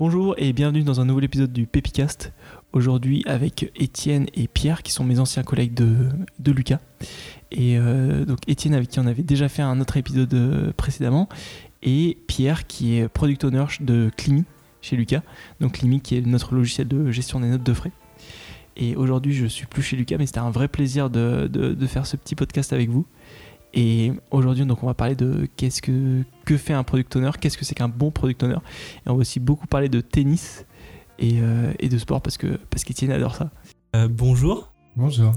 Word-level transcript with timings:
Bonjour 0.00 0.34
et 0.38 0.54
bienvenue 0.54 0.82
dans 0.82 1.02
un 1.02 1.04
nouvel 1.04 1.24
épisode 1.24 1.52
du 1.52 1.66
Pépicast. 1.66 2.32
Aujourd'hui 2.72 3.22
avec 3.26 3.70
Étienne 3.76 4.28
et 4.32 4.48
Pierre 4.48 4.82
qui 4.82 4.92
sont 4.92 5.04
mes 5.04 5.18
anciens 5.18 5.42
collègues 5.42 5.74
de, 5.74 6.52
Lucas. 6.52 6.78
Et 7.52 7.76
euh, 7.76 8.24
donc 8.24 8.38
Étienne 8.48 8.72
avec 8.72 8.88
qui 8.88 8.98
on 8.98 9.04
avait 9.04 9.22
déjà 9.22 9.50
fait 9.50 9.60
un 9.60 9.78
autre 9.78 9.98
épisode 9.98 10.32
euh, 10.32 10.72
précédemment. 10.74 11.28
Et 11.82 12.16
Pierre 12.28 12.66
qui 12.66 12.96
est 12.96 13.08
product 13.08 13.44
owner 13.44 13.66
de 13.82 14.10
Climi 14.16 14.44
chez 14.80 14.96
Lucas. 14.96 15.20
Donc 15.60 15.72
Climi 15.72 16.00
qui 16.00 16.16
est 16.16 16.26
notre 16.26 16.54
logiciel 16.54 16.88
de 16.88 17.10
gestion 17.10 17.38
des 17.40 17.48
notes 17.48 17.62
de 17.62 17.74
frais. 17.74 17.92
Et 18.78 18.96
aujourd'hui 18.96 19.34
je 19.34 19.44
suis 19.44 19.66
plus 19.66 19.82
chez 19.82 19.98
Lucas 19.98 20.16
mais 20.16 20.24
c'était 20.24 20.38
un 20.38 20.50
vrai 20.50 20.68
plaisir 20.68 21.10
de 21.10 21.86
faire 21.86 22.06
ce 22.06 22.16
petit 22.16 22.36
podcast 22.36 22.72
avec 22.72 22.88
vous. 22.88 23.04
Et 23.72 24.12
aujourd'hui, 24.30 24.66
donc, 24.66 24.82
on 24.82 24.86
va 24.86 24.94
parler 24.94 25.14
de 25.14 25.48
qu'est-ce 25.56 25.80
que, 25.80 26.22
que 26.44 26.56
fait 26.56 26.72
un 26.72 26.82
product 26.82 27.14
owner, 27.16 27.30
qu'est-ce 27.40 27.56
que 27.56 27.64
c'est 27.64 27.74
qu'un 27.74 27.88
bon 27.88 28.10
product 28.10 28.42
owner. 28.42 28.58
Et 29.06 29.10
on 29.10 29.14
va 29.14 29.20
aussi 29.20 29.40
beaucoup 29.40 29.66
parler 29.66 29.88
de 29.88 30.00
tennis 30.00 30.66
et, 31.18 31.40
euh, 31.40 31.72
et 31.78 31.88
de 31.88 31.98
sport 31.98 32.20
parce 32.20 32.38
que 32.38 32.58
parce 32.70 32.84
qu'Étienne 32.84 33.12
adore 33.12 33.36
ça. 33.36 33.50
Euh, 33.94 34.08
bonjour. 34.08 34.72
Bonjour. 34.96 35.32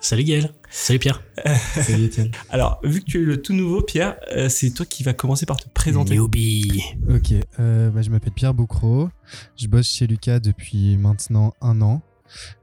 Salut 0.00 0.24
Gaël. 0.24 0.52
Salut 0.70 0.98
Pierre. 0.98 1.22
Salut 1.74 2.04
Étienne. 2.04 2.30
Alors, 2.50 2.80
vu 2.82 3.00
que 3.00 3.04
tu 3.04 3.22
es 3.22 3.24
le 3.24 3.42
tout 3.42 3.52
nouveau, 3.52 3.82
Pierre, 3.82 4.16
euh, 4.32 4.48
c'est 4.48 4.70
toi 4.70 4.86
qui 4.86 5.02
vas 5.02 5.12
commencer 5.12 5.44
par 5.44 5.58
te 5.58 5.68
présenter. 5.68 6.14
Newbie. 6.14 6.82
Ok, 7.10 7.34
euh, 7.58 7.90
bah, 7.90 8.00
je 8.00 8.10
m'appelle 8.10 8.32
Pierre 8.32 8.54
Boucro. 8.54 9.10
Je 9.56 9.66
bosse 9.68 9.88
chez 9.88 10.06
Lucas 10.06 10.40
depuis 10.40 10.96
maintenant 10.96 11.52
un 11.60 11.82
an. 11.82 12.02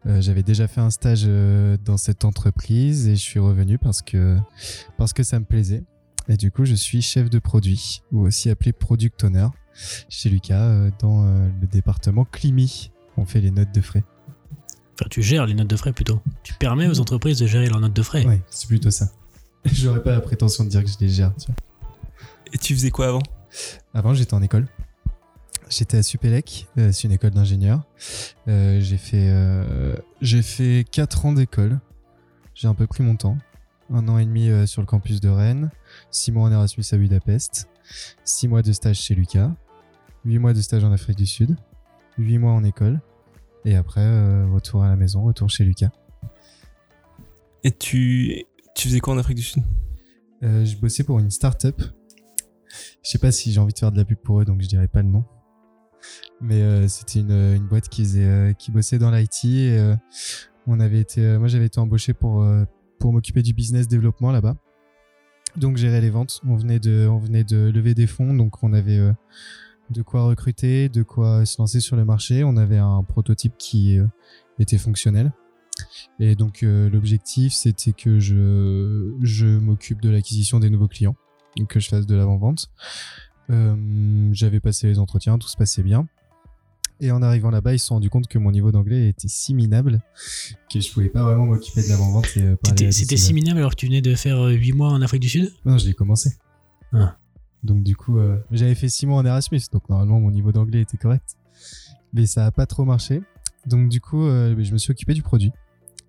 Euh, 0.05 0.21
J'avais 0.21 0.44
déjà 0.44 0.67
fait 0.67 0.81
un 0.81 0.89
stage 0.89 1.23
euh, 1.26 1.77
dans 1.84 1.98
cette 1.98 2.26
entreprise 2.26 3.07
et 3.07 3.16
je 3.16 3.21
suis 3.21 3.39
revenu 3.39 3.77
parce 3.77 4.02
que, 4.02 4.38
parce 4.98 5.13
que 5.13 5.23
ça 5.23 5.40
me 5.40 5.45
plaisait. 5.45 5.84
Et 6.30 6.35
du 6.35 6.51
coup, 6.51 6.65
je 6.65 6.76
suis 6.76 7.01
chef 7.01 7.29
de 7.29 7.40
produit, 7.40 8.01
ou 8.12 8.21
aussi 8.27 8.49
appelé 8.49 8.74
product 8.74 9.24
owner, 9.24 9.48
chez 10.09 10.29
Lucas 10.29 10.62
euh, 10.62 10.91
dans 10.99 11.26
euh, 11.26 11.48
le 11.62 11.68
département 11.68 12.26
Climi. 12.26 12.91
On 13.15 13.26
fait 13.26 13.40
les 13.40 13.51
notes 13.51 13.74
de 13.74 13.82
frais. 13.82 14.04
Enfin, 14.93 15.07
tu 15.09 15.21
gères 15.21 15.46
les 15.46 15.54
notes 15.54 15.70
de 15.70 15.76
frais 15.76 15.93
plutôt. 15.93 16.20
Tu 16.43 16.54
permets 16.55 16.87
aux 16.87 16.99
entreprises 16.99 17.40
de 17.40 17.48
gérer 17.48 17.70
leurs 17.70 17.79
notes 17.79 17.93
de 17.93 18.02
frais. 18.02 18.26
Ouais, 18.26 18.41
c'est 18.49 18.68
plutôt 18.68 18.91
ça. 18.91 19.09
J'aurais 19.65 20.04
pas 20.04 20.12
la 20.12 20.21
prétention 20.21 20.63
de 20.63 20.70
dire 20.70 20.84
que 20.84 20.90
je 20.90 20.98
les 20.99 21.09
gère. 21.09 21.34
Tu 21.35 21.48
vois. 21.48 21.55
Et 22.54 22.57
tu 22.57 22.74
faisais 22.74 22.91
quoi 22.91 23.07
avant? 23.07 23.24
Avant, 23.93 24.13
j'étais 24.13 24.34
en 24.34 24.41
école. 24.41 24.68
J'étais 25.70 25.98
à 25.98 26.04
Supélec, 26.04 26.68
euh, 26.77 26.91
c'est 26.91 27.04
une 27.07 27.13
école 27.13 27.32
d'ingénieur. 27.32 27.84
Euh, 28.48 28.79
j'ai 28.79 28.98
fait, 28.98 29.29
euh, 29.29 29.96
j'ai 30.21 30.41
fait 30.41 30.85
4 30.90 31.26
ans 31.26 31.34
d'école. 31.34 31.79
J'ai 32.54 32.68
un 32.68 32.74
peu 32.74 32.87
pris 32.87 33.04
mon 33.04 33.15
temps. 33.15 33.37
Un 33.90 34.07
an 34.07 34.18
et 34.18 34.26
demi 34.26 34.49
euh, 34.49 34.65
sur 34.65 34.82
le 34.82 34.87
campus 34.87 35.21
de 35.21 35.29
Rennes, 35.29 35.70
6 36.12 36.32
mois 36.32 36.48
en 36.49 36.51
Erasmus 36.51 36.84
à 36.91 36.98
Budapest, 36.98 37.70
6 38.26 38.48
mois 38.48 38.62
de 38.62 38.71
stage 38.71 38.99
chez 38.99 39.15
Lucas, 39.15 39.51
8 40.26 40.40
mois 40.40 40.54
de 40.54 40.62
stage 40.62 40.84
en 40.84 40.91
Afrique 40.91 41.18
du 41.18 41.26
Sud, 41.26 41.55
8 42.18 42.37
mois 42.37 42.52
en 42.52 42.63
école, 42.63 42.99
et 43.63 43.76
après, 43.76 44.02
euh, 44.02 44.48
retour 44.48 44.84
à 44.84 44.90
la 44.90 44.96
maison, 44.96 45.24
retour 45.24 45.49
chez 45.49 45.63
Lucas. 45.63 45.91
Et 47.63 47.71
tu, 47.71 48.46
tu 48.76 48.87
faisais 48.87 48.99
quoi 48.99 49.13
en 49.13 49.18
Afrique 49.18 49.37
du 49.37 49.43
Sud? 49.43 49.63
Euh, 50.43 50.65
je 50.65 50.77
bossais 50.77 51.04
pour 51.04 51.20
une 51.20 51.31
start-up. 51.31 51.81
Je 53.04 53.09
sais 53.09 53.20
pas 53.20 53.31
si 53.31 53.52
j'ai 53.52 53.59
envie 53.59 53.74
de 53.74 53.79
faire 53.79 53.91
de 53.91 53.98
la 53.98 54.05
pub 54.05 54.18
pour 54.18 54.41
eux, 54.41 54.46
donc 54.46 54.62
je 54.62 54.68
dirais 54.68 54.87
pas 54.87 55.02
le 55.02 55.09
nom. 55.09 55.24
Mais 56.41 56.62
euh, 56.62 56.88
c'était 56.88 57.20
une, 57.20 57.32
une 57.32 57.68
boîte 57.68 57.90
qui, 57.90 58.04
faisait, 58.04 58.26
euh, 58.26 58.54
qui 58.54 58.72
bossait 58.72 59.00
dans 59.00 59.12
l'IT. 59.12 59.46
Et, 59.46 59.77
euh, 59.77 59.96
on 60.68 60.80
avait 60.80 60.99
été, 60.99 61.22
euh, 61.22 61.40
moi, 61.40 61.48
j'avais 61.48 61.66
été 61.66 61.80
embauché 61.80 62.14
pour, 62.14 62.46
pour 62.99 63.14
m'occuper 63.14 63.41
du 63.41 63.54
business 63.54 63.88
développement 63.88 64.31
là-bas. 64.31 64.56
Donc, 65.56 65.78
gérer 65.78 66.02
les 66.02 66.09
ventes. 66.09 66.41
On 66.47 66.56
venait, 66.56 66.80
de, 66.80 67.08
on 67.09 67.18
venait 67.18 67.44
de 67.44 67.69
lever 67.69 67.94
des 67.94 68.08
fonds, 68.08 68.34
donc 68.34 68.64
on 68.64 68.74
avait 68.74 69.00
de 69.90 70.02
quoi 70.02 70.24
recruter, 70.24 70.90
de 70.90 71.04
quoi 71.04 71.46
se 71.46 71.59
lancer 71.59 71.80
sur 71.80 71.96
le 71.96 72.06
marché. 72.06 72.44
On 72.44 72.58
avait 72.58 72.78
un 72.78 73.04
prototype 73.04 73.54
qui 73.58 74.00
était 74.60 74.78
fonctionnel. 74.78 75.31
Et 76.20 76.36
donc, 76.36 76.64
euh, 76.64 76.90
l'objectif, 76.90 77.54
c'était 77.54 77.94
que 77.94 78.20
je, 78.20 79.14
je 79.22 79.46
m'occupe 79.46 80.02
de 80.02 80.10
l'acquisition 80.10 80.60
des 80.60 80.70
nouveaux 80.70 80.88
clients, 80.88 81.16
que 81.70 81.80
je 81.80 81.90
fasse 81.90 82.06
de 82.06 82.16
l'avant-vente. 82.16 82.70
Euh, 83.50 84.30
J'avais 84.34 84.59
passé 84.59 84.88
les 84.88 85.00
entretiens, 85.00 85.38
tout 85.38 85.47
se 85.47 85.58
passait 85.58 85.84
bien. 85.84 86.08
Et 87.00 87.12
en 87.12 87.22
arrivant 87.22 87.52
là-bas, 87.52 87.74
ils 87.75 87.80
se 87.80 87.85
sont 87.88 87.94
rendus 87.96 88.09
compte 88.09 88.28
que 88.28 88.40
mon 88.40 88.52
niveau 88.52 88.72
d'anglais 88.72 89.08
était 89.09 89.28
si 89.28 89.53
minable 89.53 90.02
que 90.72 90.80
je 90.80 90.91
pouvais 90.91 91.09
pas 91.09 91.22
vraiment 91.22 91.46
m'occuper 91.46 91.84
de 91.84 91.90
l'avant-vente. 91.90 92.25
euh, 92.38 92.56
C'était 92.91 93.18
si 93.18 93.34
minable 93.36 93.59
alors 93.59 93.72
que 93.72 93.75
tu 93.75 93.86
venais 93.86 94.02
de 94.02 94.16
faire 94.16 94.41
8 94.44 94.74
mois 94.74 94.90
en 94.90 95.02
Afrique 95.03 95.22
du 95.22 95.30
Sud? 95.30 95.53
Non, 95.63 95.78
je 95.78 95.86
l'ai 95.86 95.94
commencé. 95.94 96.31
Ah. 96.94 97.18
Donc 97.63 97.84
du 97.84 97.96
coup, 97.96 98.18
euh, 98.18 98.38
j'avais 98.52 98.74
fait 98.74 98.90
6 98.90 99.06
mois 99.06 99.18
en 99.19 99.25
Erasmus, 99.25 99.62
donc 99.72 99.88
normalement 99.90 100.19
mon 100.19 100.31
niveau 100.31 100.52
d'anglais 100.52 100.81
était 100.81 100.97
correct. 100.97 101.38
Mais 102.13 102.25
ça 102.25 102.47
a 102.47 102.52
pas 102.52 102.66
trop 102.66 102.84
marché. 102.84 103.22
Donc 103.68 103.90
du 103.90 104.02
coup, 104.02 104.25
euh, 104.25 104.56
je 104.63 104.72
me 104.74 104.78
suis 104.80 104.91
occupé 104.91 105.13
du 105.13 105.22
produit. 105.22 105.52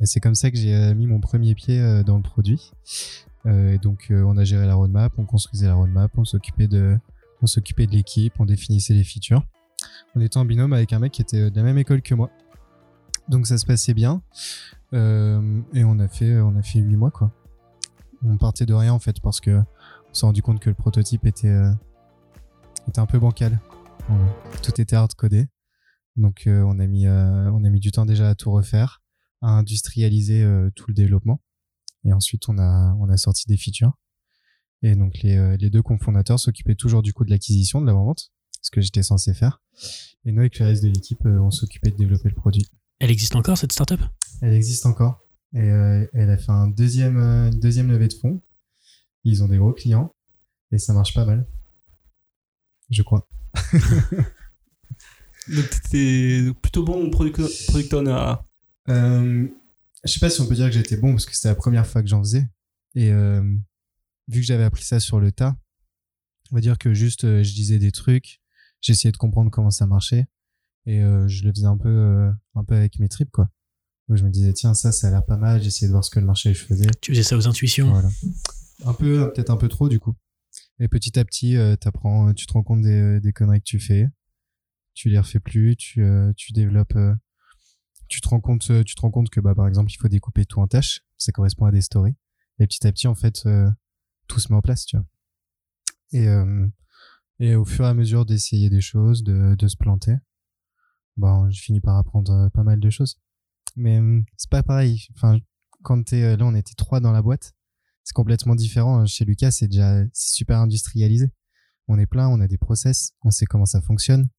Et 0.00 0.06
c'est 0.06 0.20
comme 0.20 0.36
ça 0.36 0.50
que 0.50 0.56
j'ai 0.56 0.74
euh, 0.74 0.94
mis 0.94 1.06
mon 1.06 1.20
premier 1.20 1.54
pied 1.54 1.80
euh, 1.80 2.02
dans 2.02 2.16
le 2.16 2.22
produit. 2.22 2.70
Euh, 3.44 3.72
et 3.74 3.78
donc 3.78 4.06
euh, 4.10 4.22
on 4.22 4.38
a 4.38 4.44
géré 4.44 4.66
la 4.66 4.74
roadmap, 4.74 5.12
on 5.18 5.26
construisait 5.26 5.66
la 5.66 5.74
roadmap, 5.74 6.10
on 6.16 6.24
s'occupait 6.24 6.68
de, 6.68 6.96
on 7.42 7.46
s'occupait 7.46 7.86
de 7.86 7.92
l'équipe, 7.92 8.34
on 8.38 8.46
définissait 8.46 8.94
les 8.94 9.04
features. 9.04 9.44
On 10.14 10.20
était 10.20 10.36
en 10.38 10.44
binôme 10.44 10.72
avec 10.72 10.92
un 10.92 10.98
mec 10.98 11.12
qui 11.12 11.22
était 11.22 11.50
de 11.50 11.56
la 11.56 11.62
même 11.62 11.78
école 11.78 12.02
que 12.02 12.14
moi. 12.14 12.30
Donc 13.28 13.46
ça 13.46 13.58
se 13.58 13.66
passait 13.66 13.94
bien. 13.94 14.22
Euh, 14.94 15.60
et 15.74 15.84
on 15.84 15.98
a 15.98 16.08
fait, 16.08 16.40
on 16.40 16.56
a 16.56 16.62
fait 16.62 16.80
8 16.80 16.96
mois 16.96 17.10
quoi. 17.10 17.32
On 18.24 18.36
partait 18.36 18.66
de 18.66 18.74
rien 18.74 18.92
en 18.92 18.98
fait 18.98 19.20
parce 19.20 19.40
que 19.40 19.60
on 20.10 20.14
s'est 20.14 20.26
rendu 20.26 20.42
compte 20.42 20.60
que 20.60 20.70
le 20.70 20.74
prototype 20.74 21.26
était, 21.26 21.48
euh, 21.48 21.70
était 22.88 23.00
un 23.00 23.06
peu 23.06 23.18
bancal. 23.18 23.58
Tout 24.62 24.80
était 24.80 24.96
hard 24.96 25.14
codé. 25.14 25.48
Donc 26.18 26.46
euh, 26.46 26.62
on, 26.62 26.78
a 26.80 26.86
mis, 26.86 27.06
euh, 27.06 27.50
on 27.52 27.64
a 27.64 27.70
mis 27.70 27.80
du 27.80 27.92
temps 27.92 28.04
déjà 28.04 28.28
à 28.28 28.34
tout 28.34 28.50
refaire, 28.50 29.02
à 29.40 29.50
industrialiser 29.50 30.42
euh, 30.42 30.70
tout 30.74 30.86
le 30.88 30.94
développement. 30.94 31.40
Et 32.04 32.12
ensuite 32.12 32.48
on 32.48 32.58
a, 32.58 32.94
on 32.98 33.08
a 33.08 33.16
sorti 33.16 33.46
des 33.46 33.56
features. 33.56 33.92
Et 34.82 34.94
donc 34.94 35.18
les, 35.22 35.36
euh, 35.36 35.56
les 35.56 35.70
deux 35.70 35.82
cofondateurs 35.82 36.38
s'occupaient 36.38 36.74
toujours 36.74 37.02
du 37.02 37.12
coup 37.12 37.24
de 37.24 37.30
l'acquisition, 37.30 37.80
de 37.80 37.86
l'avant-vente, 37.86 38.30
ce 38.62 38.70
que 38.70 38.80
j'étais 38.80 39.02
censé 39.02 39.34
faire. 39.34 39.60
Et 40.24 40.32
nous 40.32 40.40
avec 40.40 40.58
le 40.58 40.66
reste 40.66 40.82
de 40.82 40.88
l'équipe, 40.88 41.24
euh, 41.26 41.40
on 41.40 41.50
s'occupait 41.50 41.90
de 41.90 41.96
développer 41.96 42.28
le 42.28 42.34
produit. 42.34 42.66
Elle 43.00 43.10
existe 43.10 43.36
encore 43.36 43.56
cette 43.56 43.72
startup? 43.72 44.00
Elle 44.42 44.54
existe 44.54 44.86
encore. 44.86 45.24
Et 45.54 45.60
euh, 45.60 46.06
elle 46.12 46.30
a 46.30 46.36
fait 46.36 46.50
un 46.50 46.68
deuxième, 46.68 47.16
euh, 47.18 47.50
une 47.50 47.60
deuxième 47.60 47.90
levée 47.90 48.08
de 48.08 48.14
fonds. 48.14 48.40
Ils 49.24 49.42
ont 49.42 49.48
des 49.48 49.58
gros 49.58 49.72
clients. 49.72 50.12
Et 50.72 50.78
ça 50.78 50.92
marche 50.92 51.14
pas 51.14 51.24
mal. 51.24 51.46
Je 52.90 53.02
crois. 53.02 53.26
Donc, 55.48 55.70
t'étais 55.70 56.52
plutôt 56.60 56.84
bon 56.84 57.08
product, 57.10 57.40
product 57.68 57.94
owner. 57.94 58.34
Euh, 58.88 59.48
je 60.04 60.12
sais 60.12 60.20
pas 60.20 60.28
si 60.28 60.40
on 60.40 60.46
peut 60.46 60.54
dire 60.54 60.66
que 60.66 60.72
j'étais 60.72 60.96
bon 60.96 61.12
parce 61.12 61.24
que 61.26 61.34
c'était 61.34 61.48
la 61.48 61.54
première 61.54 61.86
fois 61.86 62.02
que 62.02 62.08
j'en 62.08 62.22
faisais. 62.22 62.46
Et 62.94 63.10
euh, 63.10 63.42
vu 64.28 64.40
que 64.40 64.46
j'avais 64.46 64.64
appris 64.64 64.84
ça 64.84 65.00
sur 65.00 65.20
le 65.20 65.32
tas, 65.32 65.56
on 66.50 66.54
va 66.54 66.60
dire 66.60 66.78
que 66.78 66.94
juste 66.94 67.24
euh, 67.24 67.42
je 67.42 67.52
disais 67.54 67.78
des 67.78 67.92
trucs, 67.92 68.40
j'essayais 68.80 69.12
de 69.12 69.16
comprendre 69.16 69.50
comment 69.50 69.70
ça 69.70 69.86
marchait 69.86 70.26
et 70.86 71.02
euh, 71.02 71.26
je 71.28 71.44
le 71.44 71.50
faisais 71.52 71.66
un 71.66 71.76
peu, 71.76 71.88
euh, 71.88 72.30
un 72.54 72.64
peu 72.64 72.74
avec 72.76 72.98
mes 72.98 73.08
tripes 73.08 73.30
quoi. 73.30 73.50
Donc 74.08 74.16
je 74.18 74.24
me 74.24 74.30
disais 74.30 74.52
tiens 74.54 74.72
ça 74.74 74.92
ça 74.92 75.08
a 75.08 75.10
l'air 75.10 75.24
pas 75.26 75.36
mal, 75.36 75.62
j'essayais 75.62 75.88
de 75.88 75.92
voir 75.92 76.04
ce 76.04 76.10
que 76.10 76.20
le 76.20 76.26
marché 76.26 76.54
je 76.54 76.64
faisais. 76.64 76.86
Tu 77.02 77.12
faisais 77.12 77.22
ça 77.22 77.36
aux 77.36 77.46
intuitions 77.46 77.90
Voilà. 77.90 78.08
Un 78.84 78.94
peu, 78.94 79.30
peut-être 79.34 79.50
un 79.50 79.56
peu 79.56 79.68
trop 79.68 79.88
du 79.88 79.98
coup. 80.00 80.14
Et 80.80 80.88
petit 80.88 81.18
à 81.18 81.24
petit, 81.24 81.56
euh, 81.56 81.74
t'apprends, 81.76 82.32
tu 82.32 82.46
te 82.46 82.52
rends 82.52 82.62
compte 82.62 82.80
des, 82.82 83.20
des 83.20 83.32
conneries 83.32 83.58
que 83.58 83.64
tu 83.64 83.80
fais. 83.80 84.06
Tu 84.94 85.10
les 85.10 85.18
refais 85.18 85.40
plus, 85.40 85.76
tu, 85.76 86.02
euh, 86.02 86.32
tu 86.36 86.52
développes. 86.52 86.94
euh, 86.96 87.14
tu 88.08 88.20
te 88.20 88.28
rends 88.28 88.40
compte, 88.40 88.70
euh, 88.70 88.82
tu 88.84 88.94
te 88.94 89.00
rends 89.00 89.10
compte 89.10 89.28
que 89.30 89.40
bah 89.40 89.54
par 89.54 89.68
exemple, 89.68 89.92
il 89.92 89.96
faut 89.96 90.08
découper 90.08 90.44
tout 90.46 90.60
en 90.60 90.66
tâches. 90.66 91.02
Ça 91.18 91.30
correspond 91.32 91.66
à 91.66 91.72
des 91.72 91.82
stories. 91.82 92.14
Et 92.60 92.66
petit 92.66 92.86
à 92.86 92.92
petit, 92.92 93.06
en 93.08 93.14
fait, 93.14 93.42
euh, 93.46 93.68
tout 94.28 94.40
se 94.40 94.52
met 94.52 94.56
en 94.56 94.62
place, 94.62 94.84
tu 94.86 94.96
vois. 94.96 95.06
Et 96.12 96.28
euh, 96.28 96.66
et 97.40 97.54
au 97.54 97.64
fur 97.64 97.84
et 97.84 97.88
à 97.88 97.94
mesure 97.94 98.26
d'essayer 98.26 98.70
des 98.70 98.80
choses, 98.80 99.22
de, 99.22 99.54
de 99.54 99.68
se 99.68 99.76
planter, 99.76 100.14
bon, 101.16 101.50
je 101.50 101.60
finis 101.60 101.80
par 101.80 101.96
apprendre 101.96 102.32
euh, 102.32 102.48
pas 102.50 102.64
mal 102.64 102.80
de 102.80 102.90
choses. 102.90 103.20
Mais 103.76 103.98
hum, 103.98 104.24
c'est 104.36 104.50
pas 104.50 104.62
pareil. 104.62 105.06
Enfin, 105.14 105.38
quand 105.82 106.02
t'es 106.04 106.22
euh, 106.22 106.36
là, 106.36 106.46
on 106.46 106.54
était 106.54 106.74
trois 106.74 107.00
dans 107.00 107.12
la 107.12 107.22
boîte 107.22 107.54
c'est 108.08 108.14
complètement 108.14 108.54
différent. 108.54 109.04
Chez 109.04 109.26
Lucas, 109.26 109.50
c'est 109.50 109.68
déjà 109.68 110.02
super 110.14 110.60
industrialisé. 110.60 111.30
On 111.88 111.98
est 111.98 112.06
plein, 112.06 112.26
on 112.28 112.40
a 112.40 112.48
des 112.48 112.56
process, 112.56 113.12
on 113.22 113.30
sait 113.30 113.44
comment 113.44 113.66
ça 113.66 113.82
fonctionne. 113.82 114.30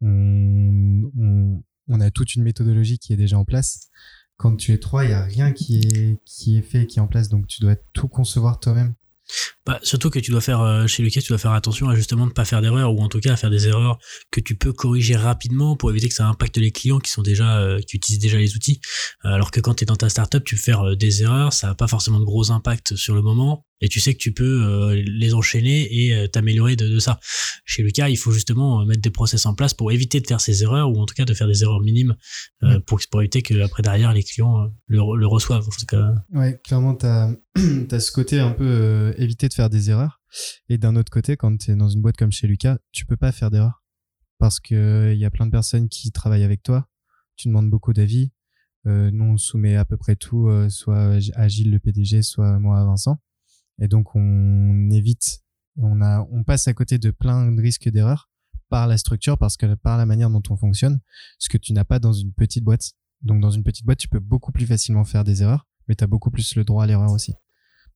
On, 0.00 1.02
on, 1.18 1.64
on 1.88 2.00
a 2.00 2.12
toute 2.12 2.36
une 2.36 2.44
méthodologie 2.44 3.00
qui 3.00 3.12
est 3.12 3.16
déjà 3.16 3.36
en 3.36 3.44
place. 3.44 3.88
Quand 4.36 4.54
tu 4.54 4.72
es 4.72 4.78
trois, 4.78 5.04
il 5.04 5.10
y 5.10 5.14
a 5.14 5.24
rien 5.24 5.52
qui 5.52 5.78
est 5.78 6.22
qui 6.24 6.56
est 6.58 6.62
fait, 6.62 6.86
qui 6.86 7.00
est 7.00 7.02
en 7.02 7.08
place, 7.08 7.28
donc 7.28 7.48
tu 7.48 7.60
dois 7.60 7.74
tout 7.92 8.06
concevoir 8.06 8.60
toi-même. 8.60 8.94
Bah, 9.66 9.78
surtout 9.82 10.10
que 10.10 10.18
tu 10.18 10.30
dois 10.30 10.40
faire, 10.40 10.60
euh, 10.60 10.86
chez 10.86 11.02
Lucas, 11.02 11.20
tu 11.20 11.28
dois 11.28 11.38
faire 11.38 11.52
attention 11.52 11.88
à 11.88 11.94
justement 11.94 12.26
ne 12.26 12.30
pas 12.30 12.44
faire 12.44 12.62
d'erreurs 12.62 12.94
ou 12.94 13.00
en 13.00 13.08
tout 13.08 13.20
cas 13.20 13.32
à 13.32 13.36
faire 13.36 13.50
des 13.50 13.68
erreurs 13.68 13.98
que 14.30 14.40
tu 14.40 14.56
peux 14.56 14.72
corriger 14.72 15.16
rapidement 15.16 15.76
pour 15.76 15.90
éviter 15.90 16.08
que 16.08 16.14
ça 16.14 16.26
impacte 16.26 16.56
les 16.56 16.70
clients 16.70 16.98
qui 16.98 17.10
sont 17.10 17.22
déjà, 17.22 17.58
euh, 17.58 17.80
qui 17.80 17.96
utilisent 17.96 18.20
déjà 18.20 18.38
les 18.38 18.56
outils. 18.56 18.80
Euh, 19.24 19.30
alors 19.30 19.50
que 19.50 19.60
quand 19.60 19.74
tu 19.74 19.84
es 19.84 19.86
dans 19.86 19.96
ta 19.96 20.08
startup, 20.08 20.44
tu 20.44 20.56
peux 20.56 20.62
faire 20.62 20.96
des 20.96 21.22
erreurs, 21.22 21.52
ça 21.52 21.68
n'a 21.68 21.74
pas 21.74 21.88
forcément 21.88 22.20
de 22.20 22.24
gros 22.24 22.50
impact 22.50 22.96
sur 22.96 23.14
le 23.14 23.22
moment. 23.22 23.64
Et 23.80 23.88
tu 23.88 24.00
sais 24.00 24.12
que 24.12 24.18
tu 24.18 24.32
peux 24.32 24.64
euh, 24.64 25.02
les 25.06 25.34
enchaîner 25.34 25.88
et 25.92 26.14
euh, 26.14 26.26
t'améliorer 26.26 26.76
de, 26.76 26.88
de, 26.88 26.98
ça. 26.98 27.20
Chez 27.64 27.82
Lucas, 27.82 28.08
il 28.08 28.16
faut 28.16 28.32
justement 28.32 28.80
euh, 28.80 28.84
mettre 28.84 29.02
des 29.02 29.10
process 29.10 29.46
en 29.46 29.54
place 29.54 29.74
pour 29.74 29.92
éviter 29.92 30.20
de 30.20 30.26
faire 30.26 30.40
ces 30.40 30.62
erreurs 30.62 30.90
ou 30.90 31.00
en 31.00 31.06
tout 31.06 31.14
cas 31.14 31.24
de 31.24 31.34
faire 31.34 31.46
des 31.46 31.62
erreurs 31.62 31.80
minimes 31.80 32.16
euh, 32.64 32.80
pour, 32.80 33.00
pour 33.10 33.20
éviter 33.20 33.42
que 33.42 33.62
après 33.62 33.82
derrière 33.82 34.12
les 34.12 34.22
clients 34.22 34.72
le, 34.86 34.98
le 35.16 35.26
reçoivent. 35.26 35.66
En 35.66 35.70
tout 35.70 35.86
cas. 35.86 36.14
Ouais, 36.32 36.60
clairement, 36.64 36.94
t'as 36.94 37.30
as 37.90 38.00
ce 38.00 38.12
côté 38.12 38.40
un 38.40 38.50
peu 38.50 39.14
éviter 39.16 39.48
de 39.48 39.54
faire 39.54 39.70
des 39.70 39.90
erreurs. 39.90 40.20
Et 40.68 40.76
d'un 40.76 40.96
autre 40.96 41.10
côté, 41.10 41.36
quand 41.36 41.56
tu 41.56 41.70
es 41.70 41.76
dans 41.76 41.88
une 41.88 42.02
boîte 42.02 42.16
comme 42.16 42.32
chez 42.32 42.46
Lucas, 42.46 42.78
tu 42.92 43.06
peux 43.06 43.16
pas 43.16 43.32
faire 43.32 43.50
d'erreurs 43.50 43.84
parce 44.38 44.60
que 44.60 45.12
il 45.14 45.18
y 45.18 45.24
a 45.24 45.30
plein 45.30 45.46
de 45.46 45.50
personnes 45.50 45.88
qui 45.88 46.10
travaillent 46.12 46.44
avec 46.44 46.62
toi. 46.62 46.88
Tu 47.36 47.48
demandes 47.48 47.70
beaucoup 47.70 47.92
d'avis. 47.92 48.32
Euh, 48.86 49.10
nous, 49.12 49.24
on 49.24 49.36
soumet 49.36 49.76
à 49.76 49.84
peu 49.84 49.96
près 49.96 50.16
tout, 50.16 50.50
soit 50.68 51.18
à 51.34 51.48
Gilles, 51.48 51.70
le 51.70 51.78
PDG, 51.78 52.22
soit 52.22 52.58
moi 52.58 52.80
à 52.80 52.84
Vincent. 52.84 53.20
Et 53.80 53.88
donc, 53.88 54.14
on 54.14 54.90
évite, 54.90 55.40
on, 55.76 56.00
a, 56.00 56.26
on 56.30 56.44
passe 56.44 56.68
à 56.68 56.74
côté 56.74 56.98
de 56.98 57.10
plein 57.10 57.50
de 57.50 57.60
risques 57.60 57.88
d'erreur 57.88 58.30
par 58.68 58.86
la 58.86 58.98
structure, 58.98 59.38
parce 59.38 59.56
que 59.56 59.74
par 59.74 59.96
la 59.96 60.06
manière 60.06 60.30
dont 60.30 60.42
on 60.50 60.56
fonctionne, 60.56 61.00
ce 61.38 61.48
que 61.48 61.56
tu 61.56 61.72
n'as 61.72 61.84
pas 61.84 61.98
dans 61.98 62.12
une 62.12 62.32
petite 62.32 62.64
boîte. 62.64 62.92
Donc, 63.22 63.40
dans 63.40 63.50
une 63.50 63.64
petite 63.64 63.86
boîte, 63.86 63.98
tu 63.98 64.08
peux 64.08 64.20
beaucoup 64.20 64.52
plus 64.52 64.66
facilement 64.66 65.04
faire 65.04 65.24
des 65.24 65.42
erreurs, 65.42 65.66
mais 65.88 65.94
tu 65.94 66.04
as 66.04 66.06
beaucoup 66.06 66.30
plus 66.30 66.54
le 66.54 66.64
droit 66.64 66.84
à 66.84 66.86
l'erreur 66.86 67.10
aussi. 67.10 67.34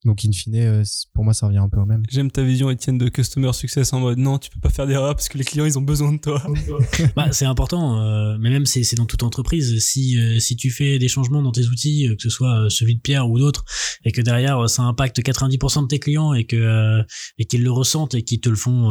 Donc, 0.04 0.24
in 0.24 0.32
fine, 0.32 0.56
euh, 0.56 0.82
pour 1.14 1.24
moi, 1.24 1.32
ça 1.32 1.46
revient 1.46 1.58
un 1.58 1.68
peu 1.68 1.78
au 1.78 1.86
même. 1.86 2.02
J'aime 2.10 2.30
ta 2.30 2.42
vision, 2.42 2.70
Étienne, 2.70 2.98
de 2.98 3.08
customer 3.08 3.52
success 3.52 3.92
en 3.92 4.00
mode 4.00 4.18
non, 4.18 4.38
tu 4.38 4.50
peux 4.50 4.58
pas 4.58 4.70
faire 4.70 4.86
d'erreur 4.86 5.14
parce 5.14 5.28
que 5.28 5.38
les 5.38 5.44
clients, 5.44 5.64
ils 5.64 5.78
ont 5.78 5.82
besoin 5.82 6.12
de 6.12 6.18
toi. 6.18 6.42
bah, 7.16 7.30
c'est 7.30 7.44
important, 7.44 8.00
euh, 8.00 8.36
mais 8.40 8.50
même 8.50 8.66
c'est 8.66 8.96
dans 8.96 9.06
toute 9.06 9.22
entreprise. 9.22 9.78
Si, 9.78 10.18
euh, 10.18 10.40
si 10.40 10.56
tu 10.56 10.70
fais 10.70 10.98
des 10.98 11.08
changements 11.08 11.42
dans 11.42 11.52
tes 11.52 11.66
outils, 11.66 12.08
que 12.16 12.22
ce 12.22 12.30
soit 12.30 12.68
celui 12.68 12.96
de 12.96 13.00
Pierre 13.00 13.30
ou 13.30 13.38
d'autres, 13.38 13.64
et 14.04 14.10
que 14.10 14.20
derrière 14.20 14.68
ça 14.68 14.82
impacte 14.82 15.20
90% 15.20 15.82
de 15.82 15.86
tes 15.86 15.98
clients 16.00 16.34
et 16.34 16.44
que 16.44 17.02
et 17.38 17.44
qu'ils 17.44 17.62
le 17.62 17.70
ressentent 17.70 18.14
et 18.14 18.22
qu'ils 18.22 18.40
te 18.40 18.48
le 18.48 18.56
font 18.56 18.90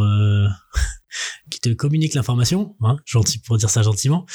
qui 1.50 1.60
te 1.60 1.70
communique 1.70 2.14
l'information, 2.14 2.76
hein, 2.82 2.98
gentil 3.06 3.40
pour 3.40 3.58
dire 3.58 3.70
ça 3.70 3.82
gentiment, 3.82 4.26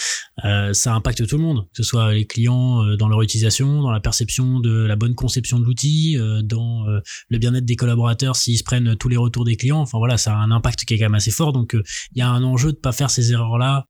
euh, 0.45 0.73
ça 0.73 0.95
impacte 0.95 1.27
tout 1.27 1.37
le 1.37 1.43
monde, 1.43 1.67
que 1.71 1.77
ce 1.79 1.83
soit 1.83 2.13
les 2.13 2.27
clients 2.27 2.85
euh, 2.85 2.97
dans 2.97 3.09
leur 3.09 3.23
utilisation, 3.23 3.83
dans 3.83 3.91
la 3.91 4.01
perception 4.01 4.61
de 4.61 4.85
la 4.85 4.97
bonne 4.97 5.15
conception 5.15 5.59
de 5.59 5.65
l'outil, 5.65 6.17
euh, 6.19 6.43
dans 6.43 6.85
le 6.87 7.39
bien-être 7.39 7.65
des 7.65 7.77
collaborateurs 7.77 8.37
s'ils 8.37 8.59
se 8.59 8.65
prennent 8.65 8.97
tous 8.97 9.09
les 9.09 9.17
retours 9.17 9.45
des 9.45 9.57
clients. 9.57 9.81
Enfin 9.81 9.99
voilà, 9.99 10.19
ça 10.19 10.35
a 10.35 10.37
un 10.37 10.51
impact 10.51 10.85
qui 10.85 10.95
est 10.95 10.99
quand 10.99 11.07
même 11.07 11.15
assez 11.15 11.31
fort. 11.31 11.53
Donc 11.53 11.75
il 11.75 12.19
y 12.19 12.23
a 12.23 12.29
un 12.29 12.43
enjeu 12.43 12.73
de 12.73 12.77
pas 12.77 12.93
faire 12.93 13.11
ces 13.11 13.33
erreurs-là 13.33 13.87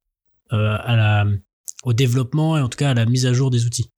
au 0.51 1.93
développement 1.93 2.57
et 2.57 2.61
en 2.61 2.69
tout 2.69 2.77
cas 2.77 2.91
à 2.91 2.93
la 2.93 3.05
mise 3.05 3.25
à 3.25 3.33
jour 3.33 3.49
des 3.49 3.65
outils. 3.65 3.91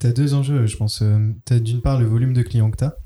Tu 0.00 0.06
as 0.06 0.12
deux 0.12 0.34
enjeux, 0.34 0.66
je 0.66 0.76
pense. 0.76 1.02
tu 1.46 1.52
as 1.52 1.60
d'une 1.60 1.80
part 1.80 2.00
le 2.00 2.06
volume 2.06 2.32
de 2.32 2.42
clients 2.42 2.70
que 2.70 2.78
tu 2.78 2.84
as, 2.84 2.96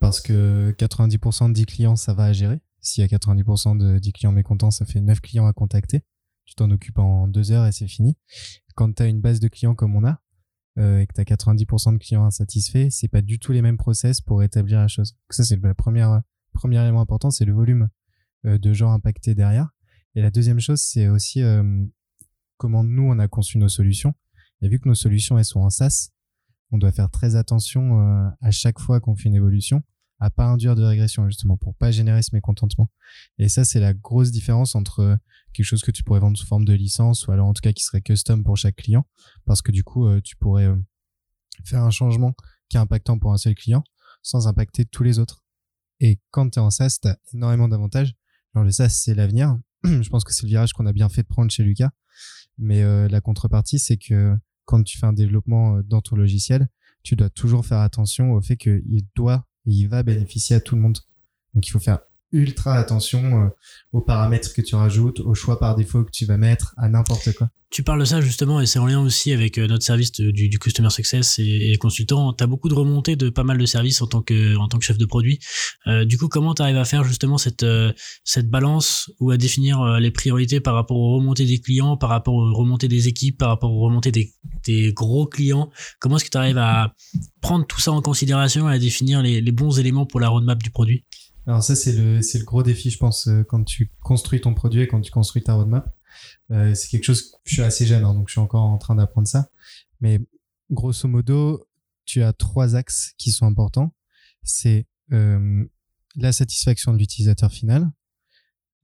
parce 0.00 0.20
que 0.20 0.72
90% 0.72 1.48
de 1.48 1.52
10 1.52 1.66
clients, 1.66 1.96
ça 1.96 2.14
va 2.14 2.24
à 2.24 2.32
gérer. 2.32 2.60
S'il 2.86 3.02
y 3.02 3.04
a 3.04 3.08
90% 3.08 3.76
de 3.76 3.98
10 3.98 4.12
clients 4.12 4.30
mécontents, 4.30 4.70
ça 4.70 4.86
fait 4.86 5.00
9 5.00 5.20
clients 5.20 5.48
à 5.48 5.52
contacter. 5.52 6.04
Tu 6.44 6.54
t'en 6.54 6.70
occupes 6.70 7.00
en 7.00 7.26
deux 7.26 7.50
heures 7.50 7.66
et 7.66 7.72
c'est 7.72 7.88
fini. 7.88 8.16
Quand 8.76 8.94
tu 8.94 9.02
as 9.02 9.06
une 9.06 9.20
base 9.20 9.40
de 9.40 9.48
clients 9.48 9.74
comme 9.74 9.96
on 9.96 10.04
a, 10.04 10.22
euh, 10.78 11.00
et 11.00 11.06
que 11.08 11.12
tu 11.12 11.20
as 11.20 11.24
90% 11.24 11.94
de 11.94 11.98
clients 11.98 12.24
insatisfaits, 12.24 12.90
c'est 12.90 13.08
pas 13.08 13.22
du 13.22 13.40
tout 13.40 13.50
les 13.50 13.60
mêmes 13.60 13.76
process 13.76 14.20
pour 14.20 14.44
établir 14.44 14.78
la 14.78 14.86
chose. 14.86 15.16
ça, 15.30 15.42
c'est 15.42 15.56
le 15.56 15.74
premier, 15.74 16.06
élément 16.62 17.00
important, 17.00 17.32
c'est 17.32 17.44
le 17.44 17.52
volume 17.52 17.88
euh, 18.44 18.56
de 18.56 18.72
gens 18.72 18.92
impactés 18.92 19.34
derrière. 19.34 19.68
Et 20.14 20.22
la 20.22 20.30
deuxième 20.30 20.60
chose, 20.60 20.80
c'est 20.80 21.08
aussi 21.08 21.42
euh, 21.42 21.84
comment 22.56 22.84
nous, 22.84 23.02
on 23.02 23.18
a 23.18 23.26
conçu 23.26 23.58
nos 23.58 23.68
solutions. 23.68 24.14
Et 24.62 24.68
vu 24.68 24.78
que 24.78 24.88
nos 24.88 24.94
solutions, 24.94 25.36
elles 25.38 25.44
sont 25.44 25.60
en 25.60 25.70
SaaS, 25.70 26.10
on 26.70 26.78
doit 26.78 26.92
faire 26.92 27.10
très 27.10 27.34
attention 27.34 28.00
à 28.40 28.50
chaque 28.52 28.78
fois 28.78 29.00
qu'on 29.00 29.16
fait 29.16 29.28
une 29.28 29.34
évolution 29.34 29.82
à 30.18 30.30
pas 30.30 30.44
induire 30.44 30.74
de 30.74 30.82
régression 30.82 31.28
justement 31.28 31.56
pour 31.56 31.74
pas 31.74 31.90
générer 31.90 32.22
ce 32.22 32.34
mécontentement. 32.34 32.90
Et 33.38 33.48
ça 33.48 33.64
c'est 33.64 33.80
la 33.80 33.94
grosse 33.94 34.30
différence 34.30 34.74
entre 34.74 35.00
euh, 35.00 35.16
quelque 35.52 35.66
chose 35.66 35.82
que 35.82 35.90
tu 35.90 36.02
pourrais 36.02 36.20
vendre 36.20 36.38
sous 36.38 36.46
forme 36.46 36.64
de 36.64 36.72
licence 36.72 37.26
ou 37.26 37.32
alors 37.32 37.46
en 37.46 37.52
tout 37.52 37.60
cas 37.60 37.72
qui 37.72 37.84
serait 37.84 38.00
custom 38.00 38.42
pour 38.42 38.56
chaque 38.56 38.76
client 38.76 39.06
parce 39.44 39.62
que 39.62 39.72
du 39.72 39.84
coup 39.84 40.06
euh, 40.06 40.20
tu 40.22 40.36
pourrais 40.36 40.66
euh, 40.66 40.76
faire 41.64 41.82
un 41.82 41.90
changement 41.90 42.34
qui 42.68 42.76
est 42.76 42.80
impactant 42.80 43.18
pour 43.18 43.32
un 43.32 43.38
seul 43.38 43.54
client 43.54 43.84
sans 44.22 44.48
impacter 44.48 44.84
tous 44.84 45.02
les 45.02 45.18
autres. 45.18 45.44
Et 46.00 46.20
quand 46.30 46.50
tu 46.50 46.58
es 46.58 46.62
en 46.62 46.70
SaaS, 46.70 46.98
tu 47.00 47.08
as 47.08 47.18
énormément 47.32 47.68
d'avantages. 47.68 48.14
Genre 48.54 48.64
le 48.64 48.70
SaaS 48.70 48.88
c'est 48.88 49.14
l'avenir. 49.14 49.58
Je 49.84 50.08
pense 50.08 50.24
que 50.24 50.32
c'est 50.32 50.42
le 50.42 50.48
virage 50.48 50.72
qu'on 50.72 50.86
a 50.86 50.92
bien 50.92 51.08
fait 51.08 51.22
de 51.22 51.28
prendre 51.28 51.50
chez 51.50 51.62
Lucas. 51.62 51.90
Mais 52.58 52.82
la 53.08 53.20
contrepartie 53.20 53.78
c'est 53.78 53.98
que 53.98 54.34
quand 54.64 54.82
tu 54.82 54.98
fais 54.98 55.04
un 55.04 55.12
développement 55.12 55.82
dans 55.84 56.00
ton 56.00 56.16
logiciel, 56.16 56.68
tu 57.02 57.14
dois 57.16 57.28
toujours 57.28 57.66
faire 57.66 57.80
attention 57.80 58.32
au 58.32 58.40
fait 58.40 58.56
qu'il 58.56 59.06
doit 59.14 59.46
il 59.66 59.86
va 59.86 60.02
bénéficier 60.02 60.56
à 60.56 60.60
tout 60.60 60.76
le 60.76 60.82
monde. 60.82 60.98
Donc 61.54 61.66
il 61.66 61.70
faut 61.70 61.80
faire 61.80 62.00
ultra 62.32 62.74
attention 62.74 63.44
euh, 63.44 63.48
aux 63.92 64.00
paramètres 64.00 64.52
que 64.52 64.62
tu 64.62 64.74
rajoutes, 64.74 65.20
aux 65.20 65.34
choix 65.34 65.58
par 65.58 65.76
défaut 65.76 66.04
que 66.04 66.10
tu 66.10 66.26
vas 66.26 66.36
mettre, 66.36 66.74
à 66.76 66.88
n'importe 66.88 67.32
quoi. 67.34 67.48
Tu 67.68 67.82
parles 67.82 67.98
de 67.98 68.04
ça 68.04 68.20
justement 68.20 68.60
et 68.60 68.66
c'est 68.66 68.78
en 68.78 68.86
lien 68.86 69.00
aussi 69.00 69.32
avec 69.32 69.58
euh, 69.58 69.66
notre 69.66 69.84
service 69.84 70.12
du, 70.12 70.58
Customer 70.58 70.88
Success 70.88 71.38
et, 71.40 71.76
consultant. 71.78 72.32
Tu 72.32 72.44
as 72.44 72.46
beaucoup 72.46 72.68
de 72.68 72.74
remontées 72.74 73.16
de 73.16 73.28
pas 73.28 73.42
mal 73.42 73.58
de 73.58 73.66
services 73.66 74.00
en 74.00 74.06
tant 74.06 74.22
que, 74.22 74.56
en 74.56 74.68
tant 74.68 74.78
que 74.78 74.84
chef 74.84 74.98
de 74.98 75.04
produit. 75.04 75.40
Euh, 75.88 76.04
du 76.04 76.16
coup, 76.16 76.28
comment 76.28 76.54
tu 76.54 76.62
arrives 76.62 76.76
à 76.76 76.84
faire 76.84 77.02
justement 77.02 77.38
cette, 77.38 77.66
cette 78.24 78.48
balance 78.48 79.10
ou 79.18 79.32
à 79.32 79.36
définir 79.36 79.98
les 79.98 80.12
priorités 80.12 80.60
par 80.60 80.74
rapport 80.74 80.96
aux 80.96 81.16
remontées 81.16 81.44
des 81.44 81.60
clients, 81.60 81.96
par 81.96 82.10
rapport 82.10 82.34
aux 82.34 82.54
remontées 82.54 82.88
des 82.88 83.08
équipes, 83.08 83.38
par 83.38 83.48
rapport 83.48 83.72
aux 83.72 83.80
remontées 83.80 84.12
des, 84.12 84.92
gros 84.92 85.26
clients? 85.26 85.68
Comment 85.98 86.16
est-ce 86.16 86.24
que 86.24 86.30
tu 86.30 86.38
arrives 86.38 86.58
à 86.58 86.94
prendre 87.40 87.66
tout 87.66 87.80
ça 87.80 87.90
en 87.90 88.00
considération 88.00 88.70
et 88.70 88.74
à 88.74 88.78
définir 88.78 89.22
les 89.22 89.52
bons 89.52 89.78
éléments 89.78 90.06
pour 90.06 90.20
la 90.20 90.28
roadmap 90.28 90.62
du 90.62 90.70
produit? 90.70 91.04
Alors 91.46 91.62
ça, 91.62 91.76
c'est 91.76 91.92
le, 91.92 92.22
c'est 92.22 92.38
le 92.38 92.44
gros 92.44 92.62
défi, 92.62 92.90
je 92.90 92.98
pense, 92.98 93.28
euh, 93.28 93.44
quand 93.44 93.62
tu 93.62 93.92
construis 94.00 94.40
ton 94.40 94.52
produit 94.52 94.82
et 94.82 94.88
quand 94.88 95.00
tu 95.00 95.12
construis 95.12 95.42
ta 95.42 95.54
roadmap. 95.54 95.94
Euh, 96.50 96.74
c'est 96.74 96.88
quelque 96.88 97.04
chose, 97.04 97.36
je 97.44 97.54
suis 97.54 97.62
assez 97.62 97.86
jeune, 97.86 98.04
hein, 98.04 98.14
donc 98.14 98.28
je 98.28 98.32
suis 98.32 98.40
encore 98.40 98.64
en 98.64 98.78
train 98.78 98.94
d'apprendre 98.94 99.28
ça. 99.28 99.50
Mais 100.00 100.20
grosso 100.70 101.08
modo, 101.08 101.68
tu 102.04 102.22
as 102.22 102.32
trois 102.32 102.74
axes 102.74 103.14
qui 103.18 103.30
sont 103.30 103.46
importants. 103.46 103.94
C'est 104.42 104.86
euh, 105.12 105.64
la 106.16 106.32
satisfaction 106.32 106.92
de 106.92 106.98
l'utilisateur 106.98 107.52
final, 107.52 107.90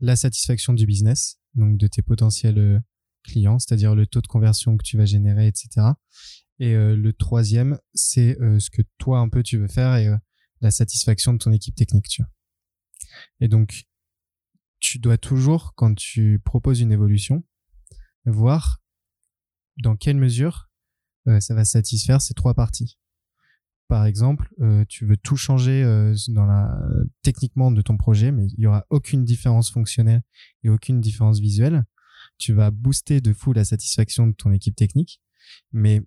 la 0.00 0.16
satisfaction 0.16 0.72
du 0.72 0.86
business, 0.86 1.38
donc 1.54 1.78
de 1.78 1.86
tes 1.86 2.02
potentiels 2.02 2.58
euh, 2.58 2.80
clients, 3.24 3.58
c'est-à-dire 3.58 3.94
le 3.94 4.06
taux 4.06 4.20
de 4.20 4.26
conversion 4.26 4.76
que 4.76 4.84
tu 4.84 4.96
vas 4.96 5.04
générer, 5.04 5.46
etc. 5.46 5.86
Et 6.58 6.74
le 6.74 7.12
troisième, 7.12 7.76
c'est 7.92 8.36
ce 8.58 8.70
que 8.70 8.82
toi 8.98 9.18
un 9.18 9.28
peu 9.28 9.42
tu 9.42 9.58
veux 9.58 9.66
faire 9.66 9.96
et 9.96 10.08
la 10.60 10.70
satisfaction 10.70 11.32
de 11.32 11.38
ton 11.38 11.50
équipe 11.50 11.74
technique. 11.74 12.20
Et 13.41 13.48
donc, 13.48 13.84
tu 14.81 14.98
dois 14.98 15.19
toujours, 15.19 15.74
quand 15.74 15.94
tu 15.94 16.41
proposes 16.44 16.81
une 16.81 16.93
évolution, 16.93 17.44
voir 18.24 18.82
dans 19.79 19.96
quelle 19.96 20.17
mesure 20.17 20.70
euh, 21.29 21.41
ça 21.41 21.55
va 21.55 21.64
satisfaire 21.64 22.20
ces 22.20 22.34
trois 22.34 22.55
parties. 22.55 22.98
Par 23.88 24.06
exemple, 24.06 24.48
euh, 24.60 24.84
tu 24.88 25.06
veux 25.06 25.17
tout 25.17 25.36
changer 25.36 25.82
euh, 25.82 26.14
dans 26.29 26.48
techniquement 27.22 27.70
de 27.70 27.82
ton 27.82 27.96
projet, 27.96 28.32
mais 28.32 28.46
il 28.46 28.60
y 28.60 28.67
aura 28.67 28.86
aucune 28.91 29.24
différence 29.24 29.70
fonctionnelle 29.70 30.22
et 30.62 30.69
aucune 30.69 31.00
différence 31.00 31.41
visuelle. 31.41 31.84
Tu 32.38 32.52
vas 32.52 32.70
booster 32.70 33.20
de 33.20 33.32
fou 33.32 33.52
la 33.52 33.64
satisfaction 33.64 34.26
de 34.26 34.32
ton 34.32 34.52
équipe 34.52 34.76
technique, 34.76 35.20
mais 35.72 36.00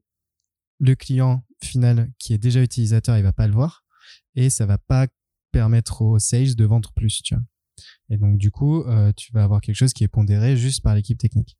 le 0.79 0.95
client 0.95 1.45
final 1.61 2.11
qui 2.17 2.33
est 2.33 2.37
déjà 2.37 2.61
utilisateur, 2.61 3.17
il 3.17 3.23
va 3.23 3.33
pas 3.33 3.47
le 3.47 3.53
voir 3.53 3.85
et 4.35 4.49
ça 4.49 4.65
va 4.65 4.77
pas 4.77 5.07
permettre 5.55 6.01
au 6.01 6.19
sales 6.19 6.53
de 6.53 6.65
vendre 6.65 6.91
plus, 6.91 7.21
tu 7.23 7.33
vois. 7.33 7.43
Et 8.09 8.17
donc, 8.17 8.37
du 8.37 8.51
coup, 8.51 8.81
euh, 8.83 9.13
tu 9.15 9.31
vas 9.31 9.41
avoir 9.45 9.61
quelque 9.61 9.77
chose 9.77 9.93
qui 9.93 10.03
est 10.03 10.09
pondéré 10.09 10.57
juste 10.57 10.83
par 10.83 10.93
l'équipe 10.95 11.17
technique. 11.17 11.57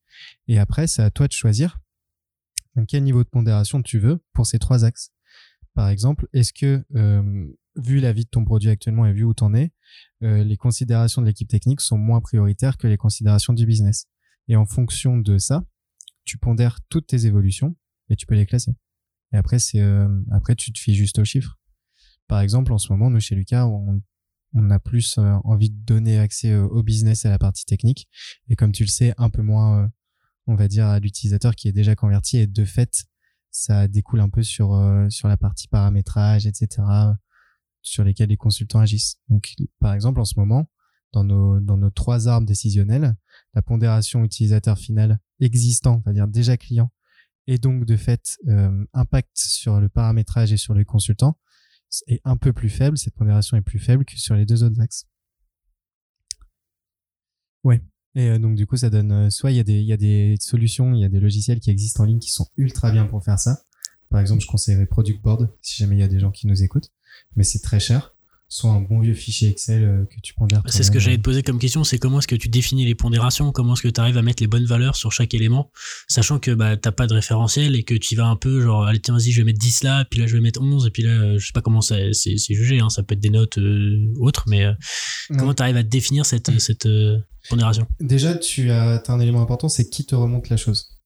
Et 0.49 0.59
après, 0.59 0.85
c'est 0.85 1.01
à 1.01 1.09
toi 1.09 1.29
de 1.29 1.31
choisir 1.31 1.79
quel 2.89 3.03
niveau 3.03 3.23
de 3.23 3.29
pondération 3.29 3.81
tu 3.81 3.99
veux 3.99 4.21
pour 4.33 4.45
ces 4.47 4.59
trois 4.59 4.83
axes. 4.83 5.11
Par 5.75 5.87
exemple, 5.87 6.27
est-ce 6.33 6.51
que, 6.51 6.83
euh, 6.93 7.47
vu 7.77 8.01
la 8.01 8.11
vie 8.11 8.25
de 8.25 8.29
ton 8.29 8.43
produit 8.43 8.69
actuellement 8.69 9.05
et 9.05 9.13
vu 9.13 9.23
où 9.23 9.33
tu 9.33 9.45
en 9.45 9.53
es, 9.53 9.71
euh, 10.23 10.43
les 10.43 10.57
considérations 10.57 11.21
de 11.21 11.27
l'équipe 11.27 11.47
technique 11.47 11.79
sont 11.79 11.97
moins 11.97 12.19
prioritaires 12.19 12.77
que 12.77 12.87
les 12.87 12.97
considérations 12.97 13.53
du 13.53 13.65
business. 13.65 14.07
Et 14.49 14.57
en 14.57 14.65
fonction 14.65 15.17
de 15.17 15.37
ça, 15.37 15.63
tu 16.25 16.37
pondères 16.37 16.79
toutes 16.89 17.07
tes 17.07 17.27
évolutions 17.27 17.77
et 18.09 18.17
tu 18.17 18.25
peux 18.25 18.35
les 18.35 18.45
classer. 18.45 18.73
Et 19.31 19.37
après, 19.37 19.59
c'est 19.59 19.81
après 20.31 20.55
tu 20.55 20.73
te 20.73 20.79
fies 20.79 20.95
juste 20.95 21.17
aux 21.19 21.25
chiffres. 21.25 21.57
Par 22.27 22.41
exemple, 22.41 22.73
en 22.73 22.77
ce 22.77 22.91
moment, 22.91 23.09
nous, 23.09 23.19
chez 23.19 23.35
Lucas, 23.35 23.65
on, 23.65 24.01
on 24.55 24.71
a 24.71 24.79
plus 24.79 25.17
euh, 25.17 25.33
envie 25.43 25.69
de 25.69 25.85
donner 25.85 26.17
accès 26.17 26.51
euh, 26.51 26.65
au 26.67 26.81
business 26.81 27.25
et 27.25 27.27
à 27.27 27.31
la 27.31 27.37
partie 27.37 27.65
technique. 27.65 28.07
Et 28.49 28.55
comme 28.55 28.71
tu 28.71 28.83
le 28.83 28.89
sais, 28.89 29.13
un 29.17 29.29
peu 29.29 29.41
moins, 29.41 29.83
euh, 29.83 29.87
on 30.47 30.55
va 30.55 30.67
dire, 30.67 30.85
à 30.87 30.99
l'utilisateur 30.99 31.55
qui 31.55 31.67
est 31.67 31.73
déjà 31.73 31.95
converti. 31.95 32.37
Et 32.37 32.47
de 32.47 32.65
fait, 32.65 33.05
ça 33.51 33.87
découle 33.87 34.21
un 34.21 34.29
peu 34.29 34.43
sur, 34.43 34.77
sur 35.09 35.27
la 35.29 35.37
partie 35.37 35.69
paramétrage, 35.69 36.45
etc., 36.45 36.83
sur 37.81 38.03
lesquels 38.03 38.27
les 38.27 38.37
consultants 38.37 38.79
agissent. 38.79 39.17
Donc, 39.29 39.53
par 39.79 39.93
exemple, 39.93 40.19
en 40.19 40.25
ce 40.25 40.37
moment, 40.37 40.69
dans 41.13 41.23
nos, 41.23 41.61
dans 41.61 41.77
nos 41.77 41.89
trois 41.89 42.27
arbres 42.27 42.45
décisionnels, 42.45 43.15
la 43.53 43.61
pondération 43.61 44.25
utilisateur 44.25 44.77
final 44.77 45.19
existant, 45.39 46.01
on 46.05 46.09
va 46.09 46.11
dire 46.11 46.27
déjà 46.27 46.57
client, 46.57 46.91
et 47.47 47.57
donc 47.57 47.85
de 47.85 47.95
fait, 47.95 48.37
impact 48.93 49.37
sur 49.37 49.79
le 49.79 49.87
paramétrage 49.87 50.51
et 50.51 50.57
sur 50.57 50.73
les 50.73 50.83
consultants, 50.83 51.37
est 52.07 52.21
un 52.23 52.37
peu 52.37 52.53
plus 52.53 52.69
faible, 52.69 52.97
cette 52.97 53.15
pondération 53.15 53.57
est 53.57 53.61
plus 53.61 53.79
faible 53.79 54.05
que 54.05 54.17
sur 54.17 54.35
les 54.35 54.45
deux 54.45 54.63
autres 54.63 54.79
axes. 54.81 55.05
Ouais. 57.63 57.81
Et 58.15 58.29
euh, 58.29 58.39
donc 58.39 58.55
du 58.55 58.65
coup, 58.65 58.77
ça 58.77 58.89
donne 58.89 59.11
euh, 59.11 59.29
soit 59.29 59.51
il 59.51 59.57
y 59.57 59.59
il 59.59 59.85
y 59.85 59.93
a 59.93 59.97
des 59.97 60.35
solutions, 60.39 60.93
il 60.93 61.01
y 61.01 61.05
a 61.05 61.09
des 61.09 61.19
logiciels 61.19 61.59
qui 61.59 61.69
existent 61.69 62.03
en 62.03 62.05
ligne 62.05 62.19
qui 62.19 62.29
sont 62.29 62.47
ultra 62.57 62.91
bien 62.91 63.05
pour 63.05 63.23
faire 63.23 63.39
ça. 63.39 63.63
Par 64.09 64.21
exemple, 64.21 64.41
je 64.41 64.47
conseillerais 64.47 64.85
Product 64.85 65.21
Board 65.21 65.53
si 65.61 65.77
jamais 65.77 65.95
il 65.97 65.99
y 65.99 66.03
a 66.03 66.07
des 66.07 66.19
gens 66.19 66.31
qui 66.31 66.47
nous 66.47 66.63
écoutent, 66.63 66.91
mais 67.35 67.43
c'est 67.43 67.59
très 67.59 67.79
cher. 67.79 68.14
Soit 68.47 68.69
un 68.69 68.81
bon 68.81 68.99
vieux 68.99 69.15
fichier 69.15 69.49
Excel 69.49 69.83
euh, 69.83 70.05
que 70.05 70.19
tu 70.21 70.33
pondères. 70.35 70.61
C'est 70.67 70.83
ce 70.83 70.91
que 70.91 70.99
j'allais 70.99 71.17
te 71.17 71.23
poser 71.23 71.41
comme 71.41 71.57
question, 71.57 71.83
c'est 71.83 71.97
comment 71.97 72.19
est-ce 72.19 72.27
que 72.27 72.35
tu 72.35 72.47
définis 72.47 72.85
les 72.85 72.93
pondérations, 72.93 73.51
comment 73.51 73.73
est-ce 73.73 73.81
que 73.81 73.87
tu 73.87 73.99
arrives 73.99 74.17
à 74.17 74.21
mettre 74.21 74.43
les 74.43 74.47
bonnes 74.47 74.65
valeurs 74.65 74.95
sur 74.95 75.11
chaque 75.11 75.33
élément, 75.33 75.71
sachant 76.07 76.37
que 76.37 76.51
bah 76.51 76.77
t'as 76.77 76.91
pas 76.91 77.07
de 77.07 77.13
référentiel 77.15 77.75
et 77.75 77.83
que 77.83 77.95
tu 77.95 78.15
vas 78.15 78.27
un 78.27 78.35
peu 78.35 78.61
genre 78.61 78.85
allez 78.85 78.99
tiens 78.99 79.15
vas-y 79.15 79.31
je 79.31 79.41
vais 79.41 79.45
mettre 79.45 79.59
10 79.59 79.83
là, 79.83 80.05
puis 80.05 80.19
là 80.19 80.27
je 80.27 80.35
vais 80.35 80.41
mettre 80.41 80.61
11 80.61 80.85
et 80.85 80.91
puis 80.91 81.03
là 81.03 81.09
euh, 81.09 81.39
je 81.39 81.47
sais 81.47 81.53
pas 81.53 81.61
comment 81.61 81.81
ça 81.81 81.95
c'est 82.13 82.37
jugé 82.37 82.79
hein, 82.79 82.89
ça 82.89 83.01
peut 83.01 83.13
être 83.13 83.19
des 83.19 83.31
notes 83.31 83.57
euh, 83.57 84.13
autres 84.19 84.45
mais 84.47 84.65
euh, 84.65 84.73
comment 85.37 85.53
tu 85.53 85.63
arrives 85.63 85.77
à 85.77 85.83
définir 85.83 86.25
cette 86.25 86.59
cette 86.59 86.85
euh, 86.85 87.19
pondération? 87.49 87.87
Déjà, 87.99 88.35
tu 88.35 88.71
as, 88.71 88.99
t'as 88.99 89.13
un 89.13 89.19
élément 89.19 89.41
important, 89.41 89.69
c'est 89.69 89.89
qui 89.89 90.05
te 90.05 90.15
remonte 90.15 90.49
la 90.49 90.57
chose. 90.57 90.99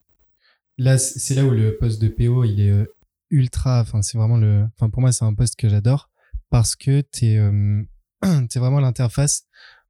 Là, 0.78 0.98
c'est 0.98 1.36
là 1.36 1.44
où 1.44 1.52
le 1.52 1.76
poste 1.78 2.02
de 2.02 2.08
PO, 2.08 2.46
il 2.46 2.62
est 2.62 2.88
ultra, 3.30 3.82
enfin, 3.82 4.02
c'est 4.02 4.18
vraiment 4.18 4.38
le, 4.38 4.64
enfin, 4.76 4.90
pour 4.90 5.02
moi, 5.02 5.12
c'est 5.12 5.26
un 5.26 5.34
poste 5.34 5.56
que 5.58 5.68
j'adore 5.68 6.10
parce 6.50 6.76
que 6.76 7.02
t'es, 7.02 7.38
euh, 7.38 7.84
t'es 8.50 8.60
vraiment 8.60 8.80
l'interface 8.80 9.46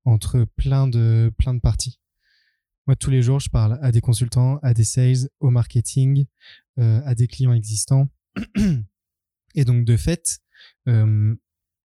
entre 0.06 0.46
plein 0.56 0.88
de, 0.88 1.32
plein 1.38 1.54
de 1.54 1.60
parties. 1.60 2.00
Moi, 2.88 2.96
tous 2.96 3.12
les 3.12 3.22
jours, 3.22 3.39
je 3.39 3.50
parle 3.50 3.78
à 3.82 3.92
des 3.92 4.01
consultants, 4.01 4.58
à 4.63 4.74
des 4.74 4.84
sales, 4.84 5.30
au 5.39 5.51
marketing, 5.51 6.25
euh, 6.80 7.01
à 7.06 7.13
des 7.13 7.28
clients 7.28 7.54
existants. 7.54 8.10
Et 9.56 9.66
donc, 9.66 9.86
de 9.86 9.96
fait, 9.96 10.39
euh, 10.88 11.36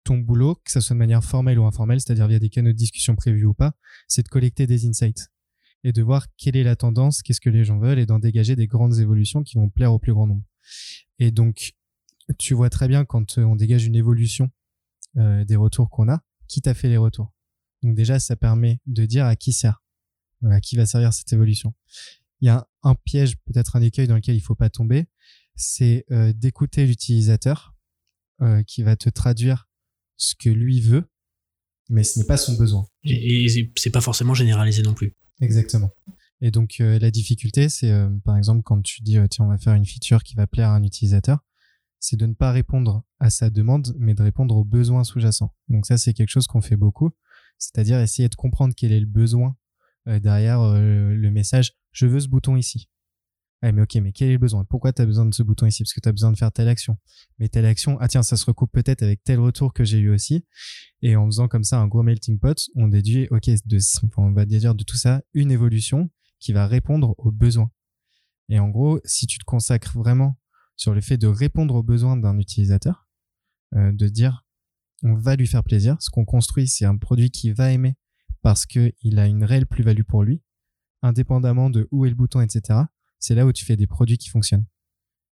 ton 0.04 0.18
boulot, 0.18 0.56
que 0.64 0.70
ça 0.70 0.80
soit 0.80 0.94
de 0.94 0.98
manière 0.98 1.24
formelle 1.24 1.58
ou 1.58 1.64
informelle, 1.64 2.00
c'est-à-dire 2.00 2.28
via 2.28 2.38
des 2.38 2.50
canaux 2.50 2.72
de 2.72 2.76
discussion 2.76 3.16
prévus 3.16 3.46
ou 3.46 3.54
pas, 3.54 3.72
c'est 4.06 4.22
de 4.22 4.28
collecter 4.28 4.66
des 4.66 4.86
insights 4.86 5.28
et 5.84 5.92
de 5.92 6.02
voir 6.02 6.26
quelle 6.36 6.56
est 6.56 6.62
la 6.62 6.76
tendance, 6.76 7.22
qu'est-ce 7.22 7.40
que 7.40 7.50
les 7.50 7.64
gens 7.64 7.78
veulent 7.78 7.98
et 7.98 8.06
d'en 8.06 8.18
dégager 8.18 8.54
des 8.54 8.66
grandes 8.66 8.98
évolutions 8.98 9.42
qui 9.42 9.56
vont 9.56 9.68
plaire 9.68 9.92
au 9.92 9.98
plus 9.98 10.12
grand 10.12 10.26
nombre. 10.26 10.44
Et 11.18 11.30
donc, 11.30 11.72
tu 12.38 12.54
vois 12.54 12.70
très 12.70 12.88
bien 12.88 13.04
quand 13.04 13.38
euh, 13.38 13.44
on 13.44 13.56
dégage 13.56 13.86
une 13.86 13.96
évolution 13.96 14.50
euh, 15.16 15.44
des 15.44 15.56
retours 15.56 15.90
qu'on 15.90 16.08
a, 16.08 16.22
qui 16.48 16.60
t'a 16.62 16.74
fait 16.74 16.88
les 16.88 16.96
retours. 16.96 17.32
Donc 17.82 17.94
déjà, 17.94 18.18
ça 18.18 18.36
permet 18.36 18.80
de 18.86 19.04
dire 19.06 19.26
à 19.26 19.36
qui 19.36 19.52
sert, 19.52 19.82
euh, 20.44 20.50
à 20.50 20.60
qui 20.60 20.76
va 20.76 20.86
servir 20.86 21.12
cette 21.12 21.32
évolution. 21.32 21.74
Il 22.40 22.46
y 22.46 22.48
a 22.48 22.66
un, 22.82 22.90
un 22.90 22.94
piège, 22.94 23.36
peut-être 23.44 23.76
un 23.76 23.82
écueil 23.82 24.06
dans 24.08 24.14
lequel 24.16 24.36
il 24.36 24.40
faut 24.40 24.54
pas 24.54 24.70
tomber, 24.70 25.06
c'est 25.54 26.04
euh, 26.10 26.32
d'écouter 26.32 26.86
l'utilisateur 26.86 27.74
euh, 28.40 28.62
qui 28.62 28.82
va 28.82 28.96
te 28.96 29.08
traduire 29.08 29.68
ce 30.16 30.34
que 30.34 30.48
lui 30.50 30.80
veut, 30.80 31.04
mais 31.88 32.04
ce 32.04 32.18
n'est 32.18 32.24
pas 32.26 32.36
son 32.36 32.54
besoin. 32.54 32.86
et, 33.04 33.44
et 33.44 33.48
c'est- 33.76 33.90
pas 33.90 34.00
forcément 34.00 34.34
généralisé 34.34 34.82
non 34.82 34.94
plus 34.94 35.14
Exactement. 35.40 35.90
Et 36.40 36.50
donc 36.50 36.76
euh, 36.80 36.98
la 36.98 37.10
difficulté, 37.10 37.68
c'est 37.68 37.90
euh, 37.90 38.08
par 38.24 38.36
exemple 38.36 38.62
quand 38.62 38.80
tu 38.82 39.02
dis 39.02 39.18
euh, 39.18 39.26
tiens 39.28 39.44
on 39.44 39.48
va 39.48 39.58
faire 39.58 39.74
une 39.74 39.86
feature 39.86 40.22
qui 40.22 40.34
va 40.34 40.46
plaire 40.46 40.70
à 40.70 40.74
un 40.76 40.82
utilisateur, 40.82 41.38
c'est 42.02 42.16
de 42.16 42.26
ne 42.26 42.34
pas 42.34 42.50
répondre 42.50 43.04
à 43.20 43.30
sa 43.30 43.48
demande, 43.48 43.94
mais 43.98 44.14
de 44.14 44.22
répondre 44.22 44.56
aux 44.56 44.64
besoins 44.64 45.04
sous-jacents. 45.04 45.54
Donc 45.68 45.86
ça 45.86 45.96
c'est 45.96 46.12
quelque 46.12 46.30
chose 46.30 46.48
qu'on 46.48 46.60
fait 46.60 46.76
beaucoup, 46.76 47.10
c'est-à-dire 47.58 48.00
essayer 48.00 48.28
de 48.28 48.34
comprendre 48.34 48.74
quel 48.76 48.92
est 48.92 49.00
le 49.00 49.06
besoin 49.06 49.56
euh, 50.08 50.18
derrière 50.18 50.60
euh, 50.60 51.14
le 51.14 51.30
message 51.30 51.74
je 51.92 52.06
veux 52.06 52.20
ce 52.20 52.28
bouton 52.28 52.56
ici. 52.56 52.88
Ah 53.64 53.70
mais 53.70 53.82
ok, 53.82 53.94
mais 53.96 54.10
quel 54.10 54.30
est 54.30 54.32
le 54.32 54.38
besoin? 54.38 54.64
Pourquoi 54.64 54.92
tu 54.92 55.00
as 55.00 55.06
besoin 55.06 55.24
de 55.24 55.32
ce 55.32 55.44
bouton 55.44 55.66
ici? 55.66 55.84
Parce 55.84 55.92
que 55.92 56.00
tu 56.00 56.08
as 56.08 56.12
besoin 56.12 56.32
de 56.32 56.36
faire 56.36 56.50
telle 56.50 56.66
action. 56.66 56.98
Mais 57.38 57.48
telle 57.48 57.66
action, 57.66 57.96
ah 58.00 58.08
tiens, 58.08 58.24
ça 58.24 58.36
se 58.36 58.44
recoupe 58.44 58.72
peut-être 58.72 59.04
avec 59.04 59.22
tel 59.22 59.38
retour 59.38 59.72
que 59.72 59.84
j'ai 59.84 59.98
eu 59.98 60.10
aussi. 60.10 60.44
Et 61.00 61.14
en 61.14 61.26
faisant 61.26 61.46
comme 61.46 61.62
ça 61.62 61.78
un 61.78 61.86
gros 61.86 62.02
melting 62.02 62.40
pot, 62.40 62.58
on 62.74 62.88
déduit, 62.88 63.28
ok, 63.30 63.48
de, 63.66 63.78
on 64.16 64.32
va 64.32 64.46
déduire 64.46 64.74
de 64.74 64.82
tout 64.82 64.96
ça 64.96 65.22
une 65.32 65.52
évolution 65.52 66.10
qui 66.40 66.52
va 66.52 66.66
répondre 66.66 67.14
aux 67.18 67.30
besoins. 67.30 67.70
Et 68.48 68.58
en 68.58 68.68
gros, 68.68 68.98
si 69.04 69.28
tu 69.28 69.38
te 69.38 69.44
consacres 69.44 69.96
vraiment 69.96 70.36
sur 70.76 70.94
le 70.94 71.00
fait 71.00 71.16
de 71.16 71.26
répondre 71.26 71.74
aux 71.74 71.82
besoins 71.82 72.16
d'un 72.16 72.38
utilisateur, 72.38 73.08
euh, 73.74 73.92
de 73.92 74.08
dire, 74.08 74.44
on 75.02 75.14
va 75.14 75.36
lui 75.36 75.46
faire 75.46 75.64
plaisir, 75.64 75.96
ce 76.00 76.10
qu'on 76.10 76.24
construit, 76.24 76.68
c'est 76.68 76.84
un 76.84 76.96
produit 76.96 77.30
qu'il 77.30 77.54
va 77.54 77.72
aimer 77.72 77.96
parce 78.42 78.66
qu'il 78.66 79.18
a 79.18 79.26
une 79.26 79.44
réelle 79.44 79.66
plus-value 79.66 80.02
pour 80.02 80.22
lui, 80.24 80.42
indépendamment 81.02 81.70
de 81.70 81.88
où 81.90 82.04
est 82.06 82.10
le 82.10 82.14
bouton, 82.14 82.40
etc. 82.40 82.80
C'est 83.18 83.34
là 83.34 83.46
où 83.46 83.52
tu 83.52 83.64
fais 83.64 83.76
des 83.76 83.86
produits 83.86 84.18
qui 84.18 84.28
fonctionnent. 84.28 84.66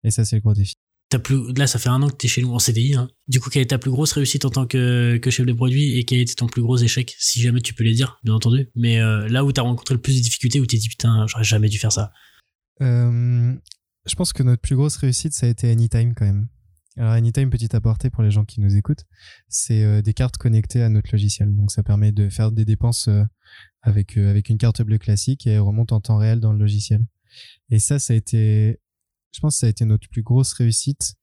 Et 0.02 0.10
ça, 0.10 0.24
c'est 0.24 0.36
le 0.36 0.42
gros 0.42 0.54
défi. 0.54 0.74
T'as 1.08 1.20
plus, 1.20 1.52
là, 1.54 1.68
ça 1.68 1.78
fait 1.78 1.88
un 1.88 2.02
an 2.02 2.08
que 2.08 2.16
t'es 2.16 2.26
chez 2.26 2.42
nous 2.42 2.52
en 2.52 2.58
CDI. 2.58 2.94
Hein. 2.96 3.08
Du 3.28 3.38
coup, 3.38 3.48
quelle 3.48 3.62
est 3.62 3.66
ta 3.66 3.78
plus 3.78 3.92
grosse 3.92 4.12
réussite 4.12 4.44
en 4.44 4.50
tant 4.50 4.66
que, 4.66 5.18
que 5.18 5.30
chef 5.30 5.46
de 5.46 5.52
produit 5.52 5.98
et 5.98 6.04
quel 6.04 6.18
était 6.18 6.34
ton 6.34 6.48
plus 6.48 6.62
gros 6.62 6.76
échec, 6.76 7.14
si 7.18 7.40
jamais 7.40 7.60
tu 7.60 7.74
peux 7.74 7.84
les 7.84 7.94
dire, 7.94 8.18
bien 8.24 8.34
entendu. 8.34 8.70
Mais 8.74 9.00
euh, 9.00 9.28
là 9.28 9.44
où 9.44 9.52
t'as 9.52 9.62
rencontré 9.62 9.94
le 9.94 10.00
plus 10.00 10.16
de 10.16 10.22
difficultés, 10.22 10.60
où 10.60 10.66
t'es 10.66 10.78
dit 10.78 10.88
putain, 10.88 11.26
j'aurais 11.28 11.44
jamais 11.44 11.68
dû 11.68 11.78
faire 11.78 11.92
ça. 11.92 12.12
Euh, 12.82 13.54
je 14.06 14.14
pense 14.14 14.32
que 14.32 14.42
notre 14.42 14.62
plus 14.62 14.76
grosse 14.76 14.96
réussite, 14.96 15.32
ça 15.32 15.46
a 15.46 15.48
été 15.48 15.70
Anytime 15.70 16.14
quand 16.14 16.24
même. 16.24 16.48
Alors 16.96 17.12
Anytime, 17.12 17.50
petit 17.50 17.74
apporté 17.76 18.08
pour 18.08 18.22
les 18.22 18.30
gens 18.30 18.44
qui 18.44 18.60
nous 18.60 18.76
écoutent, 18.76 19.04
c'est 19.48 19.84
euh, 19.84 20.00
des 20.00 20.14
cartes 20.14 20.38
connectées 20.38 20.82
à 20.82 20.88
notre 20.88 21.10
logiciel. 21.12 21.54
Donc 21.54 21.70
ça 21.70 21.82
permet 21.82 22.12
de 22.12 22.28
faire 22.30 22.52
des 22.52 22.64
dépenses 22.64 23.08
euh, 23.08 23.22
avec 23.82 24.16
euh, 24.16 24.30
avec 24.30 24.48
une 24.48 24.56
carte 24.56 24.80
bleue 24.82 24.98
classique 24.98 25.46
et 25.46 25.58
remonte 25.58 25.92
en 25.92 26.00
temps 26.00 26.16
réel 26.16 26.40
dans 26.40 26.52
le 26.52 26.58
logiciel. 26.58 27.04
Et 27.68 27.78
ça, 27.78 27.98
ça 27.98 28.14
a 28.14 28.16
été, 28.16 28.80
je 29.32 29.40
pense, 29.40 29.58
ça 29.58 29.66
a 29.66 29.68
été 29.68 29.84
notre 29.84 30.08
plus 30.08 30.22
grosse 30.22 30.54
réussite 30.54 31.16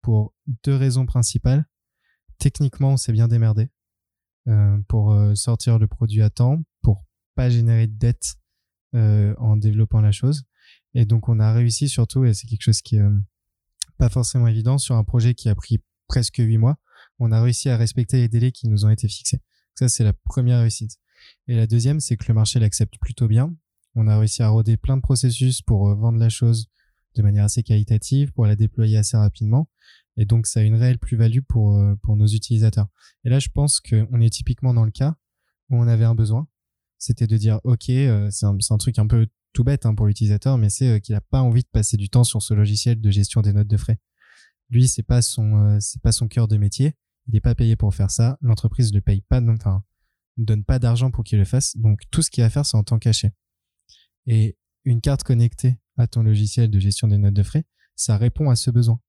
pour 0.00 0.34
deux 0.64 0.74
raisons 0.74 1.04
principales. 1.04 1.66
Techniquement, 2.38 2.92
on 2.92 2.96
s'est 2.96 3.12
bien 3.12 3.28
démerdé 3.28 3.68
pour 4.88 5.16
sortir 5.34 5.78
le 5.78 5.86
produit 5.86 6.20
à 6.20 6.28
temps, 6.28 6.62
pour 6.82 7.06
pas 7.34 7.48
générer 7.50 7.86
de 7.86 7.96
dette 7.96 8.36
euh, 8.94 9.34
en 9.38 9.56
développant 9.56 10.00
la 10.00 10.12
chose. 10.12 10.44
Et 10.94 11.04
donc, 11.04 11.28
on 11.28 11.40
a 11.40 11.52
réussi 11.52 11.88
surtout, 11.88 12.24
et 12.24 12.34
c'est 12.34 12.46
quelque 12.46 12.62
chose 12.62 12.80
qui 12.80 12.96
est 12.96 13.00
euh, 13.00 13.18
pas 13.98 14.08
forcément 14.08 14.46
évident, 14.46 14.78
sur 14.78 14.94
un 14.96 15.04
projet 15.04 15.34
qui 15.34 15.48
a 15.48 15.54
pris 15.54 15.82
presque 16.06 16.36
huit 16.38 16.58
mois, 16.58 16.78
on 17.18 17.32
a 17.32 17.42
réussi 17.42 17.68
à 17.68 17.76
respecter 17.76 18.18
les 18.18 18.28
délais 18.28 18.52
qui 18.52 18.68
nous 18.68 18.84
ont 18.84 18.90
été 18.90 19.08
fixés. 19.08 19.40
Ça, 19.74 19.88
c'est 19.88 20.04
la 20.04 20.12
première 20.12 20.60
réussite. 20.60 20.98
Et 21.48 21.56
la 21.56 21.66
deuxième, 21.66 22.00
c'est 22.00 22.16
que 22.16 22.24
le 22.28 22.34
marché 22.34 22.58
l'accepte 22.60 22.94
plutôt 23.00 23.28
bien. 23.28 23.54
On 23.94 24.06
a 24.08 24.18
réussi 24.18 24.42
à 24.42 24.48
roder 24.48 24.76
plein 24.76 24.96
de 24.96 25.02
processus 25.02 25.62
pour 25.62 25.88
euh, 25.88 25.94
vendre 25.94 26.18
la 26.18 26.28
chose 26.28 26.68
de 27.16 27.22
manière 27.22 27.44
assez 27.44 27.62
qualitative, 27.62 28.32
pour 28.32 28.46
la 28.46 28.56
déployer 28.56 28.96
assez 28.96 29.16
rapidement. 29.16 29.68
Et 30.16 30.26
donc, 30.26 30.46
ça 30.46 30.60
a 30.60 30.62
une 30.62 30.74
réelle 30.74 30.98
plus-value 30.98 31.40
pour, 31.48 31.76
euh, 31.76 31.94
pour 32.02 32.16
nos 32.16 32.26
utilisateurs. 32.26 32.88
Et 33.24 33.28
là, 33.28 33.38
je 33.38 33.48
pense 33.48 33.80
qu'on 33.80 34.20
est 34.20 34.30
typiquement 34.30 34.74
dans 34.74 34.84
le 34.84 34.90
cas 34.90 35.16
où 35.70 35.76
on 35.76 35.86
avait 35.86 36.04
un 36.04 36.14
besoin. 36.14 36.46
C'était 36.98 37.26
de 37.26 37.36
dire, 37.36 37.60
OK, 37.64 37.84
c'est 37.86 38.44
un, 38.44 38.56
un 38.70 38.78
truc 38.78 38.98
un 38.98 39.06
peu 39.06 39.26
tout 39.54 39.64
bête 39.64 39.86
hein, 39.86 39.94
pour 39.94 40.06
l'utilisateur, 40.06 40.58
mais 40.58 40.68
c'est 40.68 40.88
euh, 40.88 40.98
qu'il 40.98 41.14
n'a 41.14 41.22
pas 41.22 41.40
envie 41.40 41.62
de 41.62 41.68
passer 41.68 41.96
du 41.96 42.10
temps 42.10 42.24
sur 42.24 42.42
ce 42.42 42.52
logiciel 42.52 43.00
de 43.00 43.10
gestion 43.10 43.40
des 43.40 43.54
notes 43.54 43.68
de 43.68 43.76
frais. 43.78 43.98
Lui, 44.68 44.88
c'est 44.88 45.02
pas 45.02 45.22
son, 45.22 45.56
euh, 45.56 45.78
c'est 45.80 46.02
pas 46.02 46.12
son 46.12 46.28
cœur 46.28 46.48
de 46.48 46.58
métier. 46.58 46.94
Il 47.26 47.34
n'est 47.34 47.40
pas 47.40 47.54
payé 47.54 47.76
pour 47.76 47.94
faire 47.94 48.10
ça. 48.10 48.36
L'entreprise 48.42 48.90
ne 48.90 48.98
le 48.98 49.00
paye 49.00 49.22
pas, 49.22 49.40
enfin, 49.40 49.82
ne 50.36 50.44
donne 50.44 50.64
pas 50.64 50.78
d'argent 50.78 51.10
pour 51.10 51.24
qu'il 51.24 51.38
le 51.38 51.44
fasse. 51.44 51.76
Donc, 51.76 52.00
tout 52.10 52.20
ce 52.20 52.30
qu'il 52.30 52.42
va 52.42 52.50
faire, 52.50 52.66
c'est 52.66 52.76
en 52.76 52.82
temps 52.82 52.98
caché. 52.98 53.30
Et 54.26 54.58
une 54.84 55.00
carte 55.00 55.22
connectée 55.22 55.78
à 55.96 56.06
ton 56.06 56.22
logiciel 56.22 56.70
de 56.70 56.78
gestion 56.78 57.08
des 57.08 57.16
notes 57.16 57.34
de 57.34 57.42
frais, 57.42 57.64
ça 57.94 58.16
répond 58.18 58.50
à 58.50 58.56
ce 58.56 58.70
besoin. 58.70 59.00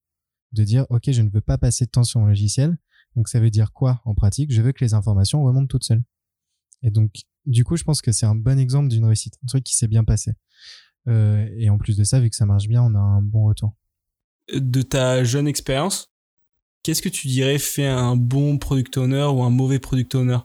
De 0.52 0.64
dire, 0.64 0.86
OK, 0.90 1.12
je 1.12 1.22
ne 1.22 1.30
veux 1.30 1.42
pas 1.42 1.58
passer 1.58 1.86
de 1.86 1.90
temps 1.90 2.04
sur 2.04 2.22
mon 2.22 2.28
logiciel. 2.28 2.78
Donc, 3.16 3.28
ça 3.28 3.40
veut 3.40 3.50
dire 3.50 3.74
quoi 3.74 4.02
en 4.06 4.14
pratique? 4.14 4.54
Je 4.54 4.62
veux 4.62 4.72
que 4.72 4.86
les 4.86 4.94
informations 4.94 5.44
remontent 5.44 5.68
toutes 5.68 5.84
seules. 5.84 6.04
Et 6.84 6.92
donc, 6.92 7.12
du 7.46 7.64
coup, 7.64 7.78
je 7.78 7.84
pense 7.84 8.02
que 8.02 8.12
c'est 8.12 8.26
un 8.26 8.36
bon 8.36 8.60
exemple 8.60 8.88
d'une 8.90 9.06
réussite, 9.06 9.38
un 9.44 9.48
truc 9.48 9.64
qui 9.64 9.76
s'est 9.76 9.88
bien 9.88 10.04
passé. 10.04 10.34
Euh, 11.08 11.48
et 11.58 11.70
en 11.70 11.78
plus 11.78 11.98
de 11.98 12.04
ça, 12.04 12.20
vu 12.20 12.30
que 12.30 12.36
ça 12.36 12.46
marche 12.46 12.68
bien, 12.68 12.82
on 12.82 12.96
a 12.96 13.00
un 13.00 13.22
bon 13.22 13.46
retour. 13.46 13.76
De 14.54 14.82
ta 14.82 15.24
jeune 15.24 15.48
expérience, 15.48 16.12
qu'est-ce 16.84 17.02
que 17.02 17.10
tu 17.10 17.28
dirais 17.28 17.58
fait 17.58 17.88
un 17.88 18.16
bon 18.16 18.58
product 18.58 18.98
owner 18.98 19.24
ou 19.24 19.44
un 19.44 19.50
mauvais 19.50 19.80
product 19.80 20.16
owner? 20.16 20.40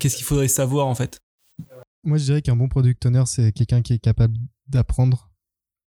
Qu'est-ce 0.00 0.16
qu'il 0.16 0.26
faudrait 0.26 0.48
savoir 0.48 0.86
en 0.86 0.94
fait? 0.94 1.20
Moi, 2.04 2.18
je 2.18 2.24
dirais 2.24 2.42
qu'un 2.42 2.56
bon 2.56 2.68
product 2.68 3.04
owner, 3.06 3.24
c'est 3.26 3.52
quelqu'un 3.52 3.82
qui 3.82 3.94
est 3.94 3.98
capable 3.98 4.36
d'apprendre 4.66 5.30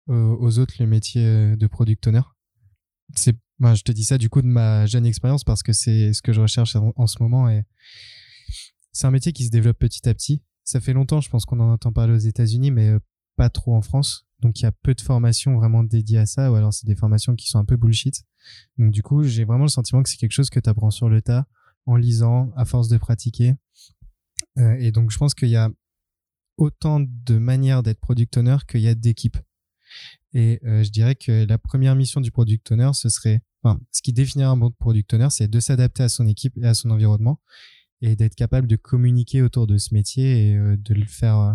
euh, 0.09 0.37
aux 0.39 0.59
autres 0.59 0.75
le 0.79 0.87
métier 0.87 1.57
de 1.57 1.67
product 1.67 2.07
owner. 2.07 2.23
C'est, 3.15 3.37
ben, 3.59 3.75
je 3.75 3.83
te 3.83 3.93
dis 3.93 4.05
ça 4.05 4.19
du 4.19 4.29
coup 4.29 4.43
de 4.43 4.47
ma 4.47 4.87
jeune 4.87 5.07
expérience 5.07 5.45
parce 5.45 5.63
que 5.63 5.73
c'est 5.73 6.13
ce 6.13 6.23
que 6.23 6.33
je 6.33 6.41
recherche 6.41 6.77
en, 6.77 6.93
en 6.97 7.07
ce 7.07 7.23
moment 7.23 7.49
et 7.49 7.65
c'est 8.93 9.07
un 9.07 9.11
métier 9.11 9.33
qui 9.33 9.45
se 9.45 9.51
développe 9.51 9.79
petit 9.79 10.09
à 10.09 10.15
petit. 10.15 10.43
Ça 10.65 10.81
fait 10.81 10.93
longtemps, 10.93 11.21
je 11.21 11.31
pense 11.31 11.45
qu'on 11.45 11.61
en 11.61 11.73
entend 11.73 11.93
parler 11.93 12.13
aux 12.13 12.19
États-Unis, 12.19 12.71
mais 12.71 12.89
euh, 12.89 12.99
pas 13.37 13.49
trop 13.49 13.75
en 13.75 13.83
France. 13.83 14.27
Donc 14.41 14.61
il 14.61 14.65
y 14.65 14.67
a 14.67 14.73
peu 14.73 14.95
de 14.95 15.01
formations 15.01 15.57
vraiment 15.57 15.83
dédiées 15.83 16.19
à 16.19 16.27
ça, 16.27 16.53
ou 16.53 16.55
alors 16.55 16.73
c'est 16.73 16.87
des 16.87 16.95
formations 16.95 17.35
qui 17.35 17.49
sont 17.49 17.59
un 17.59 17.65
peu 17.65 17.77
bullshit. 17.77 18.25
Donc 18.77 18.93
du 18.93 19.03
coup, 19.03 19.23
j'ai 19.23 19.45
vraiment 19.45 19.65
le 19.65 19.71
sentiment 19.71 20.03
que 20.03 20.11
c'est 20.11 20.17
quelque 20.17 20.33
chose 20.33 20.51
que 20.51 20.61
tu 20.61 20.69
apprends 20.69 20.91
sur 20.91 21.09
le 21.09 21.23
tas, 21.23 21.47
en 21.87 21.97
lisant, 21.97 22.53
à 22.57 22.65
force 22.65 22.89
de 22.89 22.99
pratiquer. 22.99 23.55
Euh, 24.59 24.77
et 24.79 24.93
donc 24.93 25.11
je 25.11 25.19
pense 25.19 25.35
qu'il 25.35 25.49
y 25.49 25.57
a 25.57 25.71
autant 26.57 27.01
de 27.01 27.39
manières 27.39 27.83
d'être 27.83 28.01
product 28.01 28.37
owner 28.37 28.57
qu'il 28.69 28.81
y 28.81 28.89
a 28.89 28.95
d'équipes. 28.95 29.39
Et 30.35 30.61
euh, 30.65 30.83
je 30.83 30.91
dirais 30.91 31.15
que 31.15 31.47
la 31.47 31.59
première 31.59 31.97
mission 31.97 32.21
du 32.21 32.31
product 32.31 32.71
owner, 32.73 32.91
ce 32.93 33.09
serait 33.09 33.43
enfin, 33.63 33.81
ce 33.91 34.03
qui 34.03 34.13
définit 34.13 34.45
un 34.45 34.57
bon 34.57 34.71
product 34.71 35.15
owner, 35.15 35.29
c'est 35.31 35.49
de 35.49 35.61
s'adapter 35.61 36.03
à 36.03 36.09
son 36.09 36.27
équipe 36.27 36.57
et 36.59 36.67
à 36.67 36.75
son 36.75 36.91
environnement 36.91 37.41
et 38.01 38.17
d'être 38.17 38.35
capable 38.35 38.67
de 38.69 38.77
communiquer 38.77 39.43
autour 39.43 39.67
de 39.67 39.77
ce 39.79 39.93
métier 39.95 40.51
et 40.51 40.57
euh, 40.57 40.77
de 40.77 40.95
le 40.95 41.05
faire 41.07 41.37
euh, 41.39 41.55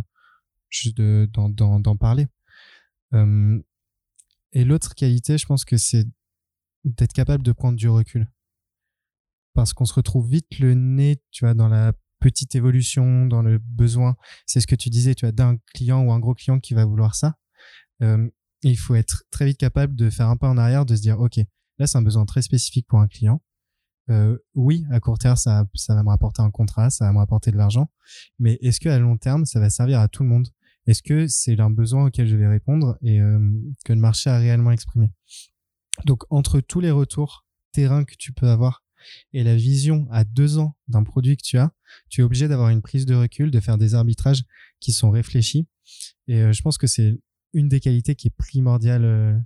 juste 0.70 0.98
de- 0.98 1.30
d'en 1.32 1.50
d'en- 1.50 1.80
d'en 1.80 1.96
parler. 1.98 2.28
Euh, 3.14 3.62
et 4.52 4.64
l'autre 4.66 4.96
qualité, 4.96 5.38
je 5.38 5.46
pense 5.46 5.66
que 5.66 5.78
c'est 5.78 6.06
d'être 6.84 7.14
capable 7.14 7.44
de 7.44 7.52
prendre 7.52 7.78
du 7.78 7.88
recul. 7.90 8.30
Parce 9.54 9.74
qu'on 9.74 9.86
se 9.86 9.94
retrouve 9.94 10.28
vite 10.30 10.60
le 10.60 10.74
nez, 10.74 11.22
tu 11.32 11.46
vois, 11.46 11.54
dans 11.54 11.68
la 11.70 11.94
petite 12.20 12.56
évolution, 12.56 13.26
dans 13.26 13.42
le 13.42 13.60
besoin. 13.60 14.16
C'est 14.46 14.60
ce 14.62 14.68
que 14.68 14.76
tu 14.76 14.90
disais, 14.90 15.14
tu 15.16 15.26
vois, 15.26 15.32
d'un 15.32 15.58
client 15.74 16.02
ou 16.04 16.12
un 16.12 16.20
gros 16.20 16.34
client 16.34 16.60
qui 16.60 16.74
va 16.74 16.86
vouloir 16.86 17.16
ça. 17.16 17.36
Euh, 18.02 18.30
il 18.64 18.78
faut 18.78 18.96
être 18.96 19.24
très 19.30 19.46
vite 19.46 19.58
capable 19.60 19.96
de 19.96 20.10
faire 20.10 20.30
un 20.30 20.38
pas 20.38 20.50
en 20.50 20.58
arrière, 20.58 20.86
de 20.86 20.96
se 20.96 21.02
dire, 21.02 21.20
OK, 21.20 21.38
là, 21.78 21.86
c'est 21.88 21.98
un 21.98 22.02
besoin 22.02 22.26
très 22.26 22.42
spécifique 22.42 22.88
pour 22.88 23.00
un 23.00 23.08
client. 23.08 23.42
Euh, 24.10 24.38
oui, 24.54 24.86
à 24.92 25.00
court 25.00 25.18
terme, 25.18 25.36
ça, 25.36 25.66
ça 25.76 25.96
va 25.96 26.04
me 26.04 26.10
rapporter 26.10 26.42
un 26.42 26.52
contrat, 26.52 26.90
ça 26.90 27.06
va 27.06 27.14
me 27.14 27.18
rapporter 27.18 27.52
de 27.52 27.58
l'argent. 27.58 27.90
Mais 28.40 28.58
est-ce 28.62 28.80
que 28.80 28.90
à 28.90 29.00
long 29.00 29.18
terme, 29.18 29.46
ça 29.46 29.60
va 29.60 29.70
servir 29.70 30.00
à 30.00 30.08
tout 30.08 30.24
le 30.24 30.30
monde? 30.30 30.48
Est-ce 30.86 31.02
que 31.02 31.28
c'est 31.28 31.60
un 31.60 31.70
besoin 31.70 32.08
auquel 32.08 32.28
je 32.28 32.36
vais 32.36 32.48
répondre 32.48 32.98
et 33.02 33.22
euh, 33.22 33.40
que 33.86 33.94
le 33.94 34.00
marché 34.00 34.30
a 34.30 34.38
réellement 34.38 34.72
exprimé? 34.72 35.12
Donc, 36.06 36.24
entre 36.30 36.60
tous 36.60 36.82
les 36.82 36.92
retours 36.92 37.46
terrain 37.72 38.04
que 38.04 38.16
tu 38.18 38.34
peux 38.34 38.50
avoir 38.50 38.84
et 39.34 39.44
la 39.44 39.56
vision 39.56 40.08
à 40.12 40.24
deux 40.24 40.60
ans 40.60 40.76
d'un 40.88 41.04
produit 41.04 41.36
que 41.38 41.44
tu 41.44 41.58
as, 41.58 41.72
tu 42.10 42.22
es 42.22 42.24
obligé 42.24 42.48
d'avoir 42.48 42.70
une 42.70 42.82
prise 42.82 43.06
de 43.06 43.16
recul, 43.16 43.52
de 43.52 43.60
faire 43.60 43.78
des 43.78 43.96
arbitrages 43.96 44.44
qui 44.80 44.92
sont 44.92 45.12
réfléchis. 45.12 45.68
Et 46.28 46.42
euh, 46.42 46.54
je 46.54 46.62
pense 46.62 46.78
que 46.78 46.88
c'est 46.88 47.20
une 47.54 47.68
des 47.68 47.80
qualités 47.80 48.16
qui 48.16 48.28
est 48.28 48.36
primordiale 48.38 49.06
euh, 49.06 49.38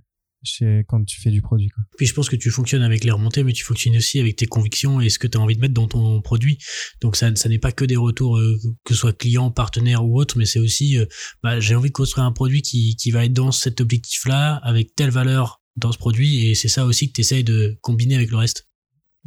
chez, 0.42 0.84
quand 0.88 1.04
tu 1.04 1.20
fais 1.20 1.30
du 1.30 1.42
produit. 1.42 1.68
Quoi. 1.68 1.84
Puis 1.96 2.06
je 2.06 2.14
pense 2.14 2.28
que 2.28 2.36
tu 2.36 2.50
fonctionnes 2.50 2.82
avec 2.82 3.04
les 3.04 3.10
remontées, 3.10 3.44
mais 3.44 3.52
tu 3.52 3.64
fonctionnes 3.64 3.96
aussi 3.96 4.20
avec 4.20 4.36
tes 4.36 4.46
convictions 4.46 5.00
et 5.00 5.08
ce 5.08 5.18
que 5.18 5.26
tu 5.26 5.38
as 5.38 5.40
envie 5.40 5.56
de 5.56 5.60
mettre 5.60 5.74
dans 5.74 5.88
ton 5.88 6.20
produit. 6.20 6.58
Donc 7.00 7.16
ça, 7.16 7.34
ça 7.34 7.48
n'est 7.48 7.58
pas 7.58 7.72
que 7.72 7.84
des 7.84 7.96
retours, 7.96 8.38
euh, 8.38 8.56
que 8.84 8.94
ce 8.94 9.00
soit 9.00 9.12
client, 9.12 9.50
partenaire 9.50 10.04
ou 10.04 10.18
autre, 10.18 10.38
mais 10.38 10.46
c'est 10.46 10.60
aussi, 10.60 10.98
euh, 10.98 11.06
bah, 11.42 11.60
j'ai 11.60 11.74
envie 11.74 11.90
de 11.90 11.94
construire 11.94 12.26
un 12.26 12.32
produit 12.32 12.62
qui, 12.62 12.96
qui 12.96 13.10
va 13.10 13.24
être 13.24 13.32
dans 13.32 13.52
cet 13.52 13.80
objectif-là, 13.80 14.56
avec 14.56 14.94
telle 14.94 15.10
valeur 15.10 15.62
dans 15.76 15.92
ce 15.92 15.98
produit, 15.98 16.46
et 16.46 16.54
c'est 16.54 16.68
ça 16.68 16.84
aussi 16.84 17.08
que 17.08 17.14
tu 17.14 17.20
essayes 17.20 17.44
de 17.44 17.78
combiner 17.80 18.16
avec 18.16 18.30
le 18.30 18.36
reste. 18.36 18.68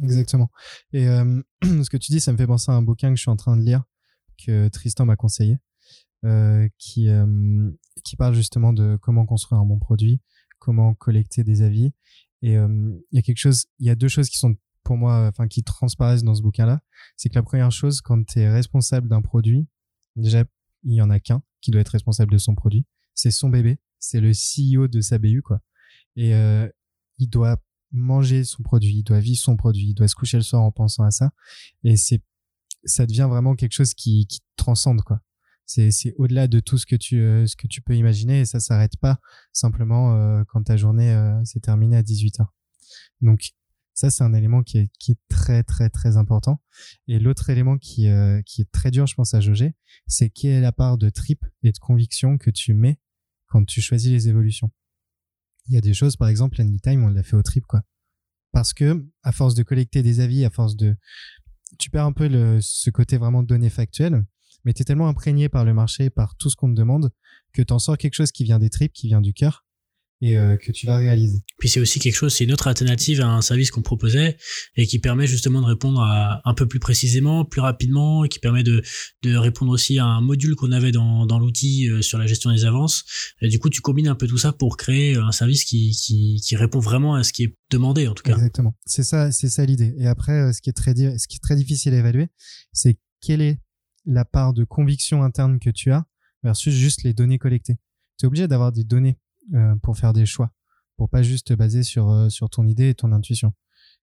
Exactement. 0.02 0.50
Et 0.92 1.08
euh, 1.08 1.42
ce 1.62 1.88
que 1.90 1.96
tu 1.96 2.12
dis, 2.12 2.20
ça 2.20 2.32
me 2.32 2.36
fait 2.36 2.46
penser 2.46 2.70
à 2.70 2.74
un 2.74 2.82
bouquin 2.82 3.10
que 3.10 3.16
je 3.16 3.22
suis 3.22 3.30
en 3.30 3.36
train 3.36 3.56
de 3.56 3.62
lire, 3.62 3.82
que 4.44 4.68
Tristan 4.68 5.06
m'a 5.06 5.16
conseillé, 5.16 5.58
euh, 6.24 6.68
qui, 6.78 7.08
euh, 7.08 7.70
qui 8.04 8.16
parle 8.16 8.34
justement 8.34 8.72
de 8.72 8.98
comment 9.00 9.26
construire 9.26 9.60
un 9.60 9.66
bon 9.66 9.78
produit, 9.78 10.20
comment 10.62 10.94
collecter 10.94 11.42
des 11.42 11.62
avis. 11.62 11.92
Et 12.40 12.56
euh, 12.56 12.68
il 13.10 13.20
y 13.20 13.30
a 13.30 13.52
y 13.80 13.90
a 13.90 13.94
deux 13.96 14.08
choses 14.08 14.28
qui 14.28 14.38
sont 14.38 14.54
pour 14.84 14.96
moi, 14.96 15.28
enfin, 15.28 15.48
qui 15.48 15.64
transparaissent 15.64 16.22
dans 16.22 16.34
ce 16.34 16.42
bouquin-là. 16.42 16.80
C'est 17.16 17.28
que 17.28 17.34
la 17.34 17.42
première 17.42 17.72
chose, 17.72 18.00
quand 18.00 18.24
tu 18.24 18.38
es 18.38 18.48
responsable 18.48 19.08
d'un 19.08 19.22
produit, 19.22 19.66
déjà, 20.14 20.44
il 20.84 20.94
y 20.94 21.02
en 21.02 21.10
a 21.10 21.18
qu'un 21.18 21.42
qui 21.60 21.72
doit 21.72 21.80
être 21.80 21.90
responsable 21.90 22.32
de 22.32 22.38
son 22.38 22.54
produit. 22.54 22.86
C'est 23.14 23.32
son 23.32 23.48
bébé. 23.48 23.78
C'est 23.98 24.20
le 24.20 24.30
CEO 24.30 24.88
de 24.88 25.00
sa 25.00 25.18
BU, 25.18 25.42
quoi. 25.42 25.60
Et 26.14 26.34
euh, 26.34 26.68
il 27.18 27.28
doit 27.28 27.56
manger 27.90 28.44
son 28.44 28.62
produit, 28.62 28.98
il 28.98 29.02
doit 29.02 29.20
vivre 29.20 29.38
son 29.38 29.56
produit, 29.56 29.88
il 29.90 29.94
doit 29.94 30.08
se 30.08 30.14
coucher 30.14 30.36
le 30.36 30.42
soir 30.42 30.62
en 30.62 30.70
pensant 30.72 31.04
à 31.04 31.10
ça. 31.10 31.32
Et 31.84 31.96
c'est, 31.96 32.22
ça 32.84 33.06
devient 33.06 33.28
vraiment 33.28 33.54
quelque 33.54 33.74
chose 33.74 33.94
qui, 33.94 34.26
qui 34.26 34.40
transcende, 34.56 35.02
quoi. 35.02 35.20
C'est, 35.66 36.14
au-delà 36.16 36.48
de 36.48 36.60
tout 36.60 36.76
ce 36.76 36.84
que 36.84 36.96
tu, 36.96 37.20
euh, 37.20 37.46
ce 37.46 37.56
que 37.56 37.66
tu 37.66 37.80
peux 37.80 37.96
imaginer 37.96 38.40
et 38.40 38.44
ça 38.44 38.60
s'arrête 38.60 38.96
pas 38.98 39.18
simplement 39.52 40.16
euh, 40.16 40.42
quand 40.48 40.62
ta 40.64 40.76
journée 40.76 41.14
euh, 41.14 41.42
s'est 41.44 41.60
terminée 41.60 41.96
à 41.96 42.02
18 42.02 42.40
heures. 42.40 42.52
Donc, 43.22 43.52
ça, 43.94 44.10
c'est 44.10 44.24
un 44.24 44.32
élément 44.32 44.62
qui 44.62 44.78
est, 44.78 44.90
qui 44.98 45.12
est 45.12 45.18
très, 45.28 45.62
très, 45.62 45.90
très 45.90 46.16
important. 46.16 46.62
Et 47.08 47.18
l'autre 47.18 47.50
élément 47.50 47.76
qui, 47.78 48.08
euh, 48.08 48.40
qui 48.42 48.62
est 48.62 48.70
très 48.72 48.90
dur, 48.90 49.06
je 49.06 49.14
pense, 49.14 49.34
à 49.34 49.40
jauger, 49.40 49.74
c'est 50.06 50.30
quelle 50.30 50.52
est 50.52 50.60
la 50.60 50.72
part 50.72 50.96
de 50.96 51.10
trip 51.10 51.44
et 51.62 51.72
de 51.72 51.78
conviction 51.78 52.38
que 52.38 52.50
tu 52.50 52.74
mets 52.74 52.98
quand 53.46 53.64
tu 53.66 53.82
choisis 53.82 54.10
les 54.10 54.28
évolutions. 54.28 54.70
Il 55.68 55.74
y 55.74 55.78
a 55.78 55.80
des 55.80 55.94
choses, 55.94 56.16
par 56.16 56.28
exemple, 56.28 56.60
Anytime, 56.60 57.04
on 57.04 57.08
l'a 57.08 57.22
fait 57.22 57.36
au 57.36 57.42
trip, 57.42 57.66
quoi. 57.66 57.82
Parce 58.50 58.72
que, 58.72 59.06
à 59.22 59.32
force 59.32 59.54
de 59.54 59.62
collecter 59.62 60.02
des 60.02 60.20
avis, 60.20 60.44
à 60.44 60.50
force 60.50 60.74
de, 60.74 60.96
tu 61.78 61.90
perds 61.90 62.06
un 62.06 62.12
peu 62.12 62.28
le, 62.28 62.60
ce 62.60 62.90
côté 62.90 63.18
vraiment 63.18 63.42
de 63.42 63.48
données 63.48 63.70
factuelles, 63.70 64.24
mais 64.64 64.72
tu 64.72 64.82
es 64.82 64.84
tellement 64.84 65.08
imprégné 65.08 65.48
par 65.48 65.64
le 65.64 65.74
marché, 65.74 66.10
par 66.10 66.36
tout 66.36 66.50
ce 66.50 66.56
qu'on 66.56 66.70
te 66.72 66.78
demande, 66.78 67.10
que 67.52 67.62
tu 67.62 67.72
en 67.72 67.78
sors 67.78 67.98
quelque 67.98 68.14
chose 68.14 68.32
qui 68.32 68.44
vient 68.44 68.58
des 68.58 68.70
tripes, 68.70 68.92
qui 68.92 69.08
vient 69.08 69.20
du 69.20 69.32
cœur, 69.32 69.64
et 70.22 70.38
euh, 70.38 70.56
que 70.56 70.70
tu 70.70 70.86
vas 70.86 70.96
réaliser. 70.96 71.42
Puis 71.58 71.68
c'est 71.68 71.80
aussi 71.80 71.98
quelque 71.98 72.14
chose, 72.14 72.32
c'est 72.32 72.44
une 72.44 72.52
autre 72.52 72.68
alternative 72.68 73.20
à 73.20 73.26
un 73.26 73.42
service 73.42 73.72
qu'on 73.72 73.82
proposait 73.82 74.36
et 74.76 74.86
qui 74.86 75.00
permet 75.00 75.26
justement 75.26 75.60
de 75.60 75.66
répondre 75.66 76.00
à 76.00 76.40
un 76.44 76.54
peu 76.54 76.66
plus 76.66 76.78
précisément, 76.78 77.44
plus 77.44 77.60
rapidement, 77.60 78.24
et 78.24 78.28
qui 78.28 78.38
permet 78.38 78.62
de, 78.62 78.82
de 79.22 79.34
répondre 79.34 79.72
aussi 79.72 79.98
à 79.98 80.06
un 80.06 80.20
module 80.20 80.54
qu'on 80.54 80.70
avait 80.70 80.92
dans, 80.92 81.26
dans 81.26 81.40
l'outil 81.40 81.90
euh, 81.90 82.02
sur 82.02 82.18
la 82.18 82.28
gestion 82.28 82.52
des 82.52 82.64
avances. 82.64 83.04
Et 83.40 83.48
du 83.48 83.58
coup, 83.58 83.68
tu 83.68 83.80
combines 83.80 84.06
un 84.06 84.14
peu 84.14 84.28
tout 84.28 84.38
ça 84.38 84.52
pour 84.52 84.76
créer 84.76 85.16
un 85.16 85.32
service 85.32 85.64
qui, 85.64 85.90
qui, 85.90 86.40
qui 86.40 86.54
répond 86.54 86.78
vraiment 86.78 87.16
à 87.16 87.24
ce 87.24 87.32
qui 87.32 87.42
est 87.42 87.56
demandé 87.70 88.06
en 88.06 88.14
tout 88.14 88.22
cas. 88.22 88.34
Exactement. 88.34 88.76
C'est 88.86 89.02
ça, 89.02 89.32
c'est 89.32 89.48
ça 89.48 89.64
l'idée. 89.66 89.92
Et 89.98 90.06
après, 90.06 90.40
euh, 90.40 90.52
ce 90.52 90.62
qui 90.62 90.70
est 90.70 90.72
très, 90.72 90.94
ce 90.94 91.26
qui 91.26 91.36
est 91.36 91.42
très 91.42 91.56
difficile 91.56 91.94
à 91.94 91.98
évaluer, 91.98 92.28
c'est 92.72 92.96
quelle 93.20 93.40
est 93.40 93.58
la 94.04 94.24
part 94.24 94.52
de 94.52 94.64
conviction 94.64 95.22
interne 95.22 95.58
que 95.58 95.70
tu 95.70 95.92
as 95.92 96.04
versus 96.42 96.74
juste 96.74 97.02
les 97.02 97.14
données 97.14 97.38
collectées. 97.38 97.78
Tu 98.18 98.24
es 98.24 98.26
obligé 98.26 98.48
d'avoir 98.48 98.72
des 98.72 98.84
données 98.84 99.18
euh, 99.54 99.76
pour 99.76 99.96
faire 99.96 100.12
des 100.12 100.26
choix, 100.26 100.52
pour 100.96 101.08
pas 101.08 101.22
juste 101.22 101.48
te 101.48 101.54
baser 101.54 101.82
sur, 101.82 102.10
euh, 102.10 102.28
sur 102.28 102.50
ton 102.50 102.66
idée 102.66 102.90
et 102.90 102.94
ton 102.94 103.12
intuition. 103.12 103.52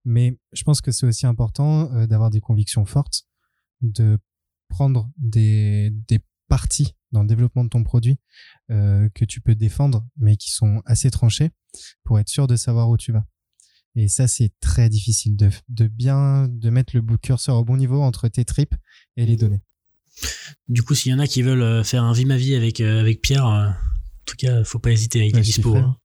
Mais 0.04 0.38
je 0.52 0.62
pense 0.62 0.80
que 0.80 0.92
c'est 0.92 1.06
aussi 1.06 1.26
important 1.26 1.92
euh, 1.92 2.06
d'avoir 2.06 2.30
des 2.30 2.40
convictions 2.40 2.85
fortes, 2.85 3.24
de 3.82 4.18
prendre 4.68 5.11
des, 5.18 5.90
des 6.09 6.20
parties 6.48 6.94
dans 7.12 7.22
le 7.22 7.28
développement 7.28 7.64
de 7.64 7.68
ton 7.68 7.82
produit 7.82 8.18
euh, 8.70 9.09
que 9.14 9.24
tu 9.24 9.40
peux 9.40 9.54
défendre, 9.54 10.06
mais 10.16 10.37
qui 10.37 10.50
sont 10.50 10.82
assez 10.85 11.11
tranchées 11.11 11.50
pour 12.04 12.18
être 12.18 12.28
sûr 12.28 12.46
de 12.46 12.56
savoir 12.56 12.88
où 12.88 12.96
tu 12.96 13.12
vas. 13.12 13.26
Et 13.94 14.09
ça, 14.09 14.28
c'est 14.28 14.52
très 14.61 14.88
difficile 14.88 15.37
de, 15.37 15.50
de 15.68 15.88
bien 15.88 16.48
de 16.48 16.70
mettre 16.70 16.94
le 16.94 17.02
curseur 17.16 17.56
au 17.56 17.64
bon 17.64 17.76
niveau 17.76 18.02
entre 18.02 18.28
tes 18.28 18.44
tripes 18.44 18.74
et 19.16 19.24
les 19.24 19.37
données. 19.37 19.62
Du 20.68 20.83
coup, 20.83 20.94
s'il 20.94 21.12
y 21.12 21.14
en 21.14 21.18
a 21.18 21.26
qui 21.26 21.42
veulent 21.42 21.62
euh, 21.62 21.85
faire 21.85 22.02
un 22.05 22.12
vie 22.12 22.24
ma 22.24 22.37
vie 22.37 22.55
avec, 22.55 22.81
euh, 22.81 23.00
avec 23.00 23.20
Pierre, 23.22 23.46
euh, 23.46 23.66
en 23.68 23.74
tout 24.26 24.37
cas, 24.37 24.64
faut 24.64 24.79
pas 24.79 24.90
hésiter, 24.90 25.20
il 25.20 25.31
est 25.31 25.35
Ouais, 25.37 25.42
je 25.42 25.46
dispo. 25.46 25.76
hein. 25.76 25.96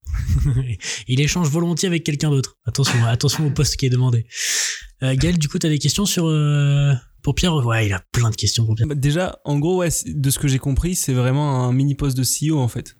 il 1.07 1.19
échange 1.21 1.49
volontiers 1.49 1.87
avec 1.87 2.03
quelqu'un 2.03 2.29
d'autre. 2.29 2.57
Attention, 2.65 3.03
attention 3.05 3.47
au 3.47 3.51
poste 3.51 3.77
qui 3.77 3.85
est 3.85 3.89
demandé. 3.89 4.27
Euh, 5.03 5.15
Gaël, 5.15 5.37
du 5.37 5.47
coup, 5.47 5.57
tu 5.57 5.65
as 5.67 5.69
des 5.69 5.79
questions 5.79 6.05
sur 6.05 6.27
euh, 6.27 6.93
pour 7.23 7.33
Pierre? 7.35 7.55
Ouais, 7.55 7.87
il 7.87 7.93
a 7.93 8.03
plein 8.11 8.29
de 8.29 8.35
questions 8.35 8.65
pour 8.65 8.75
Pierre. 8.75 8.87
Bah, 8.87 8.95
déjà, 8.95 9.39
en 9.45 9.57
gros, 9.57 9.77
ouais, 9.77 9.89
de 10.05 10.29
ce 10.29 10.37
que 10.37 10.47
j'ai 10.47 10.59
compris, 10.59 10.95
c'est 10.95 11.13
vraiment 11.13 11.65
un 11.65 11.73
mini 11.73 11.95
poste 11.95 12.17
de 12.17 12.23
CEO 12.23 12.59
en 12.59 12.67
fait. 12.67 12.95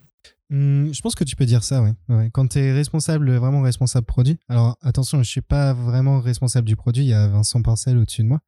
Hum, 0.52 0.94
je 0.94 1.00
pense 1.00 1.16
que 1.16 1.24
tu 1.24 1.38
peux 1.38 1.46
dire 1.46 1.64
ça, 1.64 1.82
ouais. 1.82 2.30
Quand 2.34 2.46
tu 2.50 2.60
es 2.60 2.74
responsable, 2.74 3.34
vraiment 3.38 3.62
responsable 3.62 4.06
produit. 4.06 4.38
Alors 4.50 4.78
attention, 4.82 5.24
je 5.24 5.30
suis 5.30 5.42
pas 5.42 5.74
vraiment 5.74 6.20
responsable 6.20 6.68
du 6.68 6.76
produit. 6.76 7.04
Il 7.04 7.08
y 7.08 7.14
a 7.14 7.30
Vincent 7.30 7.62
Parcel 7.62 7.98
au-dessus 7.98 8.24
de 8.24 8.28
moi 8.28 8.42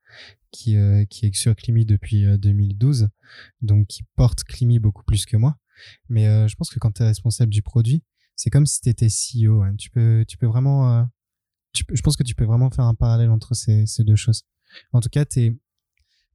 qui, 0.52 0.76
euh, 0.76 1.06
qui 1.06 1.26
est 1.26 1.36
sur 1.36 1.56
Climi 1.56 1.86
depuis 1.86 2.26
euh, 2.26 2.38
2012, 2.38 3.08
donc 3.62 3.88
qui 3.88 4.04
porte 4.18 4.44
Climi 4.44 4.80
beaucoup 4.80 5.04
plus 5.04 5.26
que 5.26 5.38
moi. 5.38 5.58
Mais 6.10 6.28
euh, 6.28 6.48
je 6.50 6.56
pense 6.56 6.70
que 6.70 6.78
quand 6.78 6.92
tu 6.92 7.04
es 7.04 7.06
responsable 7.06 7.52
du 7.54 7.62
produit, 7.62 8.04
c'est 8.36 8.50
comme 8.50 8.66
si 8.66 8.82
tu 8.82 8.90
étais 8.90 9.08
CEO. 9.08 9.62
hein. 9.64 9.76
Tu 9.78 9.90
peux, 9.90 10.26
tu 10.28 10.38
peux 10.38 10.46
vraiment, 10.48 11.00
euh, 11.00 11.04
tu 11.72 11.86
je 11.92 12.02
pense 12.02 12.18
que 12.18 12.24
tu 12.24 12.36
peux 12.36 12.46
vraiment 12.46 12.70
faire 12.70 12.86
un 12.86 12.96
parallèle 12.96 13.32
entre 13.32 13.54
ces, 13.56 13.86
ces 13.86 14.04
deux 14.04 14.18
choses. 14.18 14.44
En 14.92 15.00
tout 15.00 15.10
cas, 15.10 15.24
tu 15.24 15.40
es 15.40 15.58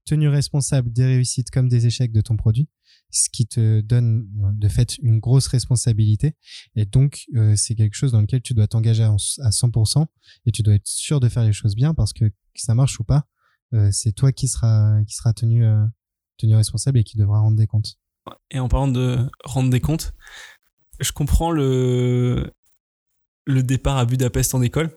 tenu 0.06 0.28
responsable 0.28 0.90
des 0.90 1.04
réussites 1.04 1.50
comme 1.50 1.68
des 1.68 1.86
échecs 1.86 2.12
de 2.12 2.22
ton 2.22 2.36
produit, 2.36 2.68
ce 3.10 3.28
qui 3.30 3.46
te 3.46 3.80
donne 3.80 4.26
de 4.56 4.68
fait 4.68 4.98
une 4.98 5.18
grosse 5.18 5.46
responsabilité. 5.46 6.34
Et 6.76 6.84
donc, 6.84 7.24
euh, 7.36 7.54
c'est 7.56 7.74
quelque 7.74 7.94
chose 7.94 8.12
dans 8.12 8.20
lequel 8.20 8.42
tu 8.42 8.54
dois 8.54 8.66
t'engager 8.66 9.04
en- 9.04 9.16
à 9.42 9.50
100% 9.50 10.06
et 10.46 10.52
tu 10.52 10.62
dois 10.62 10.74
être 10.74 10.86
sûr 10.86 11.18
de 11.20 11.28
faire 11.28 11.44
les 11.44 11.52
choses 11.52 11.74
bien 11.74 11.94
parce 11.94 12.12
que 12.12 12.26
que 12.26 12.60
ça 12.62 12.74
marche 12.74 12.98
ou 13.00 13.04
pas, 13.04 13.24
euh, 13.72 13.88
c'est 13.92 14.12
toi 14.12 14.32
qui 14.32 14.48
sera 14.48 14.98
qui 15.06 15.14
sera 15.14 15.32
tenu 15.32 15.64
euh, 15.64 15.84
tenu 16.36 16.54
responsable 16.56 16.98
et 16.98 17.04
qui 17.04 17.16
devra 17.16 17.40
rendre 17.40 17.56
des 17.56 17.66
comptes. 17.66 17.98
Et 18.50 18.58
en 18.58 18.68
parlant 18.68 18.88
de 18.88 19.28
rendre 19.44 19.70
des 19.70 19.80
comptes, 19.80 20.12
je 21.00 21.12
comprends 21.12 21.50
le, 21.50 22.52
le 23.46 23.62
départ 23.62 23.96
à 23.96 24.04
Budapest 24.04 24.54
en 24.54 24.62
école. 24.62 24.90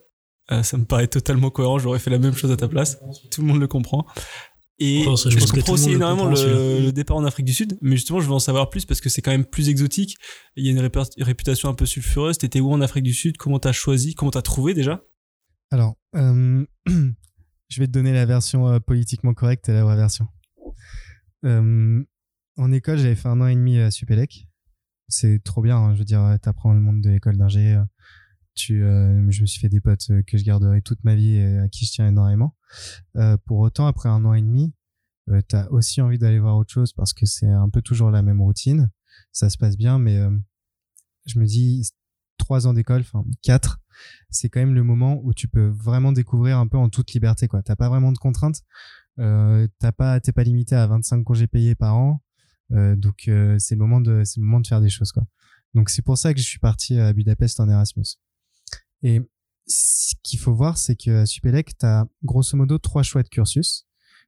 Ça 0.64 0.76
me 0.78 0.84
paraît 0.84 1.08
totalement 1.08 1.50
cohérent. 1.50 1.80
J'aurais 1.80 2.00
fait 2.00 2.10
la 2.10 2.20
même 2.20 2.34
chose 2.34 2.52
à 2.52 2.58
ta 2.58 2.68
place. 2.68 3.00
Tout 3.32 3.40
le 3.42 3.48
monde 3.48 3.62
le 3.62 3.68
comprend. 3.68 4.06
Et 4.80 5.02
Je 5.02 5.06
pense- 5.06 5.26
je 5.26 5.30
je, 5.30 5.40
pense 5.40 5.52
que 5.52 5.58
comprends 5.58 5.74
aussi 5.74 5.90
le 5.90 5.96
énormément 5.98 6.30
le, 6.30 6.92
départ 6.92 7.18
en 7.18 7.24
Afrique 7.24 7.46
du 7.46 7.54
Sud. 7.54 7.78
Mais 7.82 7.96
justement, 7.96 8.20
je 8.20 8.26
veux 8.28 8.34
en 8.34 8.40
savoir 8.40 8.70
plus 8.70 8.86
parce 8.86 9.00
que 9.00 9.10
c'est 9.10 9.22
quand 9.22 9.32
même 9.32 9.46
plus 9.46 9.70
exotique. 9.70 10.16
Il 10.56 10.66
y 10.66 10.70
a 10.70 10.72
une 10.72 10.80
répu- 10.80 11.24
réputation 11.24 11.70
un 11.70 11.76
peu 11.76 11.86
sulfureuse. 11.86 12.38
T'étais 12.40 12.60
où 12.62 12.72
en 12.72 12.82
Afrique 12.82 13.04
du 13.04 13.14
Sud? 13.14 13.38
Comment 13.38 13.60
t'as 13.60 13.74
choisi? 13.74 14.16
Comment 14.16 14.32
t'as 14.32 14.42
trouvé 14.42 14.74
déjà? 14.74 15.04
Alors, 15.70 15.96
euh, 16.16 16.66
je 16.88 17.80
vais 17.80 17.86
te 17.88 17.92
donner 17.92 18.12
la 18.14 18.26
version 18.26 18.68
euh, 18.68 18.80
politiquement 18.80 19.34
correcte 19.36 19.70
et 19.70 19.74
la 19.74 19.84
vraie 19.84 19.96
version. 19.98 20.28
Euh, 21.46 22.04
en 22.58 22.72
école, 22.72 22.98
j'avais 22.98 23.16
fait 23.16 23.28
un 23.30 23.40
an 23.42 23.48
et 23.48 23.56
demi 23.56 23.78
à 23.78 23.92
Supélec. 23.92 24.48
C'est 25.08 25.44
trop 25.44 25.62
bien, 25.62 25.78
hein, 25.78 25.94
je 25.94 26.00
veux 26.00 26.06
dire, 26.06 26.38
tu 26.42 26.50
apprends 26.50 26.74
le 26.74 26.80
monde 26.80 27.02
de 27.02 27.10
l'école 27.10 27.38
d'ingé, 27.38 27.74
euh, 27.74 27.84
tu, 28.62 28.84
euh, 28.84 29.30
je 29.30 29.42
me 29.42 29.46
suis 29.48 29.60
fait 29.60 29.70
des 29.70 29.82
potes 29.82 30.10
euh, 30.12 30.22
que 30.26 30.38
je 30.38 30.44
garderai 30.44 30.82
toute 30.82 31.04
ma 31.04 31.16
vie 31.16 31.36
et 31.36 31.58
à 31.60 31.68
qui 31.68 31.86
je 31.86 31.92
tiens 31.92 32.08
énormément. 32.08 32.56
Euh, 33.16 33.38
pour 33.46 33.60
autant, 33.60 33.88
après 33.88 34.10
un 34.10 34.24
an 34.26 34.34
et 34.34 34.42
demi, 34.42 34.74
euh, 35.30 35.42
tu 35.48 35.56
as 35.56 35.72
aussi 35.72 36.02
envie 36.02 36.20
d'aller 36.20 36.40
voir 36.40 36.58
autre 36.58 36.72
chose 36.72 36.94
parce 36.94 37.14
que 37.14 37.26
c'est 37.26 37.50
un 37.50 37.70
peu 37.70 37.82
toujours 37.82 38.12
la 38.12 38.22
même 38.22 38.42
routine. 38.42 38.92
Ça 39.32 39.50
se 39.50 39.58
passe 39.58 39.78
bien, 39.78 39.98
mais 40.00 40.20
je 41.26 41.40
me 41.40 41.46
dis, 41.46 41.90
trois 42.38 42.68
ans 42.68 42.74
d'école, 42.74 43.02
enfin 43.02 43.24
quatre, 43.42 43.80
c'est 44.30 44.50
quand 44.50 44.60
même 44.60 44.74
le 44.74 44.84
moment 44.84 45.20
où 45.24 45.34
tu 45.34 45.48
peux 45.48 45.68
vraiment 45.68 46.12
découvrir 46.12 46.58
un 46.58 46.68
peu 46.68 46.78
en 46.78 46.90
toute 46.90 47.12
liberté. 47.14 47.48
quoi. 47.48 47.62
T'as 47.62 47.76
pas 47.76 47.90
vraiment 47.90 48.12
de 48.12 48.18
contraintes. 48.18 48.62
Euh, 49.20 49.68
t'as 49.80 49.92
pas, 49.92 50.20
t'es 50.20 50.32
pas 50.32 50.44
limité 50.44 50.76
à 50.76 50.88
25 50.88 51.24
congés 51.24 51.48
payés 51.48 51.76
par 51.76 51.96
an. 51.96 52.22
Donc 52.70 53.30
c'est 53.58 53.76
le 53.76 53.78
moment 53.78 54.00
de, 54.00 54.24
le 54.24 54.42
moment 54.42 54.62
de 54.62 54.68
faire 54.68 54.80
des 54.80 54.90
choses 54.90 55.12
quoi. 55.12 55.24
Donc 55.74 55.90
c'est 55.90 56.02
pour 56.02 56.18
ça 56.18 56.34
que 56.34 56.40
je 56.40 56.46
suis 56.46 56.60
parti 56.60 56.98
à 56.98 57.12
Budapest 57.14 57.60
en 57.60 57.70
Erasmus. 57.70 58.18
Et 59.04 59.22
ce 59.68 60.14
qu'il 60.24 60.40
faut 60.40 60.54
voir, 60.54 60.78
c'est 60.78 60.96
que 60.96 61.22
à 61.22 61.26
Supélec, 61.26 61.78
tu 61.78 61.86
as 61.86 62.08
grosso 62.24 62.58
modo 62.58 62.78
trois 62.78 63.04
choix 63.04 63.24
de 63.24 63.30
cursus. 63.30 63.88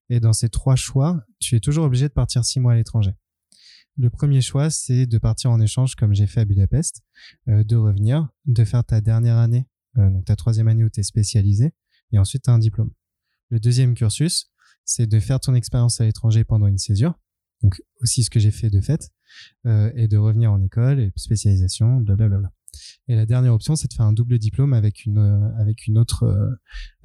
Et 0.09 0.19
dans 0.19 0.33
ces 0.33 0.49
trois 0.49 0.75
choix, 0.75 1.23
tu 1.39 1.55
es 1.55 1.59
toujours 1.59 1.85
obligé 1.85 2.07
de 2.07 2.13
partir 2.13 2.43
six 2.45 2.59
mois 2.59 2.73
à 2.73 2.75
l'étranger. 2.75 3.13
Le 3.97 4.09
premier 4.09 4.41
choix, 4.41 4.69
c'est 4.69 5.05
de 5.05 5.17
partir 5.17 5.51
en 5.51 5.61
échange, 5.61 5.95
comme 5.95 6.13
j'ai 6.13 6.25
fait 6.25 6.41
à 6.41 6.45
Budapest, 6.45 7.03
euh, 7.47 7.63
de 7.63 7.75
revenir, 7.75 8.27
de 8.45 8.65
faire 8.65 8.83
ta 8.83 9.01
dernière 9.01 9.37
année, 9.37 9.67
euh, 9.97 10.09
donc 10.09 10.25
ta 10.25 10.35
troisième 10.35 10.67
année 10.67 10.83
où 10.83 10.89
tu 10.89 10.99
es 10.99 11.03
spécialisé, 11.03 11.73
et 12.11 12.17
ensuite 12.17 12.43
tu 12.43 12.49
un 12.49 12.57
diplôme. 12.57 12.91
Le 13.49 13.59
deuxième 13.59 13.93
cursus, 13.93 14.51
c'est 14.83 15.05
de 15.05 15.19
faire 15.19 15.39
ton 15.39 15.53
expérience 15.53 16.01
à 16.01 16.05
l'étranger 16.05 16.43
pendant 16.43 16.65
une 16.65 16.79
césure, 16.79 17.13
donc 17.61 17.81
aussi 18.01 18.23
ce 18.23 18.31
que 18.31 18.39
j'ai 18.39 18.51
fait 18.51 18.71
de 18.71 18.81
fait, 18.81 19.11
euh, 19.67 19.91
et 19.95 20.07
de 20.07 20.17
revenir 20.17 20.51
en 20.51 20.61
école, 20.61 20.99
et 20.99 21.13
spécialisation, 21.15 21.97
blablabla. 21.97 22.51
Et 23.07 23.15
la 23.15 23.25
dernière 23.25 23.53
option, 23.53 23.75
c'est 23.75 23.89
de 23.89 23.93
faire 23.93 24.05
un 24.05 24.13
double 24.13 24.39
diplôme 24.39 24.73
avec 24.73 25.05
une 25.05 25.17
euh, 25.17 25.75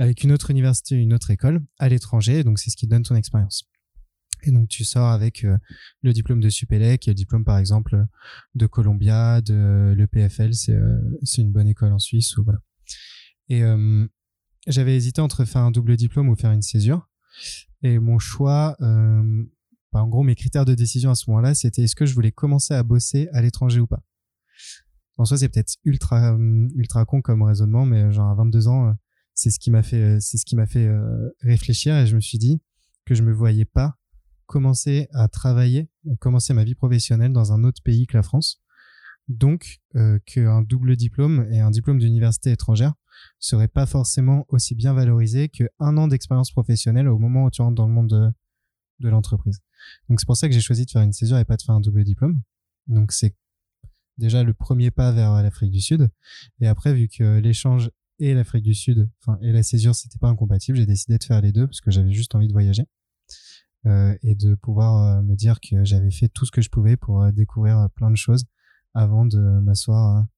euh, 0.01 0.33
autre 0.33 0.51
université, 0.51 0.95
une 0.97 1.13
autre 1.13 1.31
école 1.31 1.61
à 1.79 1.89
l'étranger. 1.89 2.45
Donc 2.45 2.59
c'est 2.59 2.71
ce 2.71 2.77
qui 2.77 2.87
donne 2.87 3.03
ton 3.03 3.17
expérience. 3.17 3.69
Et 4.45 4.53
donc 4.53 4.69
tu 4.69 4.85
sors 4.85 5.09
avec 5.09 5.45
euh, 5.45 5.59
le 6.03 6.13
diplôme 6.13 6.41
de 6.41 6.49
Supélec, 6.49 7.09
et 7.09 7.11
le 7.11 7.15
diplôme 7.17 7.45
par 7.45 7.59
exemple 7.59 8.07
de 8.55 8.67
Columbia, 8.67 9.41
de 9.41 9.95
l'EPFL, 9.97 10.55
c'est 10.55 11.43
une 11.43 11.53
bonne 11.53 11.67
école 11.67 11.93
en 11.93 11.99
Suisse. 11.99 12.37
Et 13.49 13.63
j'avais 14.67 14.95
hésité 14.95 15.21
entre 15.21 15.45
faire 15.45 15.63
un 15.63 15.71
double 15.71 15.97
diplôme 15.97 16.29
ou 16.29 16.37
faire 16.37 16.53
une 16.53 16.63
césure. 16.63 17.09
Et 17.83 17.99
mon 17.99 18.19
choix, 18.19 18.77
bah, 18.81 20.03
en 20.03 20.09
gros 20.09 20.23
mes 20.23 20.35
critères 20.37 20.67
de 20.67 20.75
décision 20.75 21.11
à 21.11 21.15
ce 21.15 21.29
moment-là, 21.31 21.55
c'était 21.55 21.83
est-ce 21.83 21.97
que 21.97 22.07
je 22.07 22.15
voulais 22.15 22.33
commencer 22.33 22.75
à 22.75 22.83
bosser 22.83 23.29
à 23.33 23.43
l'étranger 23.43 23.81
ou 23.81 23.87
pas? 23.87 24.03
En 25.19 25.25
soi, 25.25 25.37
c'est 25.37 25.49
peut-être 25.49 25.77
ultra 25.85 26.33
euh, 26.35 26.69
ultra 26.75 27.05
con 27.05 27.21
comme 27.21 27.43
raisonnement, 27.43 27.85
mais 27.85 28.13
genre 28.13 28.31
à 28.31 28.35
22 28.35 28.69
ans, 28.69 28.89
euh, 28.89 28.93
c'est 29.35 29.51
ce 29.51 29.59
qui 29.59 29.71
m'a 29.71 29.83
fait 29.83 30.03
euh, 30.03 30.19
c'est 30.21 30.37
ce 30.37 30.45
qui 30.45 30.57
m'a 30.57 30.67
fait 30.67 30.87
euh, 30.87 31.31
réfléchir 31.41 31.97
et 31.97 32.07
je 32.07 32.17
me 32.17 32.21
suis 32.21 32.39
dit 32.39 32.61
que 33.05 33.15
je 33.15 33.23
me 33.23 33.33
voyais 33.33 33.65
pas 33.65 33.97
commencer 34.47 35.09
à 35.13 35.29
travailler, 35.29 35.89
commencer 36.21 36.55
ma 36.55 36.65
vie 36.65 36.75
professionnelle 36.75 37.33
dans 37.33 37.53
un 37.53 37.65
autre 37.65 37.83
pays 37.83 38.07
que 38.07 38.17
la 38.17 38.23
France. 38.23 38.63
Donc, 39.29 39.81
euh, 39.95 40.19
qu'un 40.25 40.63
double 40.63 40.97
diplôme 40.97 41.47
et 41.53 41.61
un 41.61 41.71
diplôme 41.71 41.99
d'université 41.99 42.51
étrangère 42.51 42.95
serait 43.39 43.69
pas 43.69 43.85
forcément 43.85 44.47
aussi 44.49 44.75
bien 44.75 44.95
valorisé 44.95 45.51
qu'un 45.51 45.97
an 45.99 46.09
d'expérience 46.09 46.51
professionnelle 46.51 47.09
au 47.09 47.19
moment 47.19 47.45
où 47.45 47.51
tu 47.51 47.61
rentres 47.61 47.75
dans 47.75 47.87
le 47.87 47.93
monde 47.93 48.09
de, 48.09 48.31
de 49.01 49.09
l'entreprise. 49.11 49.61
Donc, 50.09 50.19
c'est 50.19 50.27
pour 50.27 50.37
ça 50.37 50.49
que 50.49 50.55
j'ai 50.55 50.63
choisi 50.63 50.87
de 50.87 50.91
faire 50.91 51.03
une 51.03 51.13
césure 51.13 51.39
et 51.39 51.45
pas 51.45 51.57
de 51.57 51.63
faire 51.63 51.75
un 51.75 51.81
double 51.81 52.05
diplôme. 52.05 52.41
Donc, 52.87 53.13
c'est 53.13 53.37
déjà 54.19 54.43
le 54.43 54.53
premier 54.55 54.91
pas 54.91 55.13
vers 55.13 55.43
l'Afrique 55.43 55.71
du 55.71 55.81
Sud. 55.81 56.11
Et 56.61 56.67
après, 56.67 56.93
vu 56.95 57.09
que 57.09 57.39
l'échange 57.39 57.91
et 58.19 58.35
l'Afrique 58.35 58.65
du 58.65 58.75
Sud, 58.75 59.09
enfin, 59.23 59.39
et 59.43 59.53
la 59.53 59.63
césure, 59.63 59.95
c'était 59.95 60.19
pas 60.19 60.29
incompatible, 60.29 60.77
j'ai 60.79 60.87
décidé 60.87 61.19
de 61.19 61.25
faire 61.25 61.41
les 61.41 61.53
deux 61.53 61.67
parce 61.67 61.81
que 61.81 61.91
j'avais 61.91 62.13
juste 62.13 62.35
envie 62.35 62.49
de 62.49 62.53
voyager. 62.53 62.85
Euh, 63.87 64.17
et 64.23 64.35
de 64.35 64.57
pouvoir 64.57 65.19
euh, 65.19 65.23
me 65.23 65.37
dire 65.37 65.61
que 65.61 65.85
j'avais 65.85 66.11
fait 66.11 66.29
tout 66.29 66.45
ce 66.45 66.51
que 66.51 66.61
je 66.61 66.69
pouvais 66.69 66.97
pour 66.97 67.23
euh, 67.23 67.31
découvrir 67.31 67.79
euh, 67.79 67.87
plein 67.95 68.11
de 68.11 68.17
choses 68.17 68.45
avant 68.93 69.25
de 69.25 69.39
m'asseoir 69.39 70.17
à, 70.17 70.29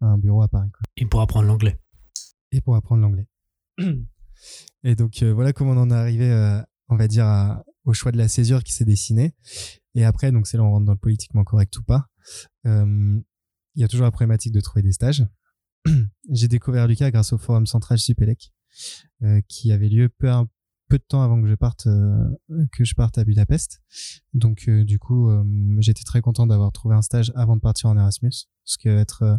à 0.00 0.06
un 0.08 0.18
bureau 0.18 0.42
à 0.42 0.48
Paris. 0.48 0.70
quoi. 0.72 0.82
Et 0.96 1.06
pour 1.06 1.20
apprendre 1.20 1.46
l'anglais. 1.46 1.78
Et 2.50 2.60
pour 2.60 2.74
apprendre 2.74 3.00
l'anglais. 3.02 3.28
et 4.82 4.96
donc 4.96 5.22
voilà 5.22 5.52
comment 5.52 5.70
on 5.72 5.76
en 5.82 5.90
est 5.90 5.94
arrivé, 5.94 6.62
on 6.88 6.96
va 6.96 7.06
dire, 7.06 7.26
à- 7.26 7.64
au 7.84 7.92
choix 7.92 8.10
de 8.12 8.18
la 8.18 8.26
césure 8.28 8.64
qui 8.64 8.72
s'est 8.72 8.84
dessiné. 8.84 9.34
Et 9.94 10.04
après, 10.04 10.32
donc 10.32 10.46
c'est 10.48 10.56
là 10.56 10.64
on 10.64 10.70
rentre 10.70 10.86
dans 10.86 10.92
le 10.92 10.98
politiquement 10.98 11.44
correct 11.44 11.76
ou 11.78 11.82
pas. 11.84 12.08
Euh, 12.66 13.20
Il 13.76 13.80
y 13.80 13.84
a 13.84 13.88
toujours 13.88 14.04
la 14.04 14.10
problématique 14.10 14.52
de 14.52 14.60
trouver 14.60 14.82
des 14.82 14.92
stages. 14.92 15.26
J'ai 16.30 16.48
découvert 16.48 16.86
Lucas 16.88 17.10
grâce 17.10 17.32
au 17.32 17.38
forum 17.38 17.66
central 17.66 17.98
Supélec, 17.98 18.52
euh, 19.22 19.40
qui 19.48 19.72
avait 19.72 19.88
lieu 19.88 20.08
peu, 20.08 20.28
de 20.90 20.96
temps 20.98 21.22
avant 21.22 21.40
que 21.40 21.46
je 21.48 21.54
parte 21.54 21.86
euh, 21.86 22.28
que 22.72 22.84
je 22.84 22.94
parte 22.94 23.16
à 23.16 23.24
Budapest. 23.24 23.80
Donc 24.34 24.64
euh, 24.68 24.84
du 24.84 24.98
coup, 24.98 25.30
euh, 25.30 25.44
j'étais 25.78 26.02
très 26.02 26.20
content 26.20 26.46
d'avoir 26.48 26.72
trouvé 26.72 26.96
un 26.96 27.02
stage 27.02 27.32
avant 27.36 27.54
de 27.56 27.60
partir 27.60 27.88
en 27.90 27.96
Erasmus, 27.96 28.32
parce 28.64 28.76
que 28.76 28.88
être 28.88 29.22
euh, 29.22 29.36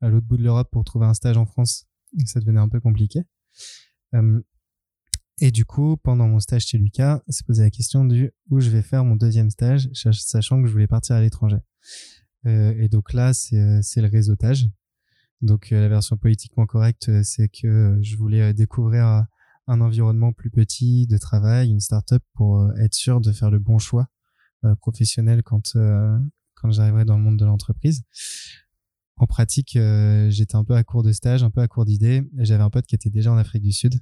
à 0.00 0.08
l'autre 0.08 0.26
bout 0.26 0.36
de 0.36 0.42
l'Europe 0.42 0.68
pour 0.72 0.82
trouver 0.84 1.06
un 1.06 1.14
stage 1.14 1.36
en 1.36 1.46
France, 1.46 1.86
ça 2.26 2.40
devenait 2.40 2.60
un 2.60 2.68
peu 2.68 2.80
compliqué. 2.80 3.20
Euh, 4.14 4.40
et 5.40 5.52
du 5.52 5.64
coup, 5.64 5.96
pendant 5.98 6.26
mon 6.26 6.40
stage 6.40 6.66
chez 6.66 6.78
Lucas, 6.78 7.22
s'est 7.28 7.44
posé 7.44 7.62
la 7.62 7.70
question 7.70 8.04
du 8.04 8.32
où 8.50 8.58
je 8.58 8.70
vais 8.70 8.82
faire 8.82 9.04
mon 9.04 9.14
deuxième 9.14 9.50
stage, 9.50 9.88
sach- 9.92 10.20
sachant 10.20 10.60
que 10.60 10.66
je 10.66 10.72
voulais 10.72 10.88
partir 10.88 11.14
à 11.14 11.20
l'étranger. 11.20 11.58
Euh, 12.48 12.74
et 12.78 12.88
donc 12.88 13.12
là, 13.12 13.32
c'est 13.32 13.58
euh, 13.58 13.80
le 13.96 14.08
réseautage. 14.08 14.68
Donc 15.40 15.70
euh, 15.70 15.80
la 15.80 15.88
version 15.88 16.16
politiquement 16.16 16.66
correcte, 16.66 17.22
c'est 17.22 17.48
que 17.48 17.98
je 18.02 18.16
voulais 18.16 18.52
découvrir 18.54 19.26
un 19.66 19.80
environnement 19.80 20.32
plus 20.32 20.50
petit 20.50 21.06
de 21.06 21.18
travail, 21.18 21.70
une 21.70 21.80
startup 21.80 22.22
pour 22.34 22.72
être 22.78 22.94
sûr 22.94 23.20
de 23.20 23.32
faire 23.32 23.50
le 23.50 23.58
bon 23.58 23.78
choix 23.78 24.08
professionnel 24.80 25.42
quand 25.44 25.76
quand 26.54 26.70
j'arriverai 26.72 27.04
dans 27.04 27.16
le 27.16 27.22
monde 27.22 27.38
de 27.38 27.44
l'entreprise. 27.44 28.02
En 29.18 29.26
pratique, 29.26 29.78
j'étais 30.28 30.56
un 30.56 30.64
peu 30.64 30.74
à 30.74 30.82
court 30.84 31.02
de 31.02 31.12
stage, 31.12 31.44
un 31.44 31.50
peu 31.50 31.60
à 31.60 31.68
court 31.68 31.84
d'idées. 31.84 32.24
et 32.38 32.44
J'avais 32.44 32.62
un 32.62 32.70
pote 32.70 32.86
qui 32.86 32.94
était 32.94 33.10
déjà 33.10 33.30
en 33.30 33.36
Afrique 33.36 33.62
du 33.62 33.72
Sud 33.72 34.00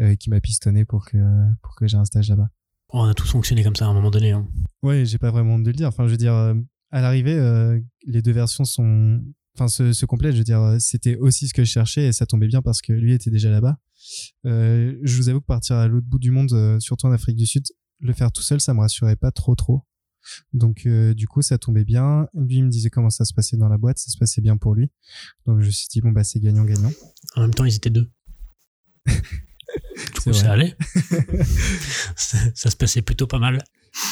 euh, 0.00 0.16
qui 0.16 0.30
m'a 0.30 0.40
pistonné 0.40 0.84
pour 0.84 1.04
que 1.04 1.18
pour 1.62 1.76
que 1.76 1.86
j'ai 1.86 1.98
un 1.98 2.04
stage 2.04 2.30
là-bas. 2.30 2.48
On 2.88 3.04
a 3.04 3.14
tous 3.14 3.30
fonctionné 3.30 3.62
comme 3.62 3.76
ça 3.76 3.86
à 3.86 3.88
un 3.88 3.94
moment 3.94 4.10
donné. 4.10 4.32
hein. 4.32 4.48
Ouais, 4.82 5.04
j'ai 5.04 5.18
pas 5.18 5.30
vraiment 5.30 5.54
honte 5.54 5.62
de 5.62 5.70
le 5.70 5.76
dire. 5.76 5.88
Enfin, 5.88 6.06
je 6.06 6.10
veux 6.10 6.16
dire, 6.16 6.54
à 6.92 7.00
l'arrivée, 7.00 7.34
euh, 7.34 7.80
les 8.06 8.22
deux 8.22 8.32
versions 8.32 8.64
sont, 8.64 9.20
enfin, 9.56 9.66
se, 9.66 9.92
se 9.92 10.06
complètent. 10.06 10.34
Je 10.34 10.38
veux 10.38 10.44
dire, 10.44 10.76
c'était 10.78 11.16
aussi 11.16 11.48
ce 11.48 11.54
que 11.54 11.64
je 11.64 11.70
cherchais 11.70 12.06
et 12.06 12.12
ça 12.12 12.26
tombait 12.26 12.46
bien 12.46 12.62
parce 12.62 12.82
que 12.82 12.92
lui 12.92 13.14
était 13.14 13.30
déjà 13.30 13.50
là-bas. 13.50 13.78
Euh, 14.46 14.96
je 15.02 15.16
vous 15.16 15.28
avoue 15.28 15.40
que 15.40 15.46
partir 15.46 15.76
à 15.76 15.88
l'autre 15.88 16.06
bout 16.06 16.18
du 16.18 16.30
monde, 16.30 16.52
euh, 16.52 16.78
surtout 16.78 17.06
en 17.06 17.12
Afrique 17.12 17.36
du 17.36 17.46
Sud, 17.46 17.64
le 18.00 18.12
faire 18.12 18.30
tout 18.30 18.42
seul, 18.42 18.60
ça 18.60 18.74
me 18.74 18.80
rassurait 18.80 19.16
pas 19.16 19.32
trop 19.32 19.54
trop. 19.54 19.82
Donc, 20.52 20.86
du 20.86 21.26
coup, 21.26 21.42
ça 21.42 21.58
tombait 21.58 21.84
bien. 21.84 22.28
Lui, 22.32 22.58
il 22.58 22.64
me 22.64 22.68
disait 22.68 22.90
comment 22.90 23.10
ça 23.10 23.24
se 23.24 23.34
passait 23.34 23.56
dans 23.56 23.68
la 23.68 23.76
boîte, 23.76 23.98
ça 23.98 24.08
se 24.08 24.16
passait 24.16 24.40
bien 24.40 24.56
pour 24.56 24.74
lui. 24.74 24.88
Donc, 25.46 25.60
je 25.60 25.66
me 25.66 25.70
suis 25.70 25.88
dit 25.90 26.00
bon 26.00 26.12
bah 26.12 26.22
c'est 26.22 26.38
gagnant 26.38 26.64
gagnant. 26.64 26.92
En 27.34 27.40
même 27.40 27.54
temps, 27.54 27.64
ils 27.64 27.74
étaient 27.74 27.90
deux. 27.90 28.08
du 30.14 30.20
coup, 30.20 30.32
ça 30.32 30.52
allait. 30.52 30.76
ça, 32.16 32.38
ça 32.54 32.70
se 32.70 32.76
passait 32.76 33.02
plutôt 33.02 33.26
pas 33.26 33.38
mal. 33.38 33.58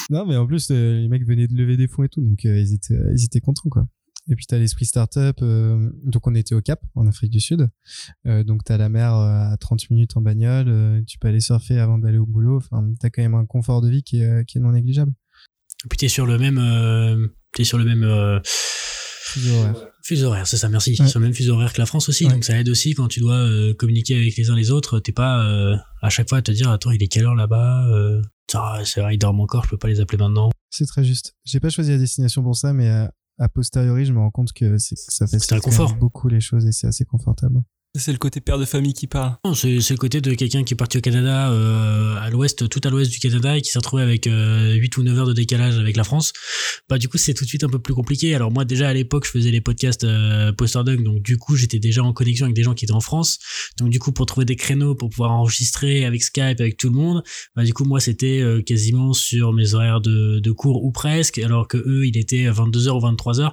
Non, 0.09 0.25
mais 0.25 0.35
en 0.35 0.45
plus, 0.45 0.69
euh, 0.71 0.99
les 0.99 1.07
mecs 1.07 1.25
venaient 1.25 1.47
de 1.47 1.55
lever 1.55 1.77
des 1.77 1.87
fonds 1.87 2.03
et 2.03 2.09
tout, 2.09 2.21
donc 2.21 2.45
euh, 2.45 2.59
ils, 2.59 2.73
étaient, 2.73 2.99
ils 3.15 3.25
étaient 3.25 3.39
contents, 3.41 3.69
quoi. 3.69 3.87
Et 4.29 4.35
puis, 4.35 4.45
t'as 4.45 4.59
l'esprit 4.59 4.85
startup. 4.85 5.41
euh, 5.41 5.89
donc, 6.03 6.27
on 6.27 6.35
était 6.35 6.53
au 6.53 6.61
Cap, 6.61 6.79
en 6.93 7.07
Afrique 7.07 7.31
du 7.31 7.39
Sud. 7.39 7.67
Euh, 8.27 8.43
donc, 8.43 8.63
t'as 8.63 8.77
la 8.77 8.87
mer 8.87 9.15
euh, 9.15 9.51
à 9.51 9.57
30 9.59 9.89
minutes 9.89 10.15
en 10.15 10.21
bagnole. 10.21 10.67
euh, 10.69 11.01
tu 11.07 11.17
peux 11.17 11.27
aller 11.27 11.39
surfer 11.39 11.79
avant 11.79 11.97
d'aller 11.97 12.19
au 12.19 12.27
boulot. 12.27 12.57
Enfin, 12.57 12.87
t'as 12.99 13.09
quand 13.09 13.23
même 13.23 13.33
un 13.33 13.45
confort 13.47 13.81
de 13.81 13.89
vie 13.89 14.03
qui 14.03 14.21
est, 14.21 14.27
euh, 14.27 14.43
qui 14.43 14.59
est 14.59 14.61
non 14.61 14.71
négligeable. 14.73 15.11
Et 15.85 15.87
puis 15.89 15.97
t'es 15.97 16.07
sur 16.07 16.27
le 16.27 16.37
même, 16.37 16.59
euh, 16.59 17.27
t'es 17.53 17.63
sur 17.63 17.79
le 17.79 17.85
même 17.85 18.03
euh, 18.03 18.39
Fuseau 18.45 19.55
horaire. 19.55 19.87
Fuseau 20.03 20.27
horaire, 20.27 20.47
c'est 20.47 20.57
ça, 20.57 20.69
merci. 20.69 20.95
Ouais. 20.99 21.07
Sur 21.07 21.19
le 21.19 21.25
même 21.25 21.33
fuseau 21.33 21.53
horaire 21.53 21.73
que 21.73 21.79
la 21.79 21.85
France 21.85 22.09
aussi, 22.09 22.25
Ouais. 22.25 22.31
donc 22.31 22.43
ça 22.43 22.57
aide 22.59 22.69
aussi 22.69 22.93
quand 22.93 23.07
tu 23.07 23.19
dois 23.19 23.35
euh, 23.35 23.73
communiquer 23.73 24.15
avec 24.15 24.35
les 24.35 24.49
uns 24.49 24.55
les 24.55 24.71
autres. 24.71 24.99
T'es 24.99 25.11
pas 25.11 25.45
euh, 25.45 25.75
à 26.01 26.09
chaque 26.09 26.29
fois 26.29 26.39
à 26.39 26.41
te 26.41 26.51
dire 26.51 26.69
attends 26.69 26.91
il 26.91 27.01
est 27.03 27.07
quelle 27.07 27.25
heure 27.25 27.35
là-bas 27.35 27.87
euh, 27.89 28.21
C'est 28.83 29.01
vrai 29.01 29.15
ils 29.15 29.17
dorment 29.17 29.41
encore, 29.41 29.63
je 29.65 29.69
peux 29.69 29.77
pas 29.77 29.87
les 29.87 29.99
appeler 29.99 30.17
maintenant. 30.17 30.49
C'est 30.69 30.85
très 30.85 31.03
juste. 31.03 31.35
J'ai 31.45 31.59
pas 31.59 31.69
choisi 31.69 31.91
la 31.91 31.97
destination 31.97 32.41
pour 32.43 32.55
ça, 32.55 32.73
mais 32.73 32.89
euh, 32.89 33.07
a 33.39 33.49
posteriori, 33.49 34.05
je 34.05 34.13
me 34.13 34.19
rends 34.19 34.31
compte 34.31 34.53
que, 34.53 34.77
c'est- 34.77 34.95
que 34.95 35.01
ça 35.13 35.27
fait 35.27 35.39
C'est 35.39 35.53
un 35.53 35.59
confort. 35.59 35.95
beaucoup 35.95 36.27
les 36.29 36.41
choses 36.41 36.65
et 36.65 36.71
c'est 36.71 36.87
assez 36.87 37.05
confortable. 37.05 37.61
C'est 37.97 38.13
le 38.13 38.17
côté 38.17 38.39
père 38.39 38.57
de 38.57 38.63
famille 38.63 38.93
qui 38.93 39.05
parle. 39.05 39.35
C'est 39.53 39.89
le 39.89 39.97
côté 39.97 40.21
de 40.21 40.33
quelqu'un 40.33 40.63
qui 40.63 40.73
est 40.73 40.77
parti 40.77 40.97
au 40.97 41.01
Canada, 41.01 41.51
euh, 41.51 42.15
à 42.21 42.29
l'ouest, 42.29 42.69
tout 42.69 42.79
à 42.85 42.89
l'ouest 42.89 43.11
du 43.11 43.19
Canada, 43.19 43.57
et 43.57 43.61
qui 43.61 43.69
s'est 43.69 43.79
retrouvé 43.79 44.01
avec 44.01 44.27
euh, 44.27 44.73
8 44.75 44.97
ou 44.97 45.03
9 45.03 45.19
heures 45.19 45.27
de 45.27 45.33
décalage 45.33 45.77
avec 45.77 45.97
la 45.97 46.05
France. 46.05 46.31
Bah 46.87 46.97
du 46.97 47.09
coup, 47.09 47.17
c'est 47.17 47.33
tout 47.33 47.43
de 47.43 47.49
suite 47.49 47.65
un 47.65 47.69
peu 47.69 47.79
plus 47.79 47.93
compliqué. 47.93 48.33
Alors 48.33 48.49
moi, 48.49 48.63
déjà 48.63 48.87
à 48.87 48.93
l'époque, 48.93 49.25
je 49.25 49.31
faisais 49.31 49.51
les 49.51 49.59
podcasts 49.59 50.05
euh, 50.05 50.53
Posterdog, 50.53 51.03
donc 51.03 51.21
du 51.21 51.37
coup, 51.37 51.57
j'étais 51.57 51.79
déjà 51.79 52.01
en 52.01 52.13
connexion 52.13 52.45
avec 52.45 52.55
des 52.55 52.63
gens 52.63 52.73
qui 52.73 52.85
étaient 52.85 52.93
en 52.93 53.01
France. 53.01 53.39
Donc 53.77 53.89
du 53.89 53.99
coup, 53.99 54.13
pour 54.13 54.25
trouver 54.25 54.45
des 54.45 54.55
créneaux 54.55 54.95
pour 54.95 55.09
pouvoir 55.09 55.31
enregistrer 55.31 56.05
avec 56.05 56.23
Skype, 56.23 56.61
avec 56.61 56.77
tout 56.77 56.87
le 56.87 56.95
monde, 56.95 57.23
bah 57.57 57.65
du 57.65 57.73
coup, 57.73 57.83
moi, 57.83 57.99
c'était 57.99 58.39
euh, 58.39 58.61
quasiment 58.61 59.11
sur 59.11 59.51
mes 59.51 59.73
horaires 59.73 59.99
de, 59.99 60.39
de 60.39 60.51
cours 60.53 60.81
ou 60.85 60.91
presque, 60.91 61.39
alors 61.39 61.67
que 61.67 61.77
eux, 61.77 62.07
il 62.07 62.17
était 62.17 62.47
à 62.47 62.53
22h 62.53 62.89
ou 62.91 62.99
23h. 62.99 63.43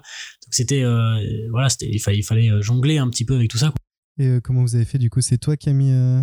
Donc 0.48 0.54
c'était, 0.54 0.82
euh, 0.82 1.18
voilà, 1.50 1.68
c'était, 1.68 1.88
il 1.90 1.98
fallait, 1.98 2.18
il 2.18 2.22
fallait 2.22 2.50
euh, 2.50 2.62
jongler 2.62 2.98
un 2.98 3.08
petit 3.10 3.24
peu 3.24 3.34
avec 3.34 3.50
tout 3.50 3.58
ça. 3.58 3.66
quoi. 3.66 3.87
Et 4.18 4.26
euh, 4.26 4.40
comment 4.40 4.62
vous 4.62 4.74
avez 4.74 4.84
fait 4.84 4.98
du 4.98 5.10
coup? 5.10 5.20
C'est 5.20 5.38
toi 5.38 5.56
qui 5.56 5.68
as 5.68 5.72
mis 5.72 5.92
euh, 5.92 6.20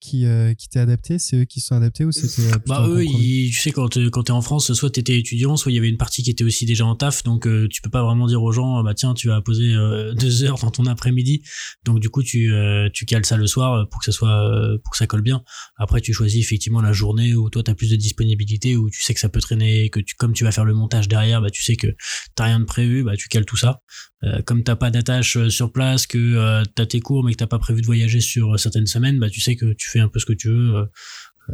qui, 0.00 0.26
euh, 0.26 0.54
qui 0.54 0.68
t'est 0.68 0.78
adapté? 0.78 1.18
C'est 1.18 1.36
eux 1.38 1.44
qui 1.44 1.60
sont 1.60 1.74
adaptés 1.74 2.04
ou 2.04 2.12
c'était 2.12 2.42
euh, 2.42 2.58
Bah 2.66 2.82
eux, 2.86 3.02
ils- 3.04 3.50
tu 3.50 3.58
sais 3.60 3.72
quand 3.72 3.88
t'es- 3.88 4.10
quand 4.10 4.22
t'es 4.24 4.30
en 4.32 4.42
France, 4.42 4.72
soit 4.74 4.90
t'étais 4.90 5.18
étudiant, 5.18 5.56
soit 5.56 5.72
il 5.72 5.74
y 5.74 5.78
avait 5.78 5.88
une 5.88 5.96
partie 5.96 6.22
qui 6.22 6.30
était 6.30 6.44
aussi 6.44 6.66
déjà 6.66 6.84
en 6.86 6.94
taf, 6.94 7.24
donc 7.24 7.46
euh, 7.48 7.66
tu 7.68 7.80
peux 7.82 7.90
pas 7.90 8.04
vraiment 8.04 8.26
dire 8.28 8.40
aux 8.42 8.52
gens 8.52 8.82
bah 8.84 8.94
tiens 8.94 9.12
tu 9.14 9.26
vas 9.28 9.40
poser 9.40 9.74
euh, 9.74 10.12
deux 10.14 10.44
heures 10.44 10.58
dans 10.58 10.70
ton 10.70 10.86
après-midi, 10.86 11.42
donc 11.84 11.98
du 11.98 12.10
coup 12.10 12.22
tu 12.22 12.52
tu 12.92 13.06
cales 13.06 13.24
ça 13.24 13.36
le 13.36 13.46
soir 13.48 13.88
pour 13.88 13.98
que 14.00 14.04
ça 14.04 14.12
soit 14.12 14.48
pour 14.84 14.92
que 14.92 14.98
ça 14.98 15.06
colle 15.08 15.22
bien. 15.22 15.42
Après 15.78 16.00
tu 16.00 16.12
choisis 16.12 16.44
effectivement 16.44 16.80
la 16.82 16.92
journée 16.92 17.34
où 17.34 17.50
toi 17.50 17.62
t'as 17.64 17.74
plus 17.74 17.90
de 17.90 17.96
disponibilité, 17.96 18.76
où 18.76 18.90
tu 18.90 19.02
sais 19.02 19.14
que 19.14 19.20
ça 19.20 19.28
peut 19.30 19.40
traîner, 19.40 19.88
que 19.90 19.98
tu 20.00 20.14
comme 20.14 20.32
tu 20.34 20.44
vas 20.44 20.52
faire 20.52 20.64
le 20.66 20.74
montage 20.74 21.08
derrière, 21.08 21.40
bah 21.40 21.50
tu 21.50 21.62
sais 21.64 21.74
que 21.74 21.88
t'as 22.36 22.44
rien 22.44 22.60
de 22.60 22.66
prévu, 22.66 23.02
bah 23.02 23.16
tu 23.16 23.28
cales 23.28 23.46
tout 23.46 23.56
ça. 23.56 23.80
Euh, 24.24 24.42
comme 24.42 24.64
t'as 24.64 24.74
pas 24.74 24.90
d'attache 24.90 25.36
euh, 25.36 25.48
sur 25.48 25.70
place, 25.72 26.06
que 26.08 26.18
euh, 26.18 26.64
t'as 26.74 26.86
tes 26.86 26.98
cours 26.98 27.22
mais 27.24 27.30
que 27.32 27.36
t'as 27.36 27.46
pas 27.46 27.60
prévu 27.60 27.82
de 27.82 27.86
voyager 27.86 28.20
sur 28.20 28.54
euh, 28.54 28.56
certaines 28.56 28.86
semaines, 28.88 29.18
bah 29.20 29.30
tu 29.30 29.40
sais 29.40 29.54
que 29.54 29.72
tu 29.74 29.88
fais 29.88 30.00
un 30.00 30.08
peu 30.08 30.18
ce 30.18 30.26
que 30.26 30.32
tu 30.32 30.48
veux 30.48 30.74
euh, 30.74 30.86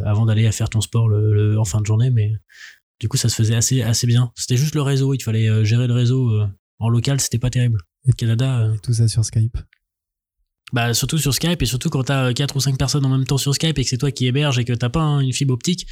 avant 0.06 0.24
d'aller 0.24 0.46
à 0.46 0.52
faire 0.52 0.70
ton 0.70 0.80
sport 0.80 1.08
le, 1.08 1.34
le- 1.34 1.58
en 1.58 1.64
fin 1.66 1.80
de 1.82 1.86
journée. 1.86 2.10
Mais 2.10 2.32
du 3.00 3.08
coup 3.08 3.18
ça 3.18 3.28
se 3.28 3.34
faisait 3.34 3.54
assez 3.54 3.82
assez 3.82 4.06
bien. 4.06 4.32
C'était 4.34 4.56
juste 4.56 4.74
le 4.74 4.80
réseau, 4.82 5.12
il 5.12 5.18
te 5.18 5.24
fallait 5.24 5.48
euh, 5.48 5.62
gérer 5.64 5.86
le 5.86 5.92
réseau 5.92 6.30
euh, 6.30 6.46
en 6.78 6.88
local, 6.88 7.20
c'était 7.20 7.38
pas 7.38 7.50
terrible. 7.50 7.80
Et- 8.08 8.12
Canada, 8.14 8.70
Tout 8.82 8.94
ça 8.94 9.08
sur 9.08 9.24
Skype. 9.26 9.58
bah 10.72 10.94
surtout 10.94 11.18
sur 11.18 11.34
Skype 11.34 11.60
et 11.62 11.66
surtout 11.66 11.90
quand 11.90 12.04
t'as 12.04 12.32
quatre 12.32 12.56
ou 12.56 12.60
cinq 12.60 12.78
personnes 12.78 13.04
en 13.04 13.10
même 13.10 13.26
temps 13.26 13.36
sur 13.38 13.54
Skype 13.54 13.78
et 13.78 13.82
que 13.84 13.88
c'est 13.90 13.98
toi 13.98 14.10
qui 14.10 14.26
héberge 14.26 14.58
et 14.58 14.64
que 14.64 14.72
t'as 14.72 14.88
pas 14.88 15.02
hein, 15.02 15.20
une 15.20 15.32
fibre 15.34 15.52
optique. 15.54 15.86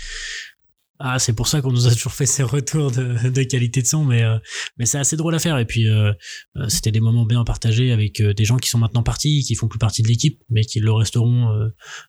Ah, 1.04 1.18
c'est 1.18 1.32
pour 1.32 1.48
ça 1.48 1.60
qu'on 1.60 1.72
nous 1.72 1.88
a 1.88 1.90
toujours 1.90 2.12
fait 2.12 2.26
ces 2.26 2.44
retours 2.44 2.92
de, 2.92 3.42
qualité 3.42 3.82
de 3.82 3.86
son, 3.88 4.04
mais 4.04 4.22
euh, 4.22 4.38
mais 4.78 4.86
c'est 4.86 4.98
assez 4.98 5.16
drôle 5.16 5.34
à 5.34 5.40
faire. 5.40 5.58
Et 5.58 5.64
puis 5.64 5.88
euh, 5.88 6.12
euh, 6.56 6.68
c'était 6.68 6.92
des 6.92 7.00
moments 7.00 7.26
bien 7.26 7.42
partagés 7.42 7.90
avec 7.90 8.22
des 8.22 8.44
gens 8.44 8.56
qui 8.56 8.68
sont 8.68 8.78
maintenant 8.78 9.02
partis, 9.02 9.42
qui 9.42 9.56
font 9.56 9.66
plus 9.66 9.80
partie 9.80 10.02
de 10.02 10.08
l'équipe, 10.08 10.40
mais 10.48 10.64
qui 10.64 10.78
le 10.78 10.92
resteront 10.92 11.50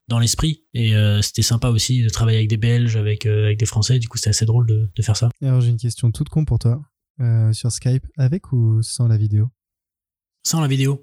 dans 0.07 0.19
l'esprit. 0.19 0.63
Et 0.75 0.93
c'était 1.23 1.41
sympa 1.41 1.69
aussi 1.69 2.03
de 2.03 2.09
travailler 2.09 2.37
avec 2.37 2.49
des 2.49 2.57
Belges, 2.57 2.95
avec 2.95 3.27
des 3.27 3.65
Français. 3.65 3.97
Du 3.97 4.07
coup, 4.07 4.17
c'était 4.17 4.29
assez 4.29 4.45
drôle 4.45 4.67
de, 4.67 4.91
de 4.95 5.01
faire 5.01 5.17
ça. 5.17 5.29
Alors 5.41 5.61
j'ai 5.61 5.69
une 5.69 5.77
question 5.77 6.11
toute 6.11 6.29
con 6.29 6.45
pour 6.45 6.59
toi. 6.59 6.79
Sur 7.51 7.71
Skype, 7.71 8.05
avec 8.17 8.51
ou 8.53 8.83
sans 8.83 9.07
la 9.07 9.17
vidéo? 9.17 9.49
Sans 10.43 10.61
la 10.61 10.67
vidéo. 10.67 11.01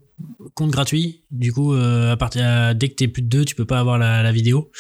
Compte 0.55 0.71
gratuit. 0.71 1.25
Du 1.31 1.53
coup, 1.53 1.73
euh, 1.73 2.13
à 2.13 2.17
partir 2.17 2.45
à- 2.45 2.75
dès 2.75 2.91
que 2.91 2.95
t'es 2.95 3.09
plus 3.09 3.23
de 3.23 3.29
deux, 3.29 3.45
tu 3.45 3.55
peux 3.55 3.65
pas 3.65 3.81
avoir 3.81 3.99
la, 3.99 4.31
vidéo. 4.33 4.71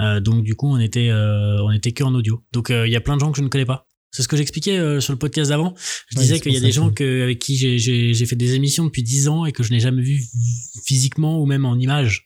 Euh, 0.00 0.20
donc 0.20 0.42
du 0.42 0.54
coup, 0.56 0.68
on 0.68 0.78
était 0.78 1.08
euh, 1.10 1.62
on 1.62 1.70
était 1.70 1.92
que 1.92 2.02
en 2.02 2.14
audio. 2.14 2.42
Donc 2.52 2.70
euh, 2.70 2.86
il 2.86 2.92
y 2.92 2.96
a 2.96 3.00
plein 3.00 3.14
de 3.14 3.20
gens 3.20 3.30
que 3.30 3.38
je 3.38 3.42
ne 3.42 3.48
connais 3.48 3.64
pas. 3.64 3.87
C'est 4.10 4.22
ce 4.22 4.28
que 4.28 4.36
j'expliquais 4.38 4.78
euh, 4.78 5.00
sur 5.00 5.12
le 5.12 5.18
podcast 5.18 5.50
d'avant. 5.50 5.74
Je 6.08 6.16
Ouais, 6.16 6.22
disais 6.22 6.40
qu'il 6.40 6.52
y 6.52 6.56
a 6.56 6.60
des 6.60 6.72
gens 6.72 6.90
que- 6.90 7.22
avec 7.24 7.38
qui 7.38 7.56
j'ai- 7.56 8.14
fait 8.26 8.36
des 8.36 8.54
émissions 8.54 8.84
depuis 8.86 9.02
10 9.02 9.28
ans 9.28 9.44
et 9.44 9.52
que 9.52 9.62
je 9.62 9.70
n'ai 9.70 9.80
jamais 9.80 10.02
vu 10.02 10.22
physiquement 10.86 11.40
ou 11.40 11.46
même 11.46 11.64
en 11.64 11.76
image. 11.78 12.24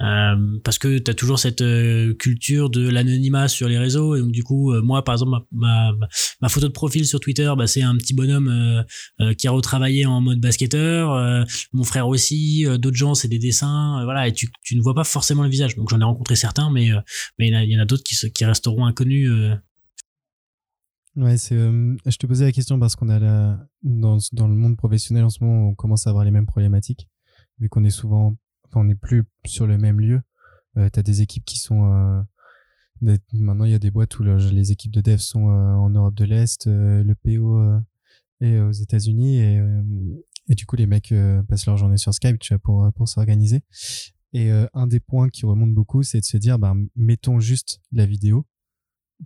Euh, 0.00 0.36
parce 0.64 0.78
que 0.78 0.98
tu 0.98 1.10
as 1.10 1.14
toujours 1.14 1.38
cette 1.38 1.62
euh, 1.62 2.14
culture 2.14 2.68
de 2.70 2.88
l'anonymat 2.88 3.48
sur 3.48 3.68
les 3.68 3.78
réseaux. 3.78 4.14
Et 4.14 4.20
donc 4.20 4.30
du 4.32 4.42
coup, 4.44 4.72
euh, 4.72 4.82
moi 4.82 5.04
par 5.04 5.14
exemple, 5.14 5.30
ma, 5.52 5.92
ma, 5.92 6.06
ma 6.42 6.48
photo 6.48 6.68
de 6.68 6.72
profil 6.72 7.06
sur 7.06 7.18
Twitter, 7.20 7.50
bah, 7.56 7.66
c'est 7.66 7.82
un 7.82 7.96
petit 7.96 8.14
bonhomme 8.14 8.48
euh, 8.48 8.82
euh, 9.24 9.34
qui 9.34 9.48
a 9.48 9.50
retravaillé 9.52 10.04
en 10.06 10.20
mode 10.20 10.40
basketteur. 10.40 11.46
Mon 11.72 11.84
frère 11.84 12.08
aussi, 12.08 12.64
d'autres 12.78 12.96
gens, 12.96 13.14
c'est 13.14 13.28
des 13.28 13.38
dessins. 13.38 14.02
voilà, 14.04 14.28
et 14.28 14.32
tu, 14.32 14.48
tu 14.62 14.76
ne 14.76 14.82
vois 14.82 14.94
pas 14.94 15.04
forcément 15.04 15.42
le 15.42 15.48
visage. 15.48 15.76
Donc 15.76 15.88
j'en 15.88 16.00
ai 16.00 16.04
rencontré 16.04 16.36
certains, 16.36 16.70
mais 16.70 16.90
euh, 16.92 16.98
mais 17.38 17.48
il 17.48 17.70
y 17.70 17.76
en 17.76 17.78
a, 17.80 17.82
a 17.82 17.84
d'autres 17.86 18.04
qui, 18.04 18.16
qui 18.32 18.44
resteront 18.44 18.84
inconnus. 18.86 19.30
Ouais, 21.16 21.36
c'est. 21.36 21.56
euh, 21.56 21.94
je 22.06 22.16
te 22.16 22.26
posais 22.26 22.44
la 22.46 22.52
question 22.52 22.78
parce 22.78 22.96
qu'on 22.96 23.08
a 23.10 23.18
la 23.18 23.66
dans 23.82 24.16
dans 24.32 24.48
le 24.48 24.54
monde 24.54 24.76
professionnel 24.78 25.24
en 25.24 25.28
ce 25.28 25.44
moment, 25.44 25.68
on 25.68 25.74
commence 25.74 26.06
à 26.06 26.10
avoir 26.10 26.24
les 26.24 26.30
mêmes 26.30 26.46
problématiques 26.46 27.08
vu 27.58 27.68
qu'on 27.68 27.84
est 27.84 27.90
souvent, 27.90 28.36
enfin, 28.66 28.80
on 28.80 28.84
n'est 28.84 28.94
plus 28.94 29.24
sur 29.44 29.66
le 29.66 29.76
même 29.76 30.00
lieu. 30.00 30.22
Euh, 30.78 30.88
T'as 30.90 31.02
des 31.02 31.20
équipes 31.20 31.44
qui 31.44 31.58
sont 31.58 31.84
euh, 31.92 32.22
maintenant 33.32 33.64
il 33.66 33.72
y 33.72 33.74
a 33.74 33.78
des 33.78 33.90
boîtes 33.90 34.18
où 34.18 34.22
le- 34.22 34.38
les 34.50 34.72
équipes 34.72 34.92
de 34.92 35.02
dev 35.02 35.18
sont 35.18 35.48
euh, 35.50 35.74
en 35.74 35.90
Europe 35.90 36.14
de 36.14 36.24
l'Est, 36.24 36.66
euh, 36.66 37.04
le 37.04 37.14
PO 37.14 37.58
euh, 37.58 37.78
est 38.40 38.58
aux 38.60 38.72
États-Unis 38.72 39.38
et 39.38 39.60
et 40.48 40.54
du 40.54 40.64
coup 40.66 40.76
les 40.76 40.86
mecs 40.86 41.14
passent 41.48 41.66
leur 41.66 41.76
journée 41.76 41.98
sur 41.98 42.12
Skype, 42.14 42.38
tu 42.38 42.54
vois, 42.54 42.58
pour 42.58 42.90
pour 42.94 43.08
s'organiser. 43.08 43.62
Et 44.32 44.50
un 44.50 44.86
des 44.86 44.98
points 44.98 45.28
qui 45.28 45.44
remonte 45.44 45.74
beaucoup, 45.74 46.02
c'est 46.02 46.20
de 46.20 46.24
se 46.24 46.38
dire, 46.38 46.58
bah, 46.58 46.74
mettons 46.96 47.38
juste 47.38 47.80
la 47.92 48.06
vidéo 48.06 48.46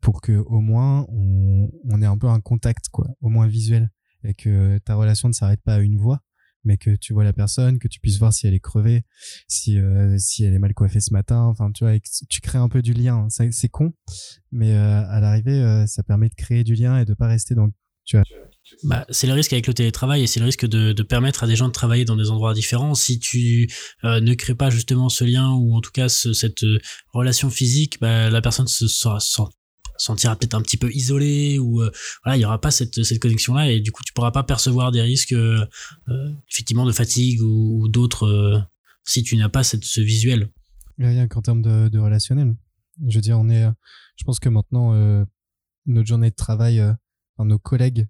pour 0.03 0.21
que 0.21 0.33
au 0.33 0.61
moins 0.61 1.07
on, 1.09 1.69
on 1.89 2.03
ait 2.03 2.07
un 2.07 2.19
peu 2.19 2.29
un 2.29 2.41
contact 2.41 2.89
quoi 2.91 3.09
au 3.21 3.29
moins 3.29 3.47
visuel 3.47 3.91
et 4.25 4.35
que 4.35 4.79
ta 4.79 4.95
relation 4.95 5.29
ne 5.29 5.33
s'arrête 5.33 5.61
pas 5.63 5.75
à 5.75 5.79
une 5.81 5.97
voix 5.99 6.21
mais 6.65 6.79
que 6.79 6.97
tu 6.97 7.13
vois 7.13 7.23
la 7.25 7.33
personne 7.33 7.79
que 7.79 7.87
tu 7.87 8.01
puisses 8.01 8.19
voir 8.19 8.33
si 8.33 8.47
elle 8.47 8.55
est 8.55 8.61
crevée 8.61 9.05
si 9.47 9.79
euh, 9.79 10.17
si 10.19 10.43
elle 10.45 10.53
est 10.55 10.59
mal 10.59 10.75
coiffée 10.75 11.01
ce 11.01 11.13
matin 11.13 11.43
enfin 11.43 11.71
tu 11.73 11.85
vois 11.85 11.95
et 11.95 12.01
que 12.01 12.09
tu 12.29 12.41
crées 12.41 12.59
un 12.59 12.69
peu 12.69 12.83
du 12.83 12.93
lien 12.93 13.29
c'est 13.31 13.69
con 13.69 13.93
mais 14.51 14.73
euh, 14.75 15.03
à 15.09 15.21
l'arrivée 15.21 15.61
euh, 15.61 15.87
ça 15.87 16.03
permet 16.03 16.29
de 16.29 16.35
créer 16.35 16.65
du 16.65 16.75
lien 16.75 16.99
et 16.99 17.05
de 17.05 17.15
pas 17.15 17.29
rester 17.29 17.55
dans 17.55 17.69
Bah, 18.85 19.07
c'est 19.11 19.27
le 19.29 19.33
risque 19.33 19.53
avec 19.53 19.67
le 19.69 19.75
télétravail 19.75 20.23
et 20.23 20.27
c'est 20.27 20.41
le 20.41 20.47
risque 20.47 20.67
de, 20.67 20.93
permettre 21.03 21.45
à 21.45 21.47
des 21.47 21.55
gens 21.57 21.69
de 21.69 21.73
travailler 21.73 22.05
dans 22.05 22.17
des 22.17 22.31
endroits 22.31 22.53
différents. 22.53 22.95
Si 22.95 23.19
tu 23.21 23.69
ne 24.05 24.35
crées 24.35 24.55
pas 24.57 24.71
justement 24.71 25.09
ce 25.09 25.25
lien 25.25 25.53
ou 25.53 25.75
en 25.75 25.81
tout 25.81 25.93
cas 25.93 26.09
ce- 26.09 26.33
cette 26.33 26.65
relation 27.13 27.49
physique, 27.51 28.01
bah, 28.01 28.29
la 28.29 28.41
personne 28.41 28.67
se 28.67 28.89
sent- 28.89 29.43
sentira 29.99 30.37
peut-être 30.37 30.55
un 30.55 30.63
petit 30.63 30.77
peu 30.77 30.91
isolée 30.93 31.59
ou 31.59 31.83
euh, 31.83 31.91
voilà, 32.25 32.37
il 32.37 32.41
y 32.41 32.45
aura 32.45 32.61
pas 32.61 32.71
cette, 32.71 33.03
cette 33.03 33.19
connexion 33.19 33.55
là 33.55 33.71
et 33.71 33.81
du 33.81 33.93
coup 33.93 34.03
tu 34.05 34.13
pourras 34.13 34.31
pas 34.31 34.43
percevoir 34.43 34.93
des 34.93 35.03
risques 35.03 35.33
euh, 35.33 35.65
euh, 36.09 36.33
effectivement 36.51 36.87
de 36.87 36.93
fatigue 36.93 37.43
ou, 37.43 37.89
d'autres 37.89 38.67
si 39.05 39.23
tu 39.23 39.37
n'as 39.37 39.49
pas 39.49 39.63
cette, 39.63 39.85
ce 39.85 40.01
visuel. 40.01 40.51
rien 40.99 41.29
qu'en 41.29 41.43
termes 41.43 41.63
de, 41.63 41.99
relationnel. 41.99 42.57
Je 43.07 43.17
veux 43.17 43.23
dire 43.23 43.39
on 43.39 43.49
est 43.49 43.67
je 44.17 44.25
pense 44.25 44.41
que 44.41 44.49
maintenant 44.49 44.93
notre 45.87 46.09
journée 46.09 46.31
de 46.31 46.35
travail 46.35 46.83
nos 47.39 47.59
collègues 47.59 48.09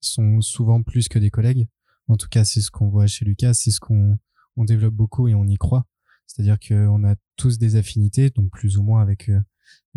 sont 0.00 0.40
souvent 0.40 0.82
plus 0.82 1.08
que 1.08 1.18
des 1.18 1.30
collègues. 1.30 1.68
En 2.08 2.16
tout 2.16 2.28
cas 2.28 2.44
c'est 2.44 2.60
ce 2.60 2.70
qu'on 2.70 2.88
voit 2.88 3.06
chez 3.06 3.24
Lucas 3.24 3.54
c'est 3.54 3.70
ce 3.70 3.80
qu'on 3.80 4.18
on 4.56 4.64
développe 4.64 4.94
beaucoup 4.94 5.28
et 5.28 5.34
on 5.34 5.46
y 5.46 5.56
croit. 5.56 5.86
C'est-à-dire 6.26 6.58
qu'on 6.58 7.04
a 7.04 7.14
tous 7.36 7.58
des 7.58 7.76
affinités 7.76 8.30
donc 8.30 8.50
plus 8.50 8.78
ou 8.78 8.82
moins 8.82 9.02
avec 9.02 9.30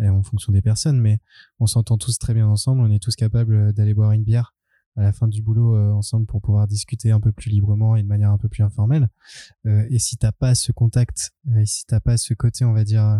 en 0.00 0.22
fonction 0.22 0.52
des 0.52 0.62
personnes 0.62 1.00
mais 1.00 1.20
on 1.60 1.66
s'entend 1.66 1.96
tous 1.98 2.18
très 2.18 2.34
bien 2.34 2.46
ensemble 2.46 2.80
on 2.82 2.90
est 2.90 3.02
tous 3.02 3.16
capables 3.16 3.54
euh, 3.54 3.72
d'aller 3.72 3.94
boire 3.94 4.12
une 4.12 4.24
bière 4.24 4.54
à 4.98 5.02
la 5.02 5.12
fin 5.12 5.28
du 5.28 5.42
boulot 5.42 5.74
euh, 5.76 5.90
ensemble 5.92 6.26
pour 6.26 6.40
pouvoir 6.40 6.66
discuter 6.66 7.10
un 7.10 7.20
peu 7.20 7.32
plus 7.32 7.50
librement 7.50 7.96
et 7.96 8.02
de 8.02 8.08
manière 8.08 8.30
un 8.30 8.38
peu 8.38 8.48
plus 8.48 8.62
informelle 8.62 9.08
euh, 9.66 9.86
et 9.90 9.98
si 9.98 10.16
t'as 10.16 10.32
pas 10.32 10.54
ce 10.54 10.72
contact 10.72 11.32
euh, 11.50 11.60
et 11.60 11.66
si 11.66 11.84
t'as 11.86 12.00
pas 12.00 12.16
ce 12.16 12.34
côté 12.34 12.64
on 12.64 12.72
va 12.72 12.84
dire 12.84 13.04
euh, 13.04 13.18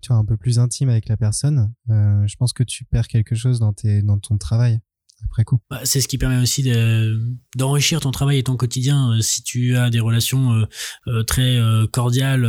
tu 0.00 0.08
vois 0.08 0.16
un 0.16 0.24
peu 0.24 0.36
plus 0.36 0.58
intime 0.58 0.88
avec 0.88 1.08
la 1.08 1.16
personne 1.16 1.72
euh, 1.90 2.26
je 2.26 2.36
pense 2.36 2.52
que 2.52 2.62
tu 2.64 2.84
perds 2.84 3.08
quelque 3.08 3.34
chose 3.34 3.60
dans 3.60 3.72
tes 3.72 4.02
dans 4.02 4.18
ton 4.18 4.36
travail 4.38 4.80
après 5.24 5.44
coup 5.44 5.60
Bah, 5.70 5.80
c'est 5.84 6.00
ce 6.00 6.08
qui 6.08 6.18
permet 6.18 6.38
aussi 6.42 6.64
de- 6.64 7.32
d'enrichir 7.56 8.00
ton 8.00 8.10
travail 8.10 8.38
et 8.38 8.42
ton 8.42 8.56
quotidien. 8.56 9.12
Euh, 9.12 9.20
Si 9.20 9.44
tu 9.44 9.76
as 9.76 9.88
des 9.88 10.00
relations 10.00 10.52
euh, 10.54 10.64
euh, 11.06 11.22
très 11.22 11.56
euh, 11.58 11.86
cordiales, 11.86 12.44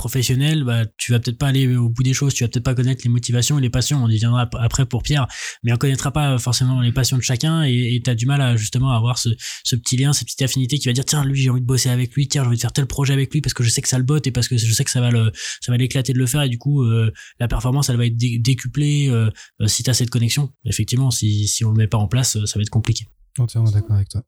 professionnelles, 0.00 0.64
bah, 0.64 0.86
tu 0.96 1.12
vas 1.12 1.20
peut-être 1.20 1.36
pas 1.36 1.48
aller 1.48 1.76
au 1.76 1.90
bout 1.90 2.02
des 2.02 2.14
choses, 2.14 2.32
tu 2.32 2.42
vas 2.42 2.48
peut-être 2.48 2.64
pas 2.64 2.74
connaître 2.74 3.02
les 3.04 3.10
motivations 3.10 3.58
et 3.58 3.62
les 3.62 3.68
passions. 3.68 4.02
On 4.02 4.08
y 4.08 4.16
viendra 4.16 4.42
ap- 4.42 4.56
après 4.58 4.86
pour 4.86 5.02
Pierre, 5.02 5.26
mais 5.62 5.72
on 5.72 5.76
connaîtra 5.76 6.10
pas 6.10 6.38
forcément 6.38 6.80
les 6.80 6.90
passions 6.90 7.18
de 7.18 7.22
chacun 7.22 7.62
et 7.64 8.00
tu 8.02 8.08
as 8.10 8.14
du 8.14 8.24
mal 8.24 8.40
à 8.40 8.56
justement 8.56 8.92
avoir 8.92 9.18
ce, 9.18 9.28
ce 9.62 9.76
petit 9.76 9.96
lien, 9.98 10.12
cette 10.14 10.26
petite 10.28 10.40
affinité 10.42 10.78
qui 10.78 10.86
va 10.88 10.94
dire 10.94 11.04
tiens 11.04 11.22
lui 11.24 11.38
j'ai 11.40 11.50
envie 11.50 11.60
de 11.60 11.66
bosser 11.66 11.90
avec 11.90 12.14
lui, 12.14 12.26
tiens 12.28 12.42
j'ai 12.42 12.48
envie 12.48 12.56
de 12.56 12.60
faire 12.62 12.72
tel 12.72 12.86
projet 12.86 13.12
avec 13.12 13.32
lui 13.34 13.42
parce 13.42 13.52
que 13.54 13.62
je 13.62 13.68
sais 13.68 13.82
que 13.82 13.88
ça 13.88 13.98
le 13.98 14.04
botte 14.04 14.26
et 14.26 14.30
parce 14.32 14.48
que 14.48 14.56
je 14.56 14.72
sais 14.72 14.84
que 14.84 14.90
ça 14.90 15.00
va 15.02 15.10
le 15.10 15.30
ça 15.60 15.70
va 15.70 15.76
l'éclater 15.76 16.14
de 16.14 16.18
le 16.18 16.26
faire 16.26 16.42
et 16.42 16.48
du 16.48 16.56
coup 16.58 16.82
euh, 16.82 17.12
la 17.38 17.46
performance 17.48 17.90
elle 17.90 17.96
va 17.98 18.06
être 18.06 18.16
dé- 18.16 18.38
décuplée 18.38 19.08
euh, 19.10 19.30
euh, 19.60 19.66
si 19.66 19.82
tu 19.82 19.90
as 19.90 19.94
cette 19.94 20.10
connexion. 20.10 20.50
Effectivement, 20.64 21.10
si, 21.10 21.46
si 21.46 21.64
on 21.64 21.70
le 21.72 21.76
met 21.76 21.86
pas 21.88 21.98
en 21.98 22.08
place, 22.08 22.42
ça 22.46 22.58
va 22.58 22.62
être 22.62 22.70
compliqué. 22.70 23.04
entièrement 23.38 23.70
d'accord 23.70 23.96
avec 23.96 24.08
toi 24.08 24.22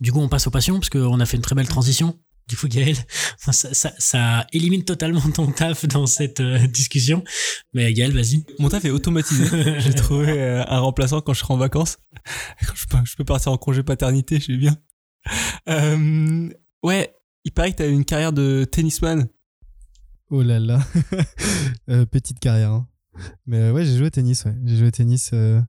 Du 0.00 0.12
coup, 0.12 0.20
on 0.20 0.28
passe 0.28 0.46
aux 0.46 0.50
passions 0.50 0.78
parce 0.78 0.88
qu'on 0.90 1.18
a 1.20 1.26
fait 1.26 1.36
une 1.36 1.42
très 1.42 1.54
belle 1.54 1.68
transition. 1.68 2.18
Du 2.50 2.56
coup, 2.56 2.66
Gaël, 2.66 2.96
ça, 3.38 3.52
ça, 3.52 3.92
ça 3.96 4.46
élimine 4.52 4.84
totalement 4.84 5.20
ton 5.20 5.50
taf 5.52 5.86
dans 5.86 6.06
cette 6.06 6.40
euh, 6.40 6.66
discussion. 6.66 7.22
Mais 7.72 7.92
Gaël, 7.94 8.12
vas-y. 8.12 8.44
Mon 8.58 8.68
taf 8.68 8.84
est 8.84 8.90
automatisé. 8.90 9.44
J'ai 9.80 9.94
trouvé 9.94 10.28
euh, 10.30 10.64
un 10.66 10.80
remplaçant 10.80 11.20
quand 11.20 11.32
je 11.32 11.38
serai 11.38 11.54
en 11.54 11.58
vacances. 11.58 11.98
Quand 12.66 12.74
je 12.74 12.86
peux, 12.88 12.98
je 13.04 13.14
peux 13.16 13.24
partir 13.24 13.52
en 13.52 13.56
congé 13.56 13.82
paternité, 13.84 14.36
je 14.38 14.42
suis 14.44 14.58
bien. 14.58 14.76
Euh, 15.68 16.48
ouais, 16.82 17.14
il 17.44 17.52
paraît 17.52 17.70
que 17.70 17.76
t'as 17.76 17.88
une 17.88 18.04
carrière 18.04 18.32
de 18.32 18.64
tennisman. 18.70 19.28
oh 20.30 20.42
là 20.42 20.58
là 20.58 20.80
Euh, 21.88 22.04
petite 22.04 22.40
carrière 22.40 22.72
hein. 22.72 22.88
mais 23.46 23.58
euh, 23.58 23.72
ouais 23.72 23.84
j'ai 23.84 23.96
joué 23.96 24.06
au 24.08 24.10
tennis 24.10 24.44
ouais 24.44 24.54
j'ai 24.64 24.76
joué 24.76 24.88
au 24.88 24.90
tennis 24.90 25.30
euh, 25.32 25.60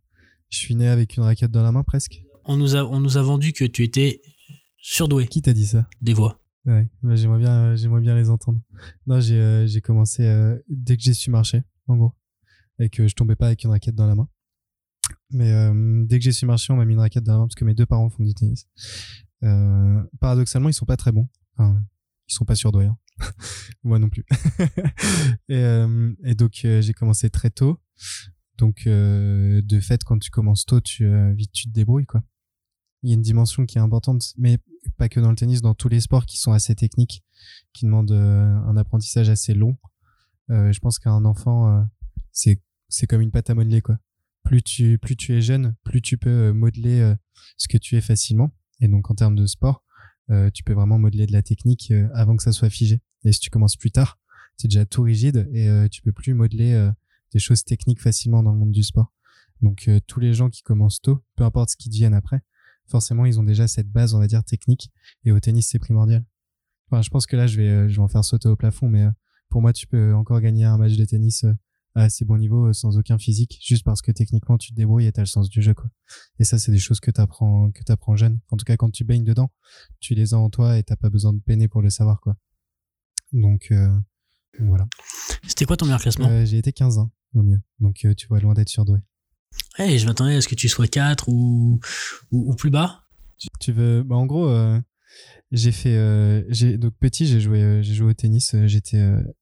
je 0.50 0.58
suis 0.58 0.76
né 0.76 0.88
avec 0.88 1.16
une 1.18 1.24
raquette 1.24 1.52
dans 1.52 1.64
la 1.64 1.72
main 1.72 1.84
presque 1.84 2.22
On 2.46 2.58
nous 2.58 2.76
a, 2.76 2.84
on 2.84 3.00
nous 3.00 3.18
a 3.18 3.22
vendu 3.22 3.54
que 3.54 3.66
tu 3.66 3.84
étais 3.84 4.22
surdoué 4.82 5.28
qui 5.28 5.42
t'a 5.42 5.54
dit 5.54 5.68
ça? 5.68 5.88
Des 6.02 6.14
voix. 6.14 6.41
Ouais, 6.66 6.88
bah, 7.02 7.16
j'aimerais 7.16 7.40
bien, 7.40 7.64
euh, 7.64 7.76
j'aimerais 7.76 8.02
bien 8.02 8.16
les 8.16 8.30
entendre. 8.30 8.62
Non, 9.08 9.20
j'ai, 9.20 9.40
euh, 9.40 9.66
j'ai 9.66 9.82
commencé 9.82 10.26
euh, 10.26 10.58
dès 10.70 10.96
que 10.96 11.04
j'ai 11.04 11.14
su 11.14 11.32
marcher, 11.32 11.64
en 11.88 11.98
gros, 11.98 12.14
et 12.78 12.90
que 12.90 13.08
je 13.08 13.16
tombais 13.16 13.36
pas 13.36 13.48
avec 13.48 13.64
une 13.64 13.72
raquette 13.72 13.96
dans 13.96 14.08
la 14.08 14.16
main. 14.16 14.30
Mais 15.32 15.52
euh, 15.52 16.04
dès 16.06 16.20
que 16.20 16.24
j'ai 16.24 16.32
su 16.32 16.46
marcher, 16.46 16.72
on 16.72 16.76
m'a 16.78 16.86
mis 16.86 16.94
une 16.94 17.00
raquette 17.00 17.24
dans 17.24 17.34
la 17.34 17.40
main 17.40 17.46
parce 17.48 17.56
que 17.56 17.66
mes 17.66 17.74
deux 17.74 17.86
parents 17.86 18.10
font 18.10 18.24
du 18.24 18.34
tennis. 18.34 18.68
Euh, 19.44 20.04
paradoxalement, 20.20 20.70
ils 20.70 20.74
sont 20.74 20.86
pas 20.86 20.98
très 20.98 21.12
bons. 21.12 21.28
Enfin, 21.58 21.82
Ils 22.30 22.34
sont 22.34 22.46
pas 22.46 22.56
surdoués. 22.56 22.86
Hein. 22.86 22.98
Moi 23.84 23.98
non 23.98 24.10
plus. 24.10 24.26
et, 25.50 25.56
euh, 25.56 26.14
et 26.24 26.36
donc 26.36 26.52
j'ai 26.54 26.94
commencé 26.94 27.30
très 27.30 27.50
tôt. 27.50 27.80
Donc 28.58 28.84
de 28.86 29.80
fait, 29.82 30.04
quand 30.04 30.20
tu 30.20 30.30
commences 30.30 30.66
tôt, 30.66 30.82
tu 30.82 31.10
vite 31.34 31.52
tu 31.52 31.68
te 31.68 31.74
débrouilles 31.74 32.06
quoi. 32.06 32.24
Il 33.04 33.10
y 33.10 33.14
a 33.14 33.16
une 33.16 33.22
dimension 33.24 33.66
qui 33.66 33.80
est 33.80 33.82
importante, 33.82 34.34
mais 34.38 34.60
pas 34.98 35.10
que 35.10 35.20
dans 35.20 35.30
le 35.30 35.36
tennis, 35.36 35.62
dans 35.62 35.74
tous 35.74 35.90
les 35.90 36.02
sports 36.02 36.26
qui 36.26 36.38
sont 36.38 36.52
assez 36.52 36.76
techniques, 36.76 37.24
qui 37.74 37.86
demandent 37.86 38.12
euh, 38.12 38.56
un 38.66 38.78
apprentissage 38.78 39.30
assez 39.30 39.54
long. 39.54 39.78
Euh, 40.50 40.72
je 40.72 40.80
pense 40.80 41.00
qu'un 41.00 41.26
enfant, 41.26 41.68
euh, 41.68 41.84
c'est 42.32 42.62
c'est 42.90 43.08
comme 43.08 43.22
une 43.22 43.32
pâte 43.32 43.50
à 43.50 43.56
modeler 43.56 43.82
quoi. 43.82 43.98
Plus 44.44 44.62
tu 44.62 44.98
plus 44.98 45.16
tu 45.16 45.34
es 45.34 45.42
jeune, 45.42 45.76
plus 45.84 46.02
tu 46.02 46.18
peux 46.18 46.52
modeler 46.52 47.16
ce 47.58 47.68
que 47.68 47.78
tu 47.78 47.96
es 47.96 48.02
facilement. 48.02 48.52
Et 48.80 48.88
donc 48.88 49.10
en 49.12 49.16
termes 49.16 49.36
de 49.36 49.46
sport, 49.46 49.86
tu 50.54 50.64
peux 50.64 50.74
vraiment 50.74 50.98
modeler 50.98 51.28
de 51.28 51.32
la 51.32 51.44
technique 51.44 51.94
avant 52.14 52.36
que 52.36 52.44
ça 52.44 52.52
soit 52.52 52.72
figé. 52.72 53.02
Et 53.24 53.32
si 53.32 53.40
tu 53.40 53.50
commences 53.50 53.78
plus 53.78 53.92
tard, 53.92 54.20
c'est 54.58 54.68
déjà 54.68 54.86
tout 54.86 55.04
rigide 55.04 55.48
et 55.54 55.88
tu 55.90 56.02
peux 56.02 56.12
plus 56.12 56.34
modeler 56.34 56.92
des 57.32 57.40
choses 57.40 57.64
techniques 57.64 58.02
facilement 58.02 58.44
dans 58.44 58.52
le 58.52 58.58
monde 58.58 58.72
du 58.72 58.84
sport. 58.84 59.14
Donc 59.62 59.88
euh, 59.88 60.00
tous 60.08 60.20
les 60.20 60.34
gens 60.34 60.50
qui 60.50 60.64
commencent 60.64 61.02
tôt, 61.02 61.24
peu 61.36 61.44
importe 61.44 61.72
ce 61.72 61.78
qu'ils 61.78 61.92
deviennent 61.92 62.14
après, 62.14 62.42
forcément 62.92 63.26
ils 63.26 63.40
ont 63.40 63.44
déjà 63.44 63.68
cette 63.68 63.90
base, 63.90 64.14
on 64.14 64.20
va 64.20 64.28
dire 64.28 64.44
technique. 64.44 64.90
Et 65.26 65.32
au 65.32 65.40
tennis 65.40 65.68
c'est 65.70 65.80
primordial. 65.80 66.24
Enfin, 66.90 67.02
je 67.02 67.10
pense 67.10 67.26
que 67.26 67.36
là 67.36 67.48
je 67.48 67.58
vais, 67.58 67.70
euh, 67.70 67.90
je 67.90 67.96
vais 67.96 68.02
en 68.02 68.08
faire 68.08 68.24
sauter 68.24 68.50
au 68.50 68.56
plafond, 68.56 68.90
mais 68.90 69.04
euh, 69.04 69.12
pour 69.50 69.62
moi 69.62 69.74
tu 69.74 69.88
peux 69.88 70.14
encore 70.14 70.42
gagner 70.42 70.66
un 70.66 70.78
match 70.78 70.96
de 70.98 71.06
tennis 71.06 71.46
euh, 71.46 71.54
à 71.96 72.04
assez 72.04 72.24
bon 72.24 72.38
niveau 72.38 72.72
sans 72.74 72.98
aucun 72.98 73.18
physique, 73.18 73.60
juste 73.66 73.84
parce 73.84 74.02
que 74.02 74.12
techniquement 74.12 74.58
tu 74.58 74.72
te 74.72 74.76
débrouilles 74.76 75.08
et 75.08 75.12
t'as 75.12 75.24
le 75.24 75.28
sens 75.28 75.50
du 75.50 75.62
jeu 75.62 75.74
quoi. 75.74 75.90
Et 76.40 76.44
ça 76.44 76.60
c'est 76.60 76.72
des 76.72 76.80
choses 76.80 77.00
que 77.00 77.12
t'apprends, 77.12 77.72
que 77.72 77.84
t'apprends 77.84 78.16
jeune. 78.16 78.40
En 78.50 78.58
tout 78.58 78.66
cas 78.66 78.78
quand 78.78 78.92
tu 78.92 79.04
baignes 79.04 79.24
dedans, 79.24 79.52
tu 80.00 80.14
les 80.14 80.34
as 80.34 80.38
en 80.38 80.50
toi 80.50 80.78
et 80.78 80.84
t'as 80.84 80.96
pas 80.96 81.10
besoin 81.10 81.34
de 81.34 81.40
peiner 81.40 81.68
pour 81.68 81.82
le 81.82 81.90
savoir 81.90 82.22
quoi. 82.22 82.38
Donc 83.34 83.70
euh, 83.72 83.90
voilà. 84.60 84.88
C'était 85.48 85.66
quoi 85.66 85.78
ton 85.78 85.86
meilleur 85.86 86.02
classement? 86.02 86.28
Euh, 86.28 86.46
j'ai 86.46 86.58
été 86.58 86.72
15 86.72 86.98
ans 86.98 87.12
au 87.34 87.44
mieux. 87.44 87.62
Donc 87.80 88.06
euh, 88.06 88.14
tu 88.14 88.28
vois 88.28 88.40
loin 88.40 88.54
d'être 88.54 88.70
surdoué. 88.70 89.00
Eh, 89.80 89.98
je 89.98 90.06
m'attendais 90.06 90.36
à 90.36 90.42
ce 90.42 90.48
que 90.48 90.56
tu 90.56 90.70
sois 90.70 90.88
4 90.88 91.30
ou, 91.30 91.80
ou, 92.32 92.56
plus 92.56 92.70
bas. 92.70 93.04
Tu 93.60 93.72
veux 93.72 94.04
bah 94.04 94.16
en 94.16 94.28
gros 94.28 94.48
euh, 94.48 94.80
j'ai 95.52 95.72
fait 95.72 95.98
euh, 95.98 96.44
j'ai 96.50 96.78
donc 96.78 96.94
petit 97.00 97.26
j'ai 97.26 97.40
joué 97.40 97.64
euh, 97.64 97.82
j'ai 97.82 97.96
joué 97.96 98.12
au 98.12 98.14
tennis 98.14 98.56
j'étais 98.66 99.02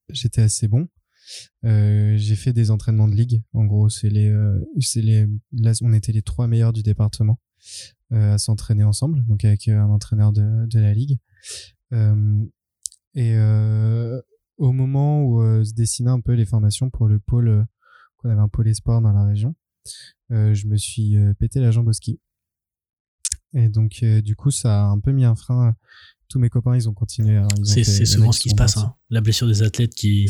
j'étais 0.10 0.42
assez 0.42 0.68
bon. 0.68 0.88
J'ai 1.64 2.36
fait 2.36 2.54
des 2.54 2.72
entraînements 2.72 3.08
de 3.08 3.16
ligue. 3.16 3.44
En 3.54 3.66
gros 3.66 3.90
c'est 3.90 4.10
les 4.10 4.34
c'est 4.80 5.02
les 5.02 5.28
on 5.82 5.94
était 5.94 6.14
les 6.14 6.22
trois 6.22 6.48
meilleurs 6.48 6.74
du 6.74 6.84
département 6.84 7.40
à 8.12 8.38
s'entraîner 8.38 8.84
ensemble 8.84 9.26
donc 9.26 9.44
avec 9.44 9.68
un 9.68 9.90
entraîneur 9.90 10.32
de 10.32 10.66
de 10.68 10.80
la 10.80 10.94
ligue. 10.94 11.20
Et 13.16 13.38
au 14.58 14.72
moment 14.72 15.24
où 15.26 15.66
se 15.66 15.74
dessinaient 15.74 16.12
un 16.12 16.22
peu 16.22 16.34
les 16.34 16.46
formations 16.46 16.90
pour 16.90 17.08
le 17.10 17.20
pôle 17.20 17.66
qu'on 18.18 18.30
avait 18.30 18.40
un 18.40 18.48
pôle 18.48 18.70
espoir 18.70 19.02
dans 19.02 19.12
la 19.12 19.26
région 19.26 19.56
euh, 20.32 20.54
je 20.54 20.68
me 20.68 20.78
suis 20.78 21.16
euh, 21.18 21.34
pété 21.34 21.60
la 21.60 21.72
jambe 21.72 21.88
au 21.88 21.94
ski 21.94 22.20
et 23.54 23.68
donc, 23.68 24.04
euh, 24.04 24.22
du 24.22 24.36
coup, 24.36 24.52
ça 24.52 24.84
a 24.84 24.86
un 24.86 25.00
peu 25.00 25.12
mis 25.12 25.26
un 25.26 25.36
frein. 25.36 25.76
Tous 26.28 26.38
mes 26.38 26.50
copains, 26.50 26.76
ils 26.76 26.88
ont 26.88 26.94
continué. 26.94 27.40
ont 27.40 27.48
C'est 27.64 27.84
souvent 28.06 28.32
ce 28.32 28.40
qui 28.40 28.50
se 28.50 28.56
passe. 28.56 28.78
hein. 28.78 28.94
La 29.10 29.22
blessure 29.22 29.48
des 29.48 29.64
athlètes 29.64 29.96
qui. 29.96 30.30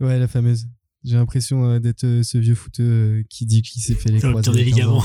Ouais, 0.00 0.18
la 0.18 0.26
fameuse. 0.26 0.66
J'ai 1.02 1.14
l'impression 1.16 1.64
euh, 1.64 1.78
d'être 1.78 2.04
euh, 2.04 2.22
ce 2.22 2.36
vieux 2.36 2.54
footeux 2.54 2.82
euh, 2.82 3.22
qui 3.30 3.46
dit 3.46 3.62
qu'il 3.62 3.80
s'est 3.80 3.94
fait 3.94 4.08
les 4.12 4.18
croisés. 4.18 4.50
des 4.52 4.60
à 4.72 4.76
15 4.76 4.86
ans, 4.88 5.02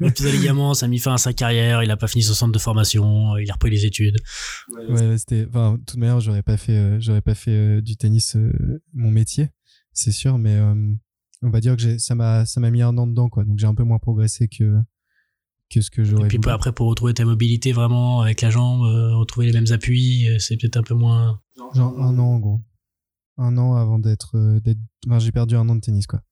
ligaments. 0.00 0.10
des 0.20 0.32
ligaments, 0.32 0.72
ça 0.74 0.86
a 0.86 0.88
mis 0.88 0.98
fin 0.98 1.12
à 1.12 1.18
sa 1.18 1.34
carrière. 1.34 1.82
Il 1.82 1.90
a 1.90 1.96
pas 1.96 2.06
fini 2.06 2.22
son 2.22 2.32
centre 2.32 2.52
de 2.52 2.58
formation. 2.58 3.36
Il 3.36 3.50
a 3.50 3.54
repris 3.54 3.70
les 3.70 3.84
études. 3.84 4.16
Ouais, 4.72 4.86
ouais, 4.92 5.18
c'était. 5.18 5.44
Enfin, 5.48 5.72
de 5.74 5.84
toute 5.84 5.98
manière, 5.98 6.20
j'aurais 6.20 6.42
pas 6.44 6.56
fait, 6.56 6.78
euh, 6.78 7.00
j'aurais 7.00 7.20
pas 7.20 7.34
fait 7.34 7.50
euh, 7.50 7.80
du 7.82 7.96
tennis 7.96 8.36
euh, 8.36 8.80
mon 8.94 9.10
métier, 9.10 9.50
c'est 9.92 10.12
sûr, 10.12 10.38
mais 10.38 10.54
euh, 10.54 10.94
on 11.42 11.50
va 11.50 11.60
dire 11.60 11.76
que 11.76 11.82
j'ai, 11.82 11.98
ça 11.98 12.14
m'a, 12.14 12.44
ça 12.46 12.60
m'a 12.60 12.70
mis 12.70 12.82
un 12.82 12.96
an 12.98 13.06
dedans, 13.06 13.28
quoi. 13.28 13.44
Donc 13.44 13.58
j'ai 13.58 13.66
un 13.66 13.74
peu 13.74 13.84
moins 13.84 13.98
progressé 13.98 14.48
que 14.48 14.76
que 15.68 15.80
ce 15.80 15.90
que 15.90 16.02
Et 16.02 16.04
j'aurais. 16.04 16.28
puis 16.28 16.38
voulu. 16.38 16.50
après, 16.50 16.72
pour 16.72 16.86
retrouver 16.88 17.12
ta 17.14 17.24
mobilité 17.24 17.72
vraiment 17.72 18.20
avec 18.20 18.40
la 18.40 18.50
jambe, 18.50 18.82
euh, 18.84 19.16
retrouver 19.16 19.46
les 19.46 19.52
mêmes 19.52 19.72
appuis, 19.72 20.28
euh, 20.28 20.38
c'est 20.38 20.56
peut-être 20.56 20.76
un 20.76 20.82
peu 20.82 20.94
moins. 20.94 21.40
Genre 21.74 22.00
un 22.00 22.18
an 22.18 22.24
en 22.34 22.38
gros. 22.38 22.60
Un 23.38 23.58
an 23.58 23.74
avant 23.74 23.98
d'être. 23.98 24.36
euh, 24.36 24.60
d'être... 24.60 24.78
Enfin, 25.06 25.18
j'ai 25.18 25.32
perdu 25.32 25.56
un 25.56 25.68
an 25.68 25.74
de 25.74 25.80
tennis 25.80 26.06
quoi. 26.06 26.22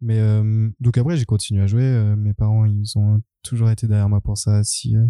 Mais 0.00 0.18
euh, 0.18 0.70
donc 0.80 0.96
après 0.96 1.16
j'ai 1.16 1.24
continué 1.26 1.60
à 1.62 1.66
jouer. 1.66 1.82
euh, 1.82 2.16
mes 2.16 2.32
parents 2.34 2.64
ils 2.64 2.96
ont 2.96 3.20
toujours 3.42 3.68
été 3.70 3.86
derrière 3.86 4.08
moi 4.08 4.20
pour 4.20 4.38
ça. 4.38 4.62
Si 4.64 4.96
euh, 4.96 5.04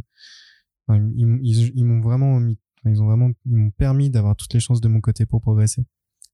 enfin, 0.86 1.06
ils, 1.14 1.26
m'ont- 1.26 1.38
ils, 1.42 1.72
ils 1.76 1.84
m'ont 1.84 2.00
vraiment 2.00 2.40
mis, 2.40 2.58
ils 2.86 3.00
ont 3.02 3.06
vraiment 3.06 3.30
ils 3.44 3.54
m'ont 3.56 3.70
permis 3.70 4.10
d'avoir 4.10 4.34
toutes 4.34 4.52
les 4.54 4.60
chances 4.60 4.80
de 4.80 4.88
mon 4.88 5.00
côté 5.00 5.26
pour 5.26 5.40
progresser. 5.42 5.84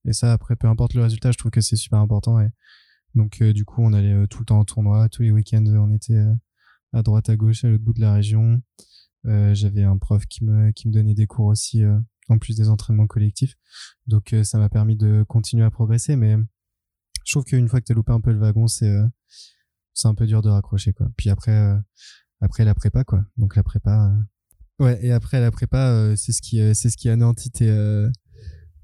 Et 0.07 0.13
ça 0.13 0.33
après 0.33 0.57
peu 0.57 0.69
importe 0.69 0.95
le 0.95 1.03
résultat, 1.03 1.33
je 1.33 1.39
trouve 1.39 1.51
que 1.51 1.61
c'est 1.61 1.77
super 1.77 1.99
important. 1.99 2.41
Et 2.41 2.49
donc 3.15 3.41
euh, 3.43 3.53
du 3.53 3.65
coup 3.65 3.83
on 3.83 3.93
allait 3.93 4.13
euh, 4.13 4.27
tout 4.27 4.41
le 4.41 4.45
temps 4.47 4.59
en 4.61 4.65
tournoi, 4.65 5.09
tous 5.09 5.23
les 5.23 5.31
week-ends 5.31 5.65
on 5.67 5.93
était 5.95 6.17
euh, 6.17 6.35
à 6.93 7.03
droite 7.03 7.29
à 7.29 7.37
gauche 7.37 7.65
à 7.65 7.69
l'autre 7.69 7.85
bout 7.85 7.93
de 7.93 8.01
la 8.01 8.15
région. 8.15 8.61
J'avais 9.25 9.83
un 9.85 9.97
prof 9.97 10.27
qui 10.27 10.45
me 10.45 10.71
qui 10.73 10.87
me 10.87 10.93
donnait 10.93 11.15
des 11.15 11.27
cours 11.27 11.47
aussi 11.47 11.83
en 12.29 12.39
plus 12.39 12.57
des 12.57 12.69
entraînements 12.69 13.07
collectifs. 13.07 13.55
Donc 14.07 14.35
ça 14.43 14.59
m'a 14.59 14.69
permis 14.69 14.97
de 14.97 15.25
continuer 15.27 15.65
à 15.65 15.71
progresser, 15.71 16.15
mais 16.15 16.37
je 17.25 17.33
trouve 17.33 17.45
qu'une 17.45 17.67
fois 17.67 17.81
que 17.81 17.87
t'as 17.87 17.95
loupé 17.95 18.13
un 18.13 18.21
peu 18.21 18.33
le 18.33 18.39
wagon, 18.39 18.67
c'est 18.67 18.95
c'est 19.95 20.09
un 20.09 20.15
peu 20.15 20.27
dur 20.27 20.43
de 20.43 20.51
raccrocher 20.51 20.93
quoi. 20.93 21.09
Puis 21.17 21.31
après 21.31 21.75
après 22.41 22.67
la 22.67 22.75
prépa 22.75 23.03
quoi. 23.03 23.25
Donc 23.39 23.57
la 23.57 23.63
prépa 23.63 24.15
ouais 24.79 24.99
et 25.03 25.11
après 25.11 25.41
la 25.41 25.51
prépa 25.51 26.15
c'est 26.17 26.33
ce 26.33 26.43
qui 26.43 26.61
euh, 26.61 26.75
c'est 26.75 26.91
ce 26.91 26.97
qui 26.99 27.09
anéantit 27.09 27.51
tes 27.51 28.07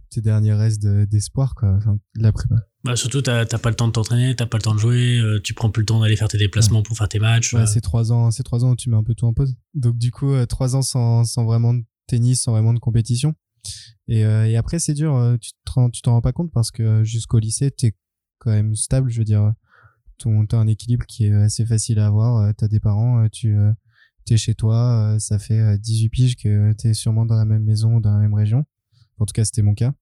tes 0.08 0.22
derniers 0.22 0.54
restes 0.54 0.82
de- 0.82 1.04
d'espoir 1.04 1.54
quoi. 1.54 1.74
Enfin, 1.76 1.98
la 2.14 2.32
prépa. 2.32 2.56
Bah, 2.82 2.96
surtout, 2.96 3.20
t'as 3.20 3.44
t'as 3.44 3.58
pas 3.58 3.68
le 3.68 3.76
temps 3.76 3.86
de 3.88 3.92
t'entraîner, 3.92 4.34
t'as 4.34 4.46
pas 4.46 4.56
le 4.56 4.62
temps 4.62 4.74
de 4.74 4.80
jouer, 4.80 5.18
euh, 5.18 5.38
tu 5.42 5.52
prends 5.52 5.70
plus 5.70 5.82
le 5.82 5.86
temps 5.86 6.00
d'aller 6.00 6.16
faire 6.16 6.28
tes 6.28 6.38
déplacements 6.38 6.82
pour 6.82 6.96
faire 6.96 7.08
tes 7.08 7.18
matchs. 7.18 7.52
Ouais, 7.52 7.60
euh. 7.60 7.66
c'est 7.66 7.82
trois 7.82 8.10
ans, 8.10 8.30
c'est 8.30 8.42
trois 8.42 8.64
ans 8.64 8.70
où 8.70 8.76
tu 8.76 8.88
mets 8.88 8.96
un 8.96 9.02
peu 9.04 9.14
tout 9.14 9.26
en 9.26 9.34
pause. 9.34 9.54
Donc 9.74 9.98
du 9.98 10.10
coup, 10.10 10.32
euh, 10.32 10.46
trois 10.46 10.76
ans 10.76 10.82
sans, 10.82 11.24
sans 11.24 11.44
vraiment 11.44 11.74
de 11.74 11.82
tennis, 12.06 12.42
sans 12.42 12.52
vraiment 12.52 12.72
de 12.72 12.78
compétition. 12.78 13.34
Et, 14.08 14.24
euh, 14.24 14.46
et 14.48 14.56
après, 14.56 14.78
c'est 14.78 14.94
dur. 14.94 15.14
euh, 15.14 15.36
Tu 15.36 15.50
te 15.64 15.70
rends- 15.72 15.90
tu 15.90 16.00
t'en 16.00 16.12
rends 16.12 16.20
pas 16.22 16.32
compte 16.32 16.50
parce 16.52 16.70
que 16.70 17.04
jusqu'au 17.04 17.38
lycée, 17.38 17.70
t'es 17.70 17.94
quand 18.38 18.50
même 18.50 18.74
stable. 18.74 19.10
Je 19.10 19.18
veux 19.18 19.24
dire, 19.24 19.52
ton 20.16 20.46
t'as 20.46 20.56
un 20.56 20.66
équilibre 20.66 21.04
qui 21.06 21.26
est 21.26 21.32
assez 21.34 21.66
facile 21.66 21.98
à 21.98 22.06
avoir. 22.06 22.38
euh, 22.38 22.52
T'as 22.56 22.68
des 22.68 22.80
parents, 22.80 23.22
euh, 23.24 23.28
tu 23.30 23.54
euh, 23.56 23.72
t'es 24.24 24.38
chez 24.38 24.54
toi. 24.54 25.12
euh, 25.14 25.18
Ça 25.18 25.38
fait 25.38 25.60
euh, 25.60 25.76
18 25.76 26.08
piges 26.08 26.36
que 26.36 26.72
t'es 26.72 26.94
sûrement 26.94 27.26
dans 27.26 27.36
la 27.36 27.44
même 27.44 27.62
maison, 27.64 28.00
dans 28.00 28.12
la 28.12 28.18
même 28.18 28.32
région. 28.34 28.64
En 29.18 29.26
tout 29.26 29.32
cas, 29.34 29.44
c'était 29.44 29.60
mon 29.62 29.74
cas. 29.74 29.92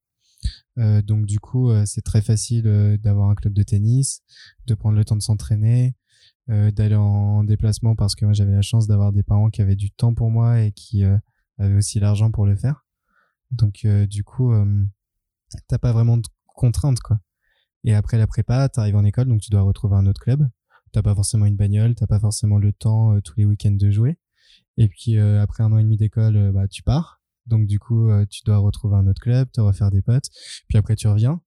Euh, 0.78 1.02
donc 1.02 1.26
du 1.26 1.40
coup, 1.40 1.70
euh, 1.70 1.84
c'est 1.86 2.02
très 2.02 2.22
facile 2.22 2.66
euh, 2.66 2.96
d'avoir 2.96 3.30
un 3.30 3.34
club 3.34 3.52
de 3.52 3.62
tennis, 3.62 4.22
de 4.66 4.74
prendre 4.74 4.96
le 4.96 5.04
temps 5.04 5.16
de 5.16 5.22
s'entraîner, 5.22 5.94
euh, 6.50 6.70
d'aller 6.70 6.94
en 6.94 7.44
déplacement 7.44 7.96
parce 7.96 8.14
que 8.14 8.24
moi 8.24 8.34
j'avais 8.34 8.52
la 8.52 8.62
chance 8.62 8.86
d'avoir 8.86 9.12
des 9.12 9.22
parents 9.22 9.50
qui 9.50 9.60
avaient 9.62 9.76
du 9.76 9.90
temps 9.90 10.14
pour 10.14 10.30
moi 10.30 10.60
et 10.60 10.72
qui 10.72 11.04
euh, 11.04 11.18
avaient 11.58 11.74
aussi 11.74 12.00
l'argent 12.00 12.30
pour 12.30 12.46
le 12.46 12.56
faire. 12.56 12.86
Donc 13.50 13.86
du 13.86 14.24
coup, 14.24 14.52
t'as 15.68 15.78
pas 15.78 15.92
vraiment 15.92 16.18
de 16.18 16.28
contraintes 16.46 17.00
quoi. 17.00 17.18
Et 17.82 17.94
après 17.94 18.18
la 18.18 18.26
prépa, 18.26 18.68
t'arrives 18.68 18.96
en 18.96 19.04
école 19.04 19.26
donc 19.26 19.40
tu 19.40 19.50
dois 19.50 19.62
retrouver 19.62 19.96
un 19.96 20.06
autre 20.06 20.20
club. 20.20 20.46
T'as 20.92 21.00
pas 21.00 21.14
forcément 21.14 21.46
une 21.46 21.56
bagnole, 21.56 21.94
t'as 21.94 22.06
pas 22.06 22.20
forcément 22.20 22.58
le 22.58 22.74
temps 22.74 23.18
tous 23.22 23.32
les 23.38 23.46
week-ends 23.46 23.70
de 23.70 23.90
jouer. 23.90 24.18
Et 24.76 24.88
puis 24.88 25.18
après 25.18 25.64
un 25.64 25.72
an 25.72 25.78
et 25.78 25.82
demi 25.82 25.96
d'école, 25.96 26.52
bah 26.52 26.68
tu 26.68 26.82
pars. 26.82 27.17
Donc 27.48 27.66
du 27.66 27.78
coup, 27.78 28.10
euh, 28.10 28.24
tu 28.30 28.42
dois 28.44 28.58
retrouver 28.58 28.96
un 28.96 29.06
autre 29.06 29.20
club, 29.20 29.50
te 29.52 29.60
refaire 29.60 29.90
des 29.90 30.02
potes. 30.02 30.28
Puis 30.68 30.78
après 30.78 30.96
tu 30.96 31.08
reviens. 31.08 31.40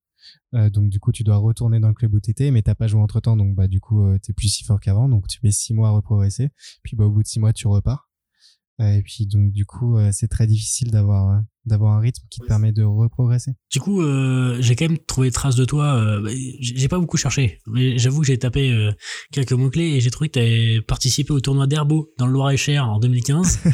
Euh, 0.54 0.70
donc 0.70 0.88
du 0.88 1.00
coup, 1.00 1.12
tu 1.12 1.24
dois 1.24 1.36
retourner 1.36 1.80
dans 1.80 1.88
le 1.88 1.94
club 1.94 2.14
où 2.14 2.20
t'étais, 2.20 2.50
mais 2.50 2.62
t'as 2.62 2.74
pas 2.74 2.86
joué 2.86 3.00
entre 3.00 3.20
temps, 3.20 3.36
donc 3.36 3.54
bah 3.54 3.68
du 3.68 3.80
coup, 3.80 4.04
euh, 4.04 4.18
t'es 4.18 4.32
plus 4.32 4.48
si 4.48 4.64
fort 4.64 4.80
qu'avant, 4.80 5.08
donc 5.08 5.26
tu 5.26 5.38
mets 5.42 5.50
six 5.50 5.74
mois 5.74 5.88
à 5.88 5.92
reprogresser. 5.92 6.50
Puis 6.82 6.96
bah 6.96 7.04
au 7.04 7.10
bout 7.10 7.22
de 7.22 7.28
six 7.28 7.40
mois, 7.40 7.52
tu 7.52 7.66
repars. 7.66 8.11
Et 8.82 9.02
puis 9.02 9.26
donc 9.26 9.52
du 9.52 9.64
coup, 9.64 9.96
euh, 9.96 10.10
c'est 10.12 10.28
très 10.28 10.46
difficile 10.46 10.90
d'avoir 10.90 11.30
euh, 11.30 11.40
d'avoir 11.64 11.96
un 11.96 12.00
rythme 12.00 12.22
qui 12.28 12.40
te 12.40 12.46
permet 12.46 12.72
de 12.72 12.82
reprogresser. 12.82 13.52
Du 13.70 13.78
coup, 13.78 14.02
euh, 14.02 14.56
j'ai 14.60 14.74
quand 14.74 14.88
même 14.88 14.98
trouvé 15.06 15.30
trace 15.30 15.54
de 15.54 15.64
toi. 15.64 15.94
euh, 15.94 16.20
bah, 16.20 16.30
j'ai 16.60 16.88
pas 16.88 16.98
beaucoup 16.98 17.16
cherché, 17.16 17.58
mais 17.68 17.98
j'avoue 17.98 18.20
que 18.20 18.26
j'ai 18.26 18.38
tapé 18.38 18.72
euh, 18.72 18.90
quelques 19.30 19.52
mots-clés 19.52 19.90
et 19.94 20.00
j'ai 20.00 20.10
trouvé 20.10 20.28
que 20.28 20.32
tu 20.34 20.38
avais 20.40 20.80
participé 20.80 21.32
au 21.32 21.38
tournoi 21.40 21.68
d'Herbeau 21.68 22.08
dans 22.18 22.26
le 22.26 22.32
Loir-et-Cher 22.32 22.88
en 22.88 22.98
2015. 22.98 23.60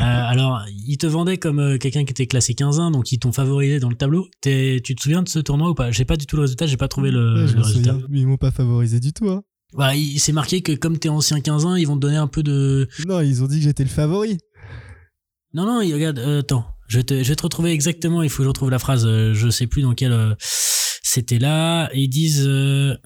Euh, 0.00 0.04
alors, 0.06 0.62
ils 0.86 0.98
te 0.98 1.06
vendaient 1.06 1.36
comme 1.38 1.58
euh, 1.60 1.78
quelqu'un 1.78 2.04
qui 2.04 2.10
était 2.10 2.26
classé 2.26 2.54
15 2.54 2.76
donc 2.92 3.12
ils 3.12 3.18
t'ont 3.18 3.32
favorisé 3.32 3.78
dans 3.80 3.88
le 3.88 3.94
tableau. 3.96 4.26
T'es- 4.40 4.80
tu 4.82 4.94
te 4.94 5.02
souviens 5.02 5.22
de 5.22 5.28
ce 5.28 5.38
tournoi 5.38 5.70
ou 5.70 5.74
pas? 5.74 5.90
J'ai 5.92 6.04
pas 6.04 6.16
du 6.16 6.26
tout 6.26 6.36
le 6.36 6.42
résultat, 6.42 6.66
j'ai 6.66 6.76
pas 6.76 6.88
trouvé 6.88 7.10
le, 7.10 7.44
Ouais, 7.46 7.60
résultat. 7.62 7.96
mais 8.08 8.20
ils 8.20 8.26
m'ont 8.26 8.36
pas 8.36 8.50
favorisé 8.50 9.00
du 9.00 9.12
tout. 9.12 9.28
Hein. 9.28 9.42
Bah, 9.76 9.94
il 9.96 10.18
s'est 10.20 10.32
marqué 10.32 10.62
que 10.62 10.72
comme 10.72 10.98
t'es 10.98 11.08
ancien 11.08 11.40
15 11.40 11.66
ils 11.78 11.84
vont 11.86 11.96
te 11.96 12.00
donner 12.00 12.16
un 12.16 12.26
peu 12.28 12.42
de. 12.42 12.88
Non, 13.08 13.20
ils 13.20 13.42
ont 13.42 13.46
dit 13.46 13.56
que 13.58 13.62
j'étais 13.64 13.82
le 13.84 13.88
favori. 13.90 14.38
Non, 15.54 15.64
non, 15.66 15.80
il- 15.80 15.94
regarde, 15.94 16.18
euh, 16.18 16.40
attends, 16.40 16.66
je 16.88 16.98
vais, 16.98 17.04
te, 17.04 17.22
je 17.22 17.28
vais 17.28 17.36
te 17.36 17.42
retrouver 17.42 17.70
exactement, 17.72 18.22
il 18.22 18.28
faut 18.30 18.38
que 18.38 18.42
je 18.44 18.48
retrouve 18.48 18.70
la 18.70 18.78
phrase, 18.78 19.06
euh, 19.06 19.32
je 19.34 19.48
sais 19.48 19.66
plus 19.66 19.82
dans 19.82 19.94
quel... 19.94 20.12
euh, 20.12 20.34
C'était 20.38 21.38
là, 21.38 21.88
et 21.92 22.00
ils 22.02 22.08
disent... 22.08 22.44
euh, 22.46 22.96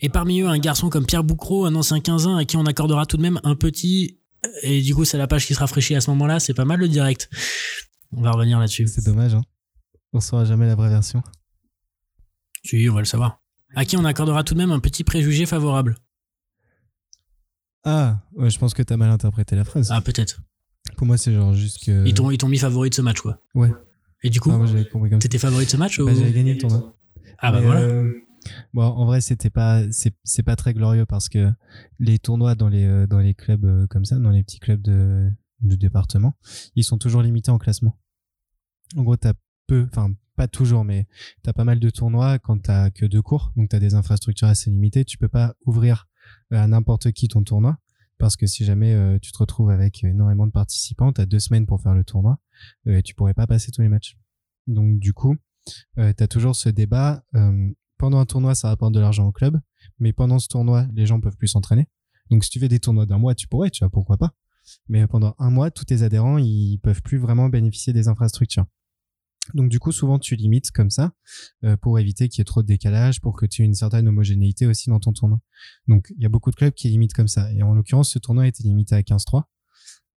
et 0.00 0.08
parmi 0.08 0.40
eux, 0.42 0.46
un 0.48 0.58
garçon 0.58 0.88
comme 0.90 1.06
Pierre 1.06 1.24
Boucreau, 1.24 1.64
un 1.66 1.74
ancien 1.74 2.00
15 2.00 2.28
à 2.38 2.44
qui 2.44 2.56
on 2.56 2.66
accordera 2.66 3.06
tout 3.06 3.16
de 3.16 3.22
même 3.22 3.40
un 3.44 3.54
petit... 3.54 4.20
Et 4.62 4.82
du 4.82 4.94
coup, 4.94 5.04
c'est 5.04 5.16
la 5.18 5.26
page 5.26 5.46
qui 5.46 5.54
se 5.54 5.58
rafraîchit 5.58 5.94
à 5.96 6.00
ce 6.00 6.10
moment-là, 6.10 6.38
c'est 6.38 6.54
pas 6.54 6.66
mal 6.66 6.78
le 6.78 6.86
direct. 6.88 7.28
On 8.12 8.20
va 8.20 8.30
revenir 8.30 8.58
là-dessus. 8.60 8.86
C'est 8.86 9.04
dommage, 9.04 9.34
hein. 9.34 9.42
On 10.12 10.20
saura 10.20 10.44
jamais 10.44 10.66
la 10.66 10.74
vraie 10.76 10.90
version. 10.90 11.22
Si, 12.62 12.86
on 12.90 12.94
va 12.94 13.00
le 13.00 13.06
savoir. 13.06 13.40
À 13.74 13.84
qui 13.84 13.96
on 13.96 14.04
accordera 14.04 14.44
tout 14.44 14.54
de 14.54 14.58
même 14.58 14.70
un 14.70 14.78
petit 14.80 15.02
préjugé 15.02 15.46
favorable. 15.46 15.96
Ah, 17.84 18.20
ouais, 18.34 18.50
je 18.50 18.58
pense 18.58 18.74
que 18.74 18.82
t'as 18.82 18.96
mal 18.96 19.10
interprété 19.10 19.56
la 19.56 19.64
phrase. 19.64 19.90
Ah, 19.90 20.00
peut-être. 20.00 20.40
Pour 20.96 21.06
moi, 21.06 21.18
c'est 21.18 21.32
genre 21.32 21.54
juste 21.54 21.84
que. 21.84 22.06
Ils 22.06 22.14
t'ont 22.14 22.30
ils 22.30 22.38
t'ont 22.38 22.48
mis 22.48 22.58
favori 22.58 22.90
de 22.90 22.94
ce 22.94 23.02
match, 23.02 23.20
quoi. 23.20 23.40
Ouais. 23.54 23.70
Et 24.22 24.30
du 24.30 24.40
coup, 24.40 24.50
Ah, 24.50 25.18
t'étais 25.18 25.38
favori 25.38 25.64
de 25.66 25.70
ce 25.70 25.76
match 25.76 25.98
Bah, 25.98 26.04
ou... 26.04 26.14
j'avais 26.14 26.32
gagné 26.32 26.54
le 26.54 26.58
tournoi. 26.60 26.96
Ah, 27.38 27.52
bah 27.52 27.60
Mais, 27.60 27.66
voilà. 27.66 27.80
euh, 27.82 28.12
bon, 28.72 28.82
en 28.82 29.04
vrai, 29.04 29.20
c'était 29.20 29.50
pas, 29.50 29.82
c'est, 29.92 30.42
pas 30.42 30.56
très 30.56 30.72
glorieux 30.72 31.04
parce 31.04 31.28
que 31.28 31.52
les 31.98 32.18
tournois 32.18 32.54
dans 32.54 32.68
les, 32.68 32.84
euh, 32.84 33.06
dans 33.06 33.18
les 33.20 33.34
clubs 33.34 33.64
euh, 33.64 33.86
comme 33.88 34.04
ça, 34.06 34.18
dans 34.18 34.30
les 34.30 34.42
petits 34.42 34.58
clubs 34.58 34.80
de, 34.80 35.30
de 35.60 35.76
département, 35.76 36.34
ils 36.76 36.84
sont 36.84 36.96
toujours 36.96 37.20
limités 37.22 37.50
en 37.50 37.58
classement. 37.58 37.98
En 38.96 39.02
gros, 39.02 39.16
t'as 39.16 39.34
peu, 39.66 39.86
enfin, 39.90 40.10
pas 40.34 40.48
toujours, 40.48 40.84
mais 40.84 41.06
t'as 41.42 41.52
pas 41.52 41.64
mal 41.64 41.78
de 41.78 41.90
tournois 41.90 42.38
quand 42.38 42.62
t'as 42.62 42.90
que 42.90 43.04
deux 43.04 43.22
cours, 43.22 43.52
donc 43.56 43.68
t'as 43.68 43.80
des 43.80 43.94
infrastructures 43.94 44.48
assez 44.48 44.70
limitées, 44.70 45.04
tu 45.04 45.18
peux 45.18 45.28
pas 45.28 45.54
ouvrir 45.66 46.08
à 46.50 46.66
n'importe 46.66 47.12
qui 47.12 47.28
ton 47.28 47.42
tournoi. 47.42 47.78
Parce 48.18 48.36
que 48.36 48.46
si 48.46 48.64
jamais 48.64 48.94
euh, 48.94 49.18
tu 49.20 49.32
te 49.32 49.38
retrouves 49.38 49.70
avec 49.70 50.02
énormément 50.04 50.46
de 50.46 50.52
participants, 50.52 51.12
t'as 51.12 51.26
deux 51.26 51.38
semaines 51.38 51.66
pour 51.66 51.82
faire 51.82 51.94
le 51.94 52.04
tournoi, 52.04 52.38
euh, 52.86 52.98
et 52.98 53.02
tu 53.02 53.14
pourrais 53.14 53.34
pas 53.34 53.46
passer 53.46 53.70
tous 53.70 53.82
les 53.82 53.88
matchs. 53.88 54.16
Donc 54.66 54.98
du 54.98 55.12
coup, 55.12 55.36
euh, 55.98 56.12
tu 56.16 56.22
as 56.22 56.28
toujours 56.28 56.56
ce 56.56 56.68
débat. 56.68 57.24
pendant 57.98 58.18
un 58.18 58.26
tournoi, 58.26 58.54
ça 58.54 58.68
rapporte 58.68 58.92
de 58.92 59.00
l'argent 59.00 59.26
au 59.26 59.32
club, 59.32 59.58
mais 59.98 60.12
pendant 60.12 60.38
ce 60.38 60.48
tournoi, 60.48 60.86
les 60.92 61.06
gens 61.06 61.20
peuvent 61.20 61.36
plus 61.36 61.48
s'entraîner. 61.48 61.88
Donc, 62.30 62.44
si 62.44 62.50
tu 62.50 62.58
fais 62.58 62.68
des 62.68 62.80
tournois 62.80 63.06
d'un 63.06 63.18
mois, 63.18 63.34
tu 63.34 63.48
pourrais, 63.48 63.70
tu 63.70 63.84
vois, 63.84 63.90
pourquoi 63.90 64.16
pas. 64.16 64.34
Mais 64.88 65.06
pendant 65.06 65.34
un 65.38 65.50
mois, 65.50 65.70
tous 65.70 65.84
tes 65.84 66.02
adhérents, 66.02 66.38
ils 66.38 66.78
peuvent 66.78 67.02
plus 67.02 67.18
vraiment 67.18 67.48
bénéficier 67.48 67.92
des 67.92 68.08
infrastructures. 68.08 68.66
Donc, 69.54 69.68
du 69.68 69.78
coup, 69.78 69.92
souvent, 69.92 70.18
tu 70.18 70.36
limites 70.36 70.70
comme 70.70 70.90
ça 70.90 71.12
euh, 71.64 71.76
pour 71.76 71.98
éviter 71.98 72.28
qu'il 72.28 72.40
y 72.40 72.42
ait 72.42 72.44
trop 72.44 72.62
de 72.62 72.66
décalage, 72.66 73.20
pour 73.20 73.36
que 73.36 73.46
tu 73.46 73.62
aies 73.62 73.64
une 73.64 73.74
certaine 73.74 74.08
homogénéité 74.08 74.66
aussi 74.66 74.90
dans 74.90 75.00
ton 75.00 75.12
tournoi. 75.12 75.40
Donc, 75.88 76.12
il 76.16 76.22
y 76.22 76.26
a 76.26 76.28
beaucoup 76.28 76.50
de 76.50 76.56
clubs 76.56 76.74
qui 76.74 76.88
limitent 76.88 77.14
comme 77.14 77.28
ça. 77.28 77.52
Et 77.52 77.62
en 77.62 77.74
l'occurrence, 77.74 78.10
ce 78.10 78.18
tournoi 78.18 78.46
était 78.46 78.62
limité 78.62 78.94
à 78.94 79.02
15-3. 79.02 79.44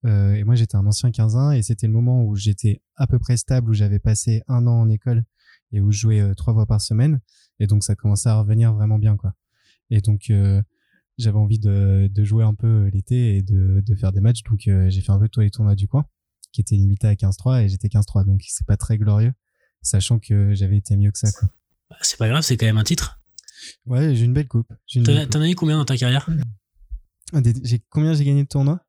Euh, 0.06 0.34
et 0.34 0.44
moi, 0.44 0.54
j'étais 0.54 0.76
un 0.76 0.86
ancien 0.86 1.10
15-1 1.10 1.56
et 1.56 1.62
c'était 1.62 1.86
le 1.86 1.92
moment 1.92 2.24
où 2.24 2.36
j'étais 2.36 2.82
à 2.96 3.06
peu 3.06 3.18
près 3.18 3.36
stable, 3.36 3.70
où 3.70 3.74
j'avais 3.74 3.98
passé 3.98 4.42
un 4.46 4.66
an 4.66 4.80
en 4.80 4.88
école 4.88 5.24
et 5.72 5.80
où 5.80 5.90
je 5.90 5.98
jouais 5.98 6.20
euh, 6.20 6.34
trois 6.34 6.54
fois 6.54 6.66
par 6.66 6.80
semaine. 6.80 7.20
Et 7.58 7.66
donc, 7.66 7.84
ça 7.84 7.94
commençait 7.94 8.28
à 8.28 8.38
revenir 8.40 8.72
vraiment 8.72 8.98
bien, 8.98 9.16
quoi. 9.16 9.34
Et 9.90 10.00
donc, 10.00 10.30
euh, 10.30 10.62
j'avais 11.18 11.38
envie 11.38 11.58
de, 11.58 12.08
de 12.10 12.24
jouer 12.24 12.44
un 12.44 12.54
peu 12.54 12.88
l'été 12.92 13.36
et 13.36 13.42
de, 13.42 13.82
de 13.84 13.94
faire 13.94 14.12
des 14.12 14.20
matchs. 14.20 14.42
Donc, 14.48 14.68
euh, 14.68 14.88
j'ai 14.88 15.00
fait 15.00 15.12
un 15.12 15.18
peu 15.18 15.28
tous 15.28 15.40
les 15.40 15.50
tournois 15.50 15.74
du 15.74 15.88
coin 15.88 16.06
qui 16.58 16.74
étaient 16.74 16.74
limités 16.76 17.06
à 17.06 17.14
15-3 17.14 17.62
et 17.62 17.68
j'étais 17.68 17.86
15-3. 17.88 18.24
Donc, 18.24 18.40
c'est 18.48 18.66
pas 18.66 18.76
très 18.76 18.98
glorieux, 18.98 19.32
sachant 19.80 20.18
que 20.18 20.54
j'avais 20.54 20.76
été 20.76 20.96
mieux 20.96 21.12
que 21.12 21.18
ça, 21.18 21.30
quoi. 21.30 21.48
Bah, 21.88 21.96
C'est 22.02 22.18
pas 22.18 22.28
grave, 22.28 22.42
c'est 22.42 22.56
quand 22.56 22.66
même 22.66 22.78
un 22.78 22.84
titre. 22.84 23.20
Ouais, 23.86 24.14
j'ai 24.16 24.24
une 24.24 24.32
belle 24.32 24.48
coupe. 24.48 24.72
J'ai 24.86 24.98
une 25.00 25.06
T'en 25.06 25.12
belle 25.12 25.20
as- 25.20 25.24
coupe. 25.24 25.32
t'en 25.32 25.40
as 25.42 25.48
eu 25.48 25.54
combien 25.54 25.76
dans 25.78 25.84
ta 25.84 25.96
carrière? 25.96 26.28
Ah, 27.32 27.40
j'ai 27.62 27.78
combien 27.90 28.12
j'ai 28.14 28.24
gagné 28.24 28.42
de 28.42 28.48
tournois? 28.48 28.80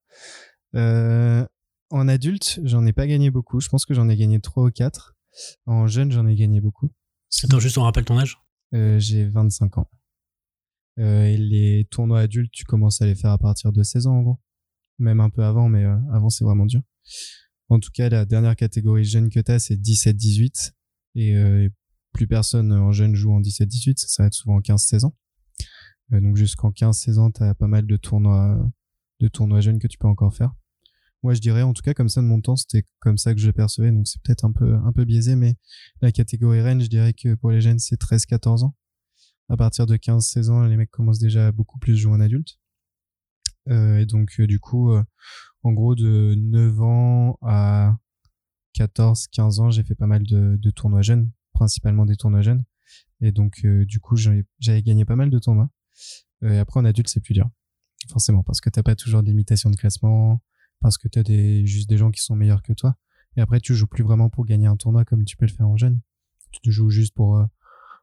Euh, 0.76 1.45
En 1.91 2.07
adulte, 2.07 2.59
j'en 2.63 2.86
ai 2.86 2.93
pas 2.93 3.07
gagné 3.07 3.30
beaucoup. 3.32 3.59
Je 3.59 3.70
pense 3.70 3.86
que 3.86 3.93
j'en 3.93 4.09
ai 4.09 4.15
gagné 4.17 4.39
3 4.39 4.63
ou 4.63 4.72
4. 4.72 5.15
En 5.65 5.88
jeune, 5.88 6.11
j'en 6.11 6.26
ai 6.28 6.36
gagné 6.36 6.61
beaucoup. 6.61 6.91
Attends, 7.43 7.59
juste 7.59 7.78
on 7.78 7.84
rappelle 7.84 8.05
ton 8.05 8.17
âge? 8.20 8.38
Euh, 8.76 8.99
j'ai 8.99 9.26
25 9.28 9.78
ans. 9.80 9.89
Euh, 10.99 11.24
et 11.26 11.38
les 11.38 11.88
tournois 11.89 12.20
adultes, 12.20 12.51
tu 12.51 12.65
commences 12.65 13.01
à 13.01 13.05
les 13.05 13.15
faire 13.15 13.32
à 13.32 13.38
partir 13.38 13.72
de 13.72 13.82
16 13.84 14.07
ans 14.07 14.15
en 14.17 14.22
gros. 14.22 14.39
Même 14.99 15.20
un 15.22 15.30
peu 15.30 15.43
avant, 15.43 15.70
mais 15.70 15.86
euh, 15.86 15.95
avant 16.13 16.30
c'est 16.30 16.43
vraiment 16.43 16.65
dur. 16.65 16.82
En 17.70 17.80
tout 17.80 17.91
cas, 17.93 18.09
la 18.09 18.26
dernière 18.26 18.55
catégorie 18.55 19.05
jeune 19.05 19.30
que 19.30 19.39
t'as, 19.39 19.59
c'est 19.59 19.76
17-18. 19.76 20.74
Et 21.15 21.36
euh, 21.36 21.70
plus 22.13 22.28
personne 22.28 22.72
en 22.72 22.91
jeune 22.91 23.15
joue 23.15 23.32
en 23.32 23.41
17-18, 23.41 23.97
ça 23.97 24.07
s'arrête 24.07 24.34
souvent 24.34 24.57
en 24.57 24.61
15-16 24.61 25.05
ans. 25.05 25.15
Euh, 26.13 26.22
donc 26.22 26.36
jusqu'en 26.36 26.72
15-16 26.72 27.20
ans, 27.20 27.32
t'as 27.32 27.53
pas 27.53 27.67
mal 27.67 27.86
de 27.86 27.97
tournois, 27.97 28.59
de 29.20 29.28
tournois 29.28 29.61
jeunes 29.61 29.80
que 29.80 29.88
tu 29.88 29.97
peux 29.97 30.07
encore 30.07 30.36
faire. 30.36 30.51
Moi, 31.22 31.34
je 31.34 31.41
dirais, 31.41 31.63
en 31.63 31.74
tout 31.74 31.82
cas, 31.82 31.93
comme 31.93 32.07
ça 32.07 32.22
de 32.22 32.28
mon 32.28 32.39
temps, 32.39 32.55
c'était 32.55 32.86
comme 32.99 33.17
ça 33.17 33.34
que 33.34 33.41
je 33.41 33.51
percevais. 33.51 33.91
Donc 33.91 34.07
c'est 34.07 34.22
peut-être 34.24 34.45
un 34.45 34.51
peu, 34.51 34.76
un 34.76 34.91
peu 34.93 35.05
biaisé, 35.05 35.36
mais 35.36 35.55
la 36.01 36.11
catégorie 36.11 36.61
reine, 36.61 36.82
je 36.82 36.88
dirais 36.88 37.13
que 37.13 37.36
pour 37.36 37.51
les 37.51 37.61
jeunes, 37.61 37.80
c'est 37.80 37.99
13-14 37.99 38.63
ans. 38.63 38.76
À 39.49 39.57
partir 39.57 39.86
de 39.86 39.97
15-16 39.97 40.49
ans, 40.49 40.63
les 40.63 40.78
mecs 40.78 40.91
commencent 40.91 41.20
déjà 41.20 41.47
à 41.47 41.51
beaucoup 41.51 41.80
plus 41.80 41.97
jouer 41.97 42.13
en 42.13 42.22
adulte. 42.22 42.59
Euh, 43.70 43.99
et 43.99 44.05
donc, 44.05 44.39
euh, 44.39 44.47
du 44.47 44.59
coup, 44.59 44.91
euh, 44.91 45.03
en 45.63 45.74
gros, 45.74 45.95
de 45.95 46.36
9 46.38 46.82
ans 46.82 47.39
14-15 48.88 49.60
ans, 49.62 49.72
j'ai 49.72 49.84
fait 49.84 49.96
pas 49.96 50.08
mal 50.08 50.24
de, 50.24 50.58
de 50.60 50.70
tournois 50.72 51.02
jeunes, 51.02 51.32
principalement 51.54 52.06
des 52.06 52.16
tournois 52.16 52.42
jeunes. 52.42 52.64
Et 53.22 53.32
donc, 53.32 53.62
euh, 53.66 53.86
du 53.86 54.00
coup, 54.00 54.16
j'avais 54.16 54.82
gagné 54.82 55.06
pas 55.06 55.16
mal 55.16 55.30
de 55.30 55.40
tournois. 55.40 55.70
Euh, 56.44 56.52
et 56.54 56.58
après, 56.58 56.80
en 56.80 56.86
adulte, 56.86 57.10
c'est 57.10 57.20
plus 57.20 57.34
dur. 57.34 57.50
Forcément, 58.10 58.44
parce 58.44 58.62
que 58.62 58.70
t'as 58.70 58.82
pas 58.84 58.96
toujours 58.96 59.22
d'imitation 59.24 59.70
de 59.70 59.76
classement, 59.76 60.42
parce 60.80 60.98
que 60.98 61.08
t'as 61.10 61.24
des, 61.24 61.66
juste 61.66 61.90
des 61.90 61.98
gens 61.98 62.12
qui 62.12 62.22
sont 62.22 62.36
meilleurs 62.36 62.64
que 62.64 62.74
toi. 62.74 62.96
Et 63.36 63.42
après, 63.42 63.60
tu 63.60 63.76
joues 63.76 63.88
plus 63.88 64.04
vraiment 64.04 64.30
pour 64.30 64.46
gagner 64.46 64.68
un 64.68 64.78
tournoi 64.78 65.04
comme 65.06 65.24
tu 65.26 65.36
peux 65.38 65.46
le 65.46 65.52
faire 65.52 65.68
en 65.68 65.78
jeune. 65.78 66.00
Tu 66.52 66.62
te 66.62 66.70
joues 66.72 66.90
juste 66.90 67.14
pour 67.14 67.38
euh, 67.38 67.46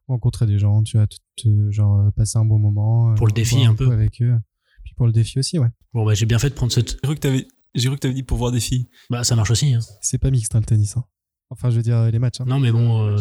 rencontrer 0.07 0.47
des 0.47 0.59
gens, 0.59 0.83
tu 0.83 0.99
vas 0.99 1.07
te, 1.07 1.17
te- 1.37 1.71
genre 1.71 2.13
passer 2.13 2.39
un 2.39 2.45
bon 2.45 2.59
moment. 2.59 3.15
Pour 3.15 3.27
le 3.27 3.33
défi, 3.33 3.65
un 3.65 3.75
peu. 3.75 3.91
avec 3.91 4.21
eux. 4.23 4.39
Puis 4.85 4.95
pour 4.95 5.07
le 5.07 5.13
défi 5.13 5.39
aussi, 5.39 5.59
ouais. 5.59 5.71
Bon, 5.95 6.05
bah, 6.05 6.15
j'ai 6.15 6.27
bien 6.27 6.39
fait 6.39 6.51
de 6.51 6.55
prendre 6.55 6.71
ce. 6.73 6.81
J'ai 6.81 6.97
cru 7.03 7.15
que 7.17 7.21
t'avais, 7.21 7.49
j'ai 7.77 7.89
cru 7.89 7.97
que 7.97 8.01
t'avais 8.01 8.15
dit 8.15 8.23
pour 8.23 8.39
voir 8.39 8.53
des 8.53 8.61
filles. 8.61 8.89
Bah, 9.11 9.25
ça 9.25 9.37
marche 9.37 9.51
aussi. 9.51 9.75
Hein. 9.75 9.81
C'est 10.01 10.19
pas 10.19 10.31
mixte 10.31 10.55
hein, 10.55 10.61
le 10.61 10.65
tennis. 10.67 10.97
Hein. 10.97 11.05
Enfin, 11.51 11.71
je 11.71 11.77
veux 11.77 11.83
dire 11.83 12.11
les 12.11 12.19
matchs. 12.19 12.41
Hein. 12.41 12.45
Non, 12.47 12.59
mais 12.59 12.73
bon, 12.73 13.07
euh, 13.09 13.17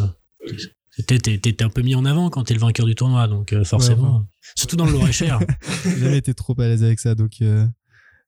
t'es, 1.08 1.20
t'es- 1.20 1.38
t'es 1.38 1.64
un 1.64 1.70
peu 1.70 1.82
mis 1.82 1.95
en 1.95 2.06
avant 2.06 2.30
quand 2.30 2.43
t'es 2.43 2.53
le 2.53 2.60
vainqueur 2.60 2.86
du 2.86 2.95
tournoi, 2.95 3.28
donc 3.28 3.53
euh, 3.53 3.64
forcément. 3.64 4.18
Ouais, 4.20 4.24
Surtout 4.56 4.76
dans 4.76 4.86
le 4.86 4.91
Loir-et-Cher. 4.93 5.39
J'ai 5.84 5.99
jamais 5.99 6.18
été 6.18 6.34
trop 6.34 6.60
à 6.60 6.68
l'aise 6.68 6.84
avec 6.84 6.99
ça, 6.99 7.14
donc 7.16 7.34
euh, 7.41 7.68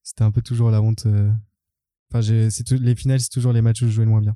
c'était 0.03 0.23
un 0.23 0.31
peu 0.31 0.41
toujours 0.41 0.69
la 0.71 0.81
honte. 0.81 1.05
euh. 1.07 1.31
Enfin, 2.13 2.21
c'est 2.49 2.71
les 2.71 2.95
finales, 2.95 3.19
c'est 3.19 3.29
toujours 3.29 3.51
les 3.53 3.61
matchs 3.61 3.81
où 3.81 3.85
je 3.87 3.91
jouais 3.91 4.05
le 4.05 4.11
moins 4.11 4.21
bien. 4.21 4.35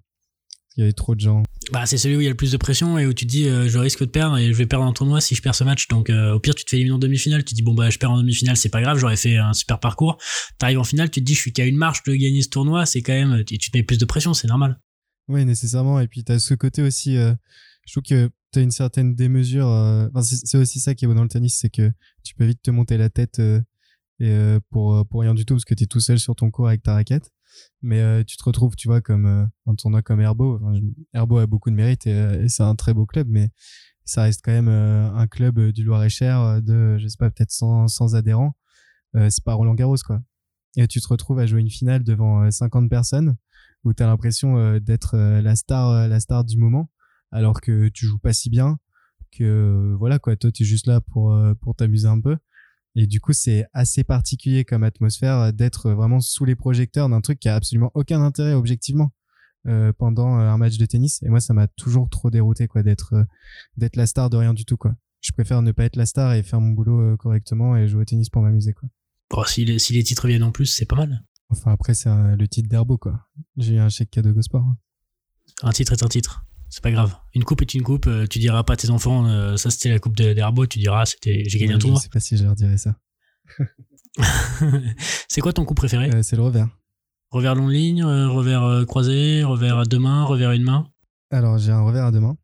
Parce 0.72 0.76
qu'il 0.76 0.84
y 0.84 0.86
avait 0.86 0.94
trop 0.94 1.16
de 1.16 1.20
gens. 1.20 1.44
bah, 1.74 1.86
c'est 1.86 1.98
celui 1.98 2.16
où 2.16 2.22
il 2.22 2.24
y 2.24 2.28
a 2.28 2.30
le 2.30 2.38
plus 2.38 2.54
de 2.54 2.56
pression 2.56 2.98
et 2.98 3.06
où 3.06 3.12
tu 3.12 3.26
te 3.26 3.30
dis, 3.30 3.46
euh, 3.50 3.68
je 3.68 3.78
risque 3.78 4.00
de 4.00 4.06
perdre 4.06 4.38
et 4.38 4.54
je 4.54 4.58
vais 4.58 4.66
perdre 4.66 4.86
un 4.86 4.94
tournoi 4.94 5.20
si 5.20 5.36
je 5.36 5.42
perds 5.42 5.54
ce 5.56 5.66
match. 5.66 5.90
Donc, 5.90 6.10
euh, 6.10 6.32
au 6.32 6.40
pire, 6.40 6.56
tu 6.56 6.64
te 6.64 6.70
fais 6.70 6.78
éliminer 6.78 6.96
en 6.96 6.98
demi-finale. 6.98 7.44
Tu 7.44 7.52
te 7.52 7.56
dis, 7.56 7.62
bon, 7.62 7.74
bah, 7.74 7.90
je 7.90 8.00
perds 8.00 8.12
en 8.12 8.18
demi-finale, 8.18 8.56
c'est 8.56 8.70
pas 8.70 8.82
grave, 8.82 8.98
j'aurais 8.98 9.18
fait 9.18 9.36
un 9.36 9.52
super 9.52 9.82
parcours. 9.82 10.18
T'arrives 10.60 10.80
en 10.80 10.86
finale, 10.86 11.12
tu 11.12 11.20
te 11.20 11.26
dis, 11.26 11.34
je 11.34 11.42
suis 11.42 11.52
qu'à 11.52 11.66
une 11.66 11.76
marche 11.76 12.04
de 12.04 12.16
gagner 12.16 12.42
ce 12.42 12.48
tournoi, 12.48 12.86
c'est 12.86 13.02
quand 13.02 13.12
même, 13.12 13.44
tu, 13.44 13.58
tu 13.58 13.70
te 13.70 13.78
mets 13.78 13.84
plus 13.84 13.98
de 13.98 14.06
pression, 14.06 14.34
c'est 14.34 14.48
normal. 14.48 14.80
Oui, 15.28 15.44
nécessairement. 15.44 16.00
Et 16.00 16.08
puis, 16.08 16.24
tu 16.24 16.32
as 16.32 16.40
ce 16.40 16.54
côté 16.54 16.82
aussi, 16.82 17.18
euh, 17.18 17.34
je 17.86 17.92
trouve 17.92 18.04
que 18.04 18.30
tu 18.54 18.60
as 18.60 18.62
une 18.62 18.72
certaine 18.72 19.14
démesure. 19.14 19.68
enfin, 19.68 20.22
c'est 20.22 20.58
aussi 20.58 20.80
ça 20.80 20.96
qui 20.96 21.04
est 21.04 21.08
beau 21.10 21.16
dans 21.16 21.24
le 21.24 21.30
tennis, 21.30 21.58
c'est 21.60 21.70
que 21.70 21.92
tu 22.24 22.34
peux 22.34 22.46
vite 22.46 22.62
te 22.64 22.72
monter 22.72 22.96
la 22.96 23.10
tête 23.10 23.42
et, 24.22 24.58
pour, 24.70 25.06
pour 25.10 25.20
rien 25.20 25.34
du 25.34 25.44
tout, 25.44 25.56
parce 25.56 25.66
que 25.66 25.74
tu 25.74 25.84
es 25.84 25.88
tout 25.88 26.00
seul 26.00 26.18
sur 26.18 26.34
ton 26.34 26.50
cours 26.50 26.70
avec 26.70 26.82
ta 26.82 26.94
raquette. 26.94 27.30
Mais 27.82 28.02
euh, 28.02 28.24
tu 28.24 28.38
te 28.38 28.44
retrouves, 28.44 28.76
tu 28.76 28.88
vois, 28.88 29.02
comme 29.02 29.26
euh, 29.26 29.46
un 29.66 29.76
tournoi 29.76 30.02
comme 30.02 30.22
Herbo. 30.22 30.60
Enfin, 30.62 30.80
Herbo 31.14 31.38
a 31.38 31.48
beaucoup 31.48 31.70
de 31.70 31.76
mérite 31.76 32.08
et, 32.08 32.14
euh, 32.14 32.44
et 32.44 32.50
c'est 32.50 32.64
un 32.64 32.76
très 32.76 32.94
beau 32.94 33.06
club, 33.06 33.28
mais 33.30 33.50
ça 34.06 34.24
reste 34.24 34.42
quand 34.44 34.52
même 34.52 34.68
un 34.68 35.28
club 35.28 35.60
du 35.72 35.84
Loir-et-Cher 35.84 36.62
de, 36.62 36.98
je 36.98 37.08
sais 37.08 37.18
pas, 37.18 37.30
peut-être 37.30 37.52
100, 37.52 37.88
100 37.88 38.16
adhérents. 38.16 38.56
C'est 39.14 39.44
pas 39.44 39.54
Roland 39.54 39.76
Garros, 39.76 39.96
quoi. 40.06 40.22
Et 40.76 40.88
tu 40.88 41.00
te 41.00 41.08
retrouves 41.08 41.40
à 41.40 41.46
jouer 41.46 41.62
une 41.62 41.70
finale 41.70 42.04
devant 42.04 42.44
euh, 42.44 42.52
50 42.52 42.90
personnes 42.90 43.38
où 43.84 43.94
tu 43.94 44.04
as 44.04 44.08
l'impression 44.08 44.78
d'être 44.80 45.18
la 45.18 45.56
star 45.56 46.08
la 46.08 46.20
star 46.20 46.44
du 46.44 46.58
moment 46.58 46.92
alors 47.32 47.62
que 47.62 47.90
tu 47.90 48.06
joues 48.06 48.20
pas 48.20 48.32
si 48.32 48.52
bien 48.52 48.78
que 49.32 49.96
voilà 49.98 50.20
quoi 50.20 50.36
toi 50.36 50.52
tu 50.52 50.62
es 50.62 50.66
juste 50.68 50.86
là 50.86 51.02
pour 51.02 51.76
t'amuser 51.76 52.08
un 52.08 52.22
peu 52.22 52.38
et 52.96 53.08
du 53.08 53.20
coup 53.22 53.34
c'est 53.34 53.66
assez 53.74 54.04
particulier 54.04 54.66
comme 54.66 54.84
atmosphère 54.84 55.38
euh, 55.40 55.52
d'être 55.52 55.92
vraiment 55.92 56.20
sous 56.20 56.46
les 56.46 56.56
projecteurs 56.56 57.08
d'un 57.10 57.22
truc 57.22 57.40
qui 57.40 57.50
a 57.50 57.56
absolument 57.56 57.92
aucun 57.94 58.22
intérêt 58.22 58.54
objectivement 58.54 59.12
euh, 59.68 59.94
pendant 59.98 60.40
euh, 60.40 60.50
un 60.50 60.58
match 60.58 60.78
de 60.78 60.86
tennis 60.86 61.22
et 61.24 61.30
moi 61.30 61.40
ça 61.40 61.54
m'a 61.54 61.68
toujours 61.68 62.10
trop 62.10 62.30
dérouté 62.30 62.68
quoi 62.68 62.84
d'être 62.84 63.14
euh, 63.14 63.24
d'être 63.78 63.96
la 63.96 64.08
star 64.08 64.30
de 64.30 64.38
rien 64.38 64.54
du 64.54 64.66
tout 64.66 64.78
quoi 64.78 64.96
je 65.22 65.32
préfère 65.32 65.62
ne 65.62 65.72
pas 65.72 65.84
être 65.86 65.96
la 65.98 66.06
star 66.08 66.34
et 66.34 66.42
faire 66.44 66.60
mon 66.60 66.72
boulot 66.72 67.00
euh, 67.00 67.16
correctement 67.18 67.78
et 67.78 67.88
jouer 67.88 68.02
au 68.02 68.06
tennis 68.06 68.30
pour 68.30 68.42
m'amuser 68.42 68.74
quoi 68.74 68.90
Bon, 69.30 69.44
si 69.46 69.64
les, 69.64 69.80
si 69.80 69.94
les 69.94 70.04
titres 70.04 70.28
viennent 70.28 70.44
en 70.44 70.52
plus, 70.52 70.66
c'est 70.66 70.84
pas 70.86 70.98
mal. 70.98 71.24
enfin 71.50 71.72
après 71.72 71.94
c'est 71.94 72.10
euh, 72.10 72.36
le 72.36 72.48
titre 72.50 72.68
d'Herbo 72.68 72.98
quoi 72.98 73.28
j'ai 73.56 73.76
eu 73.76 73.80
un 73.80 73.88
chèque 73.88 74.10
cadeau 74.12 74.34
Go 74.34 74.42
Sport 74.42 74.64
hein. 74.66 74.78
Un 75.64 75.72
titre 75.72 75.94
est 75.94 76.04
un 76.04 76.08
titre. 76.08 76.44
C'est 76.72 76.82
pas 76.82 76.92
grave. 76.92 77.16
Une 77.36 77.44
coupe 77.44 77.62
est 77.62 77.74
une 77.76 77.84
coupe. 77.84 78.08
euh, 78.08 78.26
Tu 78.26 78.40
diras 78.40 78.64
pas 78.64 78.74
à 78.74 78.76
tes 78.78 78.90
enfants, 78.90 79.28
euh, 79.28 79.58
ça 79.58 79.70
c'était 79.70 79.90
la 79.90 80.00
coupe 80.00 80.16
d'Herbo. 80.16 80.66
Tu 80.66 80.80
diras, 80.80 81.06
c'était, 81.06 81.44
j'ai 81.46 81.60
gagné 81.60 81.74
un 81.74 81.76
je 81.76 81.82
tournoi. 81.82 82.00
sais 82.00 82.10
pas 82.10 82.20
si 82.22 82.38
je 82.38 82.44
leur 82.46 82.56
dirais 82.56 82.78
ça 82.78 82.96
c'est 85.28 85.42
quoi 85.42 85.54
ton 85.54 85.66
coup 85.66 85.74
préféré? 85.74 86.10
Euh, 86.14 86.24
c'est 86.24 86.36
le 86.36 86.42
revers 86.44 86.68
Revers 87.32 87.56
long 87.56 87.68
ligne, 87.68 88.04
revers 88.04 88.86
croisé, 88.88 89.44
revers 89.44 89.78
à 89.80 89.86
deux 89.86 90.00
mains, 90.00 90.24
revers 90.24 90.50
à 90.50 90.56
une 90.56 90.64
main? 90.64 90.88
Alors, 91.30 91.58
j'ai 91.58 91.72
un 91.72 91.82
revers 91.82 92.06
à 92.06 92.12
deux 92.12 92.20
mains. 92.20 92.38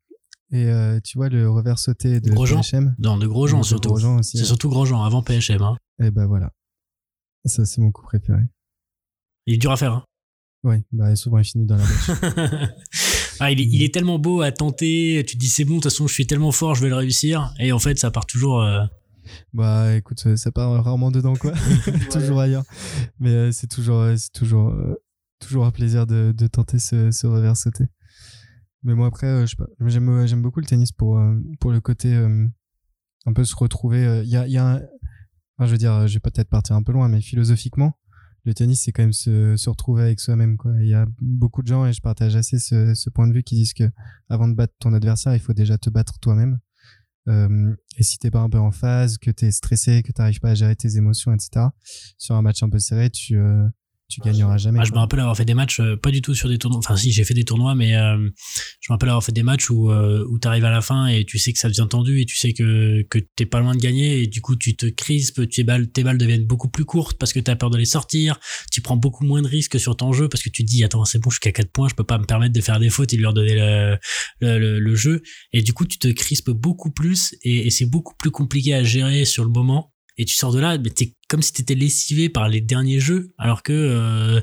Et 0.52 0.66
euh, 0.66 1.00
tu 1.04 1.18
vois 1.18 1.28
le 1.28 1.50
revers 1.50 1.78
sauté 1.78 2.22
de 2.22 2.30
Grosjean 2.32 2.62
PHM 2.62 2.96
Non, 3.00 3.18
de 3.18 3.28
gros 3.28 3.48
gens 3.48 3.60
De 3.60 3.66
surtout. 3.66 3.90
Grosjean 3.90 4.20
aussi, 4.20 4.38
C'est 4.38 4.44
ouais. 4.44 4.46
surtout 4.48 4.70
Grosjean, 4.70 5.04
avant 5.04 5.22
PHM. 5.22 5.62
Hein. 5.62 5.78
Et 6.02 6.10
ben 6.12 6.26
voilà. 6.26 6.52
Ça, 7.44 7.66
c'est 7.66 7.82
mon 7.82 7.92
coup 7.92 8.04
préféré. 8.04 8.40
Il 9.46 9.56
est 9.56 9.58
dur 9.58 9.72
à 9.72 9.78
faire. 9.78 9.92
Hein. 9.94 10.04
Ouais, 10.64 10.84
bah 10.92 11.16
souvent 11.16 11.38
il 11.38 11.44
finit 11.46 11.66
dans 11.66 11.76
la 11.78 11.84
bâche. 11.84 12.10
Ah, 13.40 13.52
il, 13.52 13.62
est, 13.62 13.66
il 13.66 13.84
est 13.84 13.94
tellement 13.94 14.20
beau 14.20 14.42
à 14.42 14.52
tenter. 14.52 15.24
Tu 15.28 15.36
te 15.36 15.40
dis 15.40 15.48
c'est 15.50 15.66
bon, 15.66 15.76
de 15.76 15.82
toute 15.82 15.92
façon 15.92 16.08
je 16.08 16.14
suis 16.14 16.28
tellement 16.28 16.52
fort, 16.52 16.76
je 16.76 16.82
vais 16.82 16.90
le 16.90 16.96
réussir. 16.96 17.54
Et 17.60 17.72
en 17.72 17.80
fait 17.80 17.98
ça 17.98 18.12
part 18.12 18.26
toujours. 18.26 18.62
euh, 18.62 18.84
bah 19.54 19.96
écoute, 19.96 20.36
ça 20.38 20.52
part 20.52 20.84
rarement 20.84 21.12
dedans 21.12 21.36
quoi, 21.36 21.54
toujours 22.12 22.40
ailleurs. 22.40 22.64
Mais 23.20 23.30
euh, 23.32 23.52
c'est 23.52 23.68
toujours, 23.68 24.00
euh, 24.00 24.16
c'est 24.16 24.32
toujours, 24.32 24.74
toujours 25.40 25.66
un 25.66 25.72
plaisir 25.72 26.08
de, 26.08 26.34
de 26.36 26.48
tenter 26.48 26.80
ce, 26.80 27.12
ce 27.12 27.28
revers 27.28 27.58
sauté. 27.58 27.86
Mais 28.84 28.94
moi 28.96 29.08
après, 29.08 29.46
j'aime, 29.88 30.26
j'aime 30.28 30.42
beaucoup 30.42 30.60
le 30.62 30.66
tennis 30.66 30.92
pour, 30.92 31.20
pour 31.60 31.72
le 31.72 31.82
côté 31.82 32.14
un 32.14 33.34
peu 33.34 33.44
se 33.44 33.56
retrouver. 33.56 34.22
Il 34.24 34.30
y 34.30 34.38
a, 34.38 34.46
il 34.48 34.54
y 34.54 34.58
a 34.58 34.66
un- 34.76 34.82
enfin, 35.58 35.66
je 35.66 35.72
veux 35.72 35.78
dire, 35.78 36.08
je 36.08 36.14
vais 36.14 36.20
peut-être 36.20 36.48
partir 36.48 36.76
un 36.76 36.84
peu 36.84 36.94
loin, 36.94 37.10
mais 37.10 37.20
philosophiquement, 37.20 37.98
le 38.48 38.54
tennis 38.54 38.82
c'est 38.82 38.94
quand 38.94 39.04
même 39.04 39.14
se, 39.14 39.58
se 39.58 39.70
retrouver 39.70 40.04
avec 40.04 40.22
soi-même. 40.22 40.58
Il 40.80 40.88
y 40.88 40.94
a 40.94 41.06
beaucoup 41.20 41.62
de 41.62 41.68
gens 41.68 41.86
et 41.86 41.92
je 41.92 42.02
partage 42.02 42.36
assez 42.38 42.60
ce, 42.60 42.94
ce 42.96 43.10
point 43.10 43.28
de 43.28 43.34
vue 43.34 43.44
qui 43.44 43.56
disent 43.56 43.74
que 43.74 43.92
avant 44.30 44.48
de 44.48 44.54
battre 44.54 44.74
ton 44.80 44.94
adversaire, 44.94 45.36
il 45.36 45.40
faut 45.40 45.54
déjà 45.54 45.78
te 45.78 45.90
battre 45.90 46.18
toi-même. 46.20 46.60
Euh, 47.28 47.76
et 47.98 48.04
si 48.04 48.18
t'es 48.18 48.32
pas 48.32 48.40
un 48.40 48.50
peu 48.50 48.58
en 48.58 48.72
phase, 48.72 49.18
que 49.18 49.32
t'es 49.32 49.52
stressé, 49.52 50.02
que 50.02 50.14
t'arrives 50.14 50.40
pas 50.40 50.52
à 50.52 50.56
gérer 50.56 50.78
tes 50.78 50.96
émotions, 50.96 51.34
etc. 51.34 51.68
Sur 52.18 52.36
un 52.36 52.42
match 52.42 52.64
un 52.64 52.70
peu 52.70 52.80
serré, 52.80 53.10
tu 53.10 53.38
euh, 53.38 53.68
tu 54.10 54.22
gagneras 54.22 54.58
jamais. 54.58 54.80
Ah, 54.82 54.86
je 54.86 54.92
me 54.94 54.98
rappelle 55.00 55.20
avoir 55.20 55.36
fait 55.36 55.46
des 55.46 55.54
matchs, 55.54 55.80
euh, 55.80 55.98
pas 55.98 56.12
du 56.12 56.22
tout 56.22 56.34
sur 56.34 56.48
des 56.50 56.58
tournois. 56.58 56.80
Enfin, 56.80 56.96
si, 56.96 57.12
j'ai 57.12 57.24
fait 57.26 57.34
des 57.34 57.44
tournois, 57.44 57.76
mais 57.76 57.96
euh, 57.96 58.16
je 58.80 58.88
me 58.90 58.94
rappelle 58.94 59.10
avoir 59.10 59.24
fait 59.24 59.32
des 59.34 59.44
matchs 59.44 59.70
où, 59.70 59.92
euh, 59.92 60.26
où 60.30 60.40
tu 60.40 60.48
arrives 60.48 60.64
à 60.66 60.72
la 60.72 60.82
fin 60.82 61.08
et 61.08 61.26
tu 61.26 61.38
sais 61.40 61.52
que 61.52 61.60
ça 61.60 61.68
devient 61.68 61.88
tendu 61.90 62.22
et 62.22 62.26
tu 62.26 62.36
sais 62.38 62.54
que, 62.54 63.02
que 63.10 63.20
t'es 63.36 63.46
pas 63.46 63.60
loin 63.60 63.74
de 63.76 63.80
gagner 63.82 64.22
et 64.22 64.28
du 64.28 64.42
coup, 64.42 64.56
tu 64.56 64.76
te 64.76 64.86
crispes, 64.86 65.42
tes 65.50 65.64
balles, 65.64 65.90
tes 65.92 66.04
balles 66.04 66.18
deviennent 66.18 66.46
beaucoup 66.46 66.70
plus 66.70 66.86
courtes 66.86 67.18
parce 67.18 67.34
que 67.34 67.40
tu 67.40 67.52
as 67.52 67.56
peur 67.56 67.70
de 67.70 67.78
les 67.78 67.86
sortir. 67.86 68.40
Tu 68.72 68.82
prends 68.82 68.98
beaucoup 68.98 69.26
moins 69.26 69.42
de 69.42 69.48
risques 69.48 69.80
sur 69.80 69.96
ton 69.98 70.14
jeu 70.14 70.30
parce 70.30 70.42
que 70.44 70.50
tu 70.50 70.64
te 70.64 70.70
dis, 70.70 70.84
attends, 70.84 71.04
c'est 71.06 71.20
bon, 71.20 71.30
je 71.30 71.36
suis 71.36 71.42
qu'à 71.42 71.52
4 71.52 71.72
points, 71.72 71.90
je 71.90 71.96
peux 71.96 72.04
pas 72.06 72.18
me 72.18 72.26
permettre 72.26 72.54
de 72.54 72.62
faire 72.62 72.80
des 72.80 72.90
fautes 72.90 73.14
et 73.14 73.18
de 73.18 73.22
leur 73.22 73.34
donner 73.34 73.56
le, 73.56 73.98
le, 74.40 74.58
le- 74.60 74.80
le 74.80 74.96
jeu. 74.96 75.22
Et 75.52 75.62
du 75.62 75.74
coup, 75.74 75.86
tu 75.86 75.98
te 75.98 76.08
crispes 76.08 76.50
beaucoup 76.52 76.92
plus 76.92 77.36
et, 77.44 77.68
et 77.68 77.70
c'est 77.72 77.86
beaucoup 77.86 78.14
plus 78.18 78.32
compliqué 78.32 78.74
à 78.74 78.84
gérer 78.84 79.26
sur 79.26 79.44
le 79.44 79.50
moment. 79.50 79.94
Et 80.18 80.26
tu 80.26 80.36
sors 80.36 80.52
de 80.52 80.60
là, 80.60 80.78
mais 80.78 80.90
t'es 80.90 81.16
comme 81.28 81.42
si 81.42 81.54
t'étais 81.54 81.76
lessivé 81.76 82.30
par 82.30 82.50
les 82.50 82.62
derniers 82.62 83.00
jeux, 83.00 83.34
alors 83.38 83.64
que 83.64 83.74
euh, 83.74 84.42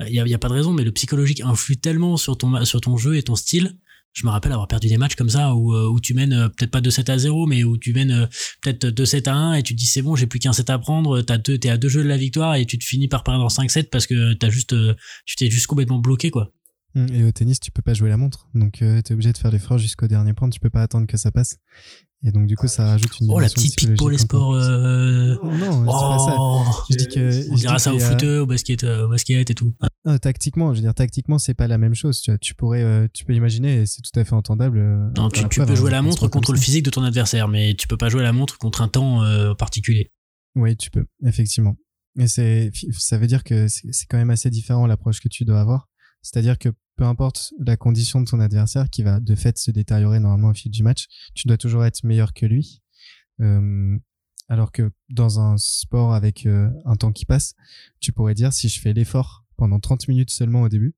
il 0.00 0.14
y 0.14 0.20
a, 0.20 0.26
y 0.26 0.34
a 0.34 0.38
pas 0.38 0.48
de 0.48 0.54
raison, 0.54 0.72
mais 0.72 0.84
le 0.84 0.92
psychologique 0.92 1.40
influe 1.40 1.76
tellement 1.76 2.16
sur 2.16 2.36
ton 2.36 2.64
sur 2.64 2.80
ton 2.80 2.96
jeu 2.96 3.16
et 3.16 3.22
ton 3.22 3.36
style. 3.36 3.78
Je 4.14 4.24
me 4.24 4.30
rappelle 4.30 4.52
avoir 4.52 4.68
perdu 4.68 4.86
des 4.86 4.96
matchs 4.96 5.16
comme 5.16 5.28
ça 5.28 5.54
où, 5.56 5.74
euh, 5.74 5.88
où 5.88 5.98
tu 6.00 6.14
mènes 6.14 6.32
euh, 6.32 6.48
peut-être 6.48 6.70
pas 6.70 6.80
2-7 6.80 7.10
à 7.10 7.18
0, 7.18 7.46
mais 7.46 7.64
où 7.64 7.76
tu 7.76 7.92
mènes 7.92 8.12
euh, 8.12 8.26
peut-être 8.62 8.86
2-7 8.86 9.28
à 9.28 9.34
1 9.34 9.54
et 9.54 9.62
tu 9.64 9.74
te 9.74 9.78
dis 9.80 9.88
c'est 9.88 10.02
bon, 10.02 10.14
j'ai 10.14 10.28
plus 10.28 10.38
qu'un 10.38 10.52
set 10.52 10.70
à 10.70 10.78
prendre, 10.78 11.20
t'as 11.20 11.36
deux, 11.36 11.58
t'es 11.58 11.68
à 11.68 11.76
deux 11.76 11.88
jeux 11.88 12.04
de 12.04 12.08
la 12.08 12.16
victoire 12.16 12.54
et 12.54 12.64
tu 12.64 12.78
te 12.78 12.84
finis 12.84 13.08
par 13.08 13.24
perdre 13.24 13.42
en 13.42 13.48
5-7 13.48 13.88
parce 13.90 14.06
que 14.06 14.34
t'as 14.34 14.50
juste, 14.50 14.72
euh, 14.72 14.94
tu 15.26 15.34
t'es 15.34 15.50
juste 15.50 15.66
complètement 15.66 15.98
bloqué 15.98 16.30
quoi. 16.30 16.52
Mm, 16.94 17.06
Et 17.12 17.24
au 17.24 17.32
tennis, 17.32 17.60
tu 17.60 17.70
peux 17.70 17.82
pas 17.82 17.94
jouer 17.94 18.08
la 18.08 18.16
montre. 18.16 18.48
Donc, 18.54 18.74
tu 18.74 18.84
es 18.84 19.12
obligé 19.12 19.32
de 19.32 19.38
faire 19.38 19.50
l'effort 19.50 19.78
jusqu'au 19.78 20.06
dernier 20.06 20.32
point. 20.32 20.48
Tu 20.50 20.60
peux 20.60 20.70
pas 20.70 20.82
attendre 20.82 21.06
que 21.06 21.16
ça 21.16 21.30
passe. 21.30 21.58
Et 22.26 22.32
donc, 22.32 22.46
du 22.46 22.56
coup, 22.56 22.68
ça 22.68 22.86
rajoute 22.86 23.20
une 23.20 23.30
Oh 23.30 23.38
la 23.38 23.48
petite 23.50 23.76
pique 23.76 23.96
pour 23.96 24.08
les 24.08 24.16
sports. 24.16 24.54
Euh... 24.54 25.36
Oh, 25.42 25.46
non, 25.50 25.72
je 25.72 25.78
dis 25.80 25.84
pas 25.86 26.18
ça. 26.18 26.36
Oh, 26.38 26.64
Je 26.90 26.96
dis 26.96 27.08
que. 27.08 27.50
on 27.52 27.54
dira 27.54 27.78
ça 27.78 27.92
au 27.92 27.98
foot, 27.98 28.22
au 28.22 28.46
basket, 28.46 28.82
euh, 28.84 29.04
au 29.04 29.08
basket 29.10 29.50
et 29.50 29.54
tout. 29.54 29.74
Non, 30.06 30.16
tactiquement, 30.18 30.72
je 30.72 30.78
veux 30.78 30.82
dire, 30.82 30.94
tactiquement, 30.94 31.38
c'est 31.38 31.52
pas 31.52 31.68
la 31.68 31.76
même 31.76 31.94
chose. 31.94 32.20
Tu, 32.22 32.30
vois. 32.30 32.38
tu 32.38 32.54
pourrais, 32.54 32.82
euh, 32.82 33.08
tu 33.12 33.24
peux 33.26 33.34
imaginer, 33.34 33.84
c'est 33.84 34.00
tout 34.00 34.18
à 34.18 34.24
fait 34.24 34.32
entendable. 34.32 34.78
euh, 34.78 35.10
Non, 35.18 35.28
tu, 35.28 35.42
la 35.42 35.48
tu 35.48 35.58
preuve, 35.58 35.66
peux 35.66 35.72
hein, 35.72 35.76
jouer 35.76 35.90
la 35.90 35.98
un 35.98 36.02
montre 36.02 36.28
contre 36.28 36.52
le 36.52 36.58
physique 36.58 36.84
de 36.84 36.90
ton 36.90 37.02
adversaire, 37.02 37.46
mais 37.48 37.74
tu 37.74 37.88
peux 37.88 37.98
pas 37.98 38.08
jouer 38.08 38.22
la 38.22 38.32
montre 38.32 38.56
contre 38.56 38.80
un 38.80 38.88
temps 38.88 39.22
euh, 39.22 39.52
particulier. 39.54 40.10
Oui, 40.56 40.76
tu 40.78 40.90
peux, 40.90 41.04
effectivement. 41.26 41.76
Mais 42.16 42.28
c'est, 42.28 42.70
ça 42.92 43.18
veut 43.18 43.26
dire 43.26 43.42
que 43.44 43.68
c'est 43.68 43.88
c'est 43.92 44.06
quand 44.06 44.16
même 44.16 44.30
assez 44.30 44.48
différent 44.48 44.86
l'approche 44.86 45.20
que 45.20 45.28
tu 45.28 45.44
dois 45.44 45.60
avoir. 45.60 45.88
C'est-à-dire 46.24 46.58
que 46.58 46.70
peu 46.96 47.04
importe 47.04 47.52
la 47.58 47.76
condition 47.76 48.20
de 48.20 48.26
ton 48.26 48.40
adversaire, 48.40 48.88
qui 48.88 49.02
va 49.02 49.20
de 49.20 49.34
fait 49.34 49.58
se 49.58 49.70
détériorer 49.70 50.20
normalement 50.20 50.48
au 50.48 50.54
fil 50.54 50.72
du 50.72 50.82
match, 50.82 51.06
tu 51.34 51.46
dois 51.46 51.58
toujours 51.58 51.84
être 51.84 52.02
meilleur 52.02 52.32
que 52.32 52.46
lui. 52.46 52.82
Euh, 53.40 53.98
alors 54.48 54.72
que 54.72 54.90
dans 55.10 55.38
un 55.38 55.56
sport 55.58 56.14
avec 56.14 56.46
euh, 56.46 56.70
un 56.86 56.96
temps 56.96 57.12
qui 57.12 57.26
passe, 57.26 57.54
tu 58.00 58.12
pourrais 58.12 58.34
dire 58.34 58.52
si 58.52 58.68
je 58.68 58.80
fais 58.80 58.94
l'effort 58.94 59.44
pendant 59.56 59.78
30 59.78 60.08
minutes 60.08 60.30
seulement 60.30 60.62
au 60.62 60.68
début 60.68 60.94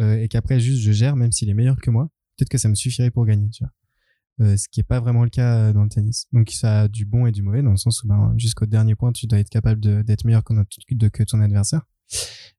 euh, 0.00 0.20
et 0.20 0.28
qu'après 0.28 0.58
juste 0.58 0.80
je 0.80 0.92
gère, 0.92 1.14
même 1.14 1.32
s'il 1.32 1.48
est 1.48 1.54
meilleur 1.54 1.80
que 1.80 1.90
moi, 1.90 2.10
peut-être 2.36 2.48
que 2.48 2.58
ça 2.58 2.68
me 2.68 2.74
suffirait 2.74 3.10
pour 3.10 3.24
gagner. 3.24 3.48
Tu 3.50 3.64
vois. 3.64 4.56
Ce 4.56 4.68
qui 4.68 4.80
est 4.80 4.84
pas 4.84 5.00
vraiment 5.00 5.22
le 5.22 5.30
cas 5.30 5.72
dans 5.72 5.84
le 5.84 5.88
tennis. 5.88 6.26
Donc 6.32 6.50
ça 6.50 6.82
a 6.82 6.88
du 6.88 7.06
bon 7.06 7.26
et 7.26 7.32
du 7.32 7.42
mauvais 7.42 7.62
dans 7.62 7.70
le 7.70 7.76
sens 7.76 8.02
où 8.02 8.08
ben, 8.08 8.34
jusqu'au 8.36 8.66
dernier 8.66 8.94
point 8.94 9.12
tu 9.12 9.26
dois 9.26 9.38
être 9.38 9.48
capable 9.48 9.80
d'être 10.04 10.24
meilleur 10.24 10.42
que 10.44 11.22
ton 11.22 11.40
adversaire. 11.40 11.86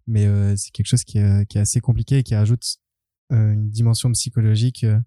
Mais 0.07 0.25
euh, 0.25 0.55
c'est 0.55 0.71
quelque 0.71 0.87
chose 0.87 1.03
qui 1.03 1.17
est, 1.17 1.45
qui 1.49 1.57
est 1.57 1.61
assez 1.61 1.81
compliqué 1.81 2.19
et 2.19 2.23
qui 2.23 2.35
rajoute 2.35 2.79
euh, 3.33 3.53
une 3.53 3.69
dimension 3.69 4.11
psychologique 4.13 4.85
euh, 4.85 4.97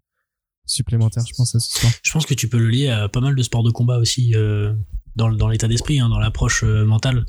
supplémentaire, 0.66 1.24
je 1.26 1.34
pense, 1.34 1.54
à 1.54 1.60
ce 1.60 1.70
sport. 1.70 1.90
Je 2.02 2.12
pense 2.12 2.26
que 2.26 2.34
tu 2.34 2.48
peux 2.48 2.58
le 2.58 2.68
lier 2.68 2.88
à 2.88 3.08
pas 3.08 3.20
mal 3.20 3.34
de 3.34 3.42
sports 3.42 3.62
de 3.62 3.70
combat 3.70 3.98
aussi 3.98 4.34
euh, 4.34 4.74
dans, 5.16 5.48
l'état 5.48 5.68
d'esprit, 5.68 6.00
hein, 6.00 6.08
dans 6.08 6.18
l'approche 6.18 6.62
euh, 6.64 6.84
mentale, 6.84 7.24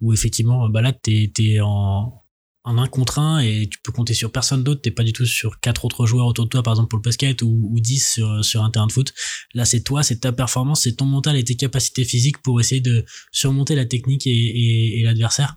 où 0.00 0.12
effectivement, 0.12 0.68
bah 0.68 0.82
là, 0.82 0.92
t'es 0.92 1.32
es 1.38 1.60
en, 1.60 2.22
en 2.64 2.78
un 2.78 2.86
contre 2.86 3.18
un 3.18 3.40
et 3.40 3.68
tu 3.70 3.78
peux 3.82 3.90
compter 3.90 4.14
sur 4.14 4.30
personne 4.30 4.62
d'autre. 4.62 4.82
T'es 4.82 4.90
pas 4.90 5.02
du 5.02 5.12
tout 5.12 5.26
sur 5.26 5.60
quatre 5.60 5.84
autres 5.84 6.06
joueurs 6.06 6.26
autour 6.26 6.44
de 6.44 6.50
toi, 6.50 6.62
par 6.62 6.74
exemple 6.74 6.88
pour 6.88 6.98
le 6.98 7.02
basket, 7.02 7.42
ou, 7.42 7.70
ou 7.72 7.80
10 7.80 8.20
sur, 8.42 8.62
un 8.62 8.70
terrain 8.70 8.86
de 8.86 8.92
foot. 8.92 9.12
Là, 9.54 9.64
c'est 9.64 9.82
toi, 9.82 10.02
c'est 10.02 10.20
ta 10.20 10.32
performance, 10.32 10.82
c'est 10.82 10.96
ton 10.96 11.06
mental 11.06 11.36
et 11.36 11.44
tes 11.44 11.56
capacités 11.56 12.04
physiques 12.04 12.42
pour 12.42 12.60
essayer 12.60 12.80
de 12.80 13.04
surmonter 13.32 13.74
la 13.74 13.86
technique 13.86 14.26
et 14.26 15.02
l'adversaire. 15.04 15.56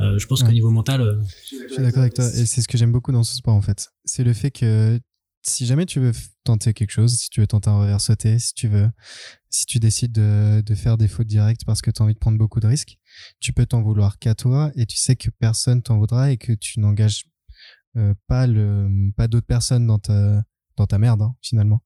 Euh, 0.00 0.18
je 0.18 0.26
pense 0.26 0.42
qu'au 0.42 0.52
niveau 0.52 0.70
mental, 0.70 1.00
euh, 1.00 1.22
Je 1.50 1.72
suis 1.72 1.82
d'accord 1.82 2.02
avec 2.02 2.14
toi. 2.14 2.24
Et 2.24 2.46
c'est 2.46 2.62
ce 2.62 2.68
que 2.68 2.76
j'aime 2.76 2.92
beaucoup 2.92 3.12
dans 3.12 3.24
ce 3.24 3.34
sport, 3.34 3.54
en 3.54 3.62
fait. 3.62 3.88
C'est 4.04 4.24
le 4.24 4.32
fait 4.32 4.50
que 4.50 5.00
si 5.42 5.64
jamais 5.64 5.86
tu 5.86 6.00
veux 6.00 6.12
tenter 6.44 6.74
quelque 6.74 6.90
chose, 6.90 7.16
si 7.16 7.30
tu 7.30 7.40
veux 7.40 7.46
tenter 7.46 7.70
un 7.70 7.78
revers 7.78 8.00
sauté, 8.00 8.38
si 8.38 8.52
tu 8.52 8.68
veux, 8.68 8.90
si 9.48 9.64
tu 9.64 9.78
décides 9.78 10.12
de, 10.12 10.60
de 10.60 10.74
faire 10.74 10.98
des 10.98 11.08
fautes 11.08 11.28
directes 11.28 11.64
parce 11.64 11.82
que 11.82 11.90
tu 11.90 12.02
as 12.02 12.04
envie 12.04 12.14
de 12.14 12.18
prendre 12.18 12.36
beaucoup 12.36 12.60
de 12.60 12.66
risques, 12.66 12.98
tu 13.40 13.52
peux 13.52 13.64
t'en 13.64 13.80
vouloir 13.82 14.18
qu'à 14.18 14.34
toi 14.34 14.72
et 14.74 14.86
tu 14.86 14.96
sais 14.96 15.16
que 15.16 15.30
personne 15.30 15.82
t'en 15.82 15.98
voudra 15.98 16.32
et 16.32 16.36
que 16.36 16.52
tu 16.52 16.80
n'engages 16.80 17.24
euh, 17.96 18.12
pas 18.26 18.46
le, 18.46 19.10
pas 19.16 19.28
d'autres 19.28 19.46
personnes 19.46 19.86
dans 19.86 19.98
ta, 19.98 20.42
dans 20.76 20.86
ta 20.86 20.98
merde, 20.98 21.22
hein, 21.22 21.34
finalement. 21.40 21.82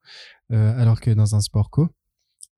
Euh, 0.53 0.77
alors 0.81 1.01
que 1.01 1.11
dans 1.11 1.35
un 1.35 1.41
sport 1.41 1.71
co, 1.71 1.89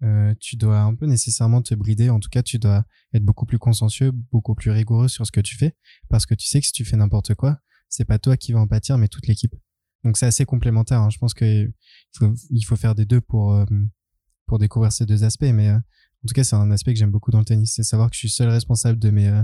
euh, 0.05 0.35
tu 0.41 0.57
dois 0.57 0.81
un 0.81 0.95
peu 0.95 1.07
nécessairement 1.07 1.63
te 1.63 1.75
brider. 1.75 2.11
En 2.11 2.19
tout 2.19 2.29
cas, 2.29 2.43
tu 2.43 2.59
dois 2.59 2.85
être 3.15 3.25
beaucoup 3.25 3.47
plus 3.47 3.59
consciencieux, 3.59 4.11
beaucoup 4.33 4.55
plus 4.55 4.71
rigoureux 4.71 5.09
sur 5.09 5.27
ce 5.27 5.33
que 5.33 5.41
tu 5.41 5.57
fais 5.57 5.77
parce 6.09 6.27
que 6.27 6.35
tu 6.35 6.47
sais 6.47 6.61
que 6.61 6.67
si 6.67 6.73
tu 6.73 6.85
fais 6.85 6.97
n'importe 6.97 7.35
quoi, 7.35 7.59
c'est 7.89 8.05
pas 8.05 8.19
toi 8.19 8.37
qui 8.37 8.53
va 8.53 8.61
en 8.61 8.67
pâtir, 8.67 8.99
mais 8.99 9.09
toute 9.09 9.27
l'équipe. 9.27 9.55
Donc 10.05 10.17
c'est 10.17 10.27
assez 10.27 10.45
complémentaire. 10.45 11.01
hein. 11.01 11.11
Je 11.11 11.19
pense 11.19 11.35
qu'il 11.35 11.73
faut, 12.17 12.33
il 12.51 12.63
faut 12.63 12.77
faire 12.77 12.95
des 12.95 13.05
deux 13.05 13.21
pour, 13.21 13.55
euh, 13.55 13.65
pour 14.47 14.59
découvrir 14.59 14.93
ces 14.93 15.07
deux 15.07 15.23
aspects. 15.25 15.43
Mais 15.45 15.69
euh, 15.69 15.77
en 15.77 16.27
tout 16.27 16.35
cas, 16.35 16.43
c'est 16.45 16.57
un 16.57 16.71
aspect 16.71 16.93
que 16.93 16.99
j'aime 16.99 17.11
beaucoup 17.11 17.31
dans 17.31 17.39
le 17.39 17.45
tennis. 17.45 17.73
C'est 17.77 17.83
savoir 17.85 18.11
que 18.11 18.15
je 18.15 18.21
suis 18.21 18.31
seul 18.31 18.49
responsable 18.49 18.99
de 18.99 19.11
mes, 19.11 19.29
euh, 19.29 19.43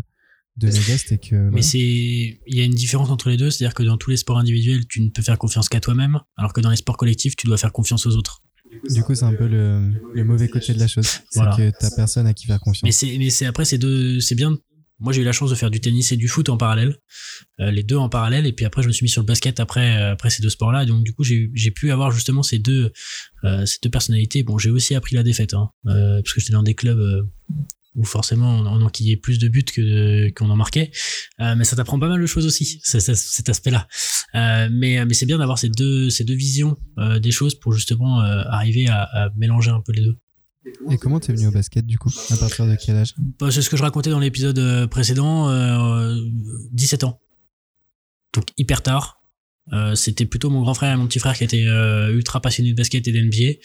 de 0.57 0.67
mes 0.67 0.73
gestes 0.81 1.13
et 1.13 1.19
que. 1.19 1.37
Mais 1.37 1.51
voilà. 1.51 1.63
c'est, 1.63 1.79
il 1.79 2.41
y 2.57 2.61
a 2.61 2.65
une 2.65 2.75
différence 2.75 3.11
entre 3.11 3.31
les 3.31 3.37
deux, 3.37 3.51
c'est-à-dire 3.51 3.75
que 3.75 3.85
dans 3.85 3.97
tous 3.97 4.11
les 4.11 4.17
sports 4.17 4.39
individuels, 4.39 4.87
tu 4.89 5.01
ne 5.03 5.11
peux 5.11 5.23
faire 5.23 5.39
confiance 5.39 5.69
qu'à 5.69 5.81
toi-même, 5.81 6.19
alors 6.37 6.53
que 6.53 6.61
dans 6.61 6.71
les 6.71 6.77
sports 6.77 6.97
collectifs, 6.97 7.37
tu 7.37 7.47
dois 7.47 7.59
faire 7.59 7.73
confiance 7.73 8.07
aux 8.07 8.17
autres. 8.17 8.43
Du 8.91 9.03
coup, 9.03 9.14
c'est 9.14 9.25
un 9.25 9.35
peu 9.35 9.47
le, 9.47 9.93
le 10.14 10.25
mauvais 10.25 10.49
côté 10.49 10.73
de 10.75 10.79
la 10.79 10.87
chose. 10.89 11.07
C'est 11.07 11.21
Voilà. 11.41 11.57
que 11.57 11.71
t'as 11.79 11.91
personne 11.95 12.27
à 12.27 12.35
qui 12.35 12.47
faire 12.47 12.57
Mais 12.57 12.64
confiance. 12.64 12.95
c'est, 12.95 13.19
mais 13.19 13.31
c'est 13.31 13.47
après, 13.47 13.64
c'est 13.64 13.79
deux, 13.79 14.21
c'est 14.21 14.35
bien. 14.35 14.57
Moi, 15.01 15.12
j'ai 15.12 15.21
eu 15.23 15.25
la 15.25 15.31
chance 15.33 15.51
de 15.51 15.55
faire 15.55 15.71
du 15.71 15.79
tennis 15.81 16.11
et 16.11 16.16
du 16.16 16.27
foot 16.27 16.49
en 16.49 16.57
parallèle, 16.57 16.97
euh, 17.61 17.71
les 17.71 17.85
deux 17.85 17.95
en 17.97 18.09
parallèle, 18.09 18.47
et 18.47 18.53
puis 18.53 18.64
après, 18.66 18.83
je 18.83 18.89
me 18.89 18.93
suis 18.93 19.05
mis 19.05 19.09
sur 19.09 19.23
le 19.23 19.27
basket 19.27 19.61
après, 19.61 19.97
euh, 19.97 20.12
après 20.12 20.29
ces 20.29 20.43
deux 20.43 20.51
sports-là. 20.51 20.87
Donc, 20.87 21.05
du 21.05 21.12
coup, 21.12 21.23
j'ai, 21.23 21.51
j'ai 21.55 21.71
pu 21.71 21.93
avoir 21.93 22.11
justement 22.11 22.43
ces 22.43 22.59
deux, 22.59 22.91
euh, 23.45 23.64
ces 23.64 23.79
deux 23.81 23.91
personnalités. 23.91 24.43
Bon, 24.43 24.59
j'ai 24.59 24.71
aussi 24.71 24.97
appris 24.97 25.14
la 25.14 25.23
défaite, 25.23 25.55
hein, 25.55 25.71
euh, 25.87 26.21
parce 26.21 26.35
que 26.35 26.41
j'étais 26.41 26.53
dans 26.53 26.64
des 26.64 26.75
clubs 26.75 26.99
où 27.95 28.05
forcément 28.05 28.51
on, 28.61 28.66
on 28.66 28.82
enquillait 28.82 29.16
plus 29.16 29.39
de 29.39 29.49
buts 29.49 29.64
que 29.64 30.30
qu'on 30.30 30.51
en 30.51 30.57
marquait. 30.57 30.91
Euh, 31.41 31.55
mais 31.57 31.64
ça 31.64 31.74
t'apprend 31.76 31.99
pas 31.99 32.09
mal 32.09 32.20
de 32.20 32.26
choses 32.26 32.47
aussi, 32.47 32.80
ça- 32.84 33.01
ça- 33.01 33.14
cet 33.14 33.49
aspect-là. 33.49 33.89
Euh, 34.34 34.68
mais 34.70 35.05
mais 35.05 35.14
c'est 35.14 35.26
bien 35.26 35.39
d'avoir 35.39 35.59
ces 35.59 35.68
deux 35.68 36.11
ces 36.11 36.24
deux 36.24 36.34
visions 36.34 36.76
euh, 36.99 37.18
des 37.18 37.30
choses 37.30 37.55
pour 37.59 37.72
justement 37.72 38.22
euh, 38.22 38.43
arriver 38.49 38.89
à, 38.89 39.03
à 39.03 39.30
mélanger 39.36 39.70
un 39.70 39.80
peu 39.80 39.93
les 39.93 40.03
deux. 40.03 40.16
Et 40.91 40.99
comment 40.99 41.18
t'es 41.18 41.32
venu 41.32 41.47
au 41.47 41.51
basket, 41.51 41.86
du 41.86 41.97
coup 41.99 42.11
À 42.30 42.36
partir 42.36 42.66
de 42.66 42.76
quel 42.76 42.97
âge? 42.97 43.14
Bah, 43.41 43.51
c'est 43.51 43.62
ce 43.62 43.70
que 43.70 43.76
je 43.78 43.82
racontais 43.82 44.11
dans 44.11 44.18
l'épisode 44.18 44.59
euh, 44.59 44.86
précédent, 44.86 45.49
euh, 45.49 46.14
17 46.72 47.05
ans. 47.05 47.20
Donc 48.34 48.45
hyper 48.59 48.82
tard. 48.82 49.14
Euh, 49.72 49.95
c'était 49.95 50.24
plutôt 50.26 50.49
mon 50.51 50.62
grand 50.62 50.74
frère 50.74 50.95
et 50.95 50.97
mon 50.97 51.07
petit 51.07 51.18
frère 51.18 51.36
qui 51.36 51.45
étaient 51.45 51.66
euh, 51.66 52.11
ultra 52.14 52.41
passionnés 52.41 52.70
de 52.70 52.76
basket 52.76 53.07
et 53.07 53.12
d'NBA. 53.12 53.59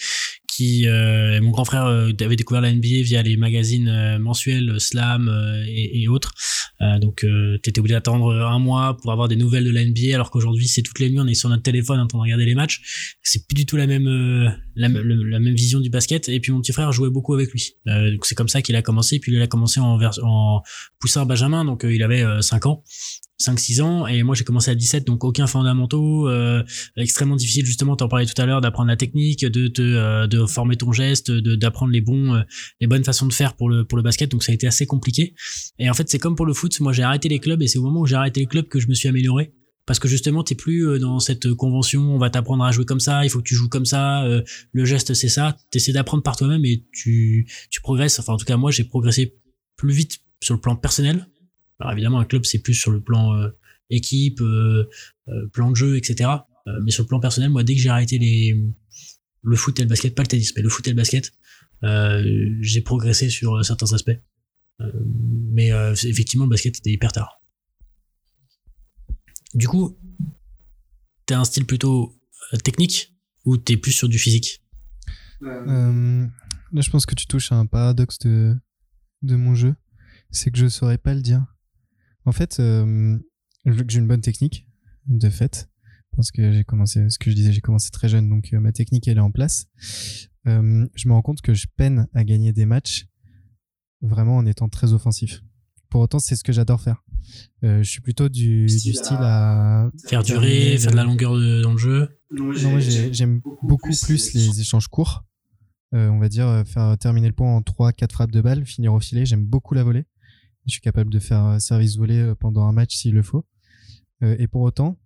Qui, 0.55 0.87
euh, 0.87 1.41
mon 1.41 1.51
grand 1.51 1.65
frère 1.65 1.85
euh, 1.85 2.11
avait 2.21 2.35
découvert 2.35 2.61
la 2.61 2.71
NBA 2.71 3.01
via 3.03 3.21
les 3.23 3.37
magazines 3.37 3.87
euh, 3.87 4.19
mensuels 4.19 4.79
Slam 4.79 5.27
euh, 5.27 5.63
et, 5.67 6.03
et 6.03 6.07
autres. 6.07 6.33
Euh, 6.81 6.99
donc 6.99 7.23
euh, 7.23 7.57
t'étais 7.59 7.79
obligé 7.79 7.95
d'attendre 7.95 8.31
un 8.33 8.59
mois 8.59 8.97
pour 9.01 9.11
avoir 9.11 9.27
des 9.27 9.35
nouvelles 9.35 9.63
de 9.63 9.71
la 9.71 9.83
NBA, 9.85 10.13
alors 10.13 10.29
qu'aujourd'hui 10.31 10.67
c'est 10.67 10.81
toutes 10.81 10.99
les 10.99 11.09
nuits 11.09 11.19
on 11.21 11.27
est 11.27 11.33
sur 11.33 11.49
notre 11.49 11.63
téléphone 11.63 11.99
en 11.99 12.07
train 12.07 12.17
de 12.19 12.23
regarder 12.23 12.45
les 12.45 12.55
matchs. 12.55 12.81
C'est 13.23 13.47
plus 13.47 13.55
du 13.55 13.65
tout 13.65 13.77
la 13.77 13.87
même 13.87 14.07
euh, 14.07 14.49
la, 14.75 14.89
le- 14.89 15.23
la 15.23 15.39
même 15.39 15.55
vision 15.55 15.79
du 15.79 15.89
basket. 15.89 16.29
Et 16.29 16.39
puis 16.39 16.51
mon 16.51 16.61
petit 16.61 16.73
frère 16.73 16.91
jouait 16.91 17.09
beaucoup 17.09 17.33
avec 17.33 17.51
lui. 17.51 17.71
Euh, 17.87 18.11
donc 18.11 18.25
c'est 18.25 18.35
comme 18.35 18.49
ça 18.49 18.61
qu'il 18.61 18.75
a 18.75 18.81
commencé. 18.81 19.19
Puis 19.19 19.31
lui, 19.31 19.39
il 19.39 19.41
a 19.43 19.47
commencé 19.47 19.79
en, 19.79 19.97
en 20.21 20.61
poussin 20.99 21.25
Benjamin, 21.25 21.65
donc 21.65 21.83
euh, 21.85 21.93
il 21.95 22.03
avait 22.03 22.23
5 22.41 22.65
ans. 22.67 22.83
5-6 23.43 23.81
ans 23.81 24.07
et 24.07 24.23
moi 24.23 24.35
j'ai 24.35 24.43
commencé 24.43 24.71
à 24.71 24.75
17 24.75 25.05
donc 25.05 25.23
aucun 25.23 25.47
fondamentaux 25.47 26.29
euh, 26.29 26.63
extrêmement 26.95 27.35
difficile 27.35 27.65
justement 27.65 27.95
t'en 27.95 28.07
parlais 28.07 28.25
tout 28.25 28.39
à 28.41 28.45
l'heure 28.45 28.61
d'apprendre 28.61 28.89
la 28.89 28.95
technique 28.95 29.45
de 29.45 29.67
te 29.67 29.81
euh, 29.81 30.47
former 30.47 30.77
ton 30.77 30.91
geste 30.91 31.31
d'apprendre 31.31 31.91
les 31.91 32.01
bons 32.01 32.35
euh, 32.35 32.41
les 32.79 32.87
bonnes 32.87 33.03
façons 33.03 33.27
de 33.27 33.33
faire 33.33 33.55
pour 33.55 33.69
le 33.69 33.85
pour 33.85 33.97
le 33.97 34.03
basket 34.03 34.31
donc 34.31 34.43
ça 34.43 34.51
a 34.51 34.55
été 34.55 34.67
assez 34.67 34.85
compliqué. 34.85 35.33
Et 35.79 35.89
en 35.89 35.93
fait 35.93 36.09
c'est 36.09 36.19
comme 36.19 36.35
pour 36.35 36.45
le 36.45 36.53
foot 36.53 36.79
moi 36.79 36.93
j'ai 36.93 37.03
arrêté 37.03 37.29
les 37.29 37.39
clubs 37.39 37.61
et 37.61 37.67
c'est 37.67 37.79
au 37.79 37.83
moment 37.83 38.01
où 38.01 38.05
j'ai 38.05 38.15
arrêté 38.15 38.39
les 38.39 38.47
clubs 38.47 38.67
que 38.67 38.79
je 38.79 38.87
me 38.87 38.93
suis 38.93 39.09
amélioré. 39.09 39.53
Parce 39.85 39.99
que 39.99 40.07
justement 40.07 40.43
t'es 40.43 40.55
plus 40.55 40.99
dans 40.99 41.19
cette 41.19 41.53
convention 41.53 42.01
on 42.01 42.17
va 42.17 42.29
t'apprendre 42.29 42.63
à 42.63 42.71
jouer 42.71 42.85
comme 42.85 43.01
ça 43.01 43.25
il 43.25 43.29
faut 43.29 43.39
que 43.39 43.47
tu 43.47 43.55
joues 43.55 43.67
comme 43.67 43.85
ça 43.85 44.25
le 44.71 44.85
geste 44.85 45.13
c'est 45.13 45.27
ça. 45.27 45.57
T'essaies 45.71 45.91
d'apprendre 45.91 46.23
par 46.23 46.37
toi-même 46.37 46.63
et 46.63 46.85
tu 46.93 47.47
tu 47.69 47.81
progresses. 47.81 48.19
Enfin 48.19 48.33
en 48.33 48.37
tout 48.37 48.45
cas 48.45 48.55
moi 48.55 48.71
j'ai 48.71 48.85
progressé 48.85 49.35
plus 49.75 49.93
vite 49.93 50.19
sur 50.41 50.53
le 50.53 50.61
plan 50.61 50.75
personnel 50.75 51.27
alors 51.79 51.93
évidemment 51.93 52.19
un 52.19 52.25
club 52.25 52.45
c'est 52.45 52.59
plus 52.59 52.73
sur 52.73 52.91
le 52.91 53.01
plan 53.01 53.35
euh, 53.35 53.49
équipe 53.89 54.41
euh, 54.41 54.89
euh, 55.27 55.47
plan 55.49 55.71
de 55.71 55.75
jeu 55.75 55.97
etc 55.97 56.29
mais 56.81 56.91
sur 56.91 57.03
le 57.03 57.07
plan 57.07 57.19
personnel 57.19 57.49
moi 57.49 57.63
dès 57.63 57.75
que 57.75 57.81
j'ai 57.81 57.89
arrêté 57.89 58.17
les 58.17 58.57
le 59.41 59.55
foot 59.57 59.77
et 59.79 59.83
le 59.83 59.89
basket 59.89 60.15
pas 60.15 60.23
le 60.23 60.27
tennis 60.27 60.53
mais 60.55 60.61
le 60.61 60.69
foot 60.69 60.87
et 60.87 60.91
le 60.91 60.95
basket 60.95 61.33
j'ai 62.61 62.81
progressé 62.81 63.29
sur 63.29 63.63
certains 63.65 63.91
aspects 63.91 64.17
mais 65.51 65.71
effectivement 66.03 66.45
le 66.45 66.49
basket 66.49 66.77
c'était 66.77 66.91
hyper 66.91 67.11
tard 67.11 67.43
du 69.53 69.67
coup, 69.67 69.97
t'as 71.25 71.39
un 71.39 71.43
style 71.43 71.65
plutôt 71.65 72.19
technique 72.63 73.15
ou 73.45 73.57
t'es 73.57 73.77
plus 73.77 73.91
sur 73.91 74.09
du 74.09 74.17
physique? 74.17 74.63
Là, 75.41 76.81
je 76.81 76.89
pense 76.89 77.05
que 77.05 77.13
tu 77.13 77.27
touches 77.27 77.51
à 77.51 77.55
un 77.55 77.67
paradoxe 77.67 78.17
de, 78.19 78.55
de 79.21 79.35
mon 79.35 79.53
jeu. 79.53 79.75
C'est 80.31 80.49
que 80.49 80.57
je 80.57 80.67
saurais 80.67 80.97
pas 80.97 81.13
le 81.13 81.21
dire. 81.21 81.45
En 82.25 82.31
fait, 82.31 82.59
euh, 82.59 83.17
vu 83.65 83.85
que 83.85 83.91
j'ai 83.91 83.99
une 83.99 84.07
bonne 84.07 84.21
technique, 84.21 84.67
de 85.07 85.29
fait, 85.29 85.69
parce 86.15 86.31
que 86.31 86.51
j'ai 86.53 86.63
commencé, 86.63 87.09
ce 87.09 87.17
que 87.19 87.29
je 87.29 87.35
disais, 87.35 87.51
j'ai 87.51 87.61
commencé 87.61 87.89
très 87.91 88.07
jeune, 88.07 88.29
donc 88.29 88.53
euh, 88.53 88.59
ma 88.59 88.71
technique, 88.71 89.07
elle 89.07 89.17
est 89.17 89.21
en 89.21 89.31
place. 89.31 89.65
Euh, 90.47 90.87
je 90.95 91.07
me 91.07 91.13
rends 91.13 91.21
compte 91.21 91.41
que 91.41 91.53
je 91.53 91.67
peine 91.75 92.07
à 92.13 92.23
gagner 92.23 92.53
des 92.53 92.65
matchs 92.65 93.05
vraiment 94.01 94.37
en 94.37 94.45
étant 94.45 94.69
très 94.69 94.93
offensif. 94.93 95.41
Pour 95.89 96.01
autant, 96.01 96.19
c'est 96.19 96.35
ce 96.35 96.43
que 96.43 96.51
j'adore 96.53 96.81
faire. 96.81 97.03
Euh, 97.63 97.83
je 97.83 97.89
suis 97.89 98.01
plutôt 98.01 98.27
du, 98.29 98.65
du 98.65 98.93
style 98.93 99.17
à 99.21 99.89
Faire 100.09 100.23
durer, 100.23 100.77
faire 100.77 100.91
de 100.91 100.95
la 100.95 101.03
longueur 101.03 101.35
de- 101.35 101.61
dans 101.61 101.71
le 101.73 101.77
jeu 101.77 102.09
non, 102.63 102.71
moi 102.71 102.79
j'ai- 102.79 103.13
j'aime 103.13 103.41
beaucoup 103.61 103.89
plus 104.05 104.33
les 104.33 104.59
échanges 104.61 104.87
courts. 104.87 105.23
Euh, 105.93 106.09
on 106.09 106.17
va 106.19 106.27
dire 106.27 106.63
faire 106.65 106.97
terminer 106.97 107.27
le 107.27 107.33
point 107.33 107.55
en 107.55 107.61
3-4 107.61 108.11
frappes 108.11 108.31
de 108.31 108.41
balle, 108.41 108.65
finir 108.65 108.93
au 108.93 108.99
filet. 108.99 109.25
J'aime 109.25 109.45
beaucoup 109.45 109.75
la 109.75 109.83
volée. 109.83 110.05
Je 110.65 110.71
suis 110.71 110.81
capable 110.81 111.11
de 111.11 111.19
faire 111.19 111.59
service 111.59 111.97
volée 111.97 112.19
euh, 112.19 112.35
pendant 112.35 112.63
un 112.63 112.71
match 112.71 112.95
s'il 112.95 113.13
le 113.13 113.23
faut. 113.23 113.45
Euh, 114.23 114.35
et 114.39 114.47
pour 114.47 114.61
autant, 114.61 114.97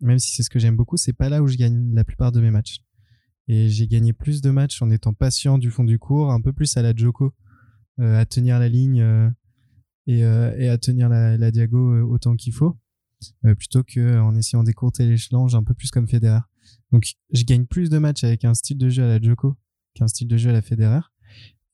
même 0.00 0.18
si 0.18 0.34
c'est 0.34 0.42
ce 0.42 0.50
que 0.50 0.58
j'aime 0.58 0.76
beaucoup, 0.76 0.96
c'est 0.96 1.12
pas 1.12 1.28
là 1.28 1.42
où 1.42 1.46
je 1.46 1.56
gagne 1.56 1.94
la 1.94 2.04
plupart 2.04 2.32
de 2.32 2.40
mes 2.40 2.50
matchs. 2.50 2.80
Et 3.46 3.68
j'ai 3.68 3.86
gagné 3.86 4.12
plus 4.12 4.40
de 4.40 4.50
matchs 4.50 4.82
en 4.82 4.90
étant 4.90 5.12
patient 5.12 5.58
du 5.58 5.70
fond 5.70 5.84
du 5.84 5.98
cours, 5.98 6.32
un 6.32 6.40
peu 6.40 6.52
plus 6.52 6.76
à 6.76 6.82
la 6.82 6.94
Joko, 6.96 7.34
euh, 8.00 8.18
à 8.18 8.24
tenir 8.24 8.58
la 8.58 8.68
ligne 8.68 9.32
et, 10.06 10.24
à 10.24 10.78
tenir 10.78 11.08
la, 11.08 11.50
diago 11.50 12.00
autant 12.08 12.36
qu'il 12.36 12.54
faut, 12.54 12.78
plutôt 13.56 13.82
que 13.84 14.18
en 14.18 14.34
essayant 14.34 14.64
d'écourter 14.64 15.06
l'échelon, 15.06 15.54
un 15.54 15.62
peu 15.62 15.74
plus 15.74 15.90
comme 15.90 16.08
Federer. 16.08 16.40
Donc, 16.90 17.04
je 17.32 17.44
gagne 17.44 17.66
plus 17.66 17.90
de 17.90 17.98
matchs 17.98 18.24
avec 18.24 18.44
un 18.44 18.54
style 18.54 18.78
de 18.78 18.88
jeu 18.88 19.04
à 19.04 19.08
la 19.08 19.20
Joko 19.20 19.56
qu'un 19.94 20.08
style 20.08 20.28
de 20.28 20.36
jeu 20.36 20.50
à 20.50 20.52
la 20.54 20.62
Federer. 20.62 21.00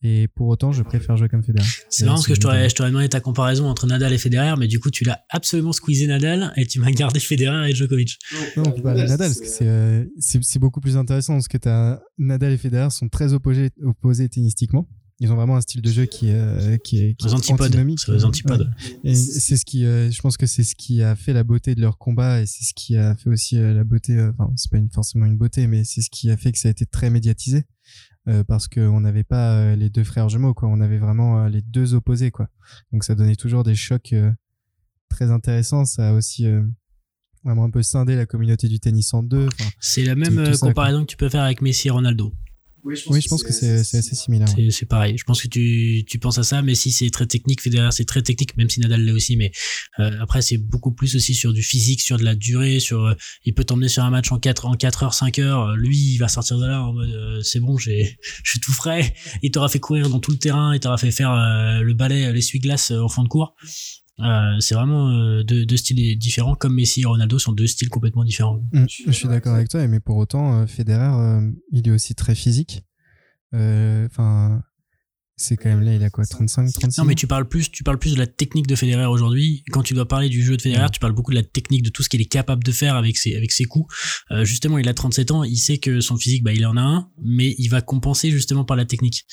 Et 0.03 0.29
pour 0.29 0.49
autant, 0.49 0.73
je 0.73 0.83
préfère 0.83 1.17
jouer 1.19 1.29
comme 1.29 1.43
Federer. 1.45 1.67
C'est 1.91 2.05
marrant 2.07 2.17
parce 2.17 2.27
que 2.27 2.35
je 2.35 2.41
t'aurais, 2.41 2.71
je 2.71 2.75
t'aurais 2.75 2.89
demandé 2.89 3.09
ta 3.11 3.21
comparaison 3.21 3.67
entre 3.67 3.87
Nadal 3.87 4.13
et 4.15 4.19
Federer, 4.19 4.55
mais 4.59 4.67
du 4.67 4.81
coup 4.81 4.91
tu 4.91 5.05
l'as 5.05 5.21
absolument 5.29 5.73
squeezé 5.73 6.07
Nadal 6.07 6.53
et 6.57 6.67
tu 6.67 6.81
m'as 6.81 6.91
gardé 6.91 7.21
Federer 7.21 7.69
et 7.71 7.75
Djokovic. 7.75 8.19
Non, 8.57 8.63
on 8.67 8.73
peut 8.73 8.81
parler 8.83 9.03
de 9.03 9.09
Nadal 9.09 9.29
parce 9.29 9.41
que 9.41 9.47
c'est 9.47 9.69
euh, 9.69 10.05
c'est 10.19 10.43
c'est 10.43 10.59
beaucoup 10.59 10.81
plus 10.81 10.97
intéressant 10.97 11.35
parce 11.35 11.49
que 11.49 11.59
t'as 11.59 11.99
Nadal 12.17 12.53
et 12.53 12.57
Federer 12.57 12.91
sont 12.91 13.09
très 13.11 13.35
opposés 13.35 13.71
opposés 13.85 14.29
tennistiquement. 14.31 14.89
Ils 15.23 15.31
ont 15.31 15.37
vraiment 15.37 15.57
un 15.57 15.61
style 15.61 15.83
de 15.83 15.91
jeu 15.91 16.07
qui 16.07 16.31
euh, 16.31 16.79
qui 16.79 16.97
est 17.05 17.15
qui 17.15 17.27
est 17.27 17.33
antipodes. 17.35 17.67
antinomique. 17.67 18.01
C'est 18.01 18.11
aux 18.13 18.25
antipodes. 18.25 18.73
Et 19.05 19.15
c'est 19.15 19.59
ce 19.59 19.67
qui, 19.67 19.85
euh, 19.85 20.11
je 20.11 20.19
pense 20.23 20.39
que 20.39 20.47
c'est 20.47 20.65
ce 20.65 20.75
qui 20.75 21.03
a 21.03 21.15
fait 21.15 21.35
la 21.35 21.45
beauté 21.45 21.75
de 21.75 21.83
leur 21.83 21.99
combat 21.99 22.41
et 22.41 22.47
c'est 22.47 22.65
ce 22.65 22.73
qui 22.75 22.97
a 22.97 23.15
fait 23.17 23.29
aussi 23.29 23.59
euh, 23.59 23.75
la 23.75 23.85
beauté. 23.85 24.15
euh, 24.17 24.31
Enfin, 24.33 24.51
c'est 24.57 24.71
pas 24.71 24.79
une, 24.79 24.89
forcément 24.89 25.27
une 25.27 25.37
beauté, 25.37 25.67
mais 25.67 25.85
c'est 25.85 26.01
ce 26.01 26.09
qui 26.09 26.31
a 26.31 26.39
fait 26.39 26.53
que 26.53 26.59
ça 26.59 26.69
a 26.69 26.71
été 26.71 26.87
très 26.87 27.11
médiatisé 27.11 27.65
euh, 28.29 28.45
parce 28.45 28.69
qu'on 28.69 29.01
n'avait 29.01 29.25
pas 29.25 29.55
euh, 29.55 29.77
les 29.77 29.89
deux 29.89 30.05
frères 30.05 30.29
jumeaux, 30.29 30.55
quoi. 30.55 30.69
On 30.69 30.81
avait 30.81 30.99
vraiment 30.99 31.45
euh, 31.45 31.49
les 31.49 31.63
deux 31.63 31.95
opposés, 31.95 32.31
quoi. 32.31 32.49
Donc 32.93 33.05
ça 33.05 33.15
donnait 33.15 33.37
toujours 33.37 33.65
des 33.65 33.75
chocs 33.75 34.15
très 35.09 35.31
intéressants. 35.31 35.85
Ça 35.85 36.11
a 36.11 36.13
aussi 36.13 36.47
vraiment 37.45 37.65
un 37.65 37.71
peu 37.71 37.83
scindé 37.83 38.17
la 38.17 38.27
communauté 38.27 38.69
du 38.69 38.79
tennis 38.79 39.15
en 39.15 39.23
deux. 39.23 39.47
Enfin, 39.47 39.71
C'est 39.81 40.05
la 40.05 40.15
même 40.15 40.57
comparaison 40.59 41.01
que 41.01 41.11
tu 41.11 41.17
peux 41.17 41.29
faire 41.29 41.43
avec 41.43 41.63
Messi 41.63 41.89
et 41.89 41.91
Ronaldo. 41.91 42.33
Oui, 42.85 43.21
je 43.21 43.29
pense 43.29 43.43
que 43.43 43.53
c'est 43.53 43.85
c'est 43.85 43.99
assez 43.99 44.15
similaire. 44.15 44.49
C'est, 44.49 44.71
c'est 44.71 44.87
pareil. 44.87 45.17
Je 45.19 45.25
pense 45.25 45.43
que 45.43 45.49
tu, 45.49 46.05
tu 46.07 46.19
penses 46.19 46.39
à 46.39 46.43
ça. 46.43 46.63
Messi 46.63 46.93
c'est 46.93 47.11
très 47.11 47.27
technique, 47.27 47.61
Federer 47.61 47.91
c'est 47.93 48.05
très 48.05 48.23
technique, 48.23 48.57
même 48.57 48.71
si 48.71 48.81
Nadal 48.81 49.05
l'est 49.05 49.13
aussi. 49.13 49.37
Mais 49.37 49.53
euh, 49.99 50.11
après 50.21 50.43
c'est 50.43 50.59
beaucoup 50.59 50.93
plus 50.93 51.17
aussi 51.17 51.35
sur 51.35 51.53
du 51.53 51.63
physique, 51.63 52.01
sur 52.01 52.19
de 52.19 52.25
la 52.25 52.35
durée, 52.35 52.81
sur 52.81 53.05
euh, 53.05 53.15
il 53.45 53.55
peut 53.55 53.65
t'emmener 53.65 53.89
sur 53.89 54.05
un 54.05 54.11
match 54.11 54.33
en 54.33 54.39
4 54.39 54.67
en 54.67 54.75
4 54.75 55.03
heures, 55.03 55.15
5 55.15 55.39
heures. 55.39 55.69
Euh, 55.69 55.77
Lui 55.77 55.97
il 55.97 56.19
va 56.19 56.29
sortir 56.29 56.59
de 56.59 56.67
là 56.67 56.83
en 56.83 56.93
mode 56.93 57.11
euh, 57.11 57.41
c'est 57.43 57.61
bon, 57.61 57.77
j'ai 57.79 58.17
je 58.45 58.51
suis 58.51 58.61
tout 58.61 58.73
frais. 58.73 59.15
Il 59.43 59.51
t'aura 59.51 59.69
fait 59.69 59.81
courir 59.81 60.09
dans 60.09 60.21
tout 60.21 60.31
le 60.31 60.39
terrain, 60.39 60.75
il 60.75 60.81
t'aura 60.81 60.99
fait 60.99 61.11
faire 61.11 61.33
euh, 61.33 61.81
le 61.83 61.95
balai, 61.95 62.33
l'essuie-glace 62.33 62.91
euh, 62.93 63.03
au 63.03 63.09
fond 63.09 63.23
de 63.23 63.29
cours. 63.29 63.55
Euh, 64.23 64.61
c'est 64.61 64.75
vraiment 64.75 65.09
euh, 65.11 65.43
deux, 65.43 65.65
deux 65.65 65.77
styles 65.77 66.19
différents, 66.19 66.55
comme 66.55 66.75
Messi 66.75 67.03
et 67.03 67.05
Ronaldo 67.07 67.39
sont 67.39 67.53
deux 67.53 67.67
styles 67.67 67.89
complètement 67.89 68.25
différents. 68.25 68.61
Mm, 68.73 68.85
je 69.07 69.11
suis 69.13 69.29
d'accord 69.29 69.55
avec 69.55 69.69
toi, 69.69 69.87
mais 69.87 70.01
pour 70.01 70.17
autant, 70.17 70.61
euh, 70.61 70.67
Federer, 70.67 71.15
euh, 71.15 71.51
il 71.73 71.89
est 71.89 71.91
aussi 71.91 72.15
très 72.15 72.35
physique. 72.35 72.83
Enfin, 73.53 74.63
c'est 75.37 75.57
quand 75.57 75.71
même 75.71 75.81
là, 75.81 75.95
il 75.95 76.05
a 76.05 76.11
quoi, 76.11 76.25
35, 76.27 76.71
36 76.71 76.99
Non, 77.01 77.05
mais 77.07 77.15
tu 77.15 77.27
parles 77.27 77.49
plus, 77.49 77.71
tu 77.71 77.83
parles 77.83 77.99
plus 77.99 78.13
de 78.13 78.19
la 78.19 78.27
technique 78.27 78.67
de 78.67 78.77
Federer 78.77 79.07
aujourd'hui. 79.07 79.65
Quand 79.71 79.83
tu 79.83 79.95
dois 79.95 80.07
parler 80.07 80.29
du 80.29 80.43
jeu 80.43 80.57
de 80.57 80.63
Federer, 80.63 80.83
Ouais. 80.83 80.91
tu 80.93 81.01
parles 81.01 81.15
beaucoup 81.15 81.31
de 81.31 81.37
la 81.37 81.43
technique, 81.43 81.83
de 81.83 81.89
tout 81.89 82.03
ce 82.03 82.09
qu'il 82.11 82.21
est 82.21 82.27
capable 82.31 82.63
de 82.63 82.73
faire 82.73 82.95
avec 82.95 83.17
ses, 83.17 83.35
avec 83.37 83.51
ses 83.53 83.65
coups. 83.65 83.93
Euh, 84.33 84.45
justement, 84.45 84.77
il 84.79 84.87
a 84.89 84.95
37 84.95 85.31
ans, 85.31 85.43
il 85.43 85.57
sait 85.57 85.79
que 85.79 86.01
son 86.01 86.17
physique, 86.19 86.45
bah, 86.45 86.53
il 86.53 86.65
en 86.67 86.77
a 86.77 86.83
un, 86.83 87.09
mais 87.25 87.55
il 87.59 87.69
va 87.69 87.81
compenser 87.81 88.31
justement 88.31 88.65
par 88.65 88.77
la 88.77 88.85
technique. 88.85 89.25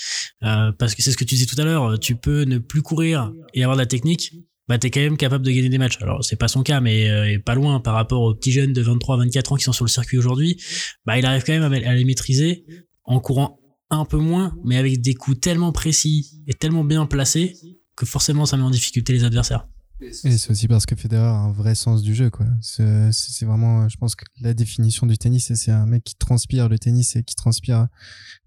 Euh, 0.44 0.72
parce 0.72 0.96
que 0.96 1.04
c'est 1.04 1.12
ce 1.12 1.18
que 1.18 1.26
tu 1.26 1.36
disais 1.36 1.46
tout 1.46 1.60
à 1.60 1.66
l'heure, 1.66 2.00
tu 2.00 2.16
peux 2.16 2.44
ne 2.46 2.58
plus 2.58 2.82
courir 2.82 3.34
et 3.54 3.64
avoir 3.64 3.76
de 3.76 3.82
la 3.82 3.88
technique. 3.88 4.32
Bah, 4.68 4.78
t'es 4.78 4.92
quand 4.92 5.00
même 5.00 5.18
capable 5.18 5.46
de 5.46 5.52
gagner 5.52 5.70
des 5.70 5.78
matchs. 5.78 5.98
Alors, 6.02 6.24
c'est 6.24 6.36
pas 6.36 6.50
son 6.50 6.62
cas, 6.62 6.82
mais 6.82 7.10
euh, 7.10 7.40
pas 7.40 7.56
loin 7.56 7.80
par 7.80 7.94
rapport 7.94 8.22
aux 8.22 8.36
petits 8.36 8.52
jeunes 8.52 8.74
de 8.74 8.82
23, 8.82 9.18
24 9.18 9.54
ans 9.54 9.56
qui 9.56 9.64
sont 9.64 9.72
sur 9.72 9.86
le 9.86 9.90
circuit 9.90 10.18
aujourd'hui. 10.18 10.62
Bah, 11.06 11.18
il 11.18 11.26
arrive 11.26 11.44
quand 11.44 11.58
même 11.58 11.72
à, 11.72 11.96
les 11.96 12.06
maîtriser 12.06 12.66
en 13.06 13.20
courant 13.22 13.60
un 13.90 14.04
peu 14.04 14.18
moins, 14.18 14.54
mais 14.66 14.76
avec 14.76 15.02
des 15.02 15.14
coups 15.14 15.40
tellement 15.40 15.72
précis 15.72 16.44
et 16.48 16.54
tellement 16.54 16.84
bien 16.84 17.06
placés 17.06 17.56
que 17.96 18.06
forcément 18.06 18.46
ça 18.46 18.58
met 18.58 18.64
en 18.64 18.70
difficulté 18.70 19.14
les 19.14 19.24
adversaires. 19.24 19.68
Et 20.00 20.12
c'est 20.12 20.52
aussi 20.52 20.68
parce 20.68 20.86
que 20.86 20.96
Federer 20.96 21.24
a 21.24 21.32
un 21.32 21.52
vrai 21.52 21.74
sens 21.74 22.04
du 22.04 22.14
jeu, 22.14 22.30
quoi. 22.30 22.46
C'est 22.62 23.46
vraiment, 23.46 23.84
euh, 23.84 23.90
je 23.90 23.98
pense 23.98 24.16
que 24.16 24.26
la 24.42 24.54
définition 24.54 25.08
du 25.08 25.18
tennis, 25.18 25.52
c'est 25.56 25.72
un 25.72 25.88
mec 25.88 26.04
qui 26.04 26.16
transpire 26.16 26.70
le 26.70 26.78
tennis 26.78 27.16
et 27.16 27.24
qui 27.24 27.36
transpire 27.36 27.88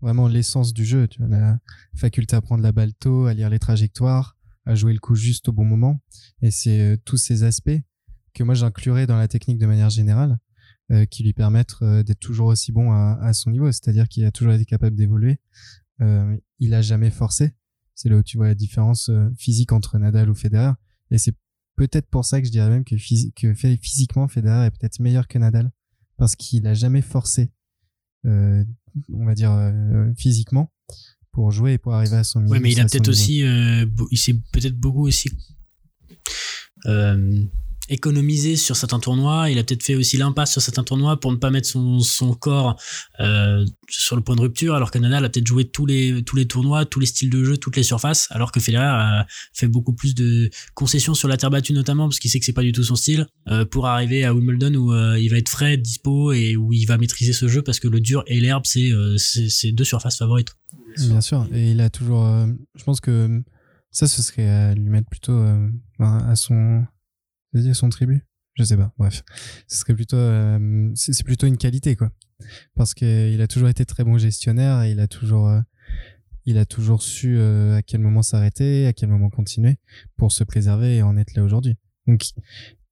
vraiment 0.00 0.28
l'essence 0.28 0.72
du 0.72 0.84
jeu. 0.84 1.08
Tu 1.08 1.18
vois, 1.18 1.28
la 1.28 1.58
faculté 1.96 2.36
à 2.36 2.40
prendre 2.40 2.62
la 2.62 2.70
balle 2.70 2.92
tôt, 2.94 3.26
à 3.26 3.34
lire 3.34 3.50
les 3.50 3.58
trajectoires, 3.58 4.36
à 4.70 4.74
jouer 4.74 4.92
le 4.92 5.00
coup 5.00 5.14
juste 5.14 5.48
au 5.48 5.52
bon 5.52 5.64
moment. 5.64 6.00
Et 6.42 6.50
c'est 6.50 6.80
euh, 6.80 6.96
tous 7.04 7.16
ces 7.16 7.42
aspects 7.42 7.78
que 8.32 8.44
moi 8.44 8.54
j'inclurais 8.54 9.06
dans 9.06 9.16
la 9.16 9.26
technique 9.26 9.58
de 9.58 9.66
manière 9.66 9.90
générale, 9.90 10.38
euh, 10.92 11.04
qui 11.04 11.24
lui 11.24 11.32
permettent 11.32 11.74
euh, 11.82 12.02
d'être 12.04 12.20
toujours 12.20 12.46
aussi 12.46 12.70
bon 12.70 12.92
à, 12.92 13.32
son 13.32 13.50
niveau. 13.50 13.70
C'est-à-dire 13.72 14.08
qu'il 14.08 14.24
a 14.24 14.30
toujours 14.30 14.52
été 14.52 14.64
capable 14.64 14.96
d'évoluer. 14.96 15.38
Il 16.58 16.72
a 16.72 16.80
jamais 16.80 17.10
forcé. 17.10 17.52
C'est 17.94 18.08
là 18.08 18.16
où 18.16 18.22
tu 18.22 18.38
vois 18.38 18.46
la 18.46 18.54
différence 18.54 19.10
physique 19.36 19.72
entre 19.72 19.98
Nadal 19.98 20.30
ou 20.30 20.34
Federer. 20.34 20.72
Et 21.10 21.18
c'est 21.18 21.34
peut-être 21.76 22.08
pour 22.08 22.24
ça 22.24 22.40
que 22.40 22.46
je 22.46 22.50
dirais 22.50 22.70
même 22.70 22.84
que, 22.84 22.96
physiquement, 22.96 24.26
Federer 24.26 24.64
est 24.64 24.70
peut-être 24.70 24.98
meilleur 24.98 25.28
que 25.28 25.38
Nadal. 25.38 25.70
Parce 26.16 26.36
qu'il 26.36 26.66
a 26.66 26.72
jamais 26.72 27.02
forcé, 27.02 27.52
on 28.24 29.26
va 29.26 29.34
dire, 29.34 29.52
physiquement, 30.16 30.72
pour 31.32 31.50
jouer 31.50 31.74
et 31.74 31.78
pour 31.78 31.94
arriver 31.94 32.16
à 32.16 32.24
son 32.24 32.40
niveau. 32.40 32.54
Ouais, 32.54 32.60
mais 32.60 32.72
il 32.72 32.80
a 32.80 32.84
peut-être 32.84 33.08
aussi, 33.08 33.42
euh, 33.42 33.86
il 34.10 34.18
s'est 34.18 34.34
peut-être 34.52 34.76
beaucoup 34.76 35.06
aussi 35.06 35.30
euh, 36.86 37.42
économisé 37.90 38.56
sur 38.56 38.76
certains 38.76 38.98
tournois. 39.00 39.50
Il 39.50 39.58
a 39.58 39.64
peut-être 39.64 39.82
fait 39.82 39.94
aussi 39.94 40.16
l'impasse 40.16 40.52
sur 40.52 40.62
certains 40.62 40.84
tournois 40.84 41.20
pour 41.20 41.32
ne 41.32 41.36
pas 41.36 41.50
mettre 41.50 41.68
son, 41.68 42.00
son 42.00 42.32
corps 42.34 42.80
euh, 43.20 43.64
sur 43.88 44.16
le 44.16 44.22
point 44.22 44.36
de 44.36 44.40
rupture, 44.40 44.74
alors 44.74 44.90
que 44.90 44.98
Nadal 44.98 45.24
a 45.24 45.28
peut-être 45.28 45.46
joué 45.46 45.66
tous 45.68 45.84
les 45.86 46.22
tous 46.22 46.36
les 46.36 46.46
tournois, 46.46 46.86
tous 46.86 47.00
les 47.00 47.06
styles 47.06 47.30
de 47.30 47.44
jeu, 47.44 47.56
toutes 47.58 47.76
les 47.76 47.82
surfaces, 47.82 48.28
alors 48.30 48.52
que 48.52 48.60
Federer 48.60 48.84
a 48.84 49.26
fait 49.52 49.68
beaucoup 49.68 49.92
plus 49.92 50.14
de 50.14 50.50
concessions 50.74 51.14
sur 51.14 51.28
la 51.28 51.36
terre 51.36 51.50
battue 51.50 51.72
notamment 51.72 52.08
parce 52.08 52.18
qu'il 52.18 52.30
sait 52.30 52.38
que 52.38 52.46
c'est 52.46 52.52
pas 52.52 52.62
du 52.62 52.72
tout 52.72 52.84
son 52.84 52.96
style 52.96 53.26
euh, 53.48 53.64
pour 53.64 53.86
arriver 53.86 54.24
à 54.24 54.32
Wimbledon 54.32 54.74
où 54.74 54.92
euh, 54.92 55.18
il 55.18 55.28
va 55.28 55.36
être 55.36 55.48
frais, 55.48 55.76
dispo 55.76 56.32
et 56.32 56.56
où 56.56 56.72
il 56.72 56.86
va 56.86 56.96
maîtriser 56.96 57.32
ce 57.32 57.48
jeu 57.48 57.62
parce 57.62 57.80
que 57.80 57.88
le 57.88 58.00
dur 58.00 58.22
et 58.26 58.40
l'herbe 58.40 58.64
c'est 58.64 58.90
euh, 58.92 59.16
c'est 59.18 59.48
c'est 59.48 59.72
deux 59.72 59.84
surfaces 59.84 60.16
favorites. 60.18 60.54
Bien 60.96 61.20
sûr. 61.20 61.46
Et 61.52 61.72
il 61.72 61.80
a 61.80 61.90
toujours. 61.90 62.24
euh, 62.24 62.46
je 62.76 62.84
pense 62.84 63.00
que 63.00 63.42
ça, 63.90 64.06
ce 64.06 64.22
serait 64.22 64.48
à 64.48 64.74
lui 64.74 64.88
mettre 64.88 65.08
plutôt 65.08 65.32
euh, 65.32 65.68
à 65.98 66.36
son. 66.36 66.84
À 67.54 67.74
son 67.74 67.88
tribut. 67.88 68.26
Je 68.54 68.64
sais 68.64 68.76
pas. 68.76 68.92
Bref, 68.98 69.22
ce 69.68 69.78
serait 69.78 69.94
plutôt, 69.94 70.16
euh, 70.16 70.90
c'est 70.94 71.24
plutôt 71.24 71.46
une 71.46 71.56
qualité 71.56 71.96
quoi, 71.96 72.10
parce 72.74 72.94
qu'il 72.94 73.40
a 73.40 73.46
toujours 73.46 73.68
été 73.68 73.84
très 73.84 74.04
bon 74.04 74.18
gestionnaire 74.18 74.82
et 74.82 74.90
il 74.90 75.00
a 75.00 75.08
toujours, 75.08 75.48
euh, 75.48 75.60
il 76.44 76.58
a 76.58 76.66
toujours 76.66 77.02
su 77.02 77.38
euh, 77.38 77.76
à 77.76 77.82
quel 77.82 78.00
moment 78.00 78.22
s'arrêter, 78.22 78.86
à 78.86 78.92
quel 78.92 79.08
moment 79.08 79.30
continuer 79.30 79.78
pour 80.16 80.32
se 80.32 80.44
préserver 80.44 80.96
et 80.96 81.02
en 81.02 81.16
être 81.16 81.34
là 81.34 81.42
aujourd'hui. 81.42 81.76
Donc, 82.06 82.24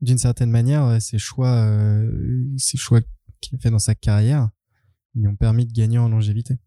d'une 0.00 0.18
certaine 0.18 0.50
manière, 0.50 1.02
ces 1.02 1.18
choix, 1.18 1.64
euh, 1.64 2.44
ces 2.56 2.76
choix 2.76 3.00
qu'il 3.40 3.56
a 3.56 3.58
fait 3.58 3.70
dans 3.70 3.78
sa 3.78 3.94
carrière, 3.94 4.48
lui 5.14 5.26
ont 5.26 5.36
permis 5.36 5.66
de 5.66 5.72
gagner 5.72 5.98
en 5.98 6.08
longévité. 6.08 6.58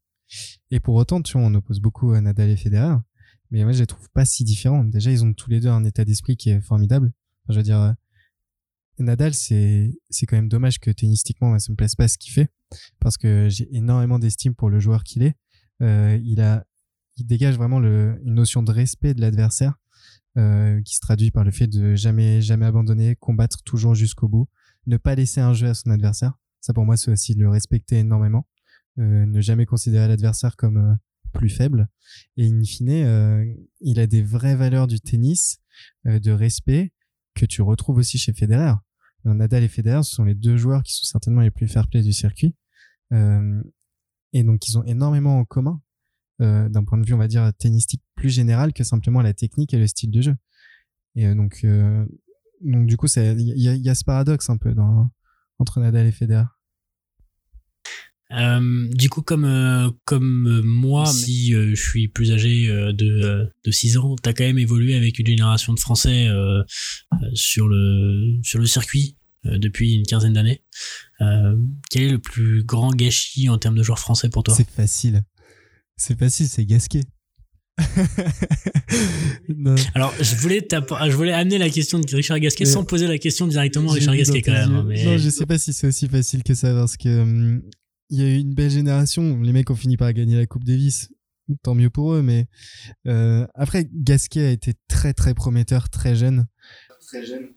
Et 0.69 0.79
pour 0.79 0.95
autant, 0.95 1.21
tu 1.21 1.37
vois, 1.37 1.47
on 1.47 1.53
oppose 1.53 1.79
beaucoup 1.79 2.11
à 2.11 2.21
Nadal 2.21 2.49
et 2.49 2.57
Federer, 2.57 2.95
mais 3.51 3.63
moi 3.63 3.73
je 3.73 3.79
les 3.79 3.87
trouve 3.87 4.09
pas 4.11 4.25
si 4.25 4.43
différents. 4.43 4.83
Déjà, 4.83 5.11
ils 5.11 5.23
ont 5.23 5.33
tous 5.33 5.49
les 5.49 5.59
deux 5.59 5.69
un 5.69 5.83
état 5.83 6.05
d'esprit 6.05 6.37
qui 6.37 6.49
est 6.49 6.61
formidable. 6.61 7.13
Je 7.49 7.55
veux 7.55 7.63
dire, 7.63 7.79
euh, 7.79 7.91
Nadal, 8.99 9.33
c'est 9.33 9.91
quand 10.27 10.35
même 10.35 10.49
dommage 10.49 10.79
que 10.79 10.91
tennistiquement, 10.91 11.49
moi, 11.49 11.59
ça 11.59 11.71
me 11.71 11.75
plaise 11.75 11.95
pas 11.95 12.07
ce 12.07 12.17
qu'il 12.17 12.33
fait, 12.33 12.49
parce 12.99 13.17
que 13.17 13.47
j'ai 13.49 13.67
énormément 13.75 14.19
d'estime 14.19 14.53
pour 14.53 14.69
le 14.69 14.79
joueur 14.79 15.03
qu'il 15.03 15.23
est. 15.23 15.35
Euh, 15.81 16.19
il 16.23 16.39
a, 16.41 16.65
il 17.17 17.25
dégage 17.25 17.55
vraiment 17.55 17.79
une 17.79 18.19
notion 18.23 18.61
de 18.63 18.71
respect 18.71 19.13
de 19.13 19.21
l'adversaire, 19.21 19.75
euh, 20.37 20.81
qui 20.83 20.95
se 20.95 21.01
traduit 21.01 21.31
par 21.31 21.43
le 21.43 21.51
fait 21.51 21.67
de 21.67 21.95
jamais 21.95 22.41
jamais 22.41 22.65
abandonner, 22.65 23.15
combattre 23.15 23.63
toujours 23.63 23.95
jusqu'au 23.95 24.27
bout, 24.27 24.47
ne 24.87 24.97
pas 24.97 25.15
laisser 25.15 25.41
un 25.41 25.53
jeu 25.53 25.67
à 25.67 25.73
son 25.73 25.89
adversaire. 25.89 26.33
Ça 26.61 26.73
pour 26.73 26.85
moi, 26.85 26.95
c'est 26.95 27.11
aussi 27.11 27.33
de 27.35 27.41
le 27.41 27.49
respecter 27.49 27.97
énormément, 27.97 28.47
ne 28.97 29.41
jamais 29.41 29.65
considérer 29.65 30.07
l'adversaire 30.07 30.55
comme 30.55 30.97
plus 31.33 31.49
faible. 31.49 31.87
Et 32.37 32.45
in 32.45 32.63
fine, 32.63 33.55
il 33.81 33.99
a 33.99 34.05
des 34.05 34.21
vraies 34.21 34.55
valeurs 34.55 34.85
du 34.85 34.99
tennis, 34.99 35.59
de 36.05 36.31
respect, 36.31 36.93
que 37.35 37.45
tu 37.45 37.61
retrouves 37.61 37.97
aussi 37.97 38.17
chez 38.17 38.33
Federer. 38.33 38.73
Alors, 39.23 39.35
Nadal 39.35 39.63
et 39.63 39.67
Federer, 39.67 40.03
ce 40.03 40.15
sont 40.15 40.23
les 40.23 40.35
deux 40.35 40.57
joueurs 40.57 40.83
qui 40.83 40.93
sont 40.93 41.05
certainement 41.05 41.41
les 41.41 41.51
plus 41.51 41.67
fair-play 41.67 42.01
du 42.01 42.13
circuit. 42.13 42.55
Euh, 43.13 43.61
et 44.33 44.43
donc, 44.43 44.67
ils 44.67 44.77
ont 44.77 44.83
énormément 44.83 45.37
en 45.39 45.45
commun, 45.45 45.81
euh, 46.41 46.69
d'un 46.69 46.83
point 46.83 46.97
de 46.97 47.05
vue, 47.05 47.13
on 47.13 47.17
va 47.17 47.27
dire, 47.27 47.51
tennistique 47.57 48.01
plus 48.15 48.29
général 48.29 48.73
que 48.73 48.83
simplement 48.83 49.21
la 49.21 49.33
technique 49.33 49.73
et 49.73 49.77
le 49.77 49.87
style 49.87 50.11
de 50.11 50.21
jeu. 50.21 50.35
Et 51.15 51.27
euh, 51.27 51.35
donc, 51.35 51.61
euh, 51.63 52.05
du 52.61 52.97
coup, 52.97 53.07
il 53.15 53.41
y, 53.57 53.89
a- 53.89 53.95
ce 53.95 54.03
paradoxe 54.03 54.49
un 54.49 54.57
peu 54.57 54.73
entre 55.59 55.79
Nadal 55.79 56.07
et 56.07 56.11
Federer. 56.11 56.45
Euh, 58.37 58.87
du 58.91 59.09
coup, 59.09 59.21
comme 59.21 59.45
euh, 59.45 59.89
comme 60.05 60.47
euh, 60.47 60.61
moi, 60.63 61.05
si 61.05 61.53
euh, 61.53 61.71
je 61.75 61.81
suis 61.81 62.07
plus 62.07 62.31
âgé 62.31 62.69
euh, 62.69 62.93
de 62.93 63.05
euh, 63.05 63.45
de 63.65 63.71
6 63.71 63.97
ans, 63.97 64.15
t'as 64.21 64.33
quand 64.33 64.43
même 64.45 64.57
évolué 64.59 64.95
avec 64.95 65.19
une 65.19 65.27
génération 65.27 65.73
de 65.73 65.79
Français 65.79 66.27
euh, 66.27 66.59
euh, 66.61 67.15
sur 67.33 67.67
le 67.67 68.39
sur 68.43 68.59
le 68.59 68.65
circuit 68.65 69.17
euh, 69.45 69.57
depuis 69.57 69.93
une 69.95 70.05
quinzaine 70.05 70.33
d'années. 70.33 70.61
Euh, 71.21 71.55
quel 71.89 72.03
est 72.03 72.09
le 72.09 72.19
plus 72.19 72.63
grand 72.63 72.91
gâchis 72.95 73.49
en 73.49 73.57
termes 73.57 73.75
de 73.75 73.83
joueurs 73.83 73.99
français 73.99 74.29
pour 74.29 74.43
toi? 74.43 74.53
C'est 74.55 74.69
facile. 74.69 75.23
C'est 75.97 76.17
facile, 76.17 76.47
c'est 76.47 76.65
Gasquet. 76.65 77.01
Non. 79.55 79.75
Alors, 79.95 80.13
je 80.21 80.35
voulais 80.35 80.61
t'app- 80.61 80.93
je 81.09 81.15
voulais 81.15 81.31
amener 81.33 81.57
la 81.57 81.69
question 81.69 81.99
de 81.99 82.15
Richard 82.15 82.39
Gasquet 82.39 82.65
Mais- 82.65 82.69
sans 82.69 82.83
poser 82.83 83.07
la 83.07 83.17
question 83.17 83.47
directement 83.47 83.91
à 83.91 83.93
Richard 83.95 84.15
Gasquet 84.15 84.41
quand 84.41 84.51
même. 84.51 84.71
hein, 84.75 84.85
Mais 84.87 85.03
Non, 85.03 85.17
je 85.17 85.29
sais 85.29 85.45
pas 85.45 85.57
si 85.57 85.73
c'est 85.73 85.87
aussi 85.87 86.07
facile 86.07 86.43
que 86.43 86.53
ça 86.53 86.73
parce 86.73 86.97
que 86.97 87.21
hum, 87.21 87.61
il 88.11 88.19
y 88.19 88.23
a 88.23 88.27
eu 88.29 88.37
une 88.39 88.53
belle 88.53 88.69
génération. 88.69 89.39
Les 89.41 89.51
mecs 89.53 89.69
ont 89.71 89.75
fini 89.75 89.97
par 89.97 90.13
gagner 90.13 90.37
la 90.37 90.45
Coupe 90.45 90.63
Davis. 90.63 91.09
Tant 91.63 91.75
mieux 91.75 91.89
pour 91.89 92.13
eux, 92.13 92.21
mais 92.21 92.45
euh, 93.07 93.45
après 93.55 93.85
Gasquet 93.93 94.45
a 94.45 94.51
été 94.51 94.73
très 94.87 95.13
très 95.13 95.33
prometteur, 95.33 95.89
très 95.89 96.15
jeune. 96.15 96.45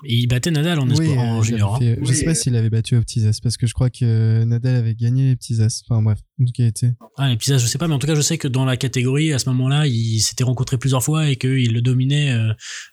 il 0.05 0.27
battait 0.27 0.51
Nadal 0.51 0.81
en, 0.81 0.89
espoir- 0.91 1.17
en 1.19 1.39
euh, 1.39 1.43
junior. 1.43 1.77
avait 1.77 1.93
hein. 1.93 1.97
je 2.03 2.13
sais 2.13 2.25
pas 2.25 2.35
s'il 2.35 2.57
avait 2.57 2.71
battu 2.71 2.97
aux 2.97 3.01
petits 3.03 3.25
as 3.25 3.39
parce 3.41 3.57
que 3.57 3.69
je 3.69 3.75
crois 3.75 3.91
que 3.91 4.43
Nadal 4.45 4.75
avait 4.77 4.97
gagné 4.97 5.29
les 5.29 5.37
petits 5.37 5.61
as. 5.63 5.83
Enfin 5.89 6.03
bref, 6.03 6.19
en 6.41 6.45
tout 6.45 6.53
cas, 6.53 6.65
il 6.65 6.69
était. 6.69 6.93
Ah, 7.19 7.29
les 7.29 7.37
petits 7.37 7.53
as, 7.53 7.59
je 7.59 7.67
sais 7.69 7.79
pas, 7.79 7.87
mais 7.87 7.95
en 7.95 8.01
tout 8.01 8.09
cas, 8.09 8.17
je 8.17 8.21
sais 8.21 8.37
que 8.39 8.49
dans 8.49 8.65
la 8.65 8.77
catégorie, 8.77 9.33
à 9.33 9.39
ce 9.39 9.49
moment-là, 9.51 9.87
il 9.87 10.19
s'était 10.21 10.43
rencontré 10.45 10.77
plusieurs 10.77 11.05
fois 11.05 11.29
et 11.31 11.37
qu'il 11.37 11.73
le 11.73 11.81
dominait, 11.83 12.33
euh, 12.33 12.49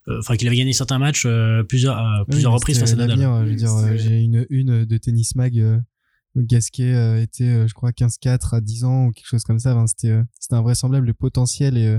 euh, 0.09 0.19
enfin, 0.19 0.35
qu'il 0.35 0.47
avait 0.47 0.57
gagné 0.57 0.73
certains 0.73 0.99
matchs 0.99 1.23
euh, 1.25 1.63
plusieurs, 1.63 1.97
à 1.97 2.25
plusieurs 2.29 2.51
Oui, 2.51 2.57
reprises 2.57 2.79
face 2.79 2.93
à 2.93 2.95
Nadal. 2.95 3.17
l'avenir, 3.19 3.45
Je 3.45 3.49
veux 3.49 3.55
dire, 3.55 3.73
euh, 3.73 3.97
j'ai 3.97 4.19
une 4.21 4.45
une 4.51 4.85
de 4.85 4.97
Tennis 4.97 5.35
Mag. 5.35 5.81
Gasquet 6.35 6.93
euh, 6.93 7.21
était, 7.21 7.43
euh, 7.43 7.67
je 7.67 7.73
crois, 7.73 7.91
15-4 7.91 8.55
à 8.55 8.61
10 8.61 8.85
ans 8.85 9.07
ou 9.07 9.11
quelque 9.11 9.27
chose 9.27 9.43
comme 9.43 9.59
ça. 9.59 9.75
Enfin, 9.75 9.87
c'était, 9.87 10.09
euh, 10.09 10.23
c'était 10.39 10.55
invraisemblable 10.55 11.07
le 11.07 11.13
potentiel 11.13 11.77
et, 11.77 11.97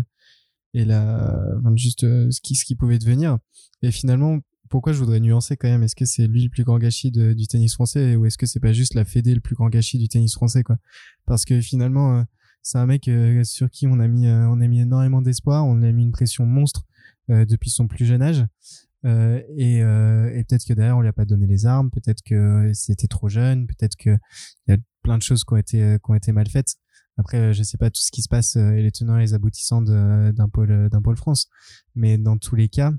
et 0.75 0.85
la, 0.85 1.39
juste 1.75 2.01
ce 2.01 2.41
qui, 2.41 2.55
ce 2.55 2.65
qui 2.65 2.75
pouvait 2.75 2.99
devenir. 2.99 3.39
Et 3.83 3.91
finalement, 3.91 4.39
pourquoi 4.71 4.93
je 4.93 4.99
voudrais 4.99 5.21
nuancer 5.21 5.57
quand 5.57 5.69
même? 5.69 5.83
Est-ce 5.83 5.97
que 5.97 6.07
c'est 6.07 6.27
lui 6.27 6.43
le 6.45 6.49
plus 6.49 6.65
grand 6.65 6.79
gâchis 6.79 7.11
du 7.11 7.47
tennis 7.47 7.75
français 7.75 8.17
ou 8.17 8.25
est-ce 8.25 8.39
que 8.39 8.47
c'est 8.47 8.61
pas 8.61 8.73
juste 8.73 8.95
la 8.95 9.05
Fédé 9.05 9.35
le 9.35 9.41
plus 9.41 9.55
grand 9.55 9.69
gâchis 9.69 9.99
du 9.99 10.09
tennis 10.09 10.33
français 10.35 10.63
quoi? 10.63 10.79
Parce 11.27 11.45
que 11.45 11.61
finalement, 11.61 12.25
c'est 12.63 12.79
un 12.79 12.87
mec 12.87 13.11
sur 13.43 13.69
qui 13.69 13.87
on 13.87 14.01
a 14.01 14.09
mis, 14.09 14.27
on 14.29 14.63
a 14.63 14.67
mis 14.67 14.81
énormément 14.81 15.21
d'espoir, 15.21 15.67
on 15.67 15.83
a 15.83 15.93
mis 15.93 16.05
une 16.05 16.13
pression 16.13 16.47
monstre 16.47 16.87
depuis 17.29 17.69
son 17.69 17.87
plus 17.87 18.07
jeune 18.07 18.23
âge. 18.23 18.47
Euh, 19.05 19.43
et, 19.57 19.83
euh, 19.83 20.31
et 20.33 20.45
peut-être 20.45 20.65
que 20.65 20.75
derrière 20.75 20.97
on 20.97 21.01
lui 21.01 21.09
a 21.09 21.13
pas 21.13 21.25
donné 21.25 21.47
les 21.47 21.67
armes, 21.67 21.91
peut-être 21.91 22.23
que 22.25 22.71
c'était 22.73 23.09
trop 23.09 23.29
jeune, 23.29 23.67
peut-être 23.67 23.97
que 23.97 24.11
il 24.67 24.71
y 24.71 24.73
a 24.75 24.79
plein 25.03 25.19
de 25.19 25.23
choses 25.23 25.45
qui 25.45 25.53
ont 25.53 25.57
été 25.57 25.83
euh, 25.83 25.99
qui 25.99 26.11
ont 26.11 26.15
été 26.15 26.33
mal 26.33 26.49
faites. 26.49 26.77
Après, 27.19 27.39
euh, 27.39 27.53
je 27.53 27.63
sais 27.63 27.79
pas 27.79 27.91
tout 27.91 28.01
ce 28.01 28.11
qui 28.11 28.23
se 28.23 28.29
passe 28.29 28.57
euh, 28.57 28.73
et 28.73 28.83
les 28.83 28.93
tenants 28.93 29.19
et 29.19 29.21
les 29.21 29.35
aboutissants 29.35 29.83
d'un 29.83 30.49
pôle 30.49 30.89
d'un 30.89 31.03
pôle 31.03 31.17
France, 31.17 31.49
mais 31.95 32.17
dans 32.17 32.39
tous 32.39 32.55
les 32.57 32.69
cas, 32.69 32.93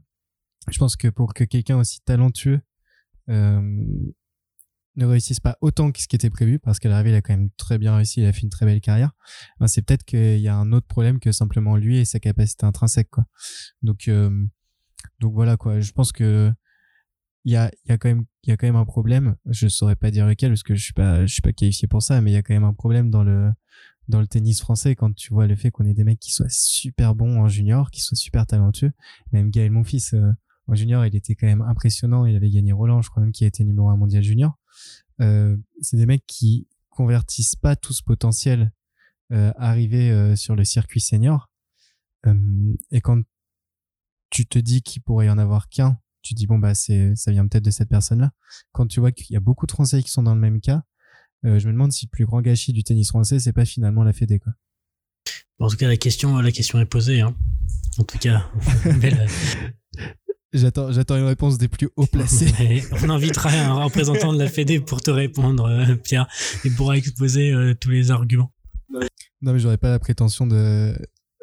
je 0.70 0.78
pense 0.78 0.95
que 0.95 1.08
pour 1.08 1.34
que 1.34 1.43
quelqu'un 1.43 1.78
aussi 1.78 2.01
talentueux 2.01 2.62
euh, 3.30 3.62
ne 4.95 5.06
réussisse 5.06 5.39
pas 5.39 5.58
autant 5.62 5.91
que 5.91 6.01
ce 6.01 6.08
qui 6.08 6.16
était 6.16 6.30
prévu, 6.30 6.60
parce 6.60 6.80
qu'à 6.80 6.89
l'arrivée 6.89 7.12
il 7.12 7.16
a 7.16 7.22
quand 7.22 7.34
même 7.34 7.49
très 7.58 7.78
bien 7.78 7.95
réussi, 7.95 8.22
il 8.22 8.26
a 8.26 8.34
fait 8.34 8.41
une 8.41 8.49
très 8.49 8.66
belle 8.66 8.82
carrière. 8.82 9.12
ben, 9.60 9.68
c'est 9.68 9.82
peut-être 9.82 10.04
qu'il 10.04 10.39
y 10.39 10.47
a 10.47 10.56
un 10.56 10.72
autre 10.72 10.88
problème 10.88 11.20
que 11.20 11.32
simplement 11.32 11.78
lui 11.78 11.97
et 11.97 12.06
sa 12.06 12.20
capacité 12.20 12.66
intrinsèque, 12.66 13.10
quoi. 13.10 13.26
Donc 13.82 14.08
euh, 14.08 14.45
donc 15.24 15.34
voilà 15.34 15.58
quoi. 15.58 15.80
Je 15.80 15.92
pense 15.94 16.12
que 16.12 16.52
il 17.46 17.52
y 17.52 17.56
a, 17.58 17.72
y 17.88 17.92
a 17.92 17.98
quand 17.98 18.08
même, 18.10 18.26
y 18.46 18.52
a 18.52 18.58
quand 18.58 18.68
même 18.68 18.76
un 18.76 18.86
problème. 18.86 19.36
Je 19.46 19.68
saurais 19.68 19.96
pas 19.96 20.12
dire 20.12 20.28
lequel 20.28 20.52
parce 20.52 20.64
que 20.64 20.76
je 20.76 20.84
suis 20.84 20.94
pas, 20.94 21.26
je 21.26 21.34
suis 21.34 21.42
pas 21.42 21.54
qualifié 21.54 21.88
pour 21.88 22.02
ça, 22.02 22.22
mais 22.22 22.32
il 22.32 22.34
y 22.34 22.38
a 22.38 22.44
quand 22.44 22.54
même 22.54 22.64
un 22.64 22.74
problème 22.74 23.10
dans 23.10 23.24
le, 23.24 23.52
dans 24.08 24.22
le 24.22 24.28
tennis 24.28 24.62
français 24.62 24.96
quand 24.96 25.14
tu 25.14 25.34
vois 25.34 25.48
le 25.48 25.56
fait 25.56 25.72
qu'on 25.72 25.86
ait 25.86 25.94
des 25.94 26.04
mecs 26.04 26.20
qui 26.20 26.32
soient 26.32 26.50
super 26.50 27.16
bons 27.16 27.42
en 27.42 27.48
junior, 27.48 27.92
qui 27.92 28.02
soient 28.02 28.18
super 28.18 28.46
talentueux. 28.46 28.92
Même 29.34 29.50
Gaël 29.50 29.72
Monfils, 29.72 30.14
euh, 30.14 30.32
en 30.68 30.76
junior, 30.76 31.06
il 31.06 31.16
était 31.16 31.36
quand 31.36 31.48
même 31.48 31.62
impressionnant. 31.62 32.26
Il 32.26 32.36
avait 32.36 32.50
gagné 32.50 32.72
Roland, 32.72 33.02
je 33.02 33.10
crois 33.10 33.22
même 33.22 33.32
qu'il 33.32 33.46
a 33.46 33.50
été 33.50 33.64
numéro 33.64 33.90
un 33.90 33.98
mondial 33.98 34.24
junior. 34.24 34.58
Euh, 35.22 35.58
c'est 35.82 35.98
des 35.98 36.06
mecs 36.06 36.26
qui 36.26 36.68
convertissent 36.90 37.56
pas 37.56 37.76
tout 37.76 37.94
ce 37.94 38.04
potentiel 38.04 38.72
euh, 39.32 39.52
arrivé 39.58 40.12
euh, 40.12 40.36
sur 40.36 40.56
le 40.56 40.64
circuit 40.64 41.02
senior. 41.02 41.50
Et 42.92 43.02
quand 43.02 43.22
tu 44.34 44.48
te 44.48 44.58
dis 44.58 44.82
qu'il 44.82 45.04
pourrait 45.04 45.28
y 45.28 45.30
en 45.30 45.38
avoir 45.38 45.70
qu'un, 45.70 46.00
tu 46.24 46.34
dis 46.34 46.48
bon 46.48 46.58
bah 46.58 46.74
c'est 46.74 47.16
ça 47.16 47.32
vient 47.32 47.48
peut-être 47.48 47.64
de 47.64 47.70
cette 47.70 47.90
personne-là. 47.90 48.32
Quand 48.72 48.88
tu 48.88 49.00
vois 49.00 49.12
qu'il 49.12 49.32
y 49.32 49.38
a 49.38 49.40
beaucoup 49.40 49.68
de 49.68 49.72
Français 49.72 50.02
qui 50.02 50.10
sont 50.10 50.24
dans 50.24 50.34
le 50.34 50.42
même 50.42 50.60
cas, 50.60 50.82
euh, 51.46 51.60
je 51.60 51.68
me 51.68 51.74
demande 51.74 51.92
si 51.92 52.08
le 52.08 52.10
plus 52.10 52.26
grand 52.26 52.42
gâchis 52.42 52.74
du 52.74 52.84
tennis 52.84 53.10
français 53.10 53.38
c'est 53.40 53.54
pas 53.54 53.66
finalement 53.66 54.04
la 54.04 54.12
Fédé 54.12 54.40
quoi. 54.40 54.54
En 55.60 55.70
tout 55.70 55.78
cas, 55.78 55.88
la 55.88 55.98
question, 55.98 56.36
la 56.40 56.52
question 56.52 56.80
est 56.80 56.86
posée. 56.86 57.22
Hein. 57.22 57.36
En 58.00 58.04
tout 58.04 58.18
cas, 58.18 58.50
belle. 59.00 59.28
J'attends 60.52 60.92
j'attends 60.92 61.16
une 61.16 61.26
réponse 61.26 61.60
des 61.60 61.68
plus 61.68 61.90
haut 61.96 62.08
placés. 62.08 62.84
On 63.04 63.10
invitera 63.10 63.50
un 63.52 63.84
représentant 63.84 64.34
de 64.34 64.40
la 64.40 64.50
Fédé 64.50 64.80
pour 64.80 65.02
te 65.02 65.12
répondre, 65.12 65.66
euh, 65.66 65.96
Pierre, 65.96 66.28
et 66.66 66.72
pourra 66.72 66.98
exposer 66.98 67.52
euh, 67.52 67.76
tous 67.80 67.92
les 67.92 68.10
arguments. 68.10 68.52
non 69.42 69.54
mais 69.54 69.60
j'aurais 69.60 69.78
pas 69.78 69.92
la 69.92 70.00
prétention 70.00 70.48
de 70.48 70.98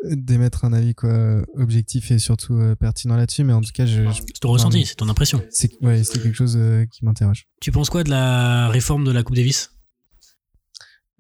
d'émettre 0.05 0.65
un 0.65 0.73
avis 0.73 0.95
quoi 0.95 1.43
objectif 1.55 2.11
et 2.11 2.19
surtout 2.19 2.55
euh, 2.55 2.75
pertinent 2.75 3.17
là-dessus 3.17 3.45
mais 3.45 3.53
en 3.53 3.61
tout 3.61 3.71
cas 3.75 3.85
je, 3.87 4.05
je- 4.09 4.13
C'est 4.13 4.41
ton 4.41 4.51
ressenti, 4.51 4.87
c'est 4.87 4.95
ton 4.95 5.09
impression. 5.09 5.43
c'est 5.51 5.71
ouais 5.83 6.03
c'est 6.05 6.23
quelque 6.23 6.35
chose 6.37 6.57
euh, 6.57 6.87
qui 6.87 7.05
m'interroge. 7.05 7.47
Tu 7.61 7.71
penses 7.73 7.91
quoi 7.91 8.03
de 8.05 8.11
la 8.11 8.69
réforme 8.69 9.05
de 9.05 9.11
la 9.13 9.23
Coupe 9.23 9.37
Davis? 9.37 9.71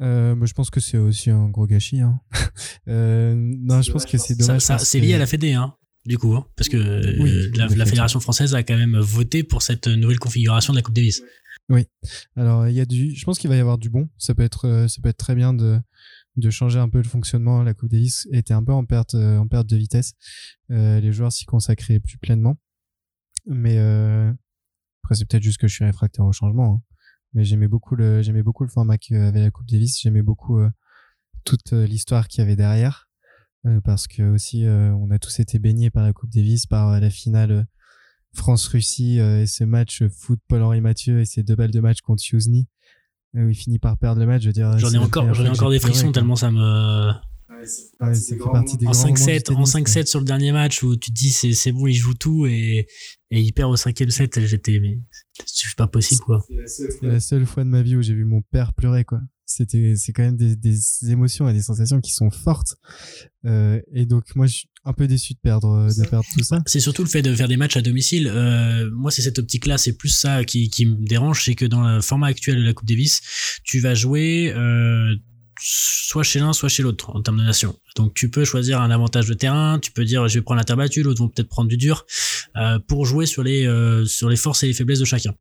Euh, 0.01 0.35
je 0.47 0.53
pense 0.55 0.70
que 0.70 0.81
c'est 0.81 0.97
aussi 0.97 1.31
un 1.31 1.49
gros 1.49 1.66
gâchis. 1.66 2.01
Hein. 2.01 2.20
euh, 2.89 3.35
non, 3.37 3.83
je 3.83 3.93
pense 3.93 4.07
que 4.07 4.16
c'est 4.16 4.35
dommage. 4.35 4.62
ça, 4.62 4.78
lié 4.99 5.12
à 5.14 5.18
la 5.18 5.26
Fédé, 5.26 5.53
hein, 5.53 5.74
du 6.07 6.16
coup, 6.16 6.35
hein, 6.35 6.47
parce 6.57 6.70
que 6.70 7.20
Oui, 7.20 7.51
la. 7.55 7.85
Fédération 7.85 8.18
française 8.18 8.55
a 8.55 8.62
quand 8.62 8.78
même 8.78 8.99
voté 8.99 9.45
pour 9.45 9.61
cette 9.61 9.89
nouvelle 9.89 10.18
configuration 10.18 10.72
de 10.72 10.78
la 10.78 10.83
Coupe 10.83 10.95
Davis. 10.95 11.22
Alors, 12.35 12.66
il 12.66 12.74
y 12.74 12.81
a 12.81 12.87
du. 12.87 13.14
Je 13.14 13.24
pense 13.26 13.39
qu'il 13.39 13.51
va 13.51 13.57
y 13.57 13.61
avoir 13.61 13.76
du 13.78 13.91
bon. 13.91 14.09
Ça 14.16 14.35
peut 14.35 14.43
être, 14.43 14.87
ça 14.89 15.01
peut 15.03 15.11
être 15.11 15.18
très 15.18 15.35
bien 15.35 15.53
de 15.53 15.78
de 16.37 16.51
changer 16.51 16.78
un 16.78 16.89
peu 16.89 16.99
le 16.99 17.09
fonctionnement. 17.09 17.62
La 17.62 17.74
Coupe 17.74 17.91
Davis 17.91 18.26
était 18.33 18.55
un 18.55 18.62
peu 18.64 18.72
en 18.72 18.85
perte, 18.85 19.14
euh, 19.14 19.39
en 19.39 19.49
perte 19.49 19.66
de 19.66 19.76
vitesse. 19.76 20.14
Euh, 20.70 21.01
les 21.01 21.12
joueurs 21.12 21.33
s'y 21.33 21.45
consacraient 21.45 22.01
plus 22.01 22.18
pleinement. 22.18 22.57
Mais 23.47 23.78
euh, 23.78 24.33
après, 25.03 25.14
c'est 25.14 25.24
peut-être 25.24 25.43
juste 25.43 25.59
que 25.59 25.68
je 25.68 25.74
suis 25.74 25.85
réfractaire 25.85 26.24
au 26.24 26.33
changement. 26.33 26.74
hein. 26.74 26.83
Mais 27.33 27.45
j'aimais 27.45 27.68
beaucoup 27.68 27.95
le, 27.95 28.22
j'aimais 28.22 28.43
beaucoup 28.43 28.64
le 28.64 28.70
format 28.70 28.99
qu'avait 28.99 29.41
la 29.41 29.51
Coupe 29.51 29.66
Davis. 29.68 30.01
J'aimais 30.01 30.22
beaucoup 30.22 30.61
toute 31.45 31.70
l'histoire 31.70 32.26
qu'il 32.26 32.41
y 32.41 32.43
avait 32.43 32.57
derrière. 32.57 33.09
Parce 33.85 34.09
que 34.09 34.22
aussi, 34.22 34.64
on 34.66 35.12
a 35.12 35.18
tous 35.20 35.39
été 35.39 35.61
baignés 35.61 35.91
par 35.91 36.03
la 36.03 36.12
Coupe 36.12 36.31
Davis, 36.31 36.66
par 36.66 37.01
la 37.01 37.09
finale 37.09 37.68
France-Russie 38.33 39.18
et 39.18 39.47
ce 39.47 39.62
match 39.62 40.03
foot 40.09 40.41
Paul-Henri 40.49 40.81
Mathieu 40.81 41.20
et 41.20 41.24
ses 41.24 41.45
deux 41.45 41.55
balles 41.55 41.70
de 41.70 41.78
match 41.78 42.01
contre 42.01 42.24
Yuzny 42.33 42.66
où 43.35 43.49
il 43.49 43.55
finit 43.55 43.78
par 43.78 43.97
perdre 43.97 44.20
le 44.20 44.26
match. 44.26 44.43
Je 44.43 44.49
veux 44.49 44.53
dire, 44.53 44.78
j'en 44.78 44.93
ai 44.93 44.99
encore, 44.99 45.33
j'en 45.35 45.45
ai 45.45 45.51
encore 45.51 45.70
des 45.70 45.81
frissons 45.81 46.12
tellement 46.12 46.37
ça 46.37 46.51
me. 46.51 47.12
Ouais, 48.01 48.14
ça 48.14 48.37
fait 48.37 48.37
partie 48.39 48.78
des 48.78 48.87
en 48.87 48.93
5-7 48.93 49.53
en 49.53 49.64
5-7 49.64 50.07
sur 50.07 50.20
le 50.20 50.24
dernier 50.24 50.51
match 50.51 50.83
où 50.83 50.97
tu 50.97 51.11
te 51.11 51.14
dis 51.14 51.28
c'est 51.28 51.53
c'est 51.53 51.72
bon 51.72 51.87
il 51.87 51.93
joue 51.93 52.14
tout 52.14 52.47
et 52.47 52.87
et 53.31 53.41
il 53.41 53.53
perd 53.53 53.70
au 53.70 53.76
cinquième 53.76 54.09
set 54.09 54.41
j'étais 54.47 54.78
mais 54.81 54.99
c'est 55.45 55.76
pas 55.76 55.87
possible 55.87 56.22
quoi 56.22 56.43
c'est 56.64 57.03
la 57.03 57.20
seule 57.20 57.45
fois 57.45 57.64
de 57.64 57.68
ma 57.68 57.83
vie 57.83 57.97
où 57.97 58.03
j'ai 58.03 58.14
vu 58.14 58.24
mon 58.24 58.41
père 58.41 58.72
pleurer 58.72 59.05
quoi 59.05 59.20
c'était 59.51 59.94
c'est 59.96 60.12
quand 60.12 60.22
même 60.22 60.36
des, 60.36 61.11
émotions 61.11 61.48
et 61.48 61.53
des 61.53 61.62
sensations 61.62 62.01
qui 62.01 62.12
sont 62.12 62.30
fortes 62.30 62.76
euh, 63.44 63.80
et 63.92 64.07
donc 64.07 64.24
moi 64.34 64.46
je 64.46 64.55
suis 64.55 64.68
un 64.84 64.92
peu 64.92 65.07
déçu 65.07 65.34
de 65.34 65.38
perdre 65.38 65.88
de 65.88 66.09
perdre 66.09 66.26
tout 66.32 66.42
ça 66.42 66.62
c'est 66.66 66.80
surtout 66.80 67.03
le 67.03 67.09
fait 67.09 67.22
de 67.22 67.34
faire 67.34 67.48
des 67.48 67.57
matchs 67.57 67.76
à 67.76 67.82
domicile 67.82 68.28
euh, 68.28 68.90
moi 68.92 69.11
c'est 69.11 69.22
cette 69.22 69.38
optique 69.38 69.66
là 69.66 69.78
c'est 69.78 69.94
plus 69.94 70.09
ça 70.09 70.44
qui 70.44 70.70
qui 70.70 70.86
me 70.86 71.07
dérange 71.07 71.44
c'est 71.44 71.55
que 71.55 71.66
dans 71.66 71.82
le 71.82 72.01
format 72.01 72.28
actuel 72.28 72.57
de 72.57 72.62
la 72.62 72.72
Coupe 72.72 72.88
Davis 72.88 73.20
tu 73.64 73.80
vas 73.80 73.94
jouer 73.94 74.53
euh, 74.55 75.14
soit 75.62 76.22
chez 76.22 76.40
l'un, 76.40 76.53
soit 76.53 76.68
chez 76.68 76.82
l'autre 76.82 77.11
en 77.11 77.22
termes 77.22 77.38
de 77.38 77.44
nation. 77.44 77.78
Donc 77.96 78.14
tu 78.14 78.30
peux 78.30 78.44
choisir 78.44 78.80
un 78.80 78.90
avantage 78.90 79.26
de 79.26 79.34
terrain, 79.34 79.78
tu 79.78 79.92
peux 79.92 80.05
dire 80.05 80.26
je 80.28 80.38
vais 80.38 80.42
prendre 80.42 80.59
la 80.59 80.64
terre 80.64 80.76
battue, 80.76 81.03
l'autre 81.03 81.20
vont 81.20 81.28
peut-être 81.28 81.48
prendre 81.48 81.68
du 81.68 81.76
dur 81.76 82.07
euh, 82.57 82.78
pour 82.78 83.07
jouer 83.07 83.26
sur 83.26 83.42
les 83.42 83.66
euh, 83.66 84.05
sur 84.07 84.28
les 84.28 84.36
forces 84.36 84.62
et 84.62 84.66
les 84.66 84.72
faiblesses 84.72 85.01
de 85.01 85.05
chacun. 85.05 85.34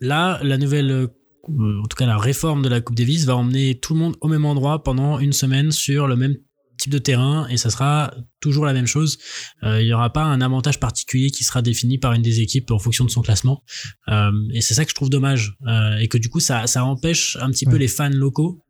Là, 0.00 0.40
la 0.42 0.58
nouvelle 0.58 0.90
euh, 0.90 1.06
en 1.48 1.86
tout 1.86 1.96
cas 1.96 2.06
la 2.06 2.18
réforme 2.18 2.62
de 2.62 2.68
la 2.68 2.80
Coupe 2.80 2.96
Davis 2.96 3.24
va 3.24 3.36
emmener 3.36 3.78
tout 3.78 3.94
le 3.94 4.00
monde 4.00 4.16
au 4.20 4.28
même 4.28 4.44
endroit 4.44 4.82
pendant 4.82 5.18
une 5.18 5.32
semaine 5.32 5.72
sur 5.72 6.06
le 6.06 6.16
même 6.16 6.36
type 6.78 6.92
de 6.92 6.98
terrain 6.98 7.48
et 7.48 7.56
ça 7.56 7.70
sera 7.70 8.14
toujours 8.40 8.64
la 8.64 8.72
même 8.72 8.86
chose. 8.86 9.18
Euh, 9.64 9.82
il 9.82 9.86
n'y 9.86 9.92
aura 9.92 10.12
pas 10.12 10.22
un 10.22 10.40
avantage 10.40 10.78
particulier 10.78 11.30
qui 11.30 11.42
sera 11.42 11.60
défini 11.60 11.98
par 11.98 12.12
une 12.12 12.22
des 12.22 12.40
équipes 12.40 12.70
en 12.70 12.78
fonction 12.78 13.04
de 13.04 13.10
son 13.10 13.20
classement. 13.20 13.64
Euh, 14.08 14.30
et 14.52 14.60
c'est 14.60 14.74
ça 14.74 14.84
que 14.84 14.90
je 14.90 14.94
trouve 14.94 15.10
dommage 15.10 15.56
euh, 15.66 15.98
et 15.98 16.06
que 16.06 16.18
du 16.18 16.28
coup 16.28 16.38
ça, 16.38 16.68
ça 16.68 16.84
empêche 16.84 17.36
un 17.40 17.50
petit 17.50 17.66
peu 17.66 17.76
les 17.76 17.88
fans 17.88 18.10
locaux 18.10 18.62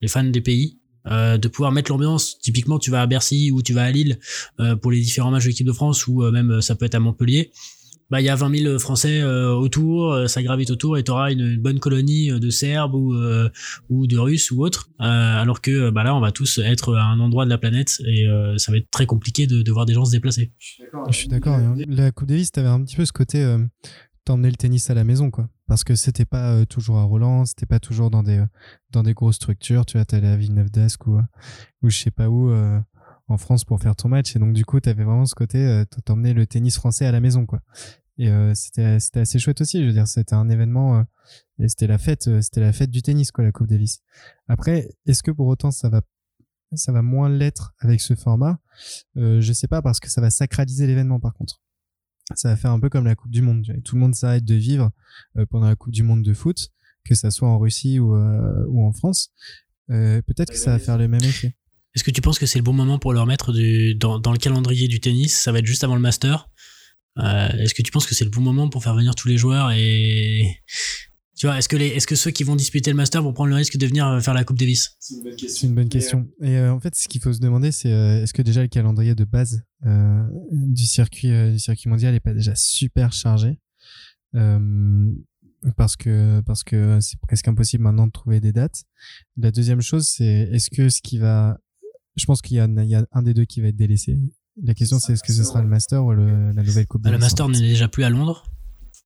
les 0.00 0.08
fans 0.08 0.24
des 0.24 0.40
pays, 0.40 0.78
euh, 1.06 1.38
de 1.38 1.48
pouvoir 1.48 1.72
mettre 1.72 1.90
l'ambiance. 1.90 2.38
Typiquement, 2.38 2.78
tu 2.78 2.90
vas 2.90 3.02
à 3.02 3.06
Bercy 3.06 3.50
ou 3.50 3.62
tu 3.62 3.72
vas 3.72 3.84
à 3.84 3.90
Lille 3.90 4.18
euh, 4.60 4.76
pour 4.76 4.90
les 4.90 5.00
différents 5.00 5.30
matchs 5.30 5.44
de 5.44 5.48
l'équipe 5.48 5.66
de 5.66 5.72
France 5.72 6.06
ou 6.06 6.22
euh, 6.22 6.30
même 6.30 6.60
ça 6.60 6.74
peut 6.74 6.84
être 6.84 6.94
à 6.94 7.00
Montpellier. 7.00 7.50
Bah, 8.10 8.20
il 8.20 8.24
y 8.24 8.28
a 8.28 8.34
20 8.34 8.56
000 8.56 8.78
Français 8.78 9.22
autour, 9.22 10.28
ça 10.28 10.42
gravite 10.42 10.70
autour 10.70 10.96
et 10.96 11.04
tu 11.04 11.10
auras 11.10 11.30
une, 11.30 11.58
bonne 11.58 11.78
colonie 11.78 12.28
de 12.28 12.50
Serbes 12.50 12.94
ou, 12.94 13.14
ou 13.90 14.06
de 14.06 14.18
Russes 14.18 14.50
ou 14.50 14.64
autres. 14.64 14.88
alors 14.98 15.60
que 15.60 15.90
bah, 15.90 16.04
là, 16.04 16.14
on 16.14 16.20
va 16.20 16.32
tous 16.32 16.58
être 16.58 16.94
à 16.94 17.04
un 17.04 17.20
endroit 17.20 17.44
de 17.44 17.50
la 17.50 17.58
planète 17.58 18.00
et 18.06 18.26
ça 18.56 18.72
va 18.72 18.78
être 18.78 18.90
très 18.90 19.06
compliqué 19.06 19.46
de, 19.46 19.62
de 19.62 19.72
voir 19.72 19.84
des 19.84 19.92
gens 19.92 20.06
se 20.06 20.12
déplacer. 20.12 20.52
Je 21.10 21.16
suis 21.16 21.28
d'accord. 21.28 21.58
La 21.86 22.10
Coupe 22.10 22.28
Davis, 22.28 22.50
tu 22.50 22.60
avais 22.60 22.68
un 22.68 22.82
petit 22.82 22.96
peu 22.96 23.04
ce 23.04 23.12
côté 23.12 23.44
t'emmener 24.28 24.50
le 24.50 24.56
tennis 24.56 24.90
à 24.90 24.94
la 24.94 25.04
maison, 25.04 25.30
quoi. 25.30 25.48
Parce 25.66 25.84
que 25.84 25.94
c'était 25.94 26.26
pas 26.26 26.52
euh, 26.52 26.64
toujours 26.66 26.98
à 26.98 27.02
Roland, 27.02 27.46
c'était 27.46 27.66
pas 27.66 27.80
toujours 27.80 28.10
dans 28.10 28.22
des, 28.22 28.38
euh, 28.38 28.46
dans 28.90 29.02
des 29.02 29.14
grosses 29.14 29.36
structures. 29.36 29.86
Tu 29.86 29.96
vois, 29.96 30.04
t'allais 30.04 30.28
à 30.28 30.36
Villeneuve 30.36 30.70
d'Ascq 30.70 31.06
ou, 31.06 31.16
euh, 31.16 31.22
ou 31.82 31.88
je 31.88 31.96
sais 31.96 32.10
pas 32.10 32.28
où 32.28 32.52
en 33.28 33.36
France 33.36 33.64
pour 33.64 33.80
faire 33.80 33.96
ton 33.96 34.08
match. 34.08 34.34
Et 34.36 34.38
donc, 34.38 34.52
du 34.52 34.64
coup, 34.64 34.80
t'avais 34.80 35.04
vraiment 35.04 35.26
ce 35.26 35.34
côté, 35.34 35.84
t'emmenais 36.04 36.34
le 36.34 36.46
tennis 36.46 36.76
français 36.76 37.06
à 37.06 37.12
la 37.12 37.20
maison, 37.20 37.46
quoi. 37.46 37.60
Et 38.18 38.30
c'était, 38.54 38.98
c'était 38.98 39.20
assez 39.20 39.38
chouette 39.38 39.60
aussi. 39.60 39.80
Je 39.80 39.86
veux 39.86 39.92
dire, 39.92 40.08
c'était 40.08 40.34
un 40.34 40.48
événement, 40.48 41.04
et 41.58 41.68
c'était 41.68 41.86
la 41.86 41.98
fête, 41.98 42.40
c'était 42.42 42.60
la 42.60 42.72
fête 42.72 42.90
du 42.90 43.02
tennis, 43.02 43.30
quoi, 43.30 43.44
la 43.44 43.52
Coupe 43.52 43.68
Davis. 43.68 44.00
Après, 44.48 44.88
est-ce 45.06 45.22
que 45.22 45.30
pour 45.30 45.46
autant 45.46 45.70
ça 45.70 45.88
va 45.88 46.02
ça 46.74 46.92
va 46.92 47.00
moins 47.00 47.28
l'être 47.28 47.74
avec 47.78 48.00
ce 48.00 48.14
format? 48.14 48.58
Euh, 49.16 49.40
je 49.40 49.52
sais 49.52 49.68
pas 49.68 49.82
parce 49.82 50.00
que 50.00 50.10
ça 50.10 50.20
va 50.20 50.30
sacraliser 50.30 50.86
l'événement 50.86 51.18
par 51.18 51.32
contre 51.32 51.62
ça 52.36 52.48
va 52.48 52.56
faire 52.56 52.70
un 52.70 52.80
peu 52.80 52.88
comme 52.88 53.04
la 53.04 53.14
Coupe 53.14 53.30
du 53.30 53.42
Monde. 53.42 53.64
Tout 53.84 53.94
le 53.94 54.00
monde 54.00 54.14
s'arrête 54.14 54.44
de 54.44 54.54
vivre 54.54 54.90
euh, 55.36 55.46
pendant 55.46 55.66
la 55.66 55.76
Coupe 55.76 55.92
du 55.92 56.02
Monde 56.02 56.22
de 56.22 56.34
foot, 56.34 56.68
que 57.04 57.14
ça 57.14 57.30
soit 57.30 57.48
en 57.48 57.58
Russie 57.58 57.98
ou, 57.98 58.14
euh, 58.14 58.64
ou 58.68 58.84
en 58.84 58.92
France. 58.92 59.30
Euh, 59.90 60.20
peut-être 60.22 60.50
que 60.50 60.58
ça 60.58 60.72
va 60.72 60.78
faire 60.78 60.98
le 60.98 61.08
même 61.08 61.22
effet. 61.22 61.56
Est-ce 61.98 62.04
que 62.04 62.12
tu 62.12 62.20
penses 62.20 62.38
que 62.38 62.46
c'est 62.46 62.60
le 62.60 62.62
bon 62.62 62.72
moment 62.72 63.00
pour 63.00 63.12
leur 63.12 63.26
mettre 63.26 63.52
du, 63.52 63.96
dans, 63.96 64.20
dans, 64.20 64.30
le 64.30 64.38
calendrier 64.38 64.86
du 64.86 65.00
tennis? 65.00 65.36
Ça 65.36 65.50
va 65.50 65.58
être 65.58 65.66
juste 65.66 65.82
avant 65.82 65.96
le 65.96 66.00
Master. 66.00 66.48
Est-ce 67.16 67.74
que 67.74 67.82
tu 67.82 67.90
penses 67.90 68.06
que 68.06 68.14
c'est 68.14 68.24
le 68.24 68.30
bon 68.30 68.40
moment 68.40 68.68
pour 68.68 68.84
faire 68.84 68.94
venir 68.94 69.16
tous 69.16 69.26
les 69.26 69.36
joueurs 69.36 69.72
et 69.72 70.62
tu 71.36 71.46
vois, 71.46 71.58
est-ce 71.58 71.68
que, 71.68 71.76
les, 71.76 71.86
est-ce 71.86 72.06
que 72.06 72.14
ceux 72.14 72.30
qui 72.30 72.44
vont 72.44 72.54
disputer 72.54 72.90
le 72.90 72.96
Master 72.96 73.20
vont 73.20 73.32
prendre 73.32 73.50
le 73.50 73.56
risque 73.56 73.76
de 73.76 73.86
venir 73.86 74.06
euh, 74.08 74.20
faire 74.20 74.34
la 74.34 74.42
Coupe 74.42 74.58
Davis? 74.58 74.96
C'est 74.98 75.14
une 75.14 75.22
bonne 75.22 75.36
question. 75.36 75.56
C'est 75.60 75.66
une 75.66 75.74
bonne 75.74 75.88
question. 75.88 76.28
Et 76.40 76.56
euh, 76.56 76.72
en 76.72 76.80
fait, 76.80 76.96
ce 76.96 77.06
qu'il 77.08 77.20
faut 77.20 77.32
se 77.32 77.40
demander, 77.40 77.70
c'est 77.70 77.92
euh, 77.92 78.22
est-ce 78.22 78.32
que 78.32 78.42
déjà 78.42 78.60
le 78.60 78.68
calendrier 78.68 79.14
de 79.14 79.24
base 79.24 79.62
euh, 79.86 80.22
du 80.50 80.84
circuit 80.84 81.30
du 81.52 81.58
circuit 81.60 81.88
mondial 81.88 82.14
est 82.14 82.20
pas 82.20 82.34
déjà 82.34 82.54
super 82.54 83.12
chargé? 83.12 83.60
Parce 85.76 85.96
que 85.96 86.40
parce 86.40 86.62
que 86.62 86.98
c'est 87.00 87.20
presque 87.20 87.46
impossible 87.46 87.82
maintenant 87.82 88.06
de 88.06 88.12
trouver 88.12 88.40
des 88.40 88.52
dates. 88.52 88.84
La 89.36 89.50
deuxième 89.50 89.80
chose, 89.80 90.08
c'est 90.08 90.48
est-ce 90.52 90.70
que 90.70 90.88
ce 90.88 91.00
qui 91.00 91.18
va, 91.18 91.58
je 92.18 92.26
pense 92.26 92.42
qu'il 92.42 92.56
y 92.56 92.60
a, 92.60 92.66
il 92.66 92.88
y 92.88 92.94
a 92.94 93.06
un 93.12 93.22
des 93.22 93.34
deux 93.34 93.44
qui 93.44 93.60
va 93.60 93.68
être 93.68 93.76
délaissé. 93.76 94.18
La 94.62 94.74
question, 94.74 94.98
c'est 94.98 95.12
est-ce 95.12 95.22
que 95.22 95.32
ce 95.32 95.44
sera 95.44 95.62
le 95.62 95.68
Master 95.68 96.04
ou 96.04 96.12
le, 96.12 96.50
la 96.50 96.62
nouvelle 96.62 96.86
Coupe 96.86 97.02
bah, 97.02 97.10
Le 97.10 97.18
Master 97.18 97.48
n'est 97.48 97.60
déjà 97.60 97.88
plus 97.88 98.04
à 98.04 98.10
Londres 98.10 98.44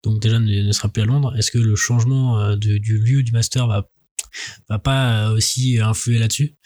donc 0.02 0.20
déjà 0.20 0.38
ne, 0.38 0.72
sera 0.72 0.88
plus 0.88 1.02
à 1.02 1.04
Londres. 1.04 1.34
Est-ce 1.36 1.50
que 1.50 1.58
le 1.58 1.76
changement 1.76 2.40
euh, 2.40 2.56
du 2.56 2.98
lieu 2.98 3.22
du 3.22 3.32
master 3.32 3.66
va 3.66 3.88
va 4.68 4.78
pas 4.78 5.28
euh, 5.28 5.36
aussi 5.36 5.78
influer 5.80 6.18
là-dessus? 6.18 6.56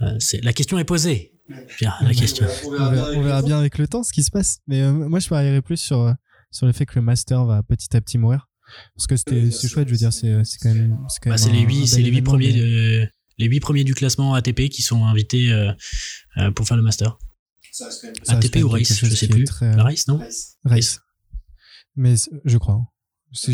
Euh, 0.00 0.18
la 0.42 0.52
question 0.52 0.78
est 0.78 0.84
posée. 0.84 1.32
Bien, 1.78 1.94
la 2.00 2.14
question. 2.14 2.46
On 2.66 3.22
verra, 3.22 3.42
bien 3.42 3.58
avec 3.58 3.78
le 3.78 3.86
temps 3.86 4.02
ce 4.02 4.12
qui 4.12 4.22
se 4.22 4.30
passe. 4.30 4.60
Mais 4.66 4.90
moi, 4.90 5.18
je 5.18 5.28
parierais 5.28 5.62
plus 5.62 5.76
sur 5.76 6.14
sur 6.50 6.66
le 6.66 6.72
fait 6.72 6.86
que 6.86 6.94
le 6.96 7.02
master 7.02 7.44
va 7.44 7.62
petit 7.62 7.94
à 7.96 8.00
petit 8.00 8.18
mourir. 8.18 8.48
Parce 8.96 9.06
que 9.06 9.16
c'était 9.16 9.50
c'est 9.50 9.68
chouette, 9.68 9.88
je 9.88 9.92
veux 9.92 9.98
dire, 9.98 10.12
c'est 10.12 10.42
c'est 10.44 10.58
quand 10.58 10.74
même 10.74 10.98
c'est 11.08 11.22
bah, 11.24 11.30
même. 11.30 11.38
c'est 11.38 11.52
les 11.52 11.60
huit, 11.60 11.86
c'est 11.86 12.00
les 12.00 12.10
huit 12.10 12.22
premiers 12.22 12.52
de, 12.52 13.08
les 13.38 13.46
huit 13.46 13.60
premiers 13.60 13.84
du 13.84 13.94
classement 13.94 14.34
ATP 14.34 14.68
qui 14.68 14.82
sont 14.82 15.04
invités 15.04 15.52
pour 16.54 16.66
faire 16.66 16.76
le 16.76 16.82
master. 16.82 17.18
ATP 18.28 18.56
ou 18.62 18.68
Race, 18.68 19.04
je 19.04 19.14
sais 19.14 19.28
plus. 19.28 19.46
La 19.60 19.82
Race, 19.82 20.06
non 20.06 20.20
Race. 20.64 21.00
Mais 21.96 22.14
je 22.44 22.58
crois. 22.58 22.74
Hein. 22.74 22.86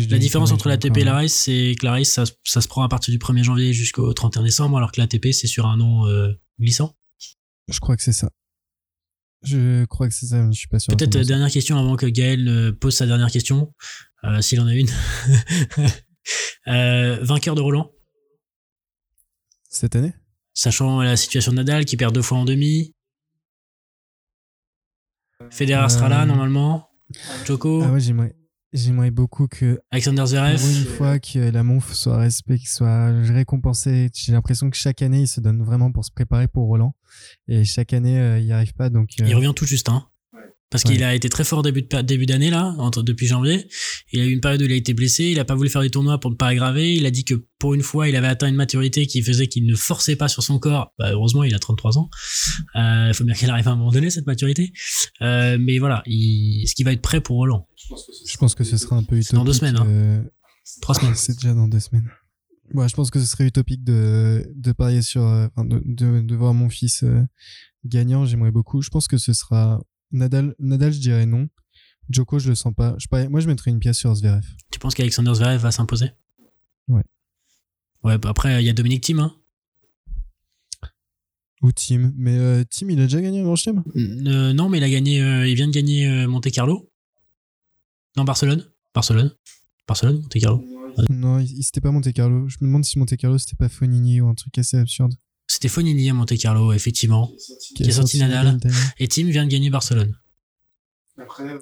la 0.09 0.17
différence 0.19 0.51
entre 0.51 0.67
l'ATP 0.67 0.97
et 0.97 1.03
la 1.03 1.13
Race, 1.13 1.33
c'est 1.33 1.75
que 1.79 1.85
la 1.85 1.93
Race, 1.93 2.09
ça, 2.09 2.23
ça, 2.43 2.61
se 2.61 2.67
prend 2.67 2.83
à 2.83 2.89
partir 2.89 3.11
du 3.11 3.19
1er 3.19 3.43
janvier 3.43 3.73
jusqu'au 3.73 4.11
31 4.13 4.43
décembre, 4.43 4.77
alors 4.77 4.91
que 4.91 4.99
l'ATP, 4.99 5.31
c'est 5.31 5.47
sur 5.47 5.65
un 5.65 5.79
an 5.79 6.07
euh, 6.07 6.31
glissant. 6.59 6.95
Je 7.67 7.79
crois 7.79 7.95
que 7.95 8.03
c'est 8.03 8.13
ça. 8.13 8.29
Je 9.43 9.85
crois 9.85 10.07
que 10.07 10.13
c'est 10.13 10.27
ça, 10.27 10.45
je 10.51 10.57
suis 10.57 10.67
pas 10.67 10.77
sûr. 10.77 10.95
Peut-être 10.95 11.17
dernière 11.25 11.49
question 11.49 11.77
avant 11.77 11.95
que 11.95 12.05
Gaël 12.05 12.47
euh, 12.47 12.71
pose 12.71 12.95
sa 12.95 13.07
dernière 13.07 13.31
question, 13.31 13.73
euh, 14.23 14.41
s'il 14.41 14.59
en 14.59 14.67
a 14.67 14.75
une. 14.75 14.89
vainqueur 17.23 17.55
de 17.55 17.61
Roland 17.61 17.91
Cette 19.71 19.95
année? 19.95 20.13
Sachant 20.53 21.01
la 21.01 21.15
situation 21.15 21.53
de 21.53 21.57
Nadal 21.57 21.85
qui 21.85 21.95
perd 21.95 22.13
deux 22.13 22.21
fois 22.21 22.37
en 22.37 22.43
demi. 22.43 22.93
Federer 25.49 25.89
sera 25.89 26.09
là 26.09 26.25
normalement. 26.25 26.89
Choco. 27.45 27.81
Ah 27.81 27.91
ouais, 27.91 28.01
j'aimerais. 28.01 28.35
J'aimerais 28.73 29.11
beaucoup 29.11 29.47
que 29.47 29.79
Alexander 29.91 30.25
Zverev 30.25 30.61
une 30.63 30.85
fois 30.85 31.19
que 31.19 31.39
la 31.39 31.63
monf 31.63 31.93
soit 31.93 32.17
respect, 32.17 32.59
soit 32.65 33.11
récompensée. 33.23 34.09
J'ai 34.13 34.33
l'impression 34.33 34.69
que 34.69 34.77
chaque 34.77 35.01
année 35.01 35.21
il 35.21 35.27
se 35.27 35.41
donne 35.41 35.63
vraiment 35.63 35.91
pour 35.91 36.05
se 36.05 36.11
préparer 36.11 36.47
pour 36.47 36.67
Roland 36.67 36.93
et 37.49 37.65
chaque 37.65 37.91
année 37.91 38.17
euh, 38.17 38.39
il 38.39 38.45
n'y 38.45 38.53
arrive 38.53 38.73
pas 38.73 38.89
donc. 38.89 39.09
Euh, 39.19 39.25
il 39.27 39.35
revient 39.35 39.51
tout 39.53 39.65
juste 39.65 39.89
hein. 39.89 40.07
Parce 40.71 40.85
qu'il 40.85 41.03
a 41.03 41.13
été 41.13 41.27
très 41.27 41.43
fort 41.43 41.63
début 41.63 41.81
de, 41.81 42.01
début 42.01 42.25
d'année 42.25 42.49
là, 42.49 42.73
entre, 42.77 43.03
depuis 43.03 43.27
janvier. 43.27 43.67
Il 44.13 44.21
a 44.21 44.25
eu 44.25 44.31
une 44.31 44.39
période 44.39 44.61
où 44.61 44.65
il 44.65 44.71
a 44.71 44.75
été 44.75 44.93
blessé, 44.93 45.25
il 45.25 45.37
a 45.37 45.43
pas 45.43 45.53
voulu 45.53 45.69
faire 45.69 45.81
des 45.81 45.89
tournois 45.89 46.17
pour 46.17 46.31
ne 46.31 46.37
pas 46.37 46.47
aggraver. 46.47 46.95
Il 46.95 47.05
a 47.05 47.11
dit 47.11 47.25
que 47.25 47.33
pour 47.59 47.73
une 47.73 47.81
fois, 47.81 48.07
il 48.07 48.15
avait 48.15 48.29
atteint 48.29 48.47
une 48.47 48.55
maturité 48.55 49.05
qui 49.05 49.21
faisait 49.21 49.47
qu'il 49.47 49.65
ne 49.65 49.75
forçait 49.75 50.15
pas 50.15 50.29
sur 50.29 50.43
son 50.43 50.59
corps. 50.59 50.93
Bah, 50.97 51.11
heureusement, 51.11 51.43
il 51.43 51.53
a 51.53 51.59
33 51.59 51.97
ans. 51.97 52.09
Il 52.73 52.79
euh, 52.79 53.13
faut 53.13 53.25
bien 53.25 53.33
qu'il 53.33 53.49
arrive 53.49 53.67
à 53.67 53.71
un 53.71 53.75
moment 53.75 53.91
donné 53.91 54.09
cette 54.09 54.25
maturité. 54.25 54.71
Euh, 55.21 55.57
mais 55.59 55.77
voilà, 55.77 56.03
il, 56.05 56.65
ce 56.67 56.73
qui 56.73 56.83
va 56.83 56.93
être 56.93 57.01
prêt 57.01 57.19
pour 57.19 57.35
Roland? 57.35 57.67
Je 58.25 58.37
pense 58.37 58.55
que 58.55 58.63
ce 58.63 58.77
sera 58.77 58.95
un 58.95 59.03
peu 59.03 59.17
utopique. 59.17 59.35
Dans 59.35 59.43
deux 59.43 59.53
semaines. 59.53 59.75
Hein. 59.75 59.85
Euh, 59.89 60.23
Trois 60.81 60.95
semaines. 60.95 61.15
C'est 61.15 61.33
déjà 61.33 61.53
dans 61.53 61.67
deux 61.67 61.81
semaines. 61.81 62.09
Ouais, 62.73 62.87
je 62.87 62.95
pense 62.95 63.11
que 63.11 63.19
ce 63.19 63.25
serait 63.25 63.45
utopique 63.45 63.83
de, 63.83 64.49
de 64.55 64.71
parier 64.71 65.01
sur, 65.01 65.23
enfin, 65.23 65.65
de, 65.65 65.81
de, 65.83 66.21
de, 66.21 66.35
voir 66.37 66.53
mon 66.53 66.69
fils 66.69 67.03
gagnant. 67.83 68.25
J'aimerais 68.25 68.51
beaucoup. 68.51 68.81
Je 68.81 68.89
pense 68.89 69.09
que 69.09 69.17
ce 69.17 69.33
sera 69.33 69.81
Nadal, 70.11 70.55
Nadal, 70.59 70.91
je 70.93 70.99
dirais 70.99 71.25
non. 71.25 71.49
Djoko, 72.09 72.39
je 72.39 72.49
le 72.49 72.55
sens 72.55 72.73
pas. 72.73 72.95
Je, 72.97 73.27
moi, 73.27 73.39
je 73.39 73.47
mettrais 73.47 73.71
une 73.71 73.79
pièce 73.79 73.97
sur 73.97 74.13
Zverev. 74.13 74.45
Tu 74.71 74.79
penses 74.79 74.95
qu'Alexander 74.95 75.33
Zverev 75.33 75.61
va 75.61 75.71
s'imposer? 75.71 76.11
Ouais. 76.87 77.03
Ouais, 78.03 78.17
bah 78.17 78.29
après, 78.29 78.61
il 78.61 78.65
y 78.65 78.69
a 78.69 78.73
Dominique 78.73 79.03
Thiem. 79.03 79.19
Hein. 79.19 79.35
Ou 81.61 81.71
Thiem. 81.71 82.13
Mais 82.17 82.37
euh, 82.37 82.63
Thiem, 82.63 82.89
il 82.89 82.99
a 82.99 83.03
déjà 83.03 83.21
gagné 83.21 83.39
un 83.41 83.43
grand 83.43 83.55
chelem? 83.55 83.83
Euh, 83.95 84.51
Non, 84.53 84.67
mais 84.67 84.79
il 84.79 84.83
a 84.83 84.89
gagné. 84.89 85.21
Euh, 85.21 85.47
il 85.47 85.55
vient 85.55 85.67
de 85.67 85.71
gagner 85.73 86.07
euh, 86.07 86.27
Monte 86.27 86.49
Carlo. 86.51 86.91
Non, 88.17 88.23
Barcelone. 88.23 88.65
Barcelone. 88.93 89.31
Barcelone, 89.87 90.21
Monte 90.21 90.39
Carlo. 90.39 90.65
Non, 91.09 91.45
c'était 91.61 91.79
pas 91.81 91.91
Monte 91.91 92.11
Carlo. 92.11 92.49
Je 92.49 92.57
me 92.61 92.67
demande 92.67 92.83
si 92.83 92.99
Monte 92.99 93.15
Carlo 93.15 93.37
c'était 93.37 93.55
pas 93.55 93.69
Fonini 93.69 94.19
ou 94.19 94.27
un 94.27 94.35
truc 94.35 94.57
assez 94.57 94.77
absurde. 94.77 95.13
C'était 95.51 95.67
Fonini 95.67 96.09
à 96.09 96.13
Monte 96.13 96.37
Carlo, 96.37 96.71
effectivement, 96.71 97.29
qui 97.75 97.83
est 97.83 97.91
sorti, 97.91 98.19
Nadal. 98.19 98.57
Et 98.99 99.09
Tim 99.09 99.25
vient 99.25 99.43
de 99.43 99.51
gagner 99.51 99.69
Barcelone. 99.69 100.15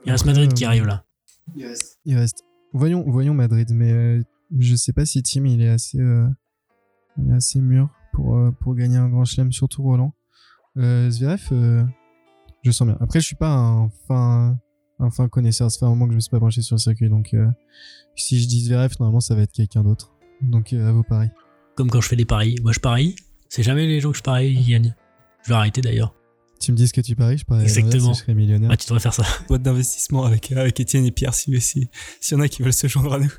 il 0.05 0.11
reste 0.11 0.25
Madrid 0.25 0.53
qui 0.53 0.63
arrive 0.63 0.85
là. 0.85 1.05
Il 2.05 2.15
reste. 2.15 2.43
Voyons, 2.71 3.03
voyons 3.07 3.33
Madrid, 3.33 3.67
mais 3.73 3.91
euh, 3.91 4.23
je 4.59 4.75
sais 4.75 4.93
pas 4.93 5.07
si 5.07 5.23
Tim 5.23 5.43
il 5.45 5.63
est 5.63 5.69
assez, 5.69 5.99
euh, 5.99 6.27
il 7.17 7.31
est 7.31 7.33
assez 7.33 7.59
mûr 7.59 7.89
pour, 8.13 8.37
euh, 8.37 8.51
pour 8.51 8.75
gagner 8.75 8.97
un 8.97 9.09
grand 9.09 9.25
chelem, 9.25 9.51
surtout 9.51 9.81
Roland. 9.81 10.13
Euh, 10.77 11.09
Zverev, 11.09 11.47
euh, 11.51 11.83
je 12.61 12.69
sens 12.69 12.87
bien. 12.87 12.97
Après, 13.01 13.19
je 13.19 13.25
suis 13.25 13.35
pas 13.35 13.51
un 13.51 13.89
fin, 14.07 14.55
un 14.99 15.09
fin 15.09 15.27
connaisseur. 15.29 15.71
Ça 15.71 15.79
fait 15.79 15.85
un 15.85 15.89
moment 15.89 16.05
que 16.05 16.11
je 16.11 16.17
me 16.17 16.21
suis 16.21 16.29
pas 16.29 16.39
penché 16.39 16.61
sur 16.61 16.75
le 16.75 16.79
circuit, 16.79 17.09
donc 17.09 17.33
euh, 17.33 17.47
si 18.15 18.39
je 18.39 18.47
dis 18.47 18.65
Zverev, 18.65 18.93
normalement 18.99 19.19
ça 19.19 19.33
va 19.33 19.41
être 19.41 19.51
quelqu'un 19.51 19.83
d'autre. 19.83 20.13
Donc 20.43 20.73
euh, 20.73 20.89
à 20.89 20.91
vos 20.91 21.01
paris. 21.01 21.29
Comme 21.75 21.89
quand 21.89 22.01
je 22.01 22.07
fais 22.07 22.15
des 22.15 22.25
paris. 22.25 22.55
Moi, 22.61 22.71
je 22.71 22.79
parie. 22.79 23.15
C'est 23.49 23.63
jamais 23.63 23.85
les 23.87 23.99
gens 23.99 24.11
que 24.11 24.17
je 24.17 24.23
parie 24.23 24.55
qui 24.55 24.71
gagnent. 24.71 24.95
Je 25.43 25.49
vais 25.49 25.55
arrêter 25.55 25.81
d'ailleurs. 25.81 26.13
Tu 26.59 26.71
me 26.71 26.77
dis 26.77 26.87
ce 26.87 26.93
que 26.93 27.01
tu 27.01 27.15
paries, 27.15 27.37
je 27.37 27.45
parie. 27.45 27.63
Exactement. 27.63 28.13
Je 28.13 28.19
serais 28.19 28.33
millionnaire. 28.33 28.69
Ah, 28.71 28.77
tu 28.77 28.85
devrais 28.85 28.99
faire 28.99 29.13
ça. 29.13 29.23
Boîte 29.47 29.61
d'investissement 29.63 30.25
avec, 30.25 30.51
avec 30.51 30.79
Étienne 30.79 31.05
et 31.05 31.11
Pierre, 31.11 31.33
si 31.33 31.59
si- 31.61 31.87
s'il 32.19 32.37
y 32.37 32.39
en 32.39 32.43
a 32.43 32.47
qui 32.49 32.61
veulent 32.61 32.73
se 32.73 32.87
joindre 32.87 33.13
à 33.13 33.19
nous. 33.19 33.31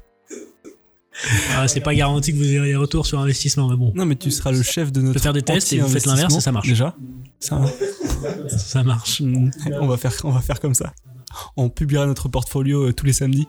Ah, 1.54 1.68
c'est 1.68 1.80
pas 1.80 1.94
garanti 1.94 2.32
que 2.32 2.38
vous 2.38 2.44
ayez 2.44 2.76
retour 2.76 3.04
sur 3.06 3.18
investissement, 3.20 3.68
mais 3.68 3.76
bon, 3.76 3.92
Non, 3.94 4.06
mais 4.06 4.16
tu 4.16 4.30
seras 4.30 4.52
le 4.52 4.62
chef 4.62 4.90
de 4.90 5.02
notre. 5.02 5.20
faire 5.20 5.34
des 5.34 5.42
tests 5.42 5.72
et 5.72 5.80
vous 5.80 5.88
faites 5.88 6.06
l'inverse 6.06 6.34
et 6.36 6.40
ça 6.40 6.50
marche. 6.52 6.66
Déjà. 6.68 6.96
Ça, 7.40 7.60
ça 8.48 8.82
marche. 8.84 9.20
Hmm, 9.20 9.50
on, 9.80 9.86
va 9.86 9.96
faire, 9.98 10.14
on 10.24 10.30
va 10.30 10.40
faire 10.40 10.60
comme 10.60 10.74
ça. 10.74 10.94
On 11.56 11.68
publiera 11.68 12.06
notre 12.06 12.28
portfolio 12.28 12.88
euh, 12.88 12.92
tous 12.94 13.04
les 13.06 13.12
samedis. 13.12 13.46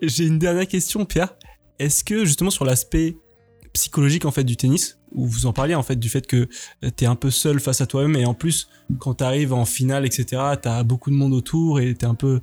J'ai 0.00 0.24
une 0.26 0.38
dernière 0.40 0.66
question, 0.66 1.04
Pierre. 1.04 1.34
Est-ce 1.78 2.02
que 2.04 2.24
justement 2.24 2.50
sur 2.50 2.64
l'aspect 2.64 3.16
psychologique 3.74 4.24
en 4.24 4.30
fait 4.32 4.44
du 4.44 4.56
tennis, 4.56 4.98
où 5.14 5.26
vous 5.26 5.46
en 5.46 5.52
parliez 5.52 5.74
en 5.74 5.82
fait 5.82 5.96
du 5.96 6.08
fait 6.08 6.26
que 6.26 6.48
euh, 6.84 6.90
t'es 6.90 7.06
un 7.06 7.14
peu 7.14 7.30
seul 7.30 7.60
face 7.60 7.80
à 7.80 7.86
toi-même 7.86 8.16
et 8.16 8.24
en 8.24 8.34
plus 8.34 8.68
quand 8.98 9.14
t'arrives 9.14 9.52
en 9.52 9.64
finale 9.64 10.06
etc, 10.06 10.42
t'as 10.60 10.82
beaucoup 10.82 11.10
de 11.10 11.16
monde 11.16 11.32
autour 11.32 11.80
et 11.80 11.94
t'es 11.94 12.06
un 12.06 12.14
peu 12.14 12.40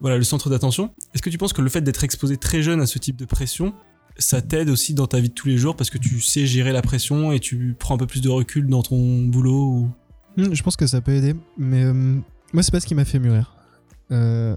voilà 0.00 0.18
le 0.18 0.24
centre 0.24 0.50
d'attention. 0.50 0.92
Est-ce 1.14 1.22
que 1.22 1.30
tu 1.30 1.38
penses 1.38 1.52
que 1.52 1.62
le 1.62 1.70
fait 1.70 1.80
d'être 1.80 2.04
exposé 2.04 2.36
très 2.36 2.62
jeune 2.62 2.80
à 2.80 2.86
ce 2.86 2.98
type 2.98 3.16
de 3.16 3.24
pression, 3.24 3.72
ça 4.18 4.42
t'aide 4.42 4.68
aussi 4.68 4.94
dans 4.94 5.06
ta 5.06 5.20
vie 5.20 5.30
de 5.30 5.34
tous 5.34 5.48
les 5.48 5.56
jours 5.56 5.76
parce 5.76 5.90
que 5.90 5.98
tu 5.98 6.20
sais 6.20 6.46
gérer 6.46 6.72
la 6.72 6.82
pression 6.82 7.32
et 7.32 7.40
tu 7.40 7.74
prends 7.78 7.94
un 7.94 7.98
peu 7.98 8.06
plus 8.06 8.20
de 8.20 8.28
recul 8.28 8.66
dans 8.66 8.82
ton 8.82 9.22
boulot 9.22 9.64
ou... 9.64 9.90
Hmm, 10.36 10.52
Je 10.52 10.62
pense 10.62 10.76
que 10.76 10.86
ça 10.86 11.00
peut 11.00 11.12
aider, 11.12 11.34
mais 11.56 11.84
euh, 11.84 12.18
moi 12.52 12.62
c'est 12.62 12.72
pas 12.72 12.80
ce 12.80 12.86
qui 12.86 12.94
m'a 12.94 13.06
fait 13.06 13.18
mûrir. 13.18 13.56
Euh, 14.12 14.54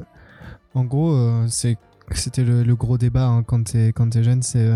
en 0.73 0.83
gros, 0.83 1.17
c'est 1.47 1.77
c'était 2.11 2.43
le, 2.43 2.75
gros 2.75 2.97
débat 2.97 3.27
hein, 3.27 3.43
quand 3.43 3.63
t'es 3.63 3.89
quand 3.89 4.09
t'es 4.09 4.23
jeune, 4.23 4.41
c'est 4.41 4.67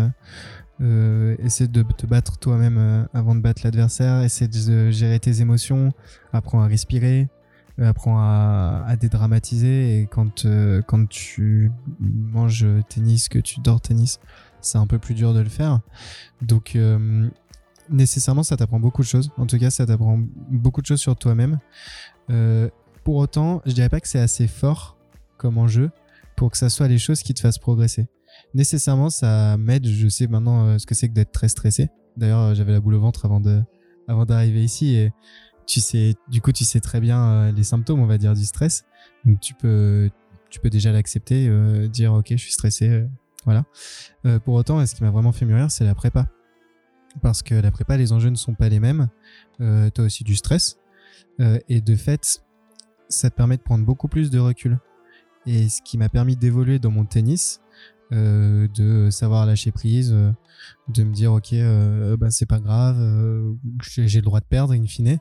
euh, 0.84 1.34
euh, 1.34 1.36
essayer 1.44 1.68
de 1.68 1.82
te 1.82 2.06
battre 2.06 2.38
toi-même 2.38 2.78
euh, 2.78 3.04
avant 3.14 3.34
de 3.34 3.40
battre 3.40 3.62
l'adversaire, 3.64 4.22
essayer 4.22 4.48
de 4.48 4.90
gérer 4.90 5.18
tes 5.18 5.40
émotions, 5.40 5.92
apprends 6.32 6.62
à 6.62 6.66
respirer, 6.66 7.28
euh, 7.78 7.88
apprends 7.88 8.18
à, 8.18 8.96
dédramatiser 9.00 9.98
et 9.98 10.06
quand 10.06 10.44
euh, 10.44 10.82
quand 10.82 11.08
tu 11.08 11.72
manges 11.98 12.66
tennis, 12.88 13.28
que 13.28 13.38
tu 13.38 13.60
dors 13.60 13.80
tennis, 13.80 14.20
c'est 14.60 14.78
un 14.78 14.86
peu 14.86 14.98
plus 14.98 15.14
dur 15.14 15.34
de 15.34 15.40
le 15.40 15.48
faire. 15.48 15.80
Donc 16.42 16.76
euh, 16.76 17.28
nécessairement 17.88 18.42
ça 18.42 18.56
t'apprend 18.56 18.80
beaucoup 18.80 19.02
de 19.02 19.06
choses. 19.06 19.30
En 19.36 19.46
tout 19.46 19.58
cas, 19.58 19.70
ça 19.70 19.86
t'apprend 19.86 20.18
beaucoup 20.50 20.80
de 20.80 20.86
choses 20.86 21.00
sur 21.00 21.16
toi-même. 21.16 21.58
Euh, 22.30 22.68
pour 23.02 23.16
autant, 23.16 23.60
je 23.66 23.72
dirais 23.72 23.88
pas 23.88 24.00
que 24.00 24.08
c'est 24.08 24.20
assez 24.20 24.46
fort 24.46 24.96
comme 25.36 25.58
enjeu 25.58 25.90
pour 26.36 26.50
que 26.50 26.56
ça 26.56 26.68
soit 26.68 26.88
les 26.88 26.98
choses 26.98 27.22
qui 27.22 27.34
te 27.34 27.40
fassent 27.40 27.58
progresser. 27.58 28.06
Nécessairement, 28.54 29.10
ça 29.10 29.56
m'aide. 29.56 29.86
Je 29.86 30.08
sais 30.08 30.26
maintenant 30.28 30.66
euh, 30.66 30.78
ce 30.78 30.86
que 30.86 30.94
c'est 30.94 31.08
que 31.08 31.14
d'être 31.14 31.32
très 31.32 31.48
stressé. 31.48 31.88
D'ailleurs, 32.16 32.40
euh, 32.40 32.54
j'avais 32.54 32.72
la 32.72 32.80
boule 32.80 32.94
au 32.94 33.00
ventre 33.00 33.26
avant 33.26 34.24
d'arriver 34.24 34.62
ici 34.62 34.94
et 34.94 35.12
tu 35.66 35.80
sais, 35.80 36.14
du 36.28 36.40
coup, 36.40 36.52
tu 36.52 36.64
sais 36.64 36.80
très 36.80 37.00
bien 37.00 37.20
euh, 37.24 37.52
les 37.52 37.64
symptômes, 37.64 38.00
on 38.00 38.06
va 38.06 38.18
dire, 38.18 38.34
du 38.34 38.44
stress. 38.44 38.84
Donc, 39.24 39.40
tu 39.40 39.54
peux, 39.54 40.10
déjà 40.64 40.92
l'accepter, 40.92 41.50
dire, 41.88 42.12
ok, 42.12 42.26
je 42.30 42.36
suis 42.36 42.52
stressé, 42.52 43.04
voilà. 43.44 43.64
Pour 44.44 44.54
autant, 44.54 44.84
ce 44.86 44.94
qui 44.94 45.02
m'a 45.02 45.10
vraiment 45.10 45.32
fait 45.32 45.46
mûrir, 45.46 45.70
c'est 45.70 45.84
la 45.84 45.94
prépa. 45.94 46.28
Parce 47.22 47.42
que 47.42 47.54
la 47.54 47.70
prépa, 47.70 47.96
les 47.96 48.12
enjeux 48.12 48.30
ne 48.30 48.36
sont 48.36 48.54
pas 48.54 48.68
les 48.68 48.80
mêmes. 48.80 49.08
Euh, 49.60 49.90
tu 49.92 50.00
as 50.00 50.04
aussi 50.04 50.24
du 50.24 50.36
stress. 50.36 50.78
Et 51.68 51.80
de 51.80 51.96
fait, 51.96 52.42
ça 53.08 53.30
te 53.30 53.34
permet 53.34 53.56
de 53.56 53.62
prendre 53.62 53.84
beaucoup 53.84 54.08
plus 54.08 54.30
de 54.30 54.38
recul. 54.38 54.78
Et 55.46 55.68
ce 55.68 55.82
qui 55.82 55.98
m'a 55.98 56.08
permis 56.08 56.36
d'évoluer 56.36 56.78
dans 56.78 56.90
mon 56.90 57.04
tennis, 57.04 57.60
euh, 58.14 58.68
de 58.68 59.10
savoir 59.10 59.44
lâcher 59.44 59.72
prise, 59.72 60.12
euh, 60.12 60.30
de 60.88 61.02
me 61.04 61.12
dire 61.12 61.32
ok, 61.32 61.52
euh, 61.52 62.16
bah, 62.16 62.30
c'est 62.30 62.46
pas 62.46 62.60
grave, 62.60 62.96
euh, 62.98 63.52
j'ai 63.82 64.20
le 64.20 64.24
droit 64.24 64.40
de 64.40 64.46
perdre 64.46 64.72
in 64.72 64.86
fine. 64.86 65.18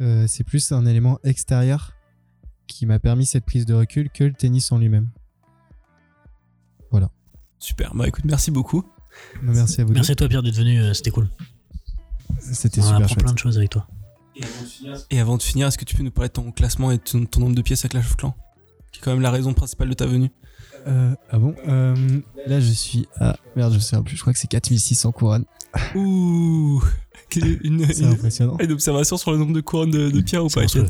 Euh, 0.00 0.26
c'est 0.28 0.44
plus 0.44 0.72
un 0.72 0.84
élément 0.84 1.18
extérieur 1.24 1.92
qui 2.66 2.84
m'a 2.86 2.98
permis 2.98 3.24
cette 3.26 3.44
prise 3.44 3.64
de 3.66 3.74
recul 3.74 4.10
que 4.10 4.24
le 4.24 4.32
tennis 4.32 4.70
en 4.72 4.78
lui-même. 4.78 5.08
Super, 7.60 7.94
bah 7.94 8.06
écoute, 8.06 8.26
merci 8.26 8.50
beaucoup. 8.50 8.84
Merci 9.40 9.80
à 9.80 9.84
vous. 9.84 9.94
Merci 9.94 10.12
à 10.12 10.16
toi, 10.16 10.28
Pierre, 10.28 10.42
d'être 10.42 10.56
venu. 10.56 10.92
C'était 10.92 11.10
cool. 11.10 11.30
C'était 12.38 12.80
On 12.80 12.82
super 12.82 12.96
apprend 12.96 13.08
chouette. 13.08 13.24
plein 13.24 13.32
de 13.32 13.38
choses 13.38 13.56
avec 13.56 13.70
toi. 13.70 13.86
Et 15.08 15.18
avant 15.18 15.38
de 15.38 15.42
finir, 15.42 15.68
est-ce 15.68 15.78
que 15.78 15.86
tu 15.86 15.96
peux 15.96 16.02
nous 16.02 16.10
parler 16.10 16.28
de 16.28 16.34
ton 16.34 16.52
classement 16.52 16.90
et 16.90 16.98
de 16.98 17.02
ton, 17.02 17.24
ton 17.24 17.40
nombre 17.40 17.54
de 17.54 17.62
pièces 17.62 17.86
à 17.86 17.88
Clash 17.88 18.04
of 18.04 18.16
Clans? 18.16 18.34
Qui 18.92 19.00
est 19.00 19.02
quand 19.02 19.12
même 19.12 19.22
la 19.22 19.30
raison 19.30 19.54
principale 19.54 19.88
de 19.88 19.94
ta 19.94 20.04
venue. 20.04 20.30
Euh, 20.86 21.14
ah 21.30 21.38
bon 21.38 21.54
Euh, 21.68 21.94
Là, 22.46 22.60
je 22.60 22.70
suis 22.72 23.06
à. 23.16 23.36
Merde, 23.56 23.72
je 23.72 23.78
sais 23.78 24.00
plus, 24.02 24.16
je 24.16 24.20
crois 24.20 24.32
que 24.32 24.38
c'est 24.38 24.48
4600 24.48 25.12
couronnes. 25.12 25.44
Ouh 25.94 26.82
une, 27.36 27.86
C'est 27.86 28.00
une- 28.02 28.08
impressionnant. 28.12 28.56
une 28.60 28.72
observation 28.72 29.16
sur 29.16 29.32
le 29.32 29.38
nombre 29.38 29.52
de 29.54 29.60
couronnes 29.60 29.90
de, 29.90 30.10
de 30.10 30.20
Pierre 30.20 30.44
ou 30.44 30.48
C'est 30.48 30.60
pas 30.60 30.84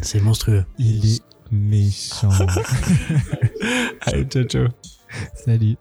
C'est 0.00 0.20
monstrueux. 0.20 0.64
Il 0.78 1.04
est 1.14 1.22
méchant. 1.52 2.30
Allez, 4.00 4.24
ciao 4.24 4.44
ciao. 4.44 4.66
Salut. 5.44 5.76